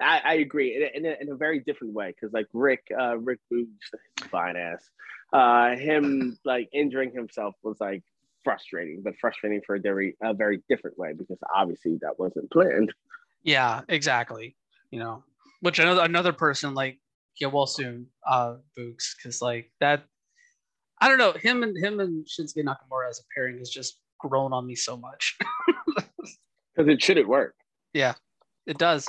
I, 0.00 0.20
I, 0.24 0.34
agree 0.34 0.90
in, 0.92 1.06
a, 1.06 1.16
in 1.20 1.30
a 1.30 1.36
very 1.36 1.60
different 1.60 1.94
way 1.94 2.08
because 2.08 2.32
like 2.32 2.48
Rick 2.52 2.82
uh, 3.00 3.16
Rick 3.16 3.38
Boogs, 3.50 4.28
fine 4.28 4.56
ass, 4.56 4.90
uh, 5.32 5.76
him 5.76 6.36
like 6.44 6.68
injuring 6.72 7.12
himself 7.14 7.54
was 7.62 7.76
like 7.80 8.02
frustrating, 8.42 9.02
but 9.04 9.14
frustrating 9.20 9.60
for 9.66 9.76
a 9.76 9.80
very 9.80 10.16
a 10.22 10.34
very 10.34 10.62
different 10.68 10.98
way 10.98 11.12
because 11.16 11.38
obviously 11.54 11.96
that 12.02 12.18
wasn't 12.18 12.50
planned. 12.50 12.92
Yeah, 13.44 13.82
exactly. 13.88 14.56
You 14.90 14.98
know, 14.98 15.24
which 15.60 15.78
another 15.78 16.02
another 16.02 16.32
person 16.32 16.74
like 16.74 16.98
get 17.38 17.52
well 17.52 17.66
soon, 17.66 18.08
uh, 18.28 18.56
Boogs, 18.76 19.14
because 19.16 19.40
like 19.40 19.70
that, 19.80 20.04
I 21.00 21.08
don't 21.08 21.18
know 21.18 21.32
him 21.32 21.62
and 21.62 21.76
him 21.76 22.00
and 22.00 22.26
Shinsuke 22.26 22.64
Nakamura 22.64 23.08
as 23.08 23.20
a 23.20 23.22
pairing 23.34 23.60
is 23.60 23.70
just 23.70 23.98
grown 24.28 24.52
on 24.52 24.66
me 24.66 24.74
so 24.74 24.96
much. 24.96 25.38
Because 26.76 26.92
it 26.92 27.00
shouldn't 27.00 27.28
work. 27.28 27.54
Yeah, 27.92 28.14
it 28.66 28.78
does. 28.78 29.08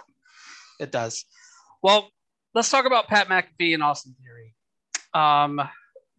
It 0.80 0.92
does. 0.92 1.26
Well, 1.82 2.12
let's 2.54 2.70
talk 2.70 2.86
about 2.86 3.08
Pat 3.08 3.28
McAfee 3.28 3.74
and 3.74 3.82
Austin 3.82 4.16
Theory. 4.22 4.54
Um, 5.14 5.60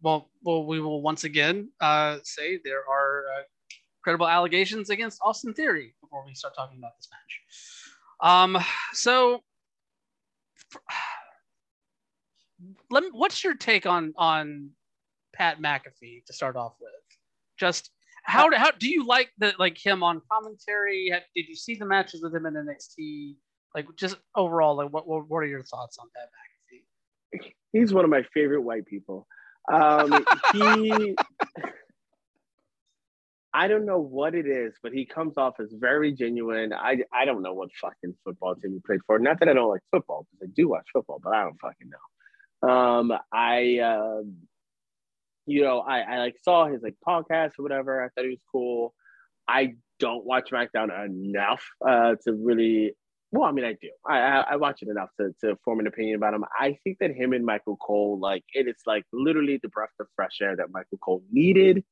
well, 0.01 0.29
well, 0.43 0.65
we 0.65 0.81
will 0.81 1.01
once 1.01 1.23
again 1.23 1.69
uh, 1.79 2.17
say 2.23 2.59
there 2.63 2.83
are 2.89 3.23
uh, 3.33 3.43
credible 4.03 4.27
allegations 4.27 4.89
against 4.89 5.21
Austin 5.23 5.53
Theory 5.53 5.93
before 6.01 6.25
we 6.25 6.35
start 6.35 6.53
talking 6.55 6.79
about 6.79 6.91
this 6.97 7.07
match. 7.11 8.29
Um, 8.29 8.57
so, 8.93 9.41
let 12.89 13.03
me, 13.03 13.09
what's 13.13 13.43
your 13.43 13.55
take 13.55 13.85
on 13.85 14.13
on 14.17 14.71
Pat 15.33 15.61
McAfee 15.61 16.25
to 16.25 16.33
start 16.33 16.55
off 16.55 16.73
with? 16.81 16.91
Just 17.57 17.91
how 18.27 18.53
how 18.53 18.71
do 18.71 18.89
you 18.89 19.05
like 19.05 19.31
the 19.37 19.53
like 19.57 19.77
him 19.77 20.03
on 20.03 20.21
commentary? 20.31 21.11
Did 21.35 21.47
you 21.47 21.55
see 21.55 21.75
the 21.75 21.85
matches 21.85 22.21
with 22.21 22.35
him 22.35 22.45
in 22.45 22.53
NXT? 22.53 23.35
Like 23.73 23.87
just 23.95 24.17
overall, 24.35 24.75
like 24.75 24.91
what 24.91 25.07
what, 25.07 25.29
what 25.29 25.39
are 25.39 25.45
your 25.45 25.63
thoughts 25.63 25.97
on 25.97 26.07
Pat 26.15 26.29
McAfee? 27.41 27.53
He's 27.71 27.93
one 27.93 28.03
of 28.03 28.11
my 28.11 28.23
favorite 28.33 28.61
white 28.61 28.85
people. 28.85 29.27
Um, 29.71 30.25
he, 30.53 31.15
I 33.53 33.67
don't 33.67 33.85
know 33.85 33.99
what 33.99 34.35
it 34.35 34.45
is, 34.45 34.73
but 34.83 34.91
he 34.91 35.05
comes 35.05 35.37
off 35.37 35.55
as 35.59 35.73
very 35.73 36.11
genuine. 36.11 36.73
I, 36.73 36.99
I 37.13 37.25
don't 37.25 37.41
know 37.41 37.53
what 37.53 37.69
fucking 37.81 38.13
football 38.23 38.55
team 38.55 38.73
he 38.73 38.79
played 38.85 38.99
for. 39.07 39.19
Not 39.19 39.39
that 39.39 39.49
I 39.49 39.53
don't 39.53 39.69
like 39.69 39.81
football, 39.91 40.27
because 40.31 40.47
I 40.47 40.51
do 40.53 40.69
watch 40.69 40.85
football, 40.93 41.19
but 41.23 41.33
I 41.33 41.43
don't 41.43 41.59
fucking 41.59 41.89
know. 41.89 42.69
Um, 42.69 43.13
I, 43.33 43.79
uh, 43.79 44.21
you 45.47 45.63
know, 45.63 45.79
I, 45.79 45.99
I 46.01 46.17
like 46.19 46.35
saw 46.43 46.67
his 46.67 46.81
like 46.83 46.95
podcast 47.07 47.53
or 47.57 47.63
whatever. 47.63 48.03
I 48.03 48.09
thought 48.09 48.25
he 48.25 48.31
was 48.31 48.43
cool. 48.51 48.93
I 49.47 49.75
don't 49.99 50.25
watch 50.25 50.51
SmackDown 50.51 50.89
enough 51.05 51.63
uh, 51.87 52.15
to 52.25 52.33
really 52.33 52.93
well, 53.31 53.43
I 53.43 53.51
mean, 53.51 53.65
I 53.65 53.73
do. 53.73 53.89
I, 54.07 54.19
I, 54.19 54.39
I 54.51 54.55
watch 54.55 54.81
it 54.81 54.87
enough 54.87 55.09
to, 55.19 55.33
to 55.41 55.57
form 55.65 55.79
an 55.79 55.87
opinion 55.87 56.15
about 56.15 56.33
him. 56.33 56.45
I 56.57 56.77
think 56.83 56.99
that 56.99 57.11
him 57.11 57.33
and 57.33 57.45
Michael 57.45 57.75
Cole, 57.75 58.19
like 58.19 58.43
it 58.53 58.67
is 58.67 58.77
like 58.85 59.03
literally 59.11 59.59
the 59.61 59.69
breath 59.69 59.89
of 59.99 60.07
fresh 60.15 60.37
air 60.41 60.55
that 60.55 60.71
Michael 60.71 60.97
Cole 60.99 61.23
needed. 61.31 61.83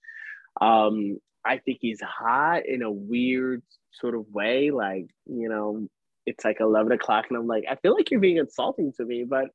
Um, 0.61 1.17
I 1.45 1.57
think 1.57 1.79
he's 1.81 2.01
hot 2.01 2.65
in 2.65 2.81
a 2.81 2.91
weird 2.91 3.63
sort 3.91 4.15
of 4.15 4.25
way. 4.31 4.71
Like, 4.71 5.07
you 5.25 5.49
know, 5.49 5.87
it's 6.25 6.45
like 6.45 6.61
11 6.61 6.93
o'clock 6.93 7.25
and 7.29 7.37
I'm 7.37 7.47
like, 7.47 7.65
I 7.69 7.75
feel 7.75 7.93
like 7.93 8.09
you're 8.11 8.21
being 8.21 8.37
insulting 8.37 8.93
to 8.93 9.05
me, 9.05 9.25
but 9.27 9.49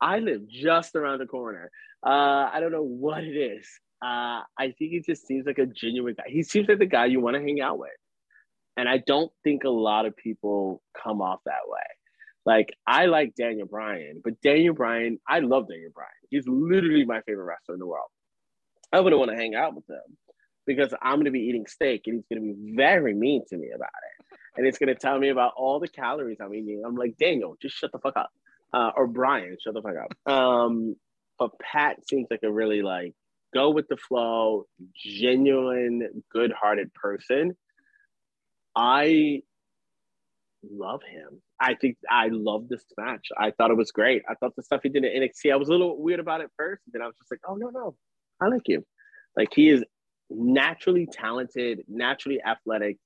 I 0.00 0.18
live 0.18 0.48
just 0.48 0.94
around 0.96 1.18
the 1.18 1.26
corner. 1.26 1.70
Uh, 2.04 2.50
I 2.52 2.58
don't 2.60 2.72
know 2.72 2.82
what 2.82 3.24
it 3.24 3.36
is. 3.36 3.66
Uh, 4.02 4.42
I 4.58 4.74
think 4.78 4.92
he 4.92 5.02
just 5.04 5.26
seems 5.26 5.46
like 5.46 5.58
a 5.58 5.66
genuine 5.66 6.14
guy. 6.16 6.24
He 6.26 6.42
seems 6.42 6.68
like 6.68 6.78
the 6.78 6.86
guy 6.86 7.06
you 7.06 7.20
want 7.20 7.36
to 7.36 7.42
hang 7.42 7.60
out 7.60 7.78
with. 7.78 7.90
And 8.76 8.88
I 8.88 8.98
don't 8.98 9.32
think 9.42 9.64
a 9.64 9.70
lot 9.70 10.04
of 10.04 10.16
people 10.16 10.82
come 11.02 11.22
off 11.22 11.40
that 11.46 11.66
way. 11.66 11.80
Like 12.44 12.72
I 12.86 13.06
like 13.06 13.34
Daniel 13.34 13.66
Bryan, 13.66 14.20
but 14.22 14.40
Daniel 14.42 14.74
Bryan, 14.74 15.18
I 15.28 15.40
love 15.40 15.68
Daniel 15.68 15.90
Bryan. 15.94 16.10
He's 16.30 16.46
literally 16.46 17.04
my 17.04 17.20
favorite 17.22 17.44
wrestler 17.44 17.74
in 17.74 17.80
the 17.80 17.86
world. 17.86 18.08
I 18.92 19.00
wouldn't 19.00 19.18
want 19.18 19.32
to 19.32 19.36
hang 19.36 19.54
out 19.54 19.74
with 19.74 19.88
him 19.88 20.16
because 20.66 20.94
I'm 21.02 21.16
going 21.16 21.24
to 21.24 21.30
be 21.30 21.40
eating 21.40 21.66
steak 21.66 22.02
and 22.06 22.16
he's 22.16 22.26
going 22.30 22.46
to 22.46 22.54
be 22.54 22.76
very 22.76 23.14
mean 23.14 23.44
to 23.48 23.56
me 23.56 23.70
about 23.74 23.88
it. 23.88 24.38
And 24.56 24.66
it's 24.66 24.78
going 24.78 24.88
to 24.88 24.94
tell 24.94 25.18
me 25.18 25.30
about 25.30 25.52
all 25.56 25.80
the 25.80 25.88
calories 25.88 26.38
I'm 26.40 26.54
eating. 26.54 26.82
I'm 26.86 26.96
like, 26.96 27.16
Daniel, 27.18 27.56
just 27.60 27.76
shut 27.76 27.92
the 27.92 27.98
fuck 27.98 28.16
up. 28.16 28.30
Uh, 28.76 28.90
or 28.96 29.06
Brian, 29.06 29.56
shut 29.62 29.74
the 29.74 29.82
fuck 29.82 29.94
up. 29.96 30.32
Um, 30.32 30.96
but 31.38 31.52
Pat 31.60 32.06
seems 32.08 32.26
like 32.30 32.40
a 32.44 32.52
really 32.52 32.82
like 32.82 33.14
go 33.54 33.70
with 33.70 33.88
the 33.88 33.96
flow, 33.96 34.66
genuine, 34.94 36.22
good 36.32 36.52
hearted 36.52 36.92
person 36.94 37.56
I 38.76 39.40
love 40.62 41.00
him. 41.10 41.40
I 41.58 41.74
think 41.74 41.96
I 42.10 42.28
love 42.30 42.68
this 42.68 42.84
match. 42.98 43.28
I 43.36 43.50
thought 43.52 43.70
it 43.70 43.76
was 43.76 43.90
great. 43.90 44.22
I 44.28 44.34
thought 44.34 44.54
the 44.54 44.62
stuff 44.62 44.80
he 44.82 44.90
did 44.90 45.04
in 45.04 45.22
NXT, 45.22 45.50
I 45.50 45.56
was 45.56 45.68
a 45.68 45.72
little 45.72 46.00
weird 46.00 46.20
about 46.20 46.42
it 46.42 46.50
first. 46.58 46.82
And 46.86 46.92
then 46.92 47.02
I 47.02 47.06
was 47.06 47.16
just 47.16 47.30
like, 47.30 47.40
oh, 47.48 47.54
no, 47.54 47.70
no, 47.70 47.96
I 48.40 48.48
like 48.48 48.68
him. 48.68 48.84
Like 49.34 49.48
he 49.54 49.70
is 49.70 49.82
naturally 50.28 51.08
talented, 51.10 51.80
naturally 51.88 52.40
athletic. 52.42 52.98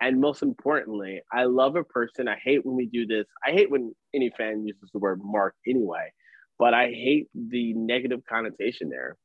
And 0.00 0.20
most 0.20 0.42
importantly, 0.42 1.20
I 1.32 1.44
love 1.44 1.76
a 1.76 1.84
person. 1.84 2.28
I 2.28 2.36
hate 2.42 2.64
when 2.64 2.76
we 2.76 2.86
do 2.86 3.06
this. 3.06 3.26
I 3.44 3.50
hate 3.50 3.70
when 3.70 3.94
any 4.14 4.30
fan 4.36 4.64
uses 4.64 4.90
the 4.92 4.98
word 5.00 5.20
mark 5.22 5.54
anyway, 5.66 6.12
but 6.58 6.72
I 6.72 6.86
hate 6.86 7.28
the 7.34 7.74
negative 7.74 8.20
connotation 8.28 8.88
there. 8.90 9.16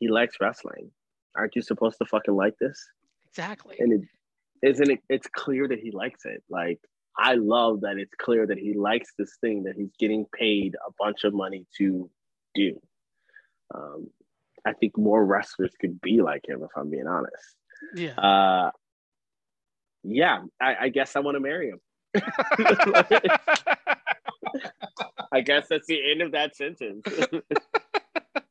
He 0.00 0.08
likes 0.08 0.36
wrestling. 0.40 0.90
Aren't 1.36 1.54
you 1.54 1.62
supposed 1.62 1.98
to 1.98 2.06
fucking 2.06 2.34
like 2.34 2.54
this? 2.60 2.84
Exactly. 3.28 3.76
And 3.78 3.92
it, 3.92 4.08
isn't 4.62 4.90
it 4.90 5.00
it's 5.08 5.28
clear 5.34 5.68
that 5.68 5.78
he 5.78 5.90
likes 5.90 6.24
it 6.24 6.42
like 6.48 6.78
i 7.16 7.34
love 7.34 7.80
that 7.82 7.96
it's 7.96 8.14
clear 8.20 8.46
that 8.46 8.58
he 8.58 8.74
likes 8.74 9.12
this 9.18 9.36
thing 9.40 9.62
that 9.64 9.74
he's 9.76 9.92
getting 9.98 10.26
paid 10.36 10.74
a 10.86 10.90
bunch 10.98 11.24
of 11.24 11.34
money 11.34 11.66
to 11.76 12.10
do 12.54 12.78
um, 13.74 14.08
i 14.66 14.72
think 14.72 14.96
more 14.96 15.24
wrestlers 15.24 15.72
could 15.80 16.00
be 16.00 16.20
like 16.20 16.46
him 16.48 16.62
if 16.62 16.70
i'm 16.76 16.90
being 16.90 17.06
honest 17.06 17.56
yeah 17.94 18.14
uh, 18.14 18.70
yeah 20.04 20.42
I, 20.60 20.76
I 20.82 20.88
guess 20.88 21.16
i 21.16 21.20
want 21.20 21.36
to 21.36 21.40
marry 21.40 21.70
him. 21.70 21.80
I 25.30 25.42
guess 25.42 25.66
that's 25.68 25.86
the 25.86 26.00
end 26.10 26.22
of 26.22 26.32
that 26.32 26.56
sentence. 26.56 27.06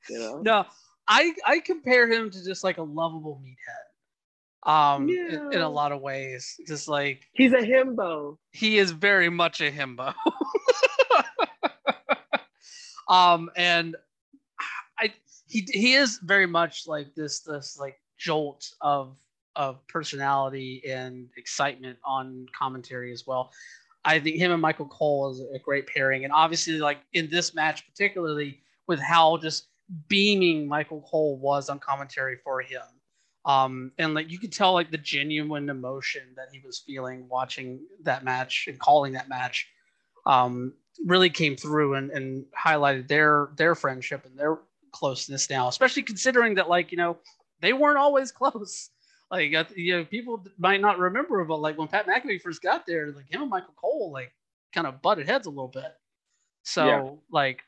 You 0.09 0.19
know? 0.19 0.41
No 0.41 0.65
i 1.07 1.33
i 1.45 1.59
compare 1.59 2.11
him 2.11 2.29
to 2.29 2.43
just 2.43 2.63
like 2.63 2.77
a 2.77 2.83
lovable 2.83 3.41
meathead 3.43 4.69
um 4.69 5.07
yeah. 5.07 5.29
in, 5.29 5.53
in, 5.53 5.61
a 5.61 5.69
lot 5.69 5.91
of 5.91 6.01
ways. 6.01 6.59
Just 6.67 6.87
like 6.89 7.25
he's 7.33 7.53
a 7.53 7.57
himbo. 7.57 8.37
he 8.51 8.77
is 8.79 8.91
very 8.91 9.29
much 9.29 9.61
a 9.61 9.71
himbo. 9.71 10.13
Um 13.09 13.49
and 13.55 13.95
i 14.99 15.13
he 15.47 15.65
he 15.71 15.93
is 15.93 16.17
very 16.17 16.45
much 16.45 16.87
like 16.87 17.15
this 17.15 17.39
this 17.39 17.77
like 17.79 18.01
jolt 18.17 18.69
of 18.81 19.15
of 19.57 19.85
personality 19.87 20.81
and 20.87 21.27
excitement 21.35 21.97
on 22.05 22.45
commentary 22.57 23.11
as 23.11 23.27
well. 23.27 23.51
I 24.05 24.19
think 24.19 24.37
him 24.37 24.51
and 24.51 24.61
michael 24.61 24.87
cole 24.87 25.31
is 25.31 25.41
a 25.53 25.59
great 25.59 25.87
pairing. 25.87 26.23
And 26.23 26.31
obviously 26.31 26.79
like 26.79 26.99
in 27.13 27.29
this 27.29 27.53
match 27.53 27.85
particularly 27.85 28.61
with 28.87 28.99
how 28.99 29.37
just 29.37 29.67
beaming 30.07 30.67
michael 30.67 31.01
cole 31.01 31.37
was 31.37 31.69
on 31.69 31.79
commentary 31.79 32.37
for 32.43 32.61
him. 32.61 32.81
Um, 33.45 33.91
and 33.97 34.13
like 34.13 34.29
you 34.29 34.39
could 34.39 34.51
tell 34.53 34.73
like 34.73 34.91
the 34.91 34.97
genuine 34.97 35.69
emotion 35.69 36.21
that 36.35 36.49
he 36.51 36.61
was 36.65 36.79
feeling 36.79 37.27
watching 37.29 37.79
that 38.03 38.23
match 38.23 38.67
and 38.67 38.77
calling 38.77 39.13
that 39.13 39.29
match 39.29 39.67
um, 40.25 40.73
really 41.05 41.29
came 41.29 41.55
through 41.55 41.95
and, 41.95 42.11
and 42.11 42.45
highlighted 42.57 43.07
their 43.07 43.49
their 43.55 43.73
friendship 43.73 44.25
and 44.25 44.37
their 44.37 44.59
closeness 44.91 45.49
now, 45.49 45.67
especially 45.67 46.03
considering 46.03 46.55
that 46.55 46.69
like 46.69 46.91
you 46.91 46.97
know 46.97 47.17
they 47.61 47.73
weren't 47.73 47.97
always 47.97 48.31
close. 48.33 48.89
Like 49.29 49.51
you 49.75 49.97
know, 49.97 50.05
people 50.05 50.43
might 50.57 50.81
not 50.81 50.99
remember, 50.99 51.43
but 51.43 51.59
like 51.59 51.77
when 51.77 51.87
Pat 51.87 52.07
McAfee 52.07 52.41
first 52.41 52.61
got 52.61 52.85
there, 52.85 53.11
like 53.11 53.29
him 53.29 53.41
and 53.41 53.49
Michael 53.49 53.73
Cole 53.75 54.11
like 54.11 54.31
kind 54.73 54.87
of 54.87 55.01
butted 55.01 55.27
heads 55.27 55.47
a 55.47 55.49
little 55.49 55.67
bit. 55.67 55.93
So 56.63 56.85
yeah. 56.85 57.09
like 57.31 57.63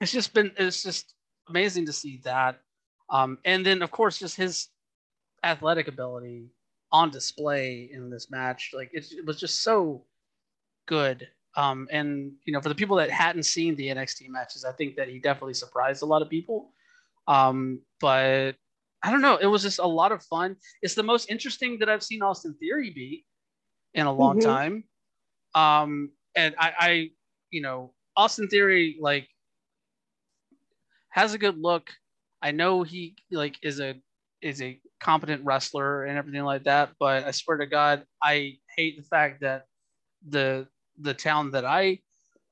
it's 0.00 0.12
just 0.12 0.34
been 0.34 0.50
it's 0.56 0.82
just 0.82 1.14
amazing 1.48 1.86
to 1.86 1.92
see 1.92 2.20
that. 2.24 2.60
Um, 3.10 3.38
and 3.44 3.64
then 3.64 3.82
of 3.82 3.90
course 3.90 4.18
just 4.18 4.36
his 4.36 4.68
athletic 5.44 5.88
ability 5.88 6.50
on 6.90 7.10
display 7.10 7.88
in 7.92 8.10
this 8.10 8.30
match. 8.30 8.70
Like 8.74 8.90
it, 8.92 9.06
it 9.12 9.24
was 9.24 9.38
just 9.38 9.62
so 9.62 10.04
good. 10.86 11.28
Um, 11.56 11.88
and 11.90 12.32
you 12.44 12.52
know, 12.52 12.60
for 12.60 12.68
the 12.68 12.74
people 12.74 12.96
that 12.96 13.10
hadn't 13.10 13.44
seen 13.44 13.76
the 13.76 13.88
NXT 13.88 14.28
matches, 14.28 14.64
I 14.64 14.72
think 14.72 14.96
that 14.96 15.08
he 15.08 15.18
definitely 15.18 15.54
surprised 15.54 16.02
a 16.02 16.06
lot 16.06 16.22
of 16.22 16.28
people. 16.28 16.72
Um, 17.26 17.80
but 18.00 18.52
I 19.02 19.10
don't 19.10 19.22
know, 19.22 19.36
it 19.36 19.46
was 19.46 19.62
just 19.62 19.78
a 19.78 19.86
lot 19.86 20.12
of 20.12 20.22
fun. 20.24 20.56
It's 20.82 20.94
the 20.94 21.02
most 21.02 21.30
interesting 21.30 21.78
that 21.78 21.88
I've 21.88 22.02
seen 22.02 22.22
Austin 22.22 22.54
Theory 22.54 22.90
be 22.90 23.24
in 23.94 24.06
a 24.06 24.12
long 24.12 24.38
mm-hmm. 24.38 24.48
time. 24.48 24.84
Um, 25.54 26.10
and 26.34 26.54
I, 26.58 26.72
I, 26.78 27.10
you 27.50 27.62
know, 27.62 27.94
Austin 28.16 28.48
Theory 28.48 28.96
like 29.00 29.28
has 31.10 31.34
a 31.34 31.38
good 31.38 31.58
look. 31.58 31.90
I 32.42 32.50
know 32.50 32.82
he 32.82 33.16
like 33.30 33.56
is 33.62 33.80
a 33.80 33.94
is 34.42 34.62
a 34.62 34.80
competent 35.00 35.44
wrestler 35.44 36.04
and 36.04 36.18
everything 36.18 36.44
like 36.44 36.64
that, 36.64 36.90
but 36.98 37.24
I 37.24 37.30
swear 37.30 37.56
to 37.58 37.66
God, 37.66 38.04
I 38.22 38.58
hate 38.76 38.96
the 38.96 39.02
fact 39.02 39.40
that 39.40 39.66
the 40.28 40.66
the 41.00 41.14
town 41.14 41.52
that 41.52 41.64
I 41.64 42.00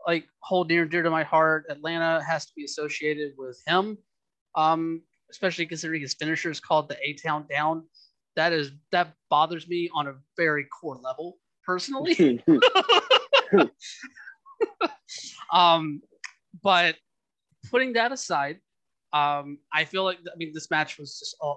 like 0.07 0.27
hold 0.41 0.69
near 0.69 0.83
and 0.83 0.91
dear 0.91 1.03
to 1.03 1.11
my 1.11 1.25
heart, 1.25 1.67
Atlanta, 1.69 2.23
has 2.25 2.47
to 2.47 2.53
be 2.57 2.65
associated 2.65 3.33
with 3.37 3.61
him. 3.67 3.99
Um, 4.55 5.03
especially 5.31 5.67
considering 5.67 6.01
his 6.01 6.15
finisher 6.15 6.51
is 6.51 6.61
called 6.61 6.89
the 6.89 6.97
A 7.07 7.15
Town 7.15 7.47
Down. 7.51 7.85
That 8.37 8.53
is 8.53 8.73
that 8.93 9.15
bothers 9.31 9.67
me 9.69 9.89
on 9.95 10.09
a 10.09 10.15
very 10.37 10.65
core 10.65 10.99
level 11.03 11.39
personally. 11.65 12.43
um, 15.53 16.01
but 16.63 16.97
putting 17.71 17.95
that 17.95 18.13
aside, 18.13 18.59
um, 19.13 19.59
I 19.73 19.85
feel 19.85 20.05
like 20.05 20.19
I 20.21 20.37
mean 20.37 20.53
this 20.53 20.71
match 20.71 20.99
was 20.99 21.19
just 21.19 21.37
a, 21.43 21.55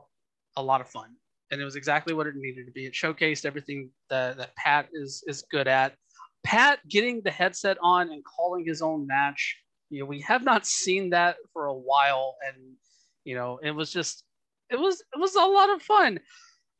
a 0.57 0.63
lot 0.63 0.81
of 0.81 0.89
fun, 0.89 1.09
and 1.51 1.61
it 1.61 1.65
was 1.65 1.75
exactly 1.75 2.13
what 2.13 2.27
it 2.27 2.35
needed 2.35 2.65
to 2.65 2.71
be. 2.71 2.85
It 2.85 2.93
showcased 2.93 3.45
everything 3.45 3.89
that, 4.09 4.37
that 4.37 4.55
Pat 4.55 4.89
is 4.93 5.23
is 5.27 5.43
good 5.51 5.67
at. 5.67 5.95
Pat 6.43 6.79
getting 6.87 7.21
the 7.23 7.31
headset 7.31 7.77
on 7.81 8.11
and 8.11 8.23
calling 8.23 8.65
his 8.65 8.81
own 8.81 9.05
match. 9.05 9.57
You 9.89 10.01
know, 10.01 10.05
we 10.05 10.21
have 10.21 10.43
not 10.43 10.65
seen 10.65 11.09
that 11.09 11.37
for 11.51 11.65
a 11.65 11.73
while, 11.73 12.37
and 12.47 12.75
you 13.23 13.35
know, 13.35 13.59
it 13.61 13.71
was 13.71 13.91
just 13.91 14.23
it 14.69 14.79
was 14.79 15.01
it 15.01 15.19
was 15.19 15.35
a 15.35 15.39
lot 15.39 15.69
of 15.69 15.81
fun, 15.81 16.19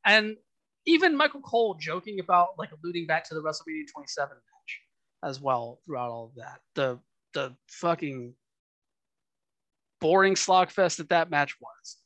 and 0.05 0.37
even 0.85 1.15
Michael 1.15 1.41
Cole 1.41 1.75
joking 1.75 2.19
about 2.19 2.49
like 2.57 2.69
alluding 2.71 3.05
back 3.05 3.27
to 3.29 3.35
the 3.35 3.41
WrestleMania 3.41 3.85
27 3.93 4.29
match 4.29 4.81
as 5.23 5.39
well 5.41 5.79
throughout 5.85 6.09
all 6.09 6.25
of 6.25 6.35
that. 6.35 6.59
The 6.75 6.99
the 7.33 7.55
fucking 7.67 8.33
boring 9.99 10.35
slogfest 10.35 10.97
that 10.97 11.09
that 11.09 11.29
match 11.29 11.55
was. 11.59 11.97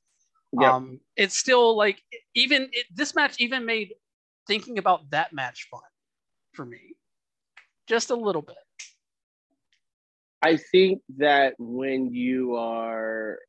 Yep. 0.59 0.71
Um, 0.71 0.99
it's 1.15 1.35
still 1.35 1.75
like 1.75 2.01
even 2.35 2.69
it, 2.71 2.85
this 2.93 3.15
match 3.15 3.35
even 3.39 3.65
made 3.65 3.93
thinking 4.47 4.77
about 4.77 5.09
that 5.11 5.33
match 5.33 5.67
fun 5.71 5.81
for 6.51 6.65
me, 6.65 6.95
just 7.87 8.09
a 8.09 8.15
little 8.15 8.41
bit. 8.41 8.57
I 10.41 10.57
think 10.57 11.01
that 11.17 11.55
when 11.57 12.13
you 12.13 12.57
are 12.57 13.39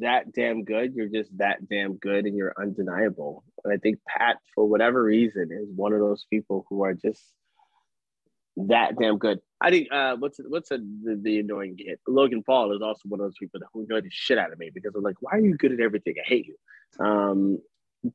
that 0.00 0.32
damn 0.32 0.64
good, 0.64 0.94
you're 0.94 1.08
just 1.08 1.36
that 1.38 1.68
damn 1.68 1.96
good 1.96 2.24
and 2.24 2.36
you're 2.36 2.54
undeniable. 2.58 3.44
And 3.64 3.72
I 3.72 3.76
think 3.76 3.98
Pat, 4.06 4.36
for 4.54 4.64
whatever 4.68 5.02
reason, 5.02 5.48
is 5.50 5.68
one 5.74 5.92
of 5.92 6.00
those 6.00 6.24
people 6.30 6.66
who 6.68 6.84
are 6.84 6.94
just 6.94 7.22
that 8.56 8.96
damn 8.98 9.18
good. 9.18 9.40
I 9.60 9.70
think 9.70 9.88
uh, 9.90 10.16
what's 10.16 10.38
what's 10.46 10.70
a, 10.70 10.78
the, 10.78 11.18
the 11.20 11.38
annoying 11.40 11.76
get? 11.76 12.00
Logan 12.06 12.42
Paul 12.42 12.74
is 12.74 12.82
also 12.82 13.02
one 13.08 13.20
of 13.20 13.26
those 13.26 13.38
people 13.38 13.60
who 13.72 13.84
annoy 13.84 14.02
the 14.02 14.10
shit 14.10 14.38
out 14.38 14.52
of 14.52 14.58
me 14.58 14.70
because 14.72 14.94
I'm 14.94 15.02
like, 15.02 15.20
why 15.20 15.32
are 15.32 15.40
you 15.40 15.56
good 15.56 15.72
at 15.72 15.80
everything? 15.80 16.14
I 16.24 16.28
hate 16.28 16.46
you. 16.46 17.04
Um, 17.04 17.58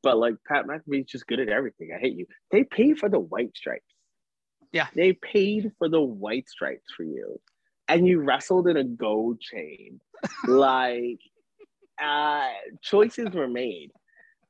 but 0.02 0.18
like 0.18 0.34
Pat 0.46 0.66
McAfee's 0.66 1.10
just 1.10 1.26
good 1.26 1.40
at 1.40 1.48
everything. 1.48 1.90
I 1.94 1.98
hate 1.98 2.16
you. 2.16 2.26
They 2.50 2.64
paid 2.64 2.98
for 2.98 3.08
the 3.08 3.18
white 3.18 3.56
stripes. 3.56 3.84
Yeah, 4.72 4.86
they 4.94 5.14
paid 5.14 5.72
for 5.78 5.88
the 5.88 6.00
white 6.00 6.48
stripes 6.48 6.92
for 6.94 7.02
you, 7.02 7.40
and 7.88 8.06
you 8.06 8.20
wrestled 8.20 8.68
in 8.68 8.76
a 8.76 8.84
gold 8.84 9.40
chain. 9.40 10.00
like, 10.46 11.20
uh, 12.02 12.48
choices 12.82 13.30
were 13.34 13.48
made. 13.48 13.90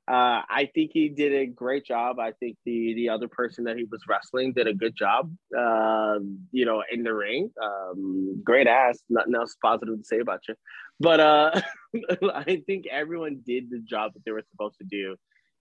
Uh, 0.09 0.41
I 0.49 0.71
think 0.75 0.93
he 0.95 1.11
did 1.11 1.35
a 1.35 1.45
great 1.45 1.85
job. 1.85 2.19
I 2.19 2.33
think 2.33 2.57
the 2.65 2.95
the 2.95 3.11
other 3.11 3.29
person 3.29 3.65
that 3.65 3.77
he 3.77 3.85
was 3.85 4.01
wrestling 4.09 4.55
did 4.55 4.67
a 4.67 4.73
good 4.73 4.97
job. 4.97 5.31
Uh, 5.57 6.21
you 6.51 6.65
know, 6.65 6.83
in 6.91 7.03
the 7.03 7.13
ring, 7.13 7.51
um, 7.63 8.41
great 8.43 8.67
ass. 8.67 8.99
Nothing 9.11 9.35
else 9.35 9.55
positive 9.63 9.99
to 9.99 10.05
say 10.05 10.21
about 10.21 10.41
you, 10.49 10.55
but 10.99 11.21
uh, 11.21 11.61
I 12.35 12.63
think 12.67 12.87
everyone 12.91 13.43
did 13.47 13.69
the 13.69 13.81
job 13.81 14.15
that 14.15 14.25
they 14.25 14.33
were 14.33 14.45
supposed 14.51 14.79
to 14.79 14.85
do. 14.85 15.17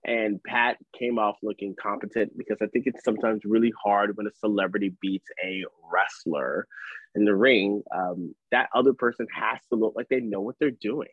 And 0.06 0.42
Pat 0.44 0.78
came 0.98 1.18
off 1.18 1.36
looking 1.42 1.74
competent 1.74 2.32
because 2.38 2.58
I 2.62 2.66
think 2.68 2.86
it's 2.86 3.04
sometimes 3.04 3.42
really 3.44 3.72
hard 3.84 4.16
when 4.16 4.26
a 4.26 4.30
celebrity 4.38 4.94
beats 5.02 5.28
a 5.44 5.64
wrestler 5.92 6.66
in 7.14 7.26
the 7.26 7.34
ring. 7.34 7.82
Um, 7.94 8.34
that 8.52 8.70
other 8.74 8.94
person 8.94 9.26
has 9.34 9.58
to 9.70 9.78
look 9.78 9.94
like 9.96 10.08
they 10.08 10.20
know 10.20 10.40
what 10.40 10.54
they're 10.58 10.70
doing 10.70 11.08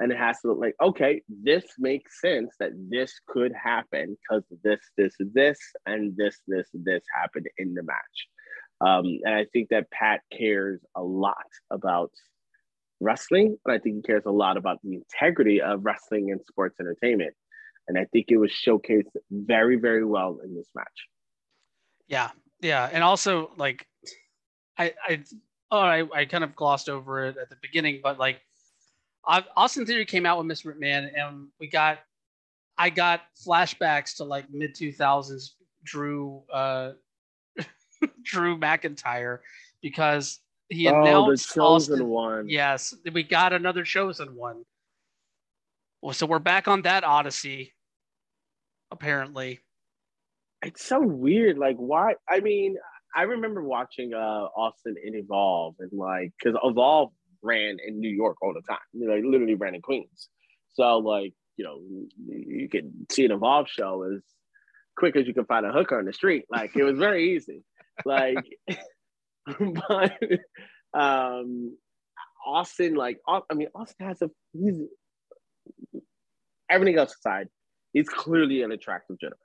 and 0.00 0.12
it 0.12 0.18
has 0.18 0.40
to 0.40 0.48
look 0.48 0.58
like 0.58 0.74
okay 0.82 1.22
this 1.42 1.64
makes 1.78 2.20
sense 2.20 2.54
that 2.60 2.70
this 2.88 3.12
could 3.26 3.52
happen 3.52 4.16
because 4.22 4.44
this 4.62 4.80
this 4.96 5.14
this 5.18 5.58
and 5.86 6.16
this 6.16 6.40
this 6.46 6.68
this 6.72 7.02
happened 7.20 7.46
in 7.58 7.74
the 7.74 7.82
match. 7.82 8.28
Um, 8.80 9.04
and 9.24 9.34
i 9.34 9.44
think 9.52 9.70
that 9.70 9.90
pat 9.90 10.20
cares 10.36 10.80
a 10.96 11.02
lot 11.02 11.36
about 11.70 12.12
wrestling 13.00 13.56
and 13.64 13.74
i 13.74 13.78
think 13.78 13.96
he 13.96 14.02
cares 14.02 14.24
a 14.26 14.30
lot 14.30 14.56
about 14.56 14.78
the 14.82 14.94
integrity 14.94 15.60
of 15.60 15.84
wrestling 15.84 16.30
and 16.30 16.40
sports 16.48 16.76
entertainment. 16.80 17.34
And 17.88 17.98
i 17.98 18.04
think 18.12 18.26
it 18.28 18.36
was 18.36 18.52
showcased 18.52 19.12
very 19.30 19.76
very 19.76 20.04
well 20.04 20.38
in 20.44 20.54
this 20.54 20.68
match. 20.74 20.98
Yeah 22.06 22.30
yeah 22.60 22.88
and 22.92 23.02
also 23.04 23.50
like 23.56 23.86
i 24.78 24.92
i 25.06 25.22
oh 25.70 25.78
i, 25.78 26.04
I 26.14 26.24
kind 26.24 26.44
of 26.44 26.54
glossed 26.56 26.88
over 26.88 27.24
it 27.26 27.36
at 27.36 27.50
the 27.50 27.56
beginning 27.62 28.00
but 28.02 28.18
like 28.18 28.40
Austin 29.28 29.84
Theory 29.84 30.06
came 30.06 30.24
out 30.24 30.38
with 30.38 30.46
Mr. 30.46 30.74
McMahon, 30.74 31.10
and 31.14 31.48
we 31.60 31.68
got, 31.68 31.98
I 32.78 32.90
got 32.90 33.22
flashbacks 33.46 34.16
to 34.16 34.24
like 34.24 34.46
mid 34.50 34.74
two 34.74 34.92
thousands 34.92 35.56
Drew, 35.84 36.42
uh, 36.52 36.92
Drew 38.22 38.58
McIntyre, 38.58 39.40
because 39.82 40.40
he 40.68 40.88
oh, 40.88 41.00
announced 41.00 41.48
the 41.48 41.60
chosen 41.60 41.94
Austin, 41.94 42.08
one. 42.08 42.48
Yes, 42.48 42.94
we 43.12 43.22
got 43.22 43.52
another 43.52 43.84
chosen 43.84 44.34
one. 44.34 44.64
Well, 46.00 46.14
so 46.14 46.26
we're 46.26 46.38
back 46.38 46.68
on 46.68 46.82
that 46.82 47.04
Odyssey, 47.04 47.74
apparently. 48.90 49.60
It's 50.62 50.84
so 50.84 51.00
weird. 51.00 51.58
Like, 51.58 51.76
why? 51.76 52.14
I 52.28 52.40
mean, 52.40 52.76
I 53.14 53.22
remember 53.22 53.62
watching 53.62 54.14
uh 54.14 54.48
Austin 54.56 54.96
in 55.02 55.14
Evolve 55.14 55.76
and 55.80 55.92
like 55.92 56.32
because 56.38 56.58
Evolve 56.62 57.12
ran 57.42 57.78
in 57.84 58.00
New 58.00 58.10
York 58.10 58.36
all 58.42 58.54
the 58.54 58.62
time. 58.62 58.78
You 58.92 59.08
know, 59.08 59.28
literally 59.28 59.54
ran 59.54 59.74
in 59.74 59.82
Queens. 59.82 60.28
So 60.74 60.98
like, 60.98 61.34
you 61.56 61.64
know, 61.64 61.80
you 62.26 62.68
could 62.68 62.92
see 63.10 63.24
an 63.24 63.32
Evolve 63.32 63.68
show 63.68 64.04
as 64.04 64.22
quick 64.96 65.16
as 65.16 65.26
you 65.26 65.34
can 65.34 65.44
find 65.44 65.66
a 65.66 65.72
hooker 65.72 65.98
on 65.98 66.04
the 66.04 66.12
street. 66.12 66.44
Like 66.50 66.76
it 66.76 66.84
was 66.84 66.98
very 66.98 67.34
easy. 67.34 67.62
Like, 68.04 68.44
but 69.88 70.12
um, 70.94 71.76
Austin, 72.46 72.94
like, 72.94 73.18
I 73.26 73.54
mean, 73.54 73.68
Austin 73.74 74.06
has 74.06 74.22
a 74.22 74.30
he's 74.52 74.80
everything 76.70 76.98
else 76.98 77.14
aside, 77.14 77.48
he's 77.92 78.08
clearly 78.08 78.62
an 78.62 78.72
attractive 78.72 79.18
gentleman. 79.18 79.38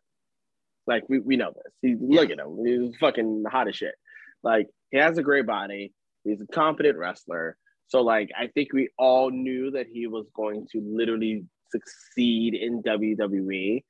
Like 0.86 1.04
we, 1.08 1.20
we 1.20 1.38
know 1.38 1.52
this. 1.52 1.74
He's 1.82 1.98
yeah. 2.02 2.22
look 2.22 2.30
at 2.30 2.40
him. 2.40 2.66
He's 2.66 2.98
fucking 2.98 3.46
hot 3.50 3.68
as 3.68 3.76
shit. 3.76 3.96
Like 4.44 4.68
he 4.92 4.98
has 4.98 5.18
a 5.18 5.24
great 5.24 5.46
body. 5.46 5.94
He's 6.24 6.42
a 6.42 6.48
confident 6.48 6.98
wrestler. 6.98 7.58
So 7.88 8.02
like 8.02 8.30
I 8.38 8.48
think 8.48 8.74
we 8.74 8.90
all 8.98 9.30
knew 9.32 9.72
that 9.72 9.88
he 9.88 10.08
was 10.08 10.26
going 10.36 10.68
to 10.72 10.82
literally 10.82 11.46
succeed 11.72 12.54
in 12.54 12.82
WWE. 12.84 13.84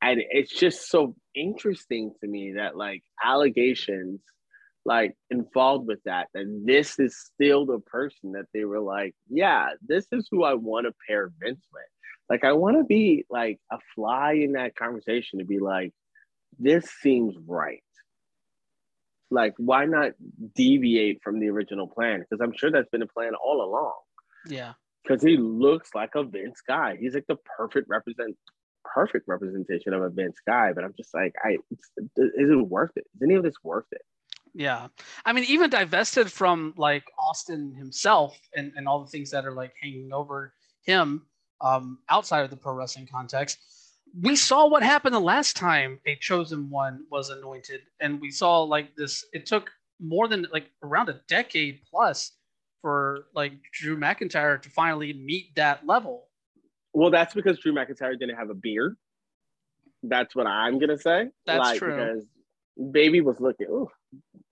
And 0.00 0.22
it's 0.30 0.52
just 0.52 0.88
so 0.88 1.14
interesting 1.34 2.12
to 2.20 2.26
me 2.28 2.54
that 2.56 2.76
like 2.76 3.02
allegations 3.24 4.20
like 4.84 5.14
involved 5.30 5.86
with 5.86 6.00
that, 6.04 6.28
that 6.34 6.62
this 6.64 6.98
is 6.98 7.16
still 7.16 7.66
the 7.66 7.78
person 7.78 8.32
that 8.32 8.46
they 8.52 8.64
were 8.64 8.80
like, 8.80 9.14
yeah, 9.28 9.68
this 9.86 10.06
is 10.10 10.26
who 10.30 10.44
I 10.44 10.54
want 10.54 10.86
to 10.86 10.94
pair 11.08 11.30
Vince 11.40 11.64
with. 11.72 11.82
Like 12.28 12.44
I 12.44 12.52
want 12.52 12.78
to 12.78 12.84
be 12.84 13.24
like 13.30 13.58
a 13.70 13.78
fly 13.94 14.32
in 14.32 14.52
that 14.52 14.74
conversation 14.74 15.38
to 15.38 15.44
be 15.44 15.60
like, 15.60 15.92
this 16.58 16.90
seems 17.00 17.34
right. 17.46 17.82
Like, 19.32 19.54
why 19.56 19.86
not 19.86 20.12
deviate 20.54 21.22
from 21.22 21.40
the 21.40 21.48
original 21.48 21.86
plan? 21.86 22.20
Because 22.20 22.40
I'm 22.42 22.56
sure 22.56 22.70
that's 22.70 22.90
been 22.90 23.02
a 23.02 23.06
plan 23.06 23.32
all 23.34 23.62
along. 23.62 23.94
Yeah. 24.46 24.74
Because 25.02 25.22
he 25.22 25.36
looks 25.36 25.90
like 25.94 26.14
a 26.14 26.22
Vince 26.22 26.60
guy. 26.66 26.96
He's 27.00 27.14
like 27.14 27.26
the 27.26 27.38
perfect 27.56 27.88
represent 27.88 28.36
perfect 28.84 29.26
representation 29.28 29.94
of 29.94 30.02
a 30.02 30.10
Vince 30.10 30.38
guy. 30.46 30.72
But 30.72 30.84
I'm 30.84 30.94
just 30.96 31.14
like, 31.14 31.34
I 31.42 31.58
is 32.16 32.50
it 32.50 32.68
worth 32.68 32.92
it? 32.96 33.06
Is 33.14 33.22
any 33.22 33.34
of 33.34 33.42
this 33.42 33.54
worth 33.62 33.86
it? 33.92 34.02
Yeah. 34.54 34.88
I 35.24 35.32
mean, 35.32 35.44
even 35.48 35.70
divested 35.70 36.30
from 36.30 36.74
like 36.76 37.04
Austin 37.18 37.72
himself 37.74 38.38
and, 38.54 38.72
and 38.76 38.86
all 38.86 39.00
the 39.00 39.10
things 39.10 39.30
that 39.30 39.46
are 39.46 39.52
like 39.52 39.72
hanging 39.80 40.12
over 40.12 40.52
him 40.82 41.22
um, 41.60 41.98
outside 42.08 42.42
of 42.42 42.50
the 42.50 42.56
pro 42.56 42.74
wrestling 42.74 43.08
context, 43.10 43.58
we 44.20 44.36
saw 44.36 44.66
what 44.68 44.82
happened 44.82 45.14
the 45.14 45.20
last 45.20 45.56
time 45.56 45.98
a 46.06 46.16
chosen 46.16 46.68
one 46.68 47.04
was 47.10 47.30
anointed. 47.30 47.82
And 48.00 48.20
we 48.20 48.30
saw 48.30 48.62
like 48.62 48.94
this, 48.96 49.24
it 49.32 49.46
took 49.46 49.70
more 50.00 50.28
than 50.28 50.46
like 50.52 50.70
around 50.82 51.08
a 51.08 51.20
decade 51.28 51.80
plus 51.90 52.32
for 52.80 53.26
like 53.34 53.52
Drew 53.72 53.96
McIntyre 53.96 54.60
to 54.60 54.68
finally 54.68 55.12
meet 55.12 55.54
that 55.56 55.86
level. 55.86 56.28
Well, 56.92 57.10
that's 57.10 57.32
because 57.32 57.58
Drew 57.58 57.72
McIntyre 57.72 58.18
didn't 58.18 58.36
have 58.36 58.50
a 58.50 58.54
beard. 58.54 58.96
That's 60.02 60.34
what 60.34 60.46
I'm 60.46 60.78
gonna 60.78 60.98
say. 60.98 61.28
That's 61.46 61.60
like, 61.60 61.78
true. 61.78 61.94
Because 61.96 62.24
Baby 62.90 63.20
was 63.20 63.40
looking. 63.40 63.68
Ooh, 63.68 63.88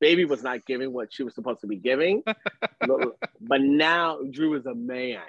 Baby 0.01 0.25
was 0.25 0.43
not 0.43 0.65
giving 0.65 0.93
what 0.93 1.13
she 1.13 1.23
was 1.23 1.35
supposed 1.35 1.61
to 1.61 1.67
be 1.67 1.77
giving. 1.77 2.23
but, 2.81 3.17
but 3.41 3.61
now 3.61 4.21
Drew 4.31 4.55
is 4.55 4.67
a 4.67 4.75
man. 4.75 5.21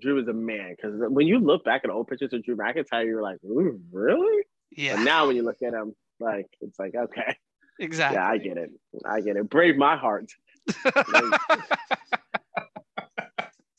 Drew 0.00 0.20
is 0.20 0.28
a 0.28 0.32
man 0.32 0.74
because 0.76 0.94
when 1.10 1.26
you 1.26 1.38
look 1.38 1.64
back 1.64 1.82
at 1.84 1.90
old 1.90 2.08
pictures 2.08 2.32
of 2.32 2.42
Drew 2.44 2.56
McIntyre, 2.56 3.04
you're 3.04 3.22
like, 3.22 3.38
really? 3.42 4.44
Yeah. 4.70 4.96
But 4.96 5.02
now 5.04 5.26
when 5.26 5.36
you 5.36 5.42
look 5.42 5.62
at 5.62 5.74
him, 5.74 5.94
like 6.20 6.46
it's 6.60 6.78
like, 6.78 6.94
okay, 6.94 7.36
exactly. 7.78 8.16
yeah, 8.16 8.28
I 8.28 8.38
get 8.38 8.56
it. 8.56 8.70
I 9.04 9.20
get 9.20 9.36
it. 9.36 9.48
Brave 9.48 9.76
my 9.76 9.96
heart. 9.96 10.30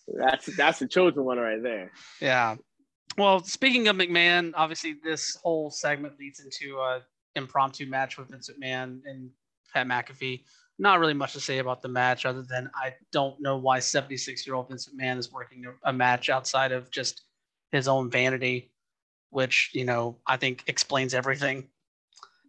that's 0.07 0.45
that's 0.56 0.80
the 0.80 0.88
chosen 0.88 1.23
one 1.23 1.38
right 1.38 1.61
there. 1.61 1.91
Yeah. 2.22 2.56
Well, 3.18 3.44
speaking 3.44 3.88
of 3.88 3.95
McMahon, 3.95 4.52
obviously 4.56 4.95
this 5.03 5.38
whole 5.41 5.72
segment 5.72 6.19
leads 6.19 6.40
into 6.41 6.77
a 6.80 7.02
impromptu 7.36 7.88
match 7.88 8.18
with 8.18 8.30
Vince 8.30 8.49
McMahon 8.49 9.02
and 9.06 9.30
Pat 9.73 9.88
McAfee. 9.88 10.44
Not 10.77 10.99
really 10.99 11.14
much 11.14 11.34
to 11.34 11.39
say 11.39 11.60
about 11.60 11.81
the 11.81 11.88
match 11.88 12.26
other 12.26 12.41
than 12.41 12.69
I 12.76 12.95
don't 13.11 13.39
know 13.39 13.57
why 13.57 13.80
76 13.80 14.45
year 14.45 14.56
old 14.56 14.69
Vince 14.69 14.89
McMahon 14.89 15.18
is 15.18 15.31
working 15.31 15.65
a 15.84 15.93
match 15.93 16.30
outside 16.30 16.72
of 16.72 16.91
just 16.91 17.23
his 17.72 17.88
own 17.88 18.11
vanity, 18.11 18.72
which, 19.30 19.72
you 19.73 19.85
know, 19.85 20.18
I 20.27 20.38
think 20.38 20.64
explains 20.68 21.14
everything. 21.14 21.69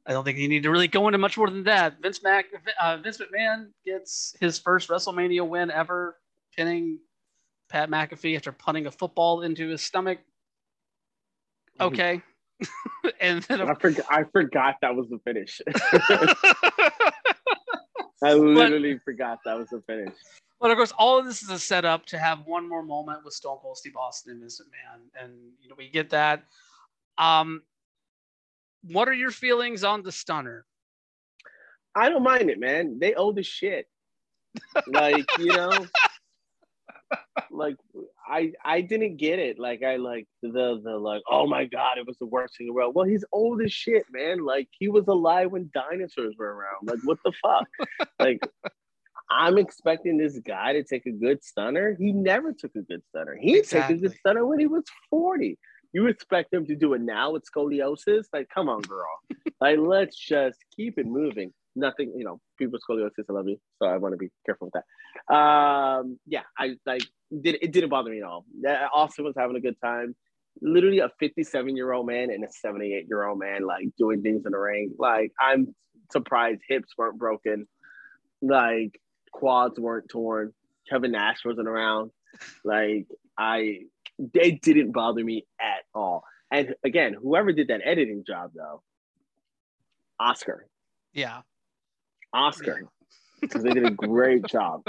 I 0.07 0.13
don't 0.13 0.25
think 0.25 0.39
you 0.39 0.49
need 0.49 0.63
to 0.63 0.71
really 0.71 0.89
go 0.89 1.09
into 1.09 1.19
much 1.19 1.37
more 1.37 1.51
than 1.51 1.65
that. 1.65 2.01
Vince 2.01 2.23
Mac, 2.23 2.47
uh, 2.81 2.97
Vince 2.99 3.19
McMahon 3.19 3.69
gets 3.85 4.37
his 4.41 4.59
first 4.59 4.89
WrestleMania 4.89 5.47
win 5.47 5.71
ever, 5.71 6.17
pinning 6.57 6.99
Pat 7.69 7.91
McAfee 7.91 8.37
after 8.37 8.53
punting 8.53 8.87
a 8.87 8.91
football 8.91 9.43
into 9.43 9.69
his 9.69 9.83
stomach. 9.83 10.19
Okay. 11.81 12.23
and 13.21 13.43
then 13.43 13.61
I. 13.61 13.75
I 14.11 14.25
forgot 14.25 14.77
that 14.81 14.95
was 14.95 15.09
the 15.09 15.19
finish. 15.25 15.61
I 18.23 18.35
literally 18.35 18.95
but, 18.95 19.05
forgot 19.05 19.39
that 19.45 19.59
was 19.59 19.69
the 19.69 19.83
finish. 19.87 20.15
But 20.61 20.71
of 20.71 20.77
course, 20.77 20.93
all 20.99 21.19
of 21.19 21.27
this 21.27 21.43
is 21.43 21.51
a 21.51 21.59
setup 21.59 22.07
to 22.07 22.19
have 22.19 22.47
one 22.47 22.69
more 22.69 22.83
moment 22.83 23.25
with 23.25 23.35
Stone 23.35 23.59
Cold 23.61 23.77
Steve 23.77 23.97
Austin 23.97 24.33
and 24.33 24.41
Vince 24.41 24.61
McMahon, 24.61 25.23
and 25.23 25.33
you 25.61 25.69
know 25.69 25.75
we 25.77 25.89
get 25.89 26.11
that. 26.11 26.45
Um, 27.19 27.63
what 28.83 29.09
are 29.09 29.15
your 29.15 29.31
feelings 29.31 29.85
on 29.85 30.03
the 30.03 30.13
stunner? 30.13 30.65
I 31.95 32.09
don't 32.09 32.23
mind 32.23 32.51
it, 32.51 32.59
man. 32.59 32.99
They 32.99 33.15
owe 33.15 33.33
the 33.33 33.43
shit. 33.43 33.89
Like 34.87 35.27
you 35.39 35.47
know, 35.47 35.71
I 38.37 38.53
I 38.65 38.81
didn't 38.83 39.17
get 39.17 39.39
it. 39.39 39.59
Like 39.59 39.83
I 39.83 39.97
like 39.97 40.27
the 40.43 40.81
the 40.85 40.97
like 40.99 41.23
oh 41.31 41.47
my 41.47 41.65
god 41.65 41.97
it 41.97 42.07
was 42.07 42.19
the 42.19 42.27
worst 42.27 42.57
thing 42.57 42.67
in 42.67 42.69
the 42.69 42.75
world. 42.75 42.95
Well 42.95 43.07
he's 43.07 43.25
old 43.33 43.63
as 43.63 43.73
shit, 43.73 44.05
man. 44.11 44.45
Like 44.45 44.69
he 44.79 44.89
was 44.89 45.09
alive 45.09 45.53
when 45.53 45.71
dinosaurs 45.73 46.35
were 46.39 46.55
around. 46.55 46.89
Like 46.89 46.99
what 47.05 47.19
the 47.25 47.33
fuck? 47.43 47.67
like 48.21 48.41
I'm 49.31 49.59
expecting 49.59 50.19
this 50.19 50.39
guy 50.39 50.75
to 50.75 50.85
take 50.85 51.07
a 51.07 51.13
good 51.13 51.43
stunner. 51.43 51.97
He 51.99 52.13
never 52.13 52.53
took 52.53 52.73
a 52.77 52.83
good 52.83 53.03
stunner. 53.09 53.37
He 53.41 53.59
exactly. 53.59 53.97
took 53.97 54.05
a 54.05 54.09
good 54.09 54.19
stunner 54.19 54.47
when 54.47 54.61
he 54.61 54.67
was 54.67 54.85
40. 55.11 55.59
You 55.93 56.07
expect 56.07 56.53
him 56.53 56.67
to 56.67 56.77
do 56.77 56.95
it 56.95 57.01
now 57.01 57.33
with 57.33 57.45
scoliosis? 57.51 58.27
Like, 58.33 58.49
come 58.55 58.69
on, 58.69 58.83
girl. 58.83 59.19
like, 59.61 59.79
let's 59.79 60.17
just 60.17 60.59
keep 60.77 60.99
it 60.99 61.07
moving 61.07 61.53
nothing, 61.77 62.13
you 62.17 62.25
know, 62.25 62.41
people 62.59 62.73
with 62.73 62.83
scoliosis, 62.89 63.25
I 63.29 63.33
love 63.33 63.49
you. 63.49 63.59
So 63.81 63.87
I 63.89 63.99
want 63.99 64.15
to 64.15 64.19
be 64.19 64.31
careful 64.45 64.71
with 64.73 64.75
that. 64.75 65.35
Um, 65.35 66.19
yeah, 66.27 66.43
I 66.59 66.77
like 66.87 67.03
did 67.43 67.59
it 67.61 67.73
didn't 67.73 67.91
bother 67.91 68.11
me 68.11 68.19
at 68.19 68.25
all. 68.25 68.45
Austin 68.95 69.25
was 69.25 69.35
having 69.37 69.57
a 69.57 69.61
good 69.61 69.77
time. 69.83 70.15
Literally 70.63 71.01
a 71.01 71.11
57 71.21 71.77
year 71.77 71.93
old 71.93 72.07
man 72.07 72.31
and 72.31 72.43
a 72.43 72.51
78 72.51 73.07
year 73.09 73.25
old 73.25 73.39
man 73.39 73.67
like 73.67 73.89
doing 73.99 74.23
things 74.23 74.45
in 74.47 74.53
the 74.53 74.59
ring. 74.59 74.93
Like 74.99 75.33
I'm 75.41 75.75
surprised 76.11 76.63
hips 76.67 76.93
weren't 76.97 77.19
broken, 77.19 77.67
like 78.41 79.01
quads 79.33 79.79
weren't 79.79 80.09
torn. 80.09 80.53
Kevin 80.89 81.13
Nash 81.13 81.45
wasn't 81.45 81.69
around. 81.69 82.11
Like 82.65 83.07
I 83.39 83.81
they 84.19 84.53
didn't 84.53 84.93
bother 84.93 85.23
me 85.23 85.47
at 85.61 85.85
all. 85.95 86.25
And 86.51 86.75
again, 86.85 87.15
whoever 87.21 87.53
did 87.53 87.69
that 87.69 87.81
editing 87.85 88.25
job 88.27 88.53
though, 88.55 88.83
Oscar. 90.19 90.67
Yeah. 91.13 91.41
Oscar 92.37 92.89
because 93.41 93.63
they 93.63 93.71
did 93.71 93.85
a 93.85 93.91
great 93.91 94.45
job. 94.49 94.83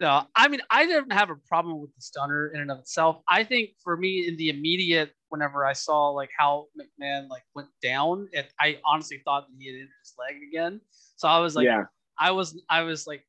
No, 0.00 0.22
I 0.34 0.48
mean 0.48 0.60
I 0.70 0.86
didn't 0.86 1.12
have 1.12 1.30
a 1.30 1.36
problem 1.48 1.80
with 1.80 1.94
the 1.94 2.02
stunner 2.02 2.48
in 2.48 2.60
and 2.60 2.70
of 2.70 2.78
itself. 2.78 3.20
I 3.28 3.44
think 3.44 3.70
for 3.82 3.96
me 3.96 4.26
in 4.28 4.36
the 4.36 4.50
immediate, 4.50 5.12
whenever 5.28 5.64
I 5.64 5.72
saw 5.72 6.10
like 6.10 6.30
how 6.36 6.66
McMahon 6.78 7.28
like 7.28 7.42
went 7.54 7.68
down, 7.82 8.28
and 8.34 8.46
I 8.60 8.78
honestly 8.84 9.20
thought 9.24 9.46
that 9.48 9.54
he 9.58 9.66
had 9.66 9.74
injured 9.74 9.90
his 10.02 10.14
leg 10.18 10.36
again. 10.48 10.80
So 11.16 11.28
I 11.28 11.38
was 11.38 11.56
like, 11.56 11.66
yeah. 11.66 11.84
I 12.18 12.30
was 12.30 12.60
I 12.68 12.82
was 12.82 13.06
like, 13.06 13.26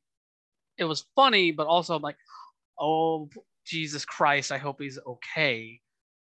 it 0.78 0.86
was 0.86 1.06
funny, 1.16 1.52
but 1.52 1.68
also 1.68 1.96
I'm 1.96 2.02
like, 2.02 2.18
oh 2.80 3.30
Jesus 3.66 4.06
Christ, 4.06 4.52
I 4.52 4.58
hope 4.58 4.80
he's 4.80 5.00
okay. 5.06 5.80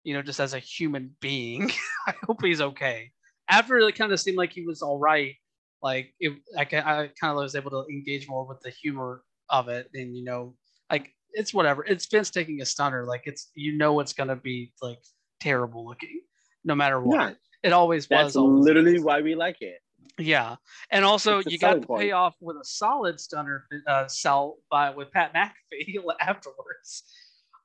You 0.04 0.14
know, 0.14 0.22
just 0.22 0.40
as 0.40 0.54
a 0.54 0.58
human 0.58 1.14
being, 1.20 1.70
I 2.06 2.14
hope 2.26 2.42
he's 2.42 2.60
okay. 2.60 3.10
After 3.48 3.78
it 3.78 3.94
kind 3.96 4.12
of 4.12 4.20
seemed 4.20 4.36
like 4.36 4.52
he 4.52 4.64
was 4.64 4.80
all 4.80 4.98
right, 4.98 5.34
like 5.82 6.14
it, 6.20 6.32
I, 6.56 6.62
I 6.62 7.10
kind 7.20 7.30
of 7.30 7.36
was 7.36 7.54
able 7.54 7.70
to 7.70 7.84
engage 7.90 8.28
more 8.28 8.46
with 8.46 8.60
the 8.60 8.70
humor 8.70 9.22
of 9.48 9.68
it, 9.68 9.88
and 9.94 10.16
you 10.16 10.24
know, 10.24 10.54
like 10.90 11.12
it's 11.32 11.54
whatever. 11.54 11.84
It's 11.84 12.06
Vince 12.06 12.30
taking 12.30 12.60
a 12.60 12.66
stunner. 12.66 13.04
Like 13.04 13.22
it's 13.24 13.50
you 13.54 13.76
know 13.76 14.00
it's 14.00 14.12
gonna 14.12 14.36
be 14.36 14.72
like 14.82 14.98
terrible 15.40 15.86
looking, 15.86 16.20
no 16.64 16.74
matter 16.74 17.00
what. 17.00 17.30
Yeah. 17.30 17.34
It 17.62 17.72
always 17.72 18.06
That's 18.06 18.24
was. 18.24 18.36
Always 18.36 18.64
literally 18.64 18.94
was. 18.94 19.02
why 19.02 19.20
we 19.20 19.34
like 19.34 19.56
it. 19.60 19.78
Yeah, 20.18 20.56
and 20.90 21.04
also 21.04 21.42
you 21.46 21.58
got 21.58 21.74
to 21.74 21.86
point. 21.86 22.02
pay 22.02 22.10
off 22.12 22.34
with 22.40 22.56
a 22.56 22.64
solid 22.64 23.20
stunner 23.20 23.66
uh, 23.86 24.06
sell 24.08 24.56
by 24.70 24.90
with 24.90 25.10
Pat 25.12 25.34
McAfee 25.34 26.02
afterwards. 26.20 27.04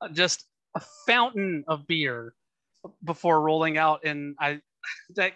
Uh, 0.01 0.09
just 0.09 0.45
a 0.75 0.81
fountain 1.05 1.63
of 1.67 1.87
beer 1.87 2.33
before 3.03 3.41
rolling 3.41 3.77
out, 3.77 4.05
and 4.05 4.35
I 4.39 4.61
that 5.15 5.33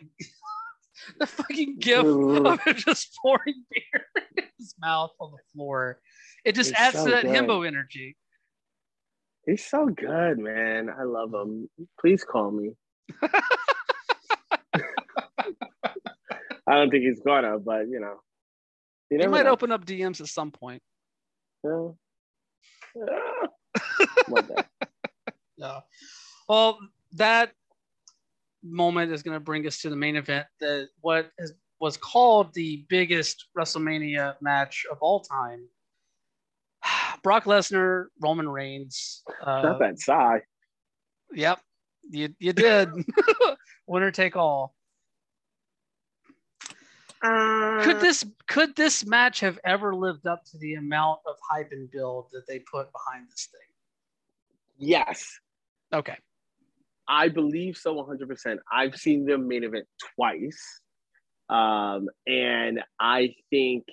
the 1.20 1.28
fucking 1.28 1.78
gif 1.80 2.06
of 2.06 2.62
him 2.62 2.76
just 2.76 3.18
pouring 3.22 3.64
beer 3.72 4.06
in 4.38 4.44
his 4.58 4.76
mouth 4.80 5.12
on 5.20 5.32
the 5.32 5.38
floor. 5.54 6.00
It 6.46 6.56
just 6.56 6.70
He's 6.72 6.80
adds 6.80 6.98
so 6.98 7.06
to 7.06 7.12
that 7.12 7.24
good. 7.24 7.32
himbo 7.36 7.66
energy. 7.68 8.16
He's 9.46 9.66
so 9.66 9.88
good, 9.88 10.38
man. 10.38 10.90
I 10.90 11.04
love 11.04 11.34
him. 11.34 11.70
Please 12.00 12.24
call 12.24 12.52
me. 12.52 12.72
I 16.68 16.76
don't 16.76 16.92
think 16.92 17.04
he's 17.04 17.20
gonna, 17.22 17.58
but 17.58 17.88
you 17.90 18.00
know, 18.00 18.20
you 19.10 19.18
he 19.20 19.28
might 19.28 19.46
know. 19.46 19.52
open 19.52 19.72
up 19.72 19.86
DMs 19.86 20.22
at 20.22 20.28
some 20.28 20.52
point. 20.52 20.84
Yeah. 21.64 21.88
yeah. 24.30 24.62
yeah. 25.58 25.80
Well, 26.48 26.78
that 27.14 27.54
moment 28.64 29.12
is 29.12 29.24
going 29.24 29.36
to 29.36 29.40
bring 29.40 29.66
us 29.68 29.82
to 29.82 29.90
the 29.90 29.96
main 29.96 30.16
event 30.16 30.46
that 30.60 30.90
what 31.02 31.32
is, 31.38 31.54
was 31.80 31.98
called 31.98 32.54
the 32.54 32.86
biggest 32.90 33.48
WrestleMania 33.58 34.36
match 34.42 34.86
of 34.92 34.98
all 35.02 35.22
time. 35.22 35.68
Brock 37.24 37.46
Lesnar, 37.46 38.06
Roman 38.22 38.50
Reigns. 38.50 39.24
Uh, 39.42 39.62
Not 39.62 39.80
that 39.80 40.00
sigh. 40.00 40.42
Yep, 41.34 41.60
you 42.10 42.30
you 42.40 42.54
did. 42.54 42.90
Winner 43.88 44.12
take 44.12 44.36
all. 44.36 44.76
Uh, 47.22 47.84
could 47.84 48.00
this 48.00 48.26
could 48.48 48.76
this 48.76 49.06
match 49.06 49.42
have 49.42 49.60
ever 49.66 49.94
lived 49.94 50.26
up 50.26 50.44
to 50.46 50.58
the 50.58 50.76
amount 50.76 51.20
of 51.28 51.36
hype 51.50 51.72
and 51.72 51.92
build 51.92 52.28
that 52.32 52.48
they 52.48 52.60
put 52.60 52.92
behind 52.92 53.28
this 53.30 53.50
thing? 53.52 53.60
Yes. 54.78 55.40
Okay. 55.94 56.18
I 57.10 57.30
believe 57.30 57.76
so 57.76 57.96
100%. 57.96 58.58
I've 58.72 58.96
seen 58.96 59.26
them 59.26 59.48
main 59.48 59.64
event 59.64 59.88
twice. 60.16 60.82
Um, 61.50 62.08
and 62.28 62.82
I 63.00 63.34
think 63.50 63.86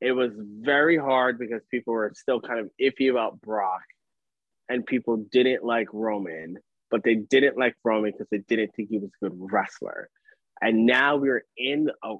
it 0.00 0.12
was 0.12 0.30
very 0.36 0.96
hard 0.96 1.38
because 1.38 1.62
people 1.70 1.94
were 1.94 2.12
still 2.14 2.40
kind 2.40 2.60
of 2.60 2.70
iffy 2.80 3.10
about 3.10 3.40
Brock 3.40 3.82
and 4.68 4.86
people 4.86 5.24
didn't 5.32 5.64
like 5.64 5.88
Roman, 5.92 6.58
but 6.90 7.02
they 7.02 7.16
didn't 7.16 7.58
like 7.58 7.74
Roman 7.84 8.12
because 8.12 8.28
they 8.30 8.38
didn't 8.38 8.72
think 8.76 8.90
he 8.90 8.98
was 8.98 9.10
a 9.22 9.28
good 9.28 9.36
wrestler. 9.52 10.08
And 10.60 10.86
now 10.86 11.16
we're 11.16 11.44
in 11.56 11.90
a 12.04 12.14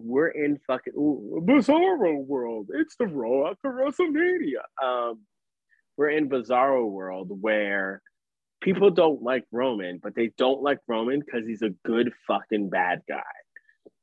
we're 0.00 0.28
in 0.28 0.58
fucking 0.66 0.92
ooh, 0.94 1.42
Bizarro 1.44 2.24
world. 2.24 2.68
It's 2.72 2.94
the 2.96 3.06
roll 3.06 3.48
after 3.48 3.70
WrestleMania. 3.70 4.62
Um, 4.82 5.20
we're 5.96 6.10
in 6.10 6.28
Bizarro 6.28 6.88
world 6.88 7.28
where 7.40 8.00
people 8.60 8.90
don't 8.90 9.22
like 9.22 9.44
Roman, 9.52 10.00
but 10.02 10.14
they 10.14 10.30
don't 10.36 10.62
like 10.62 10.78
Roman 10.86 11.20
because 11.20 11.46
he's 11.46 11.62
a 11.62 11.70
good 11.84 12.12
fucking 12.26 12.70
bad 12.70 13.02
guy. 13.08 13.22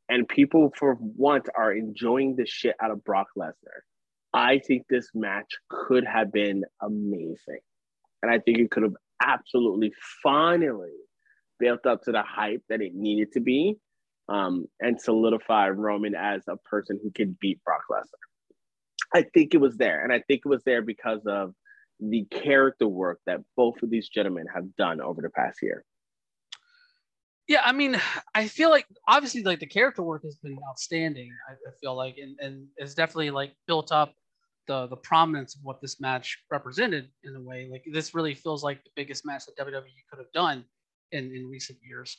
And 0.08 0.28
people, 0.28 0.72
for 0.78 0.98
once, 1.00 1.48
are 1.56 1.74
enjoying 1.74 2.36
the 2.36 2.46
shit 2.46 2.76
out 2.82 2.92
of 2.92 3.04
Brock 3.04 3.28
Lesnar. 3.38 3.82
I 4.34 4.60
think 4.60 4.84
this 4.88 5.10
match 5.14 5.50
could 5.70 6.06
have 6.06 6.32
been 6.32 6.64
amazing. 6.82 7.60
And 8.22 8.32
I 8.32 8.40
think 8.40 8.60
it 8.60 8.70
could 8.70 8.84
have 8.84 8.96
absolutely 9.24 9.94
finally 10.22 10.92
built 11.60 11.86
up 11.86 12.04
to 12.04 12.12
the 12.12 12.22
hype 12.22 12.62
that 12.70 12.82
it 12.82 12.94
needed 12.94 13.32
to 13.34 13.40
be 13.40 13.78
um, 14.28 14.66
and 14.80 15.00
solidify 15.00 15.70
Roman 15.70 16.16
as 16.16 16.44
a 16.48 16.58
person 16.58 17.00
who 17.02 17.12
could 17.12 17.40
beat 17.40 17.64
Brock 17.64 17.84
Lesnar. 17.90 18.04
I 19.14 19.24
think 19.34 19.54
it 19.54 19.62
was 19.62 19.78
there. 19.78 20.04
And 20.04 20.12
I 20.12 20.22
think 20.28 20.42
it 20.46 20.50
was 20.50 20.64
there 20.66 20.82
because 20.82 21.22
of 21.26 21.54
the 22.00 22.26
character 22.26 22.88
work 22.88 23.20
that 23.26 23.42
both 23.56 23.82
of 23.82 23.90
these 23.90 24.10
gentlemen 24.10 24.46
have 24.54 24.76
done 24.76 25.02
over 25.02 25.22
the 25.22 25.30
past 25.30 25.62
year. 25.62 25.84
Yeah, 27.48 27.62
I 27.64 27.74
mean, 27.74 28.00
I 28.34 28.48
feel 28.48 28.70
like 28.70 28.88
obviously 29.08 29.44
like 29.44 29.60
the 29.60 29.68
character 29.68 30.02
work 30.02 30.24
has 30.24 30.36
been 30.36 30.58
outstanding. 30.68 31.32
I, 31.48 31.54
I 31.54 31.72
feel 31.80 31.96
like 31.96 32.18
and, 32.18 32.38
and 32.40 32.68
it's 32.78 32.96
definitely 32.96 33.30
like 33.30 33.54
built 33.68 33.92
up 33.92 34.14
the 34.68 34.88
the 34.88 34.96
prominence 34.96 35.56
of 35.56 35.62
what 35.64 35.80
this 35.80 36.02
match 36.02 36.40
represented 36.52 37.10
in 37.24 37.36
a 37.36 37.42
way. 37.42 37.70
Like 37.72 37.84
this 37.92 38.16
really 38.16 38.34
feels 38.34 38.64
like 38.64 38.84
the 38.84 38.90
biggest 38.96 39.26
match 39.26 39.44
that 39.46 39.58
WWE 39.58 39.84
could 40.10 40.20
have 40.20 40.32
done 40.34 40.66
in, 41.12 41.26
in 41.36 41.48
recent 41.48 41.78
years. 41.88 42.18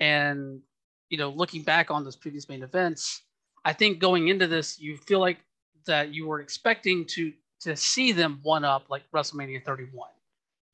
And 0.00 0.60
you 1.08 1.18
know, 1.18 1.30
looking 1.30 1.62
back 1.62 1.92
on 1.92 2.02
those 2.02 2.16
previous 2.16 2.48
main 2.48 2.64
events, 2.64 3.22
I 3.64 3.72
think 3.72 4.00
going 4.00 4.26
into 4.26 4.48
this, 4.48 4.80
you 4.80 4.96
feel 4.96 5.20
like 5.20 5.38
that 5.86 6.12
you 6.12 6.26
were 6.26 6.40
expecting 6.40 7.04
to 7.06 7.32
to 7.64 7.76
see 7.76 8.12
them 8.12 8.40
one 8.42 8.64
up 8.64 8.84
like 8.88 9.02
WrestleMania 9.14 9.64
31. 9.64 10.08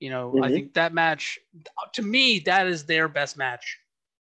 You 0.01 0.11
know, 0.11 0.33
mm-hmm. 0.35 0.45
I 0.45 0.49
think 0.51 0.75
that 0.75 0.93
match, 0.93 1.39
to 1.93 2.03
me, 2.03 2.41
that 2.41 2.67
is 2.67 2.85
their 2.85 3.09
best 3.09 3.37
match 3.37 3.79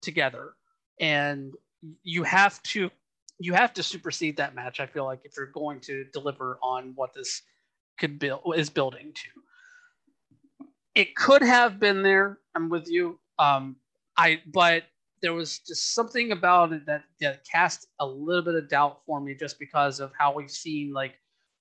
together, 0.00 0.54
and 1.00 1.54
you 2.02 2.22
have 2.22 2.62
to 2.64 2.90
you 3.38 3.52
have 3.52 3.74
to 3.74 3.82
supersede 3.82 4.36
that 4.38 4.54
match. 4.54 4.80
I 4.80 4.86
feel 4.86 5.04
like 5.04 5.20
if 5.24 5.36
you're 5.36 5.46
going 5.46 5.80
to 5.80 6.04
deliver 6.12 6.58
on 6.62 6.92
what 6.94 7.12
this 7.12 7.42
could 7.98 8.18
build 8.18 8.54
is 8.56 8.70
building 8.70 9.12
to, 9.14 10.66
it 10.94 11.14
could 11.16 11.42
have 11.42 11.78
been 11.78 12.02
there. 12.02 12.38
I'm 12.54 12.68
with 12.68 12.88
you. 12.88 13.18
Um, 13.38 13.76
I 14.16 14.40
but 14.46 14.84
there 15.20 15.34
was 15.34 15.58
just 15.58 15.94
something 15.94 16.32
about 16.32 16.72
it 16.72 16.86
that, 16.86 17.02
that 17.20 17.44
cast 17.50 17.88
a 17.98 18.06
little 18.06 18.42
bit 18.42 18.54
of 18.54 18.68
doubt 18.68 19.00
for 19.04 19.20
me 19.20 19.34
just 19.34 19.58
because 19.58 19.98
of 19.98 20.12
how 20.16 20.32
we've 20.32 20.50
seen 20.50 20.92
like 20.92 21.14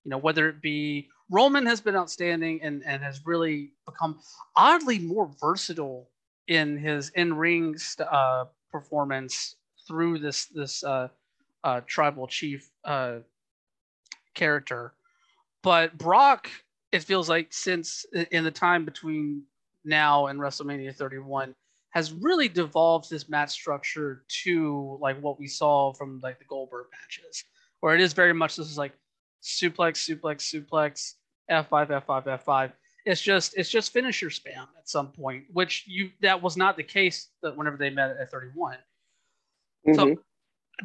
you 0.05 0.11
know, 0.11 0.17
whether 0.17 0.47
it 0.47 0.61
be 0.61 1.09
Roman 1.29 1.65
has 1.65 1.81
been 1.81 1.95
outstanding 1.95 2.61
and, 2.61 2.83
and 2.85 3.03
has 3.03 3.25
really 3.25 3.71
become 3.85 4.19
oddly 4.55 4.99
more 4.99 5.31
versatile 5.41 6.07
in 6.47 6.77
his 6.77 7.09
in-ring 7.09 7.75
uh, 7.99 8.45
performance 8.71 9.55
through 9.87 10.19
this 10.19 10.45
this 10.45 10.83
uh, 10.83 11.07
uh, 11.63 11.81
tribal 11.87 12.27
chief 12.27 12.69
uh, 12.83 13.17
character. 14.35 14.93
But 15.63 15.97
Brock, 15.97 16.49
it 16.91 17.03
feels 17.03 17.27
like 17.27 17.47
since 17.51 18.05
in 18.31 18.43
the 18.43 18.51
time 18.51 18.85
between 18.85 19.43
now 19.83 20.27
and 20.27 20.39
WrestleMania 20.39 20.95
31, 20.95 21.55
has 21.89 22.13
really 22.13 22.47
devolved 22.47 23.09
this 23.09 23.27
match 23.29 23.51
structure 23.51 24.23
to 24.43 24.99
like 25.01 25.19
what 25.21 25.39
we 25.39 25.47
saw 25.47 25.93
from 25.93 26.19
like 26.21 26.37
the 26.37 26.45
Goldberg 26.45 26.85
matches, 26.91 27.43
where 27.79 27.95
it 27.95 28.01
is 28.01 28.13
very 28.13 28.33
much 28.33 28.57
this 28.57 28.69
is 28.69 28.77
like 28.77 28.93
suplex, 29.45 30.09
suplex, 30.09 30.41
suplex, 30.41 31.13
F5, 31.49 32.03
F5, 32.05 32.43
F5. 32.43 32.71
It's 33.05 33.21
just 33.21 33.55
it's 33.55 33.69
just 33.69 33.93
finisher 33.93 34.29
spam 34.29 34.67
at 34.77 34.89
some 34.89 35.11
point, 35.11 35.45
which 35.53 35.83
you 35.85 36.09
that 36.21 36.41
was 36.41 36.57
not 36.57 36.75
the 36.75 36.83
case 36.83 37.29
that 37.43 37.55
whenever 37.55 37.77
they 37.77 37.91
met 37.91 38.17
at 38.19 38.31
31. 38.31 38.77
Mm-hmm. 39.87 39.93
So 39.93 40.15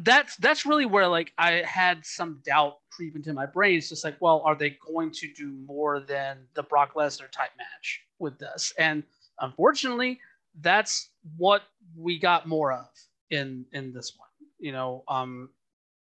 that's 0.03 0.35
that's 0.37 0.65
really 0.65 0.85
where 0.85 1.07
like 1.07 1.33
I 1.39 1.63
had 1.65 2.05
some 2.05 2.41
doubt 2.45 2.77
creep 2.91 3.15
into 3.15 3.33
my 3.33 3.47
brain. 3.47 3.79
It's 3.79 3.89
just 3.89 4.03
like, 4.03 4.17
well, 4.19 4.43
are 4.45 4.55
they 4.55 4.77
going 4.87 5.11
to 5.11 5.33
do 5.33 5.51
more 5.65 5.99
than 5.99 6.45
the 6.53 6.63
Brock 6.63 6.93
Lesnar 6.93 7.29
type 7.31 7.51
match 7.57 8.01
with 8.19 8.37
this? 8.37 8.71
And 8.77 9.03
unfortunately, 9.39 10.19
that's 10.61 11.09
what 11.37 11.63
we 11.97 12.19
got 12.19 12.47
more 12.47 12.71
of 12.71 12.87
in 13.31 13.65
in 13.73 13.93
this 13.93 14.13
one. 14.15 14.29
You 14.59 14.73
know, 14.73 15.03
um, 15.07 15.49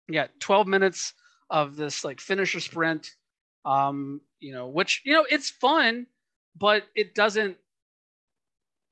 yeah, 0.09 0.29
12 0.39 0.69
minutes 0.69 1.15
of 1.51 1.77
this 1.77 2.05
like 2.05 2.21
finisher 2.21 2.61
sprint. 2.61 3.11
Um, 3.65 4.21
you 4.41 4.53
know, 4.53 4.69
which 4.69 5.03
you 5.05 5.13
know 5.13 5.27
it's 5.31 5.51
fun, 5.51 6.07
but 6.57 6.85
it 6.95 7.15
doesn't 7.15 7.57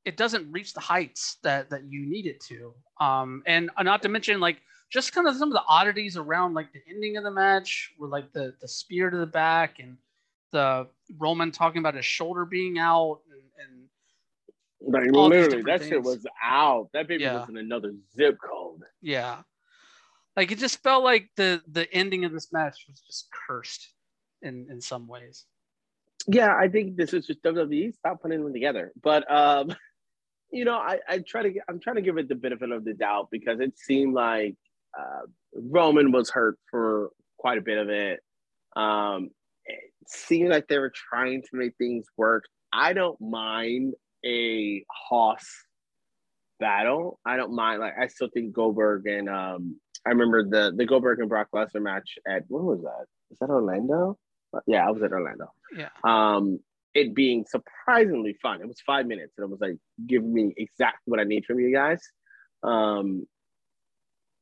it 0.05 0.17
doesn't 0.17 0.51
reach 0.51 0.75
the 0.75 0.81
heights 0.81 1.37
that 1.43 1.71
that 1.71 1.85
you 1.85 2.07
need 2.07 2.27
it 2.27 2.41
to. 2.49 2.75
Um, 3.01 3.43
and 3.47 3.71
not 3.83 4.03
to 4.03 4.09
mention 4.09 4.41
like 4.41 4.59
just 4.91 5.15
kind 5.15 5.27
of 5.27 5.37
some 5.37 5.49
of 5.49 5.55
the 5.55 5.63
oddities 5.69 6.17
around 6.17 6.55
like 6.55 6.73
the 6.73 6.81
ending 6.89 7.17
of 7.17 7.25
the 7.25 7.31
match, 7.31 7.93
with 7.99 8.11
like 8.11 8.33
the 8.33 8.55
the 8.61 8.69
spear 8.69 9.11
to 9.11 9.17
the 9.17 9.27
back 9.27 9.79
and 9.79 9.97
the 10.53 10.87
Roman 11.19 11.51
talking 11.51 11.79
about 11.79 11.95
his 11.95 12.05
shoulder 12.05 12.45
being 12.45 12.79
out 12.79 13.21
and, 13.31 13.43
and 14.83 14.93
like 14.93 15.11
literally 15.11 15.63
that 15.63 15.81
things. 15.81 15.91
shit 15.91 16.03
was 16.03 16.27
out. 16.43 16.89
That 16.93 17.09
baby 17.09 17.25
yeah. 17.25 17.41
was 17.41 17.49
in 17.49 17.57
another 17.57 17.93
zip 18.17 18.37
code. 18.43 18.83
Yeah. 19.01 19.43
Like 20.37 20.51
it 20.51 20.59
just 20.59 20.83
felt 20.83 21.05
like 21.05 21.29
the 21.37 21.61
the 21.71 21.93
ending 21.93 22.25
of 22.25 22.33
this 22.33 22.53
match 22.53 22.85
was 22.89 23.01
just 23.01 23.29
cursed 23.47 23.93
in 24.41 24.67
in 24.71 24.81
some 24.81 25.07
ways. 25.07 25.45
Yeah, 26.27 26.55
I 26.55 26.69
think 26.69 26.97
this 26.97 27.13
is 27.13 27.27
just 27.27 27.43
WWE. 27.43 27.95
Stop 27.95 28.23
putting 28.23 28.43
them 28.43 28.53
together. 28.53 28.93
But 29.03 29.31
um, 29.31 29.75
you 30.53 30.65
know, 30.65 30.77
I, 30.77 30.99
I 31.09 31.19
try 31.27 31.43
to 31.43 31.55
I'm 31.69 31.81
trying 31.81 31.97
to 31.97 32.03
give 32.03 32.19
it 32.19 32.29
the 32.29 32.35
benefit 32.35 32.71
of 32.71 32.85
the 32.85 32.95
doubt 32.95 33.29
because 33.31 33.61
it 33.61 33.79
seemed 33.79 34.15
like 34.15 34.55
uh, 34.99 35.27
Roman 35.55 36.13
was 36.13 36.31
hurt 36.31 36.59
for 36.71 37.11
quite 37.39 37.59
a 37.59 37.63
bit 37.63 37.79
of 37.79 37.89
it. 37.89 38.21
Um, 38.77 39.31
it 39.67 39.81
seemed 40.07 40.51
like 40.51 40.69
they 40.69 40.79
were 40.79 40.93
trying 40.95 41.43
to 41.43 41.49
make 41.53 41.75
things 41.77 42.07
work. 42.17 42.45
I 42.73 42.93
don't 42.93 43.21
mind 43.21 43.95
a 44.25 44.85
Hoss 44.91 45.45
battle. 46.59 47.19
I 47.27 47.37
don't 47.37 47.55
mind. 47.55 47.81
Like 47.81 47.95
I 48.01 48.07
still 48.07 48.29
think 48.33 48.55
Goldberg 48.55 49.07
and 49.07 49.29
um, 49.29 49.81
I 50.07 50.11
remember 50.11 50.45
the 50.49 50.73
the 50.77 50.87
Goldberg 50.87 51.21
and 51.21 51.29
Brock 51.29 51.49
Lesnar 51.55 51.83
match 51.83 52.19
at 52.27 52.43
what 52.49 52.65
was 52.65 52.83
that? 52.83 53.07
Is 53.31 53.39
that 53.41 53.51
Orlando? 53.51 54.19
Yeah, 54.67 54.87
I 54.87 54.91
was 54.91 55.03
at 55.03 55.13
Orlando. 55.13 55.53
Yeah. 55.77 55.89
Um, 56.05 56.59
it 56.95 57.15
being 57.15 57.47
surprisingly 57.49 58.37
fun. 58.43 58.61
It 58.61 58.69
was 58.69 58.81
five 58.85 59.07
minutes, 59.07 59.33
and 59.39 59.45
it 59.45 59.51
was 59.51 59.61
like 59.61 59.79
giving 60.07 60.33
me 60.33 60.53
exactly 60.57 61.05
what 61.07 61.21
I 61.21 61.25
need 61.25 61.45
from 61.47 61.59
you 61.61 61.73
guys. 61.73 62.01
Um, 62.63 63.27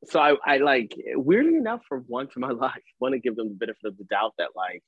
so 0.05 0.19
I, 0.19 0.35
I 0.43 0.57
like 0.57 0.95
weirdly 1.13 1.57
enough, 1.57 1.81
for 1.87 2.03
once 2.07 2.31
in 2.35 2.41
my 2.41 2.49
life, 2.51 2.83
want 2.99 3.13
to 3.13 3.19
give 3.19 3.35
them 3.35 3.49
the 3.49 3.55
benefit 3.55 3.85
of 3.85 3.97
the 3.97 4.03
doubt 4.05 4.33
that 4.37 4.49
like 4.55 4.83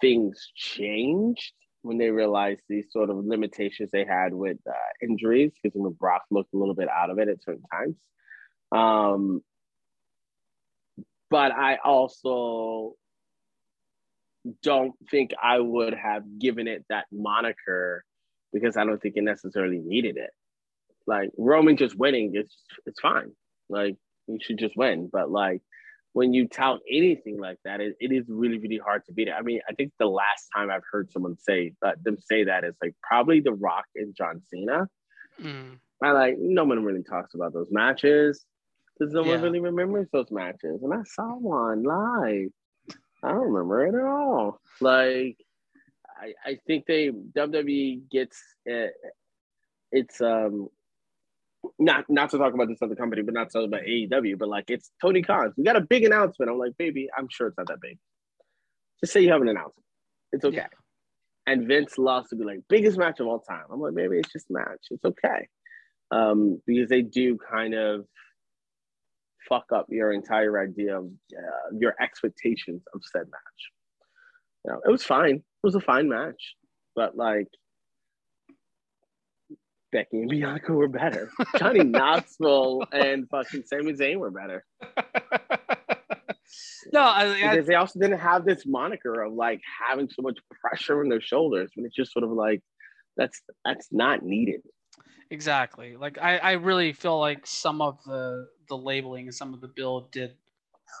things 0.00 0.50
changed 0.54 1.52
when 1.82 1.98
they 1.98 2.10
realized 2.10 2.62
these 2.68 2.86
sort 2.90 3.10
of 3.10 3.16
limitations 3.16 3.90
they 3.92 4.06
had 4.06 4.32
with 4.32 4.56
uh, 4.66 4.72
injuries, 5.02 5.52
because 5.62 5.78
when 5.78 5.92
Brock 5.92 6.22
looked 6.30 6.54
a 6.54 6.56
little 6.56 6.74
bit 6.74 6.88
out 6.88 7.10
of 7.10 7.18
it 7.18 7.28
at 7.28 7.42
certain 7.42 7.64
times. 7.70 7.96
Um, 8.72 9.42
but 11.34 11.50
I 11.50 11.78
also 11.84 12.94
don't 14.62 14.94
think 15.10 15.32
I 15.42 15.58
would 15.58 15.92
have 15.92 16.22
given 16.38 16.68
it 16.68 16.84
that 16.90 17.06
moniker 17.10 18.04
because 18.52 18.76
I 18.76 18.84
don't 18.84 19.02
think 19.02 19.16
it 19.16 19.24
necessarily 19.24 19.78
needed 19.78 20.16
it. 20.16 20.30
Like 21.08 21.30
Roman 21.36 21.76
just 21.76 21.96
winning, 21.98 22.30
it's 22.34 22.54
it's 22.86 23.00
fine. 23.00 23.32
Like 23.68 23.96
you 24.28 24.38
should 24.40 24.58
just 24.58 24.76
win. 24.76 25.10
But 25.12 25.28
like 25.28 25.60
when 26.12 26.32
you 26.32 26.46
tout 26.46 26.78
anything 26.88 27.40
like 27.40 27.58
that, 27.64 27.80
it, 27.80 27.96
it 27.98 28.12
is 28.12 28.26
really, 28.28 28.58
really 28.58 28.78
hard 28.78 29.04
to 29.06 29.12
beat 29.12 29.26
it. 29.26 29.34
I 29.36 29.42
mean, 29.42 29.58
I 29.68 29.72
think 29.72 29.90
the 29.98 30.06
last 30.06 30.50
time 30.54 30.70
I've 30.70 30.84
heard 30.88 31.10
someone 31.10 31.36
say 31.36 31.72
uh, 31.84 31.94
them 32.00 32.16
say 32.20 32.44
that 32.44 32.62
is 32.62 32.76
like 32.80 32.94
probably 33.02 33.40
The 33.40 33.54
Rock 33.54 33.86
and 33.96 34.14
John 34.14 34.40
Cena. 34.48 34.88
Mm. 35.42 35.80
I 36.00 36.12
like 36.12 36.36
no 36.38 36.62
one 36.62 36.84
really 36.84 37.02
talks 37.02 37.34
about 37.34 37.52
those 37.52 37.72
matches 37.72 38.46
because 38.98 39.12
no 39.12 39.24
yeah. 39.24 39.32
one 39.32 39.42
really 39.42 39.60
remembers 39.60 40.08
those 40.12 40.30
matches. 40.30 40.82
And 40.82 40.92
I 40.92 41.02
saw 41.04 41.36
one 41.36 41.82
live. 41.82 42.50
I 43.22 43.28
don't 43.28 43.52
remember 43.52 43.86
it 43.86 43.94
at 43.94 44.04
all. 44.06 44.60
Like, 44.80 45.38
I, 46.16 46.34
I 46.44 46.58
think 46.66 46.86
they 46.86 47.10
WWE 47.10 48.10
gets 48.10 48.40
it, 48.64 48.92
it's 49.90 50.20
um 50.20 50.68
not 51.78 52.04
not 52.08 52.30
to 52.30 52.38
talk 52.38 52.54
about 52.54 52.68
this 52.68 52.82
other 52.82 52.94
company, 52.94 53.22
but 53.22 53.34
not 53.34 53.50
to 53.50 53.58
talk 53.58 53.66
about 53.66 53.82
AEW, 53.82 54.38
but 54.38 54.48
like 54.48 54.66
it's 54.68 54.90
Tony 55.00 55.22
Khan. 55.22 55.52
We 55.56 55.64
got 55.64 55.76
a 55.76 55.80
big 55.80 56.04
announcement. 56.04 56.50
I'm 56.50 56.58
like, 56.58 56.76
baby, 56.76 57.08
I'm 57.16 57.28
sure 57.30 57.48
it's 57.48 57.58
not 57.58 57.68
that 57.68 57.80
big. 57.80 57.98
Just 59.00 59.12
say 59.12 59.20
you 59.20 59.32
have 59.32 59.42
an 59.42 59.48
announcement. 59.48 59.84
It's 60.32 60.44
okay. 60.44 60.56
Yeah. 60.56 60.66
And 61.46 61.66
Vince 61.68 61.98
loves 61.98 62.30
to 62.30 62.36
be 62.36 62.44
like, 62.44 62.60
biggest 62.68 62.96
match 62.96 63.20
of 63.20 63.26
all 63.26 63.40
time. 63.40 63.64
I'm 63.70 63.80
like, 63.80 63.92
maybe 63.92 64.18
it's 64.18 64.32
just 64.32 64.50
a 64.50 64.54
match. 64.54 64.86
It's 64.90 65.04
okay. 65.04 65.48
Um, 66.10 66.60
because 66.66 66.88
they 66.88 67.02
do 67.02 67.36
kind 67.38 67.74
of 67.74 68.06
fuck 69.48 69.66
up 69.74 69.86
your 69.88 70.12
entire 70.12 70.60
idea 70.60 70.98
of 70.98 71.06
uh, 71.06 71.76
your 71.78 71.94
expectations 72.00 72.82
of 72.94 73.00
said 73.12 73.26
match. 73.30 73.70
You 74.64 74.72
know, 74.72 74.80
it 74.86 74.90
was 74.90 75.04
fine. 75.04 75.36
It 75.36 75.42
was 75.62 75.74
a 75.74 75.80
fine 75.80 76.08
match, 76.08 76.54
but 76.94 77.16
like 77.16 77.48
Becky 79.94 80.18
and 80.18 80.28
Bianca 80.28 80.72
were 80.72 80.88
better. 80.88 81.30
Johnny 81.58 81.84
Knoxville 81.84 82.84
and 82.92 83.28
fucking 83.30 83.62
Sami 83.66 83.92
Zayn 83.92 84.16
were 84.16 84.30
better. 84.30 84.64
no, 86.92 87.00
I, 87.00 87.50
I, 87.50 87.60
they 87.60 87.76
also 87.76 88.00
didn't 88.00 88.18
have 88.18 88.44
this 88.44 88.64
moniker 88.66 89.22
of 89.22 89.34
like 89.34 89.60
having 89.88 90.08
so 90.08 90.22
much 90.22 90.38
pressure 90.60 91.00
on 91.00 91.08
their 91.08 91.20
shoulders, 91.20 91.70
and 91.76 91.86
it's 91.86 91.94
just 91.94 92.12
sort 92.12 92.24
of 92.24 92.30
like 92.30 92.60
that's 93.16 93.40
that's 93.64 93.88
not 93.92 94.24
needed. 94.24 94.62
Exactly. 95.34 95.96
Like 95.96 96.16
I, 96.22 96.38
I 96.38 96.52
really 96.52 96.92
feel 96.92 97.18
like 97.18 97.44
some 97.44 97.82
of 97.82 97.98
the 98.04 98.46
the 98.68 98.76
labeling 98.76 99.26
and 99.26 99.34
some 99.34 99.52
of 99.52 99.60
the 99.60 99.66
build 99.66 100.12
did 100.12 100.34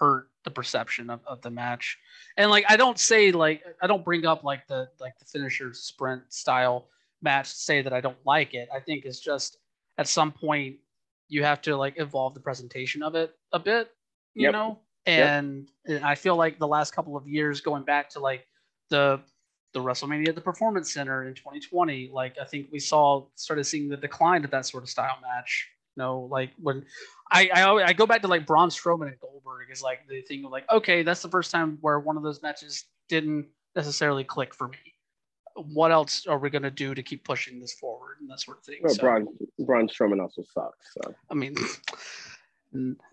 hurt 0.00 0.28
the 0.42 0.50
perception 0.50 1.08
of, 1.08 1.20
of 1.24 1.40
the 1.42 1.50
match. 1.50 1.96
And 2.36 2.50
like 2.50 2.64
I 2.68 2.76
don't 2.76 2.98
say 2.98 3.30
like 3.30 3.62
I 3.80 3.86
don't 3.86 4.04
bring 4.04 4.26
up 4.26 4.42
like 4.42 4.66
the 4.66 4.88
like 4.98 5.16
the 5.20 5.24
finisher 5.24 5.72
sprint 5.72 6.32
style 6.32 6.88
match 7.22 7.50
to 7.50 7.56
say 7.56 7.80
that 7.80 7.92
I 7.92 8.00
don't 8.00 8.18
like 8.26 8.54
it. 8.54 8.68
I 8.74 8.80
think 8.80 9.04
it's 9.04 9.20
just 9.20 9.58
at 9.98 10.08
some 10.08 10.32
point 10.32 10.78
you 11.28 11.44
have 11.44 11.62
to 11.62 11.76
like 11.76 11.94
evolve 11.98 12.34
the 12.34 12.40
presentation 12.40 13.04
of 13.04 13.14
it 13.14 13.36
a 13.52 13.60
bit, 13.60 13.92
you 14.34 14.46
yep. 14.46 14.52
know? 14.52 14.80
And, 15.06 15.68
yep. 15.86 15.98
and 15.98 16.04
I 16.04 16.16
feel 16.16 16.34
like 16.34 16.58
the 16.58 16.66
last 16.66 16.92
couple 16.92 17.16
of 17.16 17.28
years 17.28 17.60
going 17.60 17.84
back 17.84 18.10
to 18.10 18.18
like 18.18 18.48
the 18.90 19.20
the 19.74 19.80
WrestleMania 19.80 20.28
at 20.28 20.34
the 20.36 20.40
Performance 20.40 20.92
Center 20.92 21.26
in 21.26 21.34
2020, 21.34 22.10
like 22.12 22.36
I 22.40 22.44
think 22.44 22.68
we 22.72 22.78
saw 22.78 23.26
started 23.34 23.64
seeing 23.64 23.88
the 23.88 23.96
decline 23.96 24.44
of 24.44 24.50
that 24.52 24.64
sort 24.64 24.84
of 24.84 24.88
style 24.88 25.18
match. 25.20 25.68
You 25.96 26.02
know, 26.02 26.28
like 26.30 26.50
when 26.60 26.86
I 27.30 27.50
I, 27.54 27.62
always, 27.62 27.84
I 27.86 27.92
go 27.92 28.06
back 28.06 28.22
to 28.22 28.28
like 28.28 28.46
Braun 28.46 28.70
Strowman 28.70 29.08
and 29.08 29.20
Goldberg 29.20 29.70
is 29.70 29.82
like 29.82 30.08
the 30.08 30.22
thing 30.22 30.44
of 30.44 30.52
like 30.52 30.64
okay, 30.70 31.02
that's 31.02 31.20
the 31.20 31.28
first 31.28 31.50
time 31.50 31.76
where 31.82 31.98
one 31.98 32.16
of 32.16 32.22
those 32.22 32.40
matches 32.40 32.84
didn't 33.08 33.48
necessarily 33.76 34.24
click 34.24 34.54
for 34.54 34.68
me. 34.68 34.78
What 35.56 35.92
else 35.92 36.26
are 36.26 36.38
we 36.38 36.50
gonna 36.50 36.70
do 36.70 36.94
to 36.94 37.02
keep 37.02 37.24
pushing 37.24 37.60
this 37.60 37.74
forward 37.74 38.16
and 38.20 38.30
that 38.30 38.40
sort 38.40 38.58
of 38.58 38.64
thing? 38.64 38.78
Well, 38.82 38.94
so, 38.94 39.02
Braun 39.02 39.28
Braun 39.58 39.88
Strowman 39.88 40.22
also 40.22 40.42
sucks. 40.54 40.94
So 40.94 41.14
I 41.30 41.34
mean. 41.34 41.54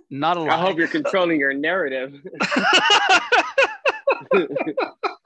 Not 0.10 0.38
a 0.38 0.40
lot. 0.42 0.50
I 0.50 0.60
hope 0.60 0.78
you're 0.78 0.88
controlling 0.88 1.40
your 1.40 1.54
narrative. 1.54 2.16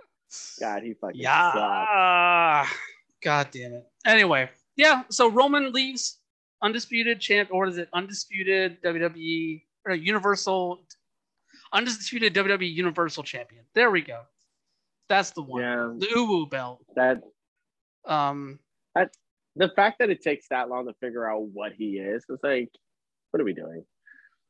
God, 0.60 0.84
he 0.84 0.94
fucking 0.94 1.20
yeah. 1.20 2.64
Sucks. 2.64 2.78
God 3.24 3.48
damn 3.52 3.74
it. 3.74 3.86
Anyway, 4.06 4.50
yeah. 4.76 5.04
So 5.10 5.30
Roman 5.30 5.72
leaves 5.72 6.20
undisputed 6.62 7.20
champ, 7.20 7.50
or 7.52 7.68
is 7.68 7.78
it 7.78 7.90
undisputed 7.94 8.82
WWE 8.84 9.64
or 9.86 9.96
Universal, 9.96 10.86
undisputed 11.74 12.34
WWE 12.34 12.74
Universal 12.74 13.24
Champion? 13.24 13.64
There 13.74 13.92
we 13.92 14.02
go. 14.02 14.22
That's 15.10 15.32
the 15.32 15.42
one. 15.42 15.62
Yeah. 15.62 15.94
The 15.98 16.08
Uwu 16.08 16.50
belt. 16.50 16.84
That. 16.96 17.22
Um. 18.06 18.60
That 18.96 19.12
the 19.56 19.70
fact 19.70 20.00
that 20.00 20.10
it 20.10 20.22
takes 20.22 20.48
that 20.50 20.70
long 20.70 20.86
to 20.88 20.94
figure 21.02 21.30
out 21.30 21.42
what 21.54 21.74
he 21.74 21.98
is, 21.98 22.26
it's 22.30 22.44
like, 22.44 22.70
what 23.32 23.42
are 23.42 23.46
we 23.46 23.54
doing? 23.54 23.84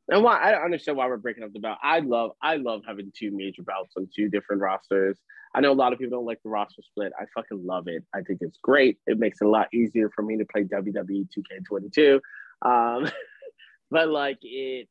And 0.08 0.22
why 0.22 0.40
I 0.40 0.52
don't 0.52 0.62
understand 0.62 0.96
why 0.96 1.06
we're 1.08 1.16
breaking 1.16 1.42
up 1.42 1.52
the 1.52 1.58
belt. 1.58 1.78
I 1.82 1.98
love 1.98 2.32
I 2.40 2.56
love 2.56 2.82
having 2.86 3.12
two 3.16 3.30
major 3.32 3.62
belts 3.62 3.94
on 3.96 4.08
two 4.14 4.28
different 4.28 4.62
rosters. 4.62 5.18
I 5.54 5.60
know 5.60 5.72
a 5.72 5.74
lot 5.74 5.92
of 5.92 5.98
people 5.98 6.18
don't 6.18 6.26
like 6.26 6.42
the 6.42 6.50
roster 6.50 6.82
split. 6.82 7.12
I 7.18 7.24
fucking 7.34 7.66
love 7.66 7.88
it. 7.88 8.04
I 8.14 8.20
think 8.20 8.38
it's 8.42 8.58
great. 8.62 8.98
It 9.06 9.18
makes 9.18 9.40
it 9.40 9.46
a 9.46 9.50
lot 9.50 9.72
easier 9.74 10.10
for 10.14 10.22
me 10.22 10.36
to 10.36 10.44
play 10.44 10.64
WWE 10.64 11.26
2K22. 11.36 12.20
Um, 12.62 13.10
but 13.90 14.08
like 14.08 14.38
it, 14.42 14.88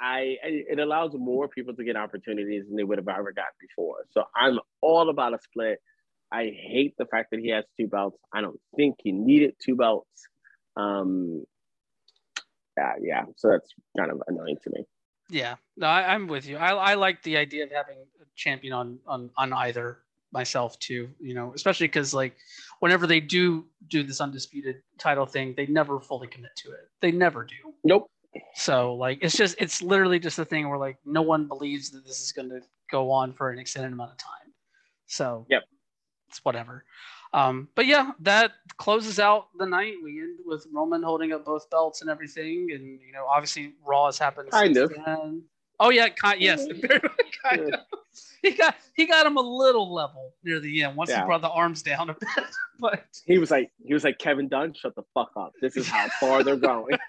I 0.00 0.36
it 0.42 0.78
allows 0.78 1.12
more 1.14 1.48
people 1.48 1.74
to 1.74 1.84
get 1.84 1.96
opportunities 1.96 2.66
than 2.66 2.76
they 2.76 2.84
would 2.84 2.98
have 2.98 3.08
ever 3.08 3.32
gotten 3.32 3.52
before. 3.60 4.04
So 4.10 4.24
I'm 4.34 4.58
all 4.82 5.08
about 5.08 5.32
a 5.32 5.38
split. 5.42 5.78
I 6.32 6.44
hate 6.44 6.94
the 6.98 7.06
fact 7.06 7.30
that 7.30 7.40
he 7.40 7.48
has 7.48 7.64
two 7.78 7.86
belts. 7.86 8.18
I 8.32 8.40
don't 8.40 8.60
think 8.76 8.96
he 8.98 9.12
needed 9.12 9.54
two 9.62 9.76
belts. 9.76 10.26
Um, 10.76 11.44
yeah, 12.80 12.92
yeah. 13.00 13.24
So 13.36 13.48
that's 13.50 13.74
kind 13.96 14.10
of 14.10 14.22
annoying 14.26 14.56
to 14.64 14.70
me. 14.70 14.86
Yeah, 15.28 15.56
no, 15.76 15.86
I, 15.86 16.14
am 16.14 16.26
with 16.26 16.46
you. 16.46 16.56
I, 16.56 16.70
I 16.70 16.94
like 16.94 17.22
the 17.22 17.36
idea 17.36 17.64
of 17.64 17.70
having 17.70 17.98
a 18.20 18.24
champion 18.34 18.72
on 18.72 18.98
on 19.06 19.30
on 19.36 19.52
either 19.52 19.98
myself 20.32 20.78
too. 20.78 21.08
You 21.20 21.34
know, 21.34 21.52
especially 21.54 21.86
because 21.86 22.12
like 22.12 22.36
whenever 22.80 23.06
they 23.06 23.20
do 23.20 23.66
do 23.88 24.02
this 24.02 24.20
undisputed 24.20 24.82
title 24.98 25.26
thing, 25.26 25.54
they 25.56 25.66
never 25.66 26.00
fully 26.00 26.26
commit 26.26 26.52
to 26.56 26.70
it. 26.72 26.88
They 27.00 27.12
never 27.12 27.44
do. 27.44 27.72
Nope. 27.84 28.10
So 28.54 28.94
like 28.94 29.18
it's 29.22 29.36
just 29.36 29.56
it's 29.58 29.82
literally 29.82 30.18
just 30.18 30.38
a 30.38 30.44
thing 30.44 30.68
where 30.68 30.78
like 30.78 30.98
no 31.04 31.22
one 31.22 31.46
believes 31.46 31.90
that 31.90 32.04
this 32.06 32.20
is 32.20 32.32
going 32.32 32.48
to 32.50 32.60
go 32.90 33.10
on 33.10 33.32
for 33.32 33.50
an 33.50 33.58
extended 33.58 33.92
amount 33.92 34.12
of 34.12 34.18
time. 34.18 34.52
So 35.06 35.46
yep, 35.48 35.62
it's 36.28 36.44
whatever. 36.44 36.84
Um, 37.32 37.68
but 37.74 37.86
yeah, 37.86 38.10
that 38.20 38.52
closes 38.76 39.18
out 39.20 39.48
the 39.58 39.66
night. 39.66 39.94
We 40.02 40.20
end 40.20 40.40
with 40.44 40.66
Roman 40.72 41.02
holding 41.02 41.32
up 41.32 41.44
both 41.44 41.70
belts 41.70 42.00
and 42.00 42.10
everything, 42.10 42.70
and 42.72 43.00
you 43.00 43.12
know, 43.12 43.26
obviously 43.26 43.74
Raw 43.84 44.06
has 44.06 44.18
happened. 44.18 44.50
Kind 44.50 44.76
of. 44.76 44.92
Then. 45.06 45.42
Oh 45.78 45.90
yeah, 45.90 46.08
kind, 46.08 46.40
yes, 46.40 46.66
kind 47.44 47.74
of. 47.74 47.80
He 48.42 48.52
got 48.52 48.74
he 48.94 49.06
got 49.06 49.26
him 49.26 49.36
a 49.36 49.42
little 49.42 49.92
level 49.92 50.32
near 50.42 50.60
the 50.60 50.82
end 50.82 50.96
once 50.96 51.10
yeah. 51.10 51.20
he 51.20 51.26
brought 51.26 51.42
the 51.42 51.50
arms 51.50 51.82
down 51.82 52.10
a 52.10 52.14
bit. 52.14 52.28
but 52.80 53.04
he 53.24 53.38
was 53.38 53.50
like 53.50 53.70
he 53.84 53.94
was 53.94 54.02
like 54.02 54.18
Kevin 54.18 54.48
Dunn, 54.48 54.74
shut 54.74 54.94
the 54.96 55.04
fuck 55.14 55.30
up. 55.36 55.52
This 55.60 55.76
is 55.76 55.88
how 55.88 56.08
far 56.20 56.42
they're 56.42 56.56
going. 56.56 56.98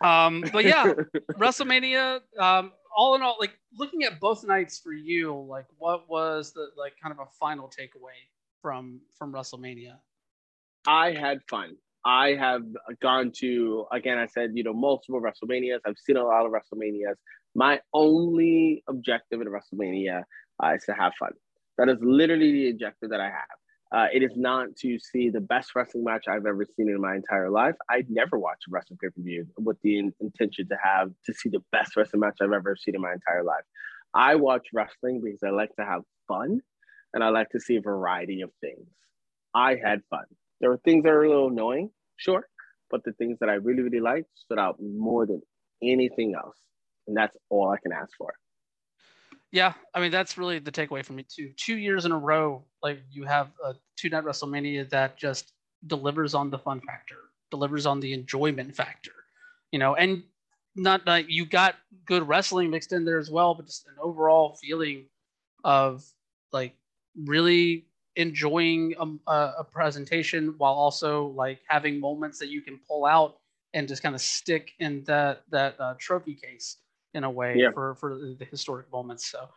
um, 0.00 0.44
but 0.52 0.64
yeah, 0.64 0.92
WrestleMania. 1.32 2.20
Um, 2.38 2.72
all 2.96 3.14
in 3.14 3.22
all, 3.22 3.36
like 3.38 3.58
looking 3.76 4.04
at 4.04 4.20
both 4.20 4.44
nights 4.44 4.78
for 4.78 4.92
you, 4.92 5.46
like 5.48 5.66
what 5.78 6.08
was 6.08 6.52
the 6.52 6.68
like 6.76 6.94
kind 7.02 7.12
of 7.12 7.20
a 7.20 7.30
final 7.38 7.68
takeaway 7.68 8.16
from 8.62 9.00
from 9.18 9.32
WrestleMania? 9.32 9.96
I 10.86 11.12
had 11.12 11.40
fun. 11.48 11.76
I 12.04 12.34
have 12.34 12.62
gone 13.02 13.32
to 13.38 13.86
again. 13.92 14.18
I 14.18 14.26
said 14.26 14.52
you 14.54 14.62
know 14.62 14.72
multiple 14.72 15.20
WrestleManias. 15.20 15.80
I've 15.86 15.98
seen 15.98 16.16
a 16.16 16.24
lot 16.24 16.46
of 16.46 16.52
WrestleManias. 16.52 17.16
My 17.54 17.80
only 17.92 18.82
objective 18.88 19.40
in 19.40 19.48
WrestleMania 19.48 20.22
uh, 20.62 20.74
is 20.74 20.84
to 20.84 20.92
have 20.92 21.12
fun. 21.18 21.32
That 21.78 21.88
is 21.88 21.98
literally 22.00 22.52
the 22.52 22.70
objective 22.70 23.10
that 23.10 23.20
I 23.20 23.26
have. 23.26 23.58
Uh, 23.94 24.06
it 24.12 24.22
is 24.22 24.32
not 24.36 24.74
to 24.76 24.98
see 24.98 25.30
the 25.30 25.40
best 25.40 25.74
wrestling 25.76 26.02
match 26.02 26.24
I've 26.28 26.46
ever 26.46 26.66
seen 26.76 26.88
in 26.88 27.00
my 27.00 27.14
entire 27.14 27.50
life. 27.50 27.76
I'd 27.88 28.10
never 28.10 28.38
watch 28.38 28.58
a 28.68 28.70
wrestling 28.70 28.98
pay 29.00 29.08
per 29.08 29.22
view 29.22 29.46
with 29.58 29.80
the 29.82 29.98
in- 29.98 30.14
intention 30.20 30.68
to 30.68 30.76
have 30.82 31.10
to 31.26 31.34
see 31.34 31.50
the 31.50 31.62
best 31.70 31.96
wrestling 31.96 32.20
match 32.20 32.38
I've 32.40 32.52
ever 32.52 32.76
seen 32.76 32.96
in 32.96 33.00
my 33.00 33.12
entire 33.12 33.44
life. 33.44 33.62
I 34.12 34.34
watch 34.34 34.68
wrestling 34.72 35.20
because 35.22 35.42
I 35.44 35.50
like 35.50 35.74
to 35.76 35.84
have 35.84 36.02
fun 36.26 36.60
and 37.14 37.22
I 37.22 37.28
like 37.28 37.50
to 37.50 37.60
see 37.60 37.76
a 37.76 37.80
variety 37.80 38.40
of 38.40 38.50
things. 38.60 38.88
I 39.54 39.76
had 39.82 40.02
fun. 40.10 40.24
There 40.60 40.70
were 40.70 40.80
things 40.84 41.04
that 41.04 41.10
were 41.10 41.24
a 41.24 41.28
little 41.28 41.48
annoying, 41.48 41.90
sure, 42.16 42.48
but 42.90 43.04
the 43.04 43.12
things 43.12 43.38
that 43.40 43.48
I 43.48 43.54
really, 43.54 43.82
really 43.82 44.00
liked 44.00 44.28
stood 44.34 44.58
out 44.58 44.76
more 44.80 45.26
than 45.26 45.42
anything 45.82 46.34
else. 46.34 46.56
And 47.06 47.16
that's 47.16 47.36
all 47.50 47.70
I 47.70 47.76
can 47.80 47.92
ask 47.92 48.10
for. 48.18 48.34
Yeah, 49.52 49.74
I 49.94 50.00
mean 50.00 50.10
that's 50.10 50.36
really 50.36 50.58
the 50.58 50.72
takeaway 50.72 51.04
for 51.04 51.12
me 51.12 51.24
too. 51.28 51.52
Two 51.56 51.76
years 51.76 52.04
in 52.04 52.12
a 52.12 52.18
row, 52.18 52.64
like 52.82 53.00
you 53.10 53.24
have 53.24 53.48
a 53.64 53.74
two 53.96 54.08
night 54.10 54.24
WrestleMania 54.24 54.88
that 54.90 55.16
just 55.16 55.52
delivers 55.86 56.34
on 56.34 56.50
the 56.50 56.58
fun 56.58 56.80
factor, 56.80 57.16
delivers 57.50 57.86
on 57.86 58.00
the 58.00 58.12
enjoyment 58.12 58.74
factor, 58.74 59.12
you 59.70 59.78
know, 59.78 59.94
and 59.94 60.22
not 60.74 61.06
like 61.06 61.26
you 61.28 61.46
got 61.46 61.76
good 62.04 62.26
wrestling 62.28 62.70
mixed 62.70 62.92
in 62.92 63.04
there 63.04 63.18
as 63.18 63.30
well, 63.30 63.54
but 63.54 63.66
just 63.66 63.86
an 63.86 63.94
overall 64.00 64.56
feeling 64.60 65.06
of 65.64 66.04
like 66.52 66.74
really 67.24 67.86
enjoying 68.16 68.94
a, 69.26 69.32
a 69.58 69.64
presentation 69.64 70.54
while 70.58 70.72
also 70.74 71.26
like 71.28 71.60
having 71.68 72.00
moments 72.00 72.38
that 72.38 72.48
you 72.48 72.62
can 72.62 72.78
pull 72.88 73.04
out 73.04 73.38
and 73.74 73.88
just 73.88 74.02
kind 74.02 74.14
of 74.14 74.20
stick 74.20 74.72
in 74.80 75.04
that 75.04 75.42
that 75.50 75.78
uh, 75.80 75.94
trophy 75.98 76.34
case 76.34 76.78
in 77.16 77.24
a 77.24 77.30
way 77.30 77.54
yeah. 77.56 77.70
for 77.72 77.94
for 77.96 78.16
the 78.38 78.46
historic 78.50 78.90
moments. 78.92 79.26
So 79.26 79.48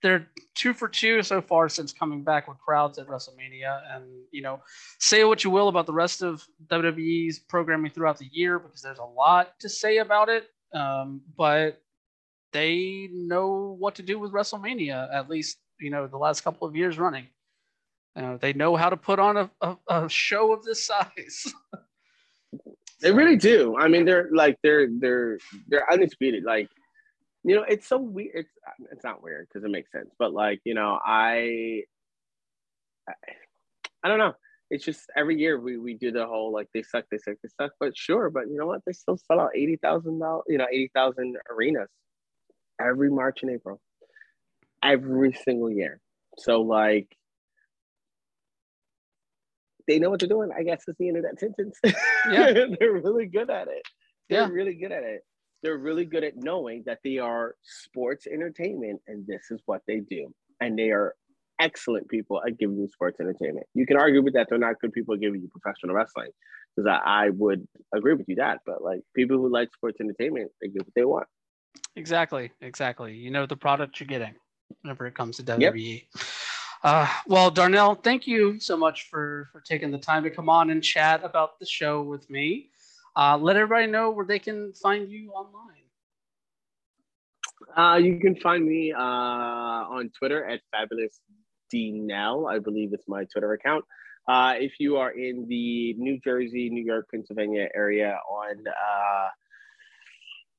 they're 0.00 0.28
two 0.54 0.72
for 0.72 0.88
two 0.88 1.22
so 1.22 1.42
far 1.42 1.68
since 1.68 1.92
coming 1.92 2.22
back 2.22 2.46
with 2.46 2.58
crowds 2.58 2.98
at 2.98 3.08
WrestleMania. 3.08 3.82
And 3.94 4.04
you 4.30 4.40
know, 4.40 4.62
say 5.00 5.24
what 5.24 5.44
you 5.44 5.50
will 5.50 5.68
about 5.68 5.86
the 5.86 5.92
rest 5.92 6.22
of 6.22 6.46
WWE's 6.68 7.40
programming 7.40 7.90
throughout 7.90 8.18
the 8.18 8.28
year 8.32 8.58
because 8.58 8.80
there's 8.80 9.00
a 9.00 9.04
lot 9.04 9.58
to 9.60 9.68
say 9.68 9.98
about 9.98 10.28
it. 10.28 10.48
Um, 10.72 11.20
but 11.36 11.82
they 12.52 13.08
know 13.12 13.76
what 13.78 13.96
to 13.96 14.02
do 14.02 14.18
with 14.18 14.32
WrestleMania, 14.32 15.12
at 15.12 15.28
least 15.28 15.58
you 15.80 15.90
know 15.90 16.06
the 16.06 16.16
last 16.16 16.42
couple 16.42 16.66
of 16.66 16.76
years 16.76 16.98
running. 16.98 17.26
Uh, 18.16 18.36
they 18.36 18.52
know 18.52 18.74
how 18.74 18.90
to 18.90 18.96
put 18.96 19.18
on 19.18 19.36
a, 19.36 19.50
a, 19.60 19.76
a 19.88 20.08
show 20.08 20.52
of 20.52 20.64
this 20.64 20.84
size. 20.86 21.54
they 23.00 23.12
really 23.12 23.36
do. 23.36 23.76
I 23.76 23.88
mean, 23.88 24.04
they're 24.04 24.28
like 24.32 24.56
they're 24.62 24.88
they're 24.90 25.38
they're 25.68 25.90
undisputed. 25.92 26.44
Like, 26.44 26.68
you 27.44 27.54
know, 27.56 27.64
it's 27.68 27.88
so 27.88 27.98
weird. 27.98 28.32
It's 28.34 28.50
it's 28.92 29.04
not 29.04 29.22
weird 29.22 29.48
because 29.48 29.64
it 29.64 29.70
makes 29.70 29.92
sense, 29.92 30.10
but 30.18 30.32
like, 30.32 30.60
you 30.64 30.74
know, 30.74 30.98
I, 31.04 31.82
I 33.08 33.12
I 34.04 34.08
don't 34.08 34.18
know. 34.18 34.34
It's 34.70 34.84
just 34.84 35.06
every 35.16 35.38
year 35.38 35.58
we, 35.58 35.78
we 35.78 35.94
do 35.94 36.12
the 36.12 36.26
whole 36.26 36.52
like 36.52 36.68
they 36.74 36.82
suck, 36.82 37.04
they 37.10 37.18
suck, 37.18 37.36
they 37.42 37.48
suck. 37.60 37.72
But 37.80 37.96
sure, 37.96 38.28
but 38.28 38.48
you 38.48 38.56
know 38.56 38.66
what? 38.66 38.82
They 38.86 38.92
still 38.92 39.16
sell 39.16 39.40
out 39.40 39.50
eighty 39.54 39.76
thousand 39.76 40.18
dollars, 40.18 40.44
you 40.48 40.58
know, 40.58 40.66
eighty 40.70 40.90
thousand 40.94 41.36
arenas 41.50 41.88
every 42.80 43.10
March 43.10 43.40
and 43.42 43.50
April, 43.50 43.80
every 44.82 45.32
single 45.32 45.70
year. 45.70 46.00
So 46.38 46.60
like, 46.60 47.08
they 49.86 49.98
know 49.98 50.10
what 50.10 50.20
they're 50.20 50.28
doing. 50.28 50.50
I 50.56 50.62
guess 50.62 50.82
is 50.86 50.96
the 50.98 51.08
end 51.08 51.16
of 51.16 51.22
that 51.24 51.40
sentence. 51.40 51.78
Yeah, 52.30 52.52
they're 52.78 52.92
really 52.92 53.26
good 53.26 53.48
at 53.48 53.68
it. 53.68 53.82
They're 54.28 54.42
yeah. 54.42 54.48
really 54.48 54.74
good 54.74 54.92
at 54.92 55.02
it. 55.02 55.22
They're 55.62 55.78
really 55.78 56.04
good 56.04 56.24
at 56.24 56.36
knowing 56.36 56.84
that 56.86 57.00
they 57.04 57.18
are 57.18 57.54
sports 57.62 58.26
entertainment 58.26 59.00
and 59.06 59.26
this 59.26 59.50
is 59.50 59.60
what 59.66 59.82
they 59.86 60.00
do. 60.00 60.32
And 60.60 60.78
they 60.78 60.90
are 60.90 61.14
excellent 61.60 62.08
people 62.08 62.40
at 62.46 62.58
giving 62.58 62.76
you 62.78 62.88
sports 62.88 63.18
entertainment. 63.20 63.66
You 63.74 63.86
can 63.86 63.96
argue 63.96 64.22
with 64.22 64.34
that 64.34 64.48
they're 64.48 64.58
not 64.58 64.80
good 64.80 64.92
people 64.92 65.16
giving 65.16 65.40
you 65.40 65.48
professional 65.48 65.94
wrestling, 65.94 66.30
because 66.76 66.88
I, 66.88 67.26
I, 67.26 67.30
would 67.30 67.66
agree 67.94 68.14
with 68.14 68.28
you 68.28 68.36
that. 68.36 68.60
But 68.64 68.82
like 68.82 69.00
people 69.14 69.36
who 69.36 69.52
like 69.52 69.72
sports 69.72 69.98
entertainment, 70.00 70.50
they 70.60 70.68
get 70.68 70.84
what 70.84 70.94
they 70.94 71.04
want. 71.04 71.26
Exactly, 71.96 72.52
exactly. 72.60 73.14
You 73.14 73.30
know 73.30 73.46
the 73.46 73.56
product 73.56 73.98
you're 74.00 74.06
getting 74.06 74.34
whenever 74.82 75.06
it 75.06 75.14
comes 75.14 75.36
to 75.38 75.42
WWE. 75.42 76.02
Yep. 76.14 76.24
Uh, 76.84 77.08
well, 77.26 77.50
Darnell, 77.50 77.96
thank 77.96 78.26
you 78.26 78.60
so 78.60 78.76
much 78.76 79.08
for 79.10 79.48
for 79.50 79.60
taking 79.60 79.90
the 79.90 79.98
time 79.98 80.22
to 80.22 80.30
come 80.30 80.48
on 80.48 80.70
and 80.70 80.82
chat 80.82 81.24
about 81.24 81.58
the 81.58 81.66
show 81.66 82.02
with 82.02 82.28
me. 82.30 82.70
Uh, 83.16 83.36
let 83.36 83.56
everybody 83.56 83.86
know 83.86 84.10
where 84.10 84.26
they 84.26 84.38
can 84.38 84.72
find 84.74 85.10
you 85.10 85.30
online. 85.32 85.78
Uh, 87.76 87.96
you 87.96 88.18
can 88.20 88.36
find 88.36 88.64
me 88.64 88.92
uh, 88.92 88.98
on 88.98 90.10
Twitter 90.18 90.44
at 90.44 90.60
Fabulous 90.70 91.20
D 91.70 91.90
Nell, 91.92 92.46
I 92.46 92.58
believe 92.58 92.92
it's 92.92 93.08
my 93.08 93.24
Twitter 93.24 93.52
account. 93.52 93.84
Uh, 94.26 94.54
if 94.58 94.74
you 94.78 94.96
are 94.96 95.10
in 95.10 95.46
the 95.48 95.94
New 95.94 96.18
Jersey, 96.20 96.68
New 96.70 96.84
York, 96.84 97.08
Pennsylvania 97.10 97.68
area 97.74 98.18
on 98.30 98.64
uh, 98.66 99.28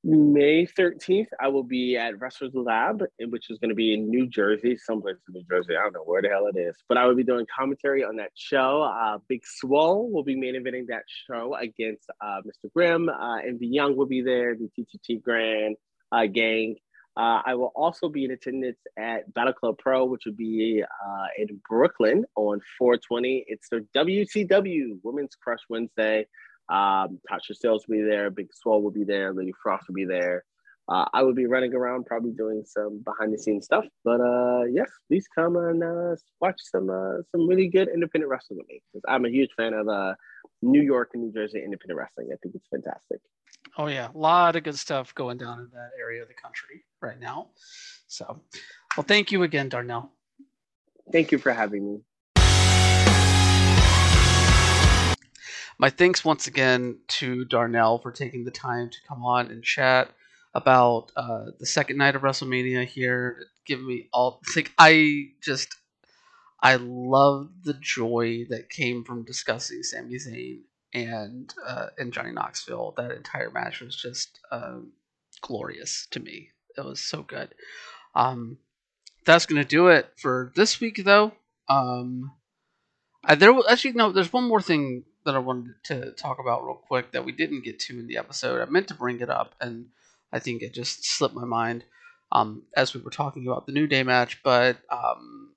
May 0.04 0.66
13th, 0.66 1.28
I 1.42 1.50
will 1.50 1.64
be 1.64 1.98
at 1.98 2.20
Wrestlers 2.20 2.54
Lab, 2.54 3.04
which 3.20 3.50
is 3.50 3.60
going 3.60 3.70
to 3.70 3.76
be 3.76 3.94
in 3.94 4.10
New 4.10 4.28
Jersey, 4.28 4.78
someplace 4.78 5.18
in 5.28 5.34
New 5.34 5.44
Jersey. 5.50 5.76
I 5.76 5.84
don't 5.84 5.94
know 5.94 6.04
where 6.06 6.22
the 6.22 6.30
hell 6.30 6.48
it 6.48 6.58
is, 6.58 6.76
but 6.88 6.98
I 6.98 7.06
will 7.06 7.16
be 7.16 7.24
doing 7.24 7.46
commentary 7.54 8.06
on 8.06 8.16
that 8.16 8.32
show. 8.34 8.82
Uh, 8.84 9.18
Big 9.28 9.42
Swole 9.44 10.10
will 10.10 10.24
be 10.24 10.38
main 10.38 10.56
eventing 10.56 10.88
that 10.88 11.04
show 11.28 11.54
against 11.56 12.10
uh, 12.22 12.40
Mr. 12.48 12.72
Grimm. 12.74 13.10
Uh, 13.10 13.40
MV 13.40 13.58
Young 13.60 13.98
will 13.98 14.06
be 14.06 14.22
there, 14.22 14.56
the 14.56 14.70
TTT 14.80 15.22
Grand 15.22 15.76
uh, 16.14 16.28
gang. 16.28 16.76
Uh, 17.18 17.42
I 17.46 17.56
will 17.56 17.74
also 17.76 18.08
be 18.08 18.24
in 18.24 18.32
attendance 18.32 18.80
at 18.98 19.34
Battle 19.34 19.52
Club 19.52 19.80
Pro, 19.80 20.06
which 20.06 20.22
will 20.26 20.34
be 20.34 20.82
uh, 20.82 21.26
in 21.38 21.60
Brooklyn 21.68 22.24
on 22.38 22.62
420. 22.78 23.44
It's 23.48 23.68
the 23.68 23.86
WCW 23.94 25.00
Women's 25.04 25.36
Crush 25.36 25.60
Wednesday. 25.68 26.26
Um, 26.70 27.20
Tasha 27.30 27.52
Steelz 27.52 27.88
will 27.88 27.98
be 27.98 28.02
there, 28.02 28.30
Big 28.30 28.48
Swole 28.54 28.82
will 28.82 28.92
be 28.92 29.04
there, 29.04 29.34
Lady 29.34 29.54
Frost 29.62 29.88
will 29.88 29.96
be 29.96 30.06
there. 30.06 30.44
Uh, 30.90 31.06
I 31.14 31.22
will 31.22 31.36
be 31.36 31.46
running 31.46 31.76
around, 31.76 32.08
probably 32.08 32.32
doing 32.32 32.64
some 32.66 33.04
behind 33.04 33.32
the 33.32 33.38
scenes 33.38 33.66
stuff. 33.66 33.86
But 34.04 34.22
uh, 34.22 34.64
yes, 34.64 34.90
please 35.08 35.28
come 35.34 35.56
and 35.56 35.84
uh, 35.84 36.16
watch 36.42 36.60
some 36.60 36.90
uh, 36.90 37.22
some 37.32 37.48
really 37.48 37.68
good 37.68 37.90
independent 37.94 38.30
wrestling 38.30 38.58
with 38.58 38.68
me 38.68 38.82
because 38.92 39.04
I'm 39.08 39.26
a 39.26 39.30
huge 39.30 39.52
fan 39.56 39.74
of 39.74 39.88
uh, 39.88 40.16
New 40.64 40.82
York 40.82 41.12
and 41.14 41.24
New 41.24 41.32
Jersey 41.32 41.62
independent 41.64 42.00
wrestling. 42.00 42.30
I 42.34 42.38
think 42.42 42.56
it's 42.56 42.68
fantastic. 42.72 43.20
Oh 43.78 43.86
yeah, 43.86 44.10
a 44.14 44.18
lot 44.18 44.56
of 44.56 44.64
good 44.64 44.78
stuff 44.78 45.14
going 45.14 45.38
down 45.38 45.60
in 45.60 45.70
that 45.74 45.92
area 46.00 46.24
of 46.24 46.28
the 46.28 46.34
country 46.34 46.84
right 47.02 47.20
now. 47.20 47.50
So, 48.08 48.42
well, 48.98 49.06
thank 49.08 49.32
you 49.32 49.44
again, 49.44 49.70
Darnell. 49.70 50.12
Thank 51.12 51.32
you 51.32 51.38
for 51.38 51.54
having 51.54 51.86
me. 51.86 52.00
My 55.82 55.90
thanks 55.90 56.26
once 56.26 56.46
again 56.46 57.00
to 57.08 57.46
Darnell 57.46 58.00
for 58.00 58.12
taking 58.12 58.44
the 58.44 58.52
time 58.52 58.90
to 58.90 58.98
come 59.08 59.24
on 59.24 59.50
and 59.50 59.64
chat 59.64 60.12
about 60.54 61.14
uh, 61.16 61.46
the 61.58 61.66
second 61.66 61.98
night 61.98 62.18
of 62.18 62.22
WrestleMania 62.22 62.86
here. 62.86 63.46
Give 63.66 63.82
me 63.82 64.10
all 64.12 64.42
like 64.58 64.74
I 64.78 65.30
just 65.42 65.74
I 66.62 66.76
love 66.76 67.50
the 67.64 67.76
joy 67.76 68.46
that 68.50 68.70
came 68.70 69.06
from 69.06 69.24
discussing 69.24 69.82
Sami 69.84 70.16
Zayn 70.16 70.60
and 70.94 71.54
uh, 71.66 71.88
and 71.98 72.12
Johnny 72.12 72.34
Knoxville. 72.34 72.94
That 72.98 73.12
entire 73.12 73.50
match 73.50 73.80
was 73.80 73.96
just 73.96 74.42
um, 74.52 74.92
glorious 75.40 76.08
to 76.12 76.20
me. 76.20 76.50
It 76.78 76.84
was 76.84 77.00
so 77.00 77.22
good. 77.24 77.56
Um, 78.16 78.58
that's 79.26 79.46
gonna 79.46 79.64
do 79.64 79.88
it 79.88 80.12
for 80.18 80.52
this 80.58 80.82
week, 80.82 81.06
though. 81.06 81.32
Um, 81.70 82.34
I, 83.24 83.36
there 83.36 83.54
actually 83.70 83.94
no. 83.94 84.12
There's 84.12 84.34
one 84.34 84.44
more 84.44 84.62
thing 84.62 85.06
that 85.26 85.36
I 85.36 85.40
wanted 85.40 85.76
to 85.86 86.12
talk 86.12 86.40
about 86.40 86.66
real 86.66 86.76
quick 86.76 87.12
that 87.12 87.26
we 87.26 87.32
didn't 87.32 87.64
get 87.64 87.80
to 87.82 88.00
in 88.00 88.08
the 88.08 88.18
episode. 88.18 88.62
I 88.62 88.66
meant 88.66 88.88
to 88.90 88.94
bring 88.94 89.20
it 89.20 89.30
up, 89.30 89.56
and 89.60 89.88
I 90.32 90.40
think 90.40 90.62
it 90.62 90.74
just 90.74 91.06
slipped 91.06 91.36
my 91.36 91.46
mind 91.46 91.84
um, 92.32 92.64
as 92.76 92.94
we 92.94 93.02
were 93.02 93.12
talking 93.12 93.48
about 93.48 93.66
the 93.66 93.72
New 93.72 93.88
Day 93.88 94.04
match. 94.04 94.42
But 94.44 94.78
um, 94.90 95.54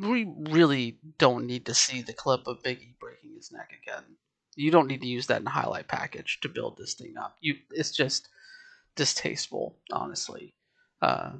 we 0.00 0.24
really 0.50 0.98
don't 1.18 1.46
need 1.46 1.66
to 1.66 1.74
see 1.74 2.02
the 2.02 2.12
clip 2.12 2.46
of 2.46 2.62
Biggie 2.62 2.98
breaking 2.98 3.34
his 3.36 3.52
neck 3.52 3.70
again. 3.82 4.04
You 4.54 4.70
don't 4.70 4.88
need 4.88 5.00
to 5.00 5.08
use 5.08 5.26
that 5.28 5.40
in 5.40 5.46
highlight 5.46 5.88
package 5.88 6.38
to 6.42 6.48
build 6.48 6.76
this 6.76 6.94
thing 6.94 7.14
up. 7.18 7.36
You, 7.40 7.56
it's 7.70 7.90
just 7.90 8.28
distasteful, 8.96 9.76
honestly. 9.90 10.54
Uh, 11.00 11.32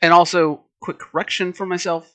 and 0.00 0.12
also, 0.12 0.62
quick 0.80 0.98
correction 0.98 1.52
for 1.52 1.66
myself. 1.66 2.14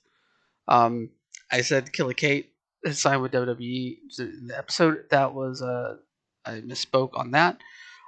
Um, 0.68 1.10
I 1.52 1.62
said 1.62 1.94
Killer 1.94 2.14
Kate 2.14 2.52
signed 2.94 3.22
with 3.22 3.32
WWE 3.32 3.98
the 4.18 4.54
episode. 4.58 5.06
That 5.10 5.34
was 5.34 5.62
uh, 5.62 5.98
I 6.46 6.62
misspoke 6.62 7.18
on 7.18 7.32
that. 7.32 7.58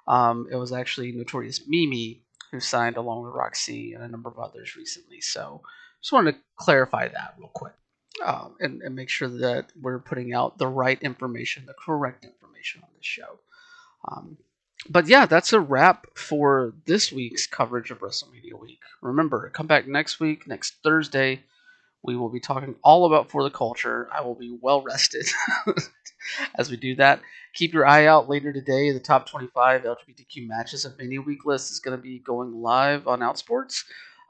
Um, 0.08 0.48
it 0.52 0.56
was 0.56 0.72
actually 0.72 1.12
Notorious 1.12 1.68
Mimi 1.68 2.24
who 2.52 2.60
signed 2.60 2.98
along 2.98 3.24
with 3.24 3.34
Roxy 3.34 3.94
and 3.94 4.04
a 4.04 4.08
number 4.08 4.30
of 4.30 4.40
others 4.40 4.76
recently. 4.76 5.22
So 5.22 5.62
just 6.02 6.12
wanted 6.12 6.34
to 6.34 6.38
clarify 6.58 7.08
that 7.08 7.36
real 7.38 7.52
quick 7.54 7.74
um, 8.26 8.56
and, 8.60 8.82
and, 8.82 8.96
make 8.96 9.10
sure 9.10 9.28
that 9.28 9.68
we're 9.80 10.00
putting 10.00 10.34
out 10.34 10.58
the 10.58 10.68
right 10.68 11.02
information, 11.04 11.66
the 11.66 11.74
correct 11.74 12.26
information 12.26 12.82
on 12.84 12.90
this 12.96 13.06
show. 13.06 13.40
Um, 14.08 14.38
but 14.90 15.08
yeah, 15.08 15.26
that's 15.26 15.54
a 15.54 15.60
wrap 15.60 16.08
for 16.16 16.74
this 16.86 17.12
week's 17.12 17.46
coverage 17.46 17.92
of 17.92 18.00
WrestleMania 18.00 18.60
week. 18.60 18.80
Remember, 19.02 19.50
come 19.50 19.68
back 19.68 19.88
next 19.88 20.20
week, 20.20 20.48
next 20.48 20.78
Thursday. 20.84 21.44
We 22.04 22.16
will 22.16 22.30
be 22.30 22.40
talking 22.40 22.76
all 22.84 23.06
about 23.06 23.30
For 23.30 23.44
the 23.44 23.50
Culture. 23.50 24.08
I 24.12 24.22
will 24.22 24.36
be 24.36 24.58
well 24.62 24.82
rested 24.82 25.26
as 26.58 26.70
we 26.70 26.78
do 26.78 26.96
that. 26.96 27.22
Keep 27.54 27.74
your 27.74 27.86
eye 27.86 28.06
out 28.06 28.30
later 28.30 28.54
today. 28.54 28.92
The 28.92 29.00
top 29.00 29.28
25 29.28 29.84
LGBTQ 29.84 30.48
matches 30.48 30.86
of 30.86 31.00
any 31.00 31.20
week 31.20 31.46
list 31.46 31.72
is 31.72 31.80
going 31.80 31.98
to 31.98 32.02
be 32.02 32.20
going 32.20 32.54
live 32.54 33.08
on 33.08 33.20
Outsports. 33.20 33.84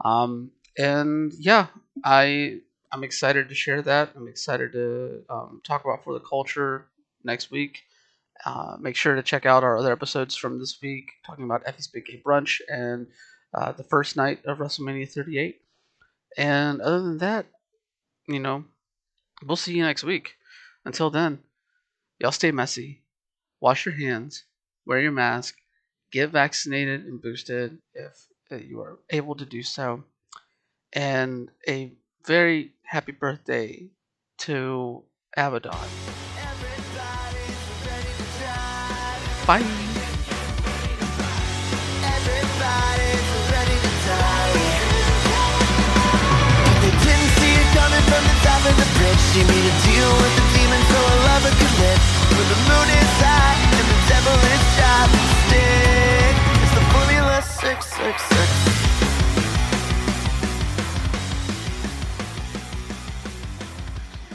Um, 0.04 0.52
and 0.78 1.34
yeah, 1.38 1.68
I 2.04 2.60
I'm 2.92 3.04
excited 3.04 3.50
to 3.50 3.56
share 3.56 3.82
that. 3.84 4.12
I'm 4.16 4.28
excited 4.28 4.72
to 4.74 5.22
um, 5.30 5.62
talk 5.64 5.84
about 5.84 6.04
for 6.04 6.14
the 6.14 6.20
culture 6.22 6.88
next 7.24 7.52
week. 7.52 7.84
Uh, 8.46 8.78
make 8.80 8.96
sure 8.96 9.16
to 9.16 9.22
check 9.22 9.46
out 9.46 9.64
our 9.64 9.78
other 9.78 9.92
episodes 9.92 10.36
from 10.36 10.60
this 10.60 10.80
week, 10.82 11.12
talking 11.26 11.44
about 11.44 11.62
Effy's 11.66 11.88
Big 11.88 12.06
Gay 12.06 12.22
Brunch 12.26 12.62
and 12.70 13.08
uh, 13.54 13.74
the 13.74 13.84
first 13.84 14.16
night 14.16 14.40
of 14.46 14.60
WrestleMania 14.60 15.12
38. 15.12 15.60
And 16.38 16.82
other 16.82 17.02
than 17.02 17.18
that, 17.18 17.46
you 18.30 18.40
know, 18.40 18.64
we'll 19.46 19.58
see 19.58 19.74
you 19.76 19.84
next 19.84 20.04
week. 20.04 20.36
Until 20.86 21.10
then, 21.10 21.40
y'all 22.20 22.32
stay 22.32 22.52
messy, 22.52 23.02
wash 23.60 23.86
your 23.86 23.96
hands, 23.96 24.44
wear 24.86 25.00
your 25.00 25.12
mask, 25.12 25.56
get 26.12 26.30
vaccinated 26.30 27.06
and 27.06 27.22
boosted 27.22 27.80
if 27.94 28.28
uh, 28.52 28.56
you 28.56 28.82
are 28.82 29.00
able 29.10 29.36
to 29.36 29.46
do 29.46 29.64
so, 29.64 30.04
and 30.94 31.50
a 31.68 31.92
very 32.26 32.72
happy 32.84 33.12
birthday 33.12 33.90
to 34.38 35.04
Abaddon. 35.36 35.90
Bye. 39.46 39.89
from 48.10 48.24
the 48.26 48.38
top 48.42 48.62
of 48.66 48.76
the 48.76 48.90
bridge. 48.98 49.22
She 49.32 49.42
made 49.46 49.66
a 49.70 49.76
deal 49.86 50.12
with 50.18 50.34
the 50.34 50.46
demon 50.58 50.82
so 50.90 50.98
her 50.98 51.20
lover 51.30 51.54
could 51.54 51.74
live. 51.78 52.02
But 52.34 52.48
the 52.50 52.60
moon 52.66 52.88
is 52.90 53.12
high 53.22 53.58
and 53.78 53.86
the 53.86 54.00
devil 54.10 54.36
is 54.54 54.64
shot 54.76 55.08
Stick, 55.46 56.36
it's 56.62 56.74
the 56.74 56.84
formula 56.94 57.42
666 57.42 58.89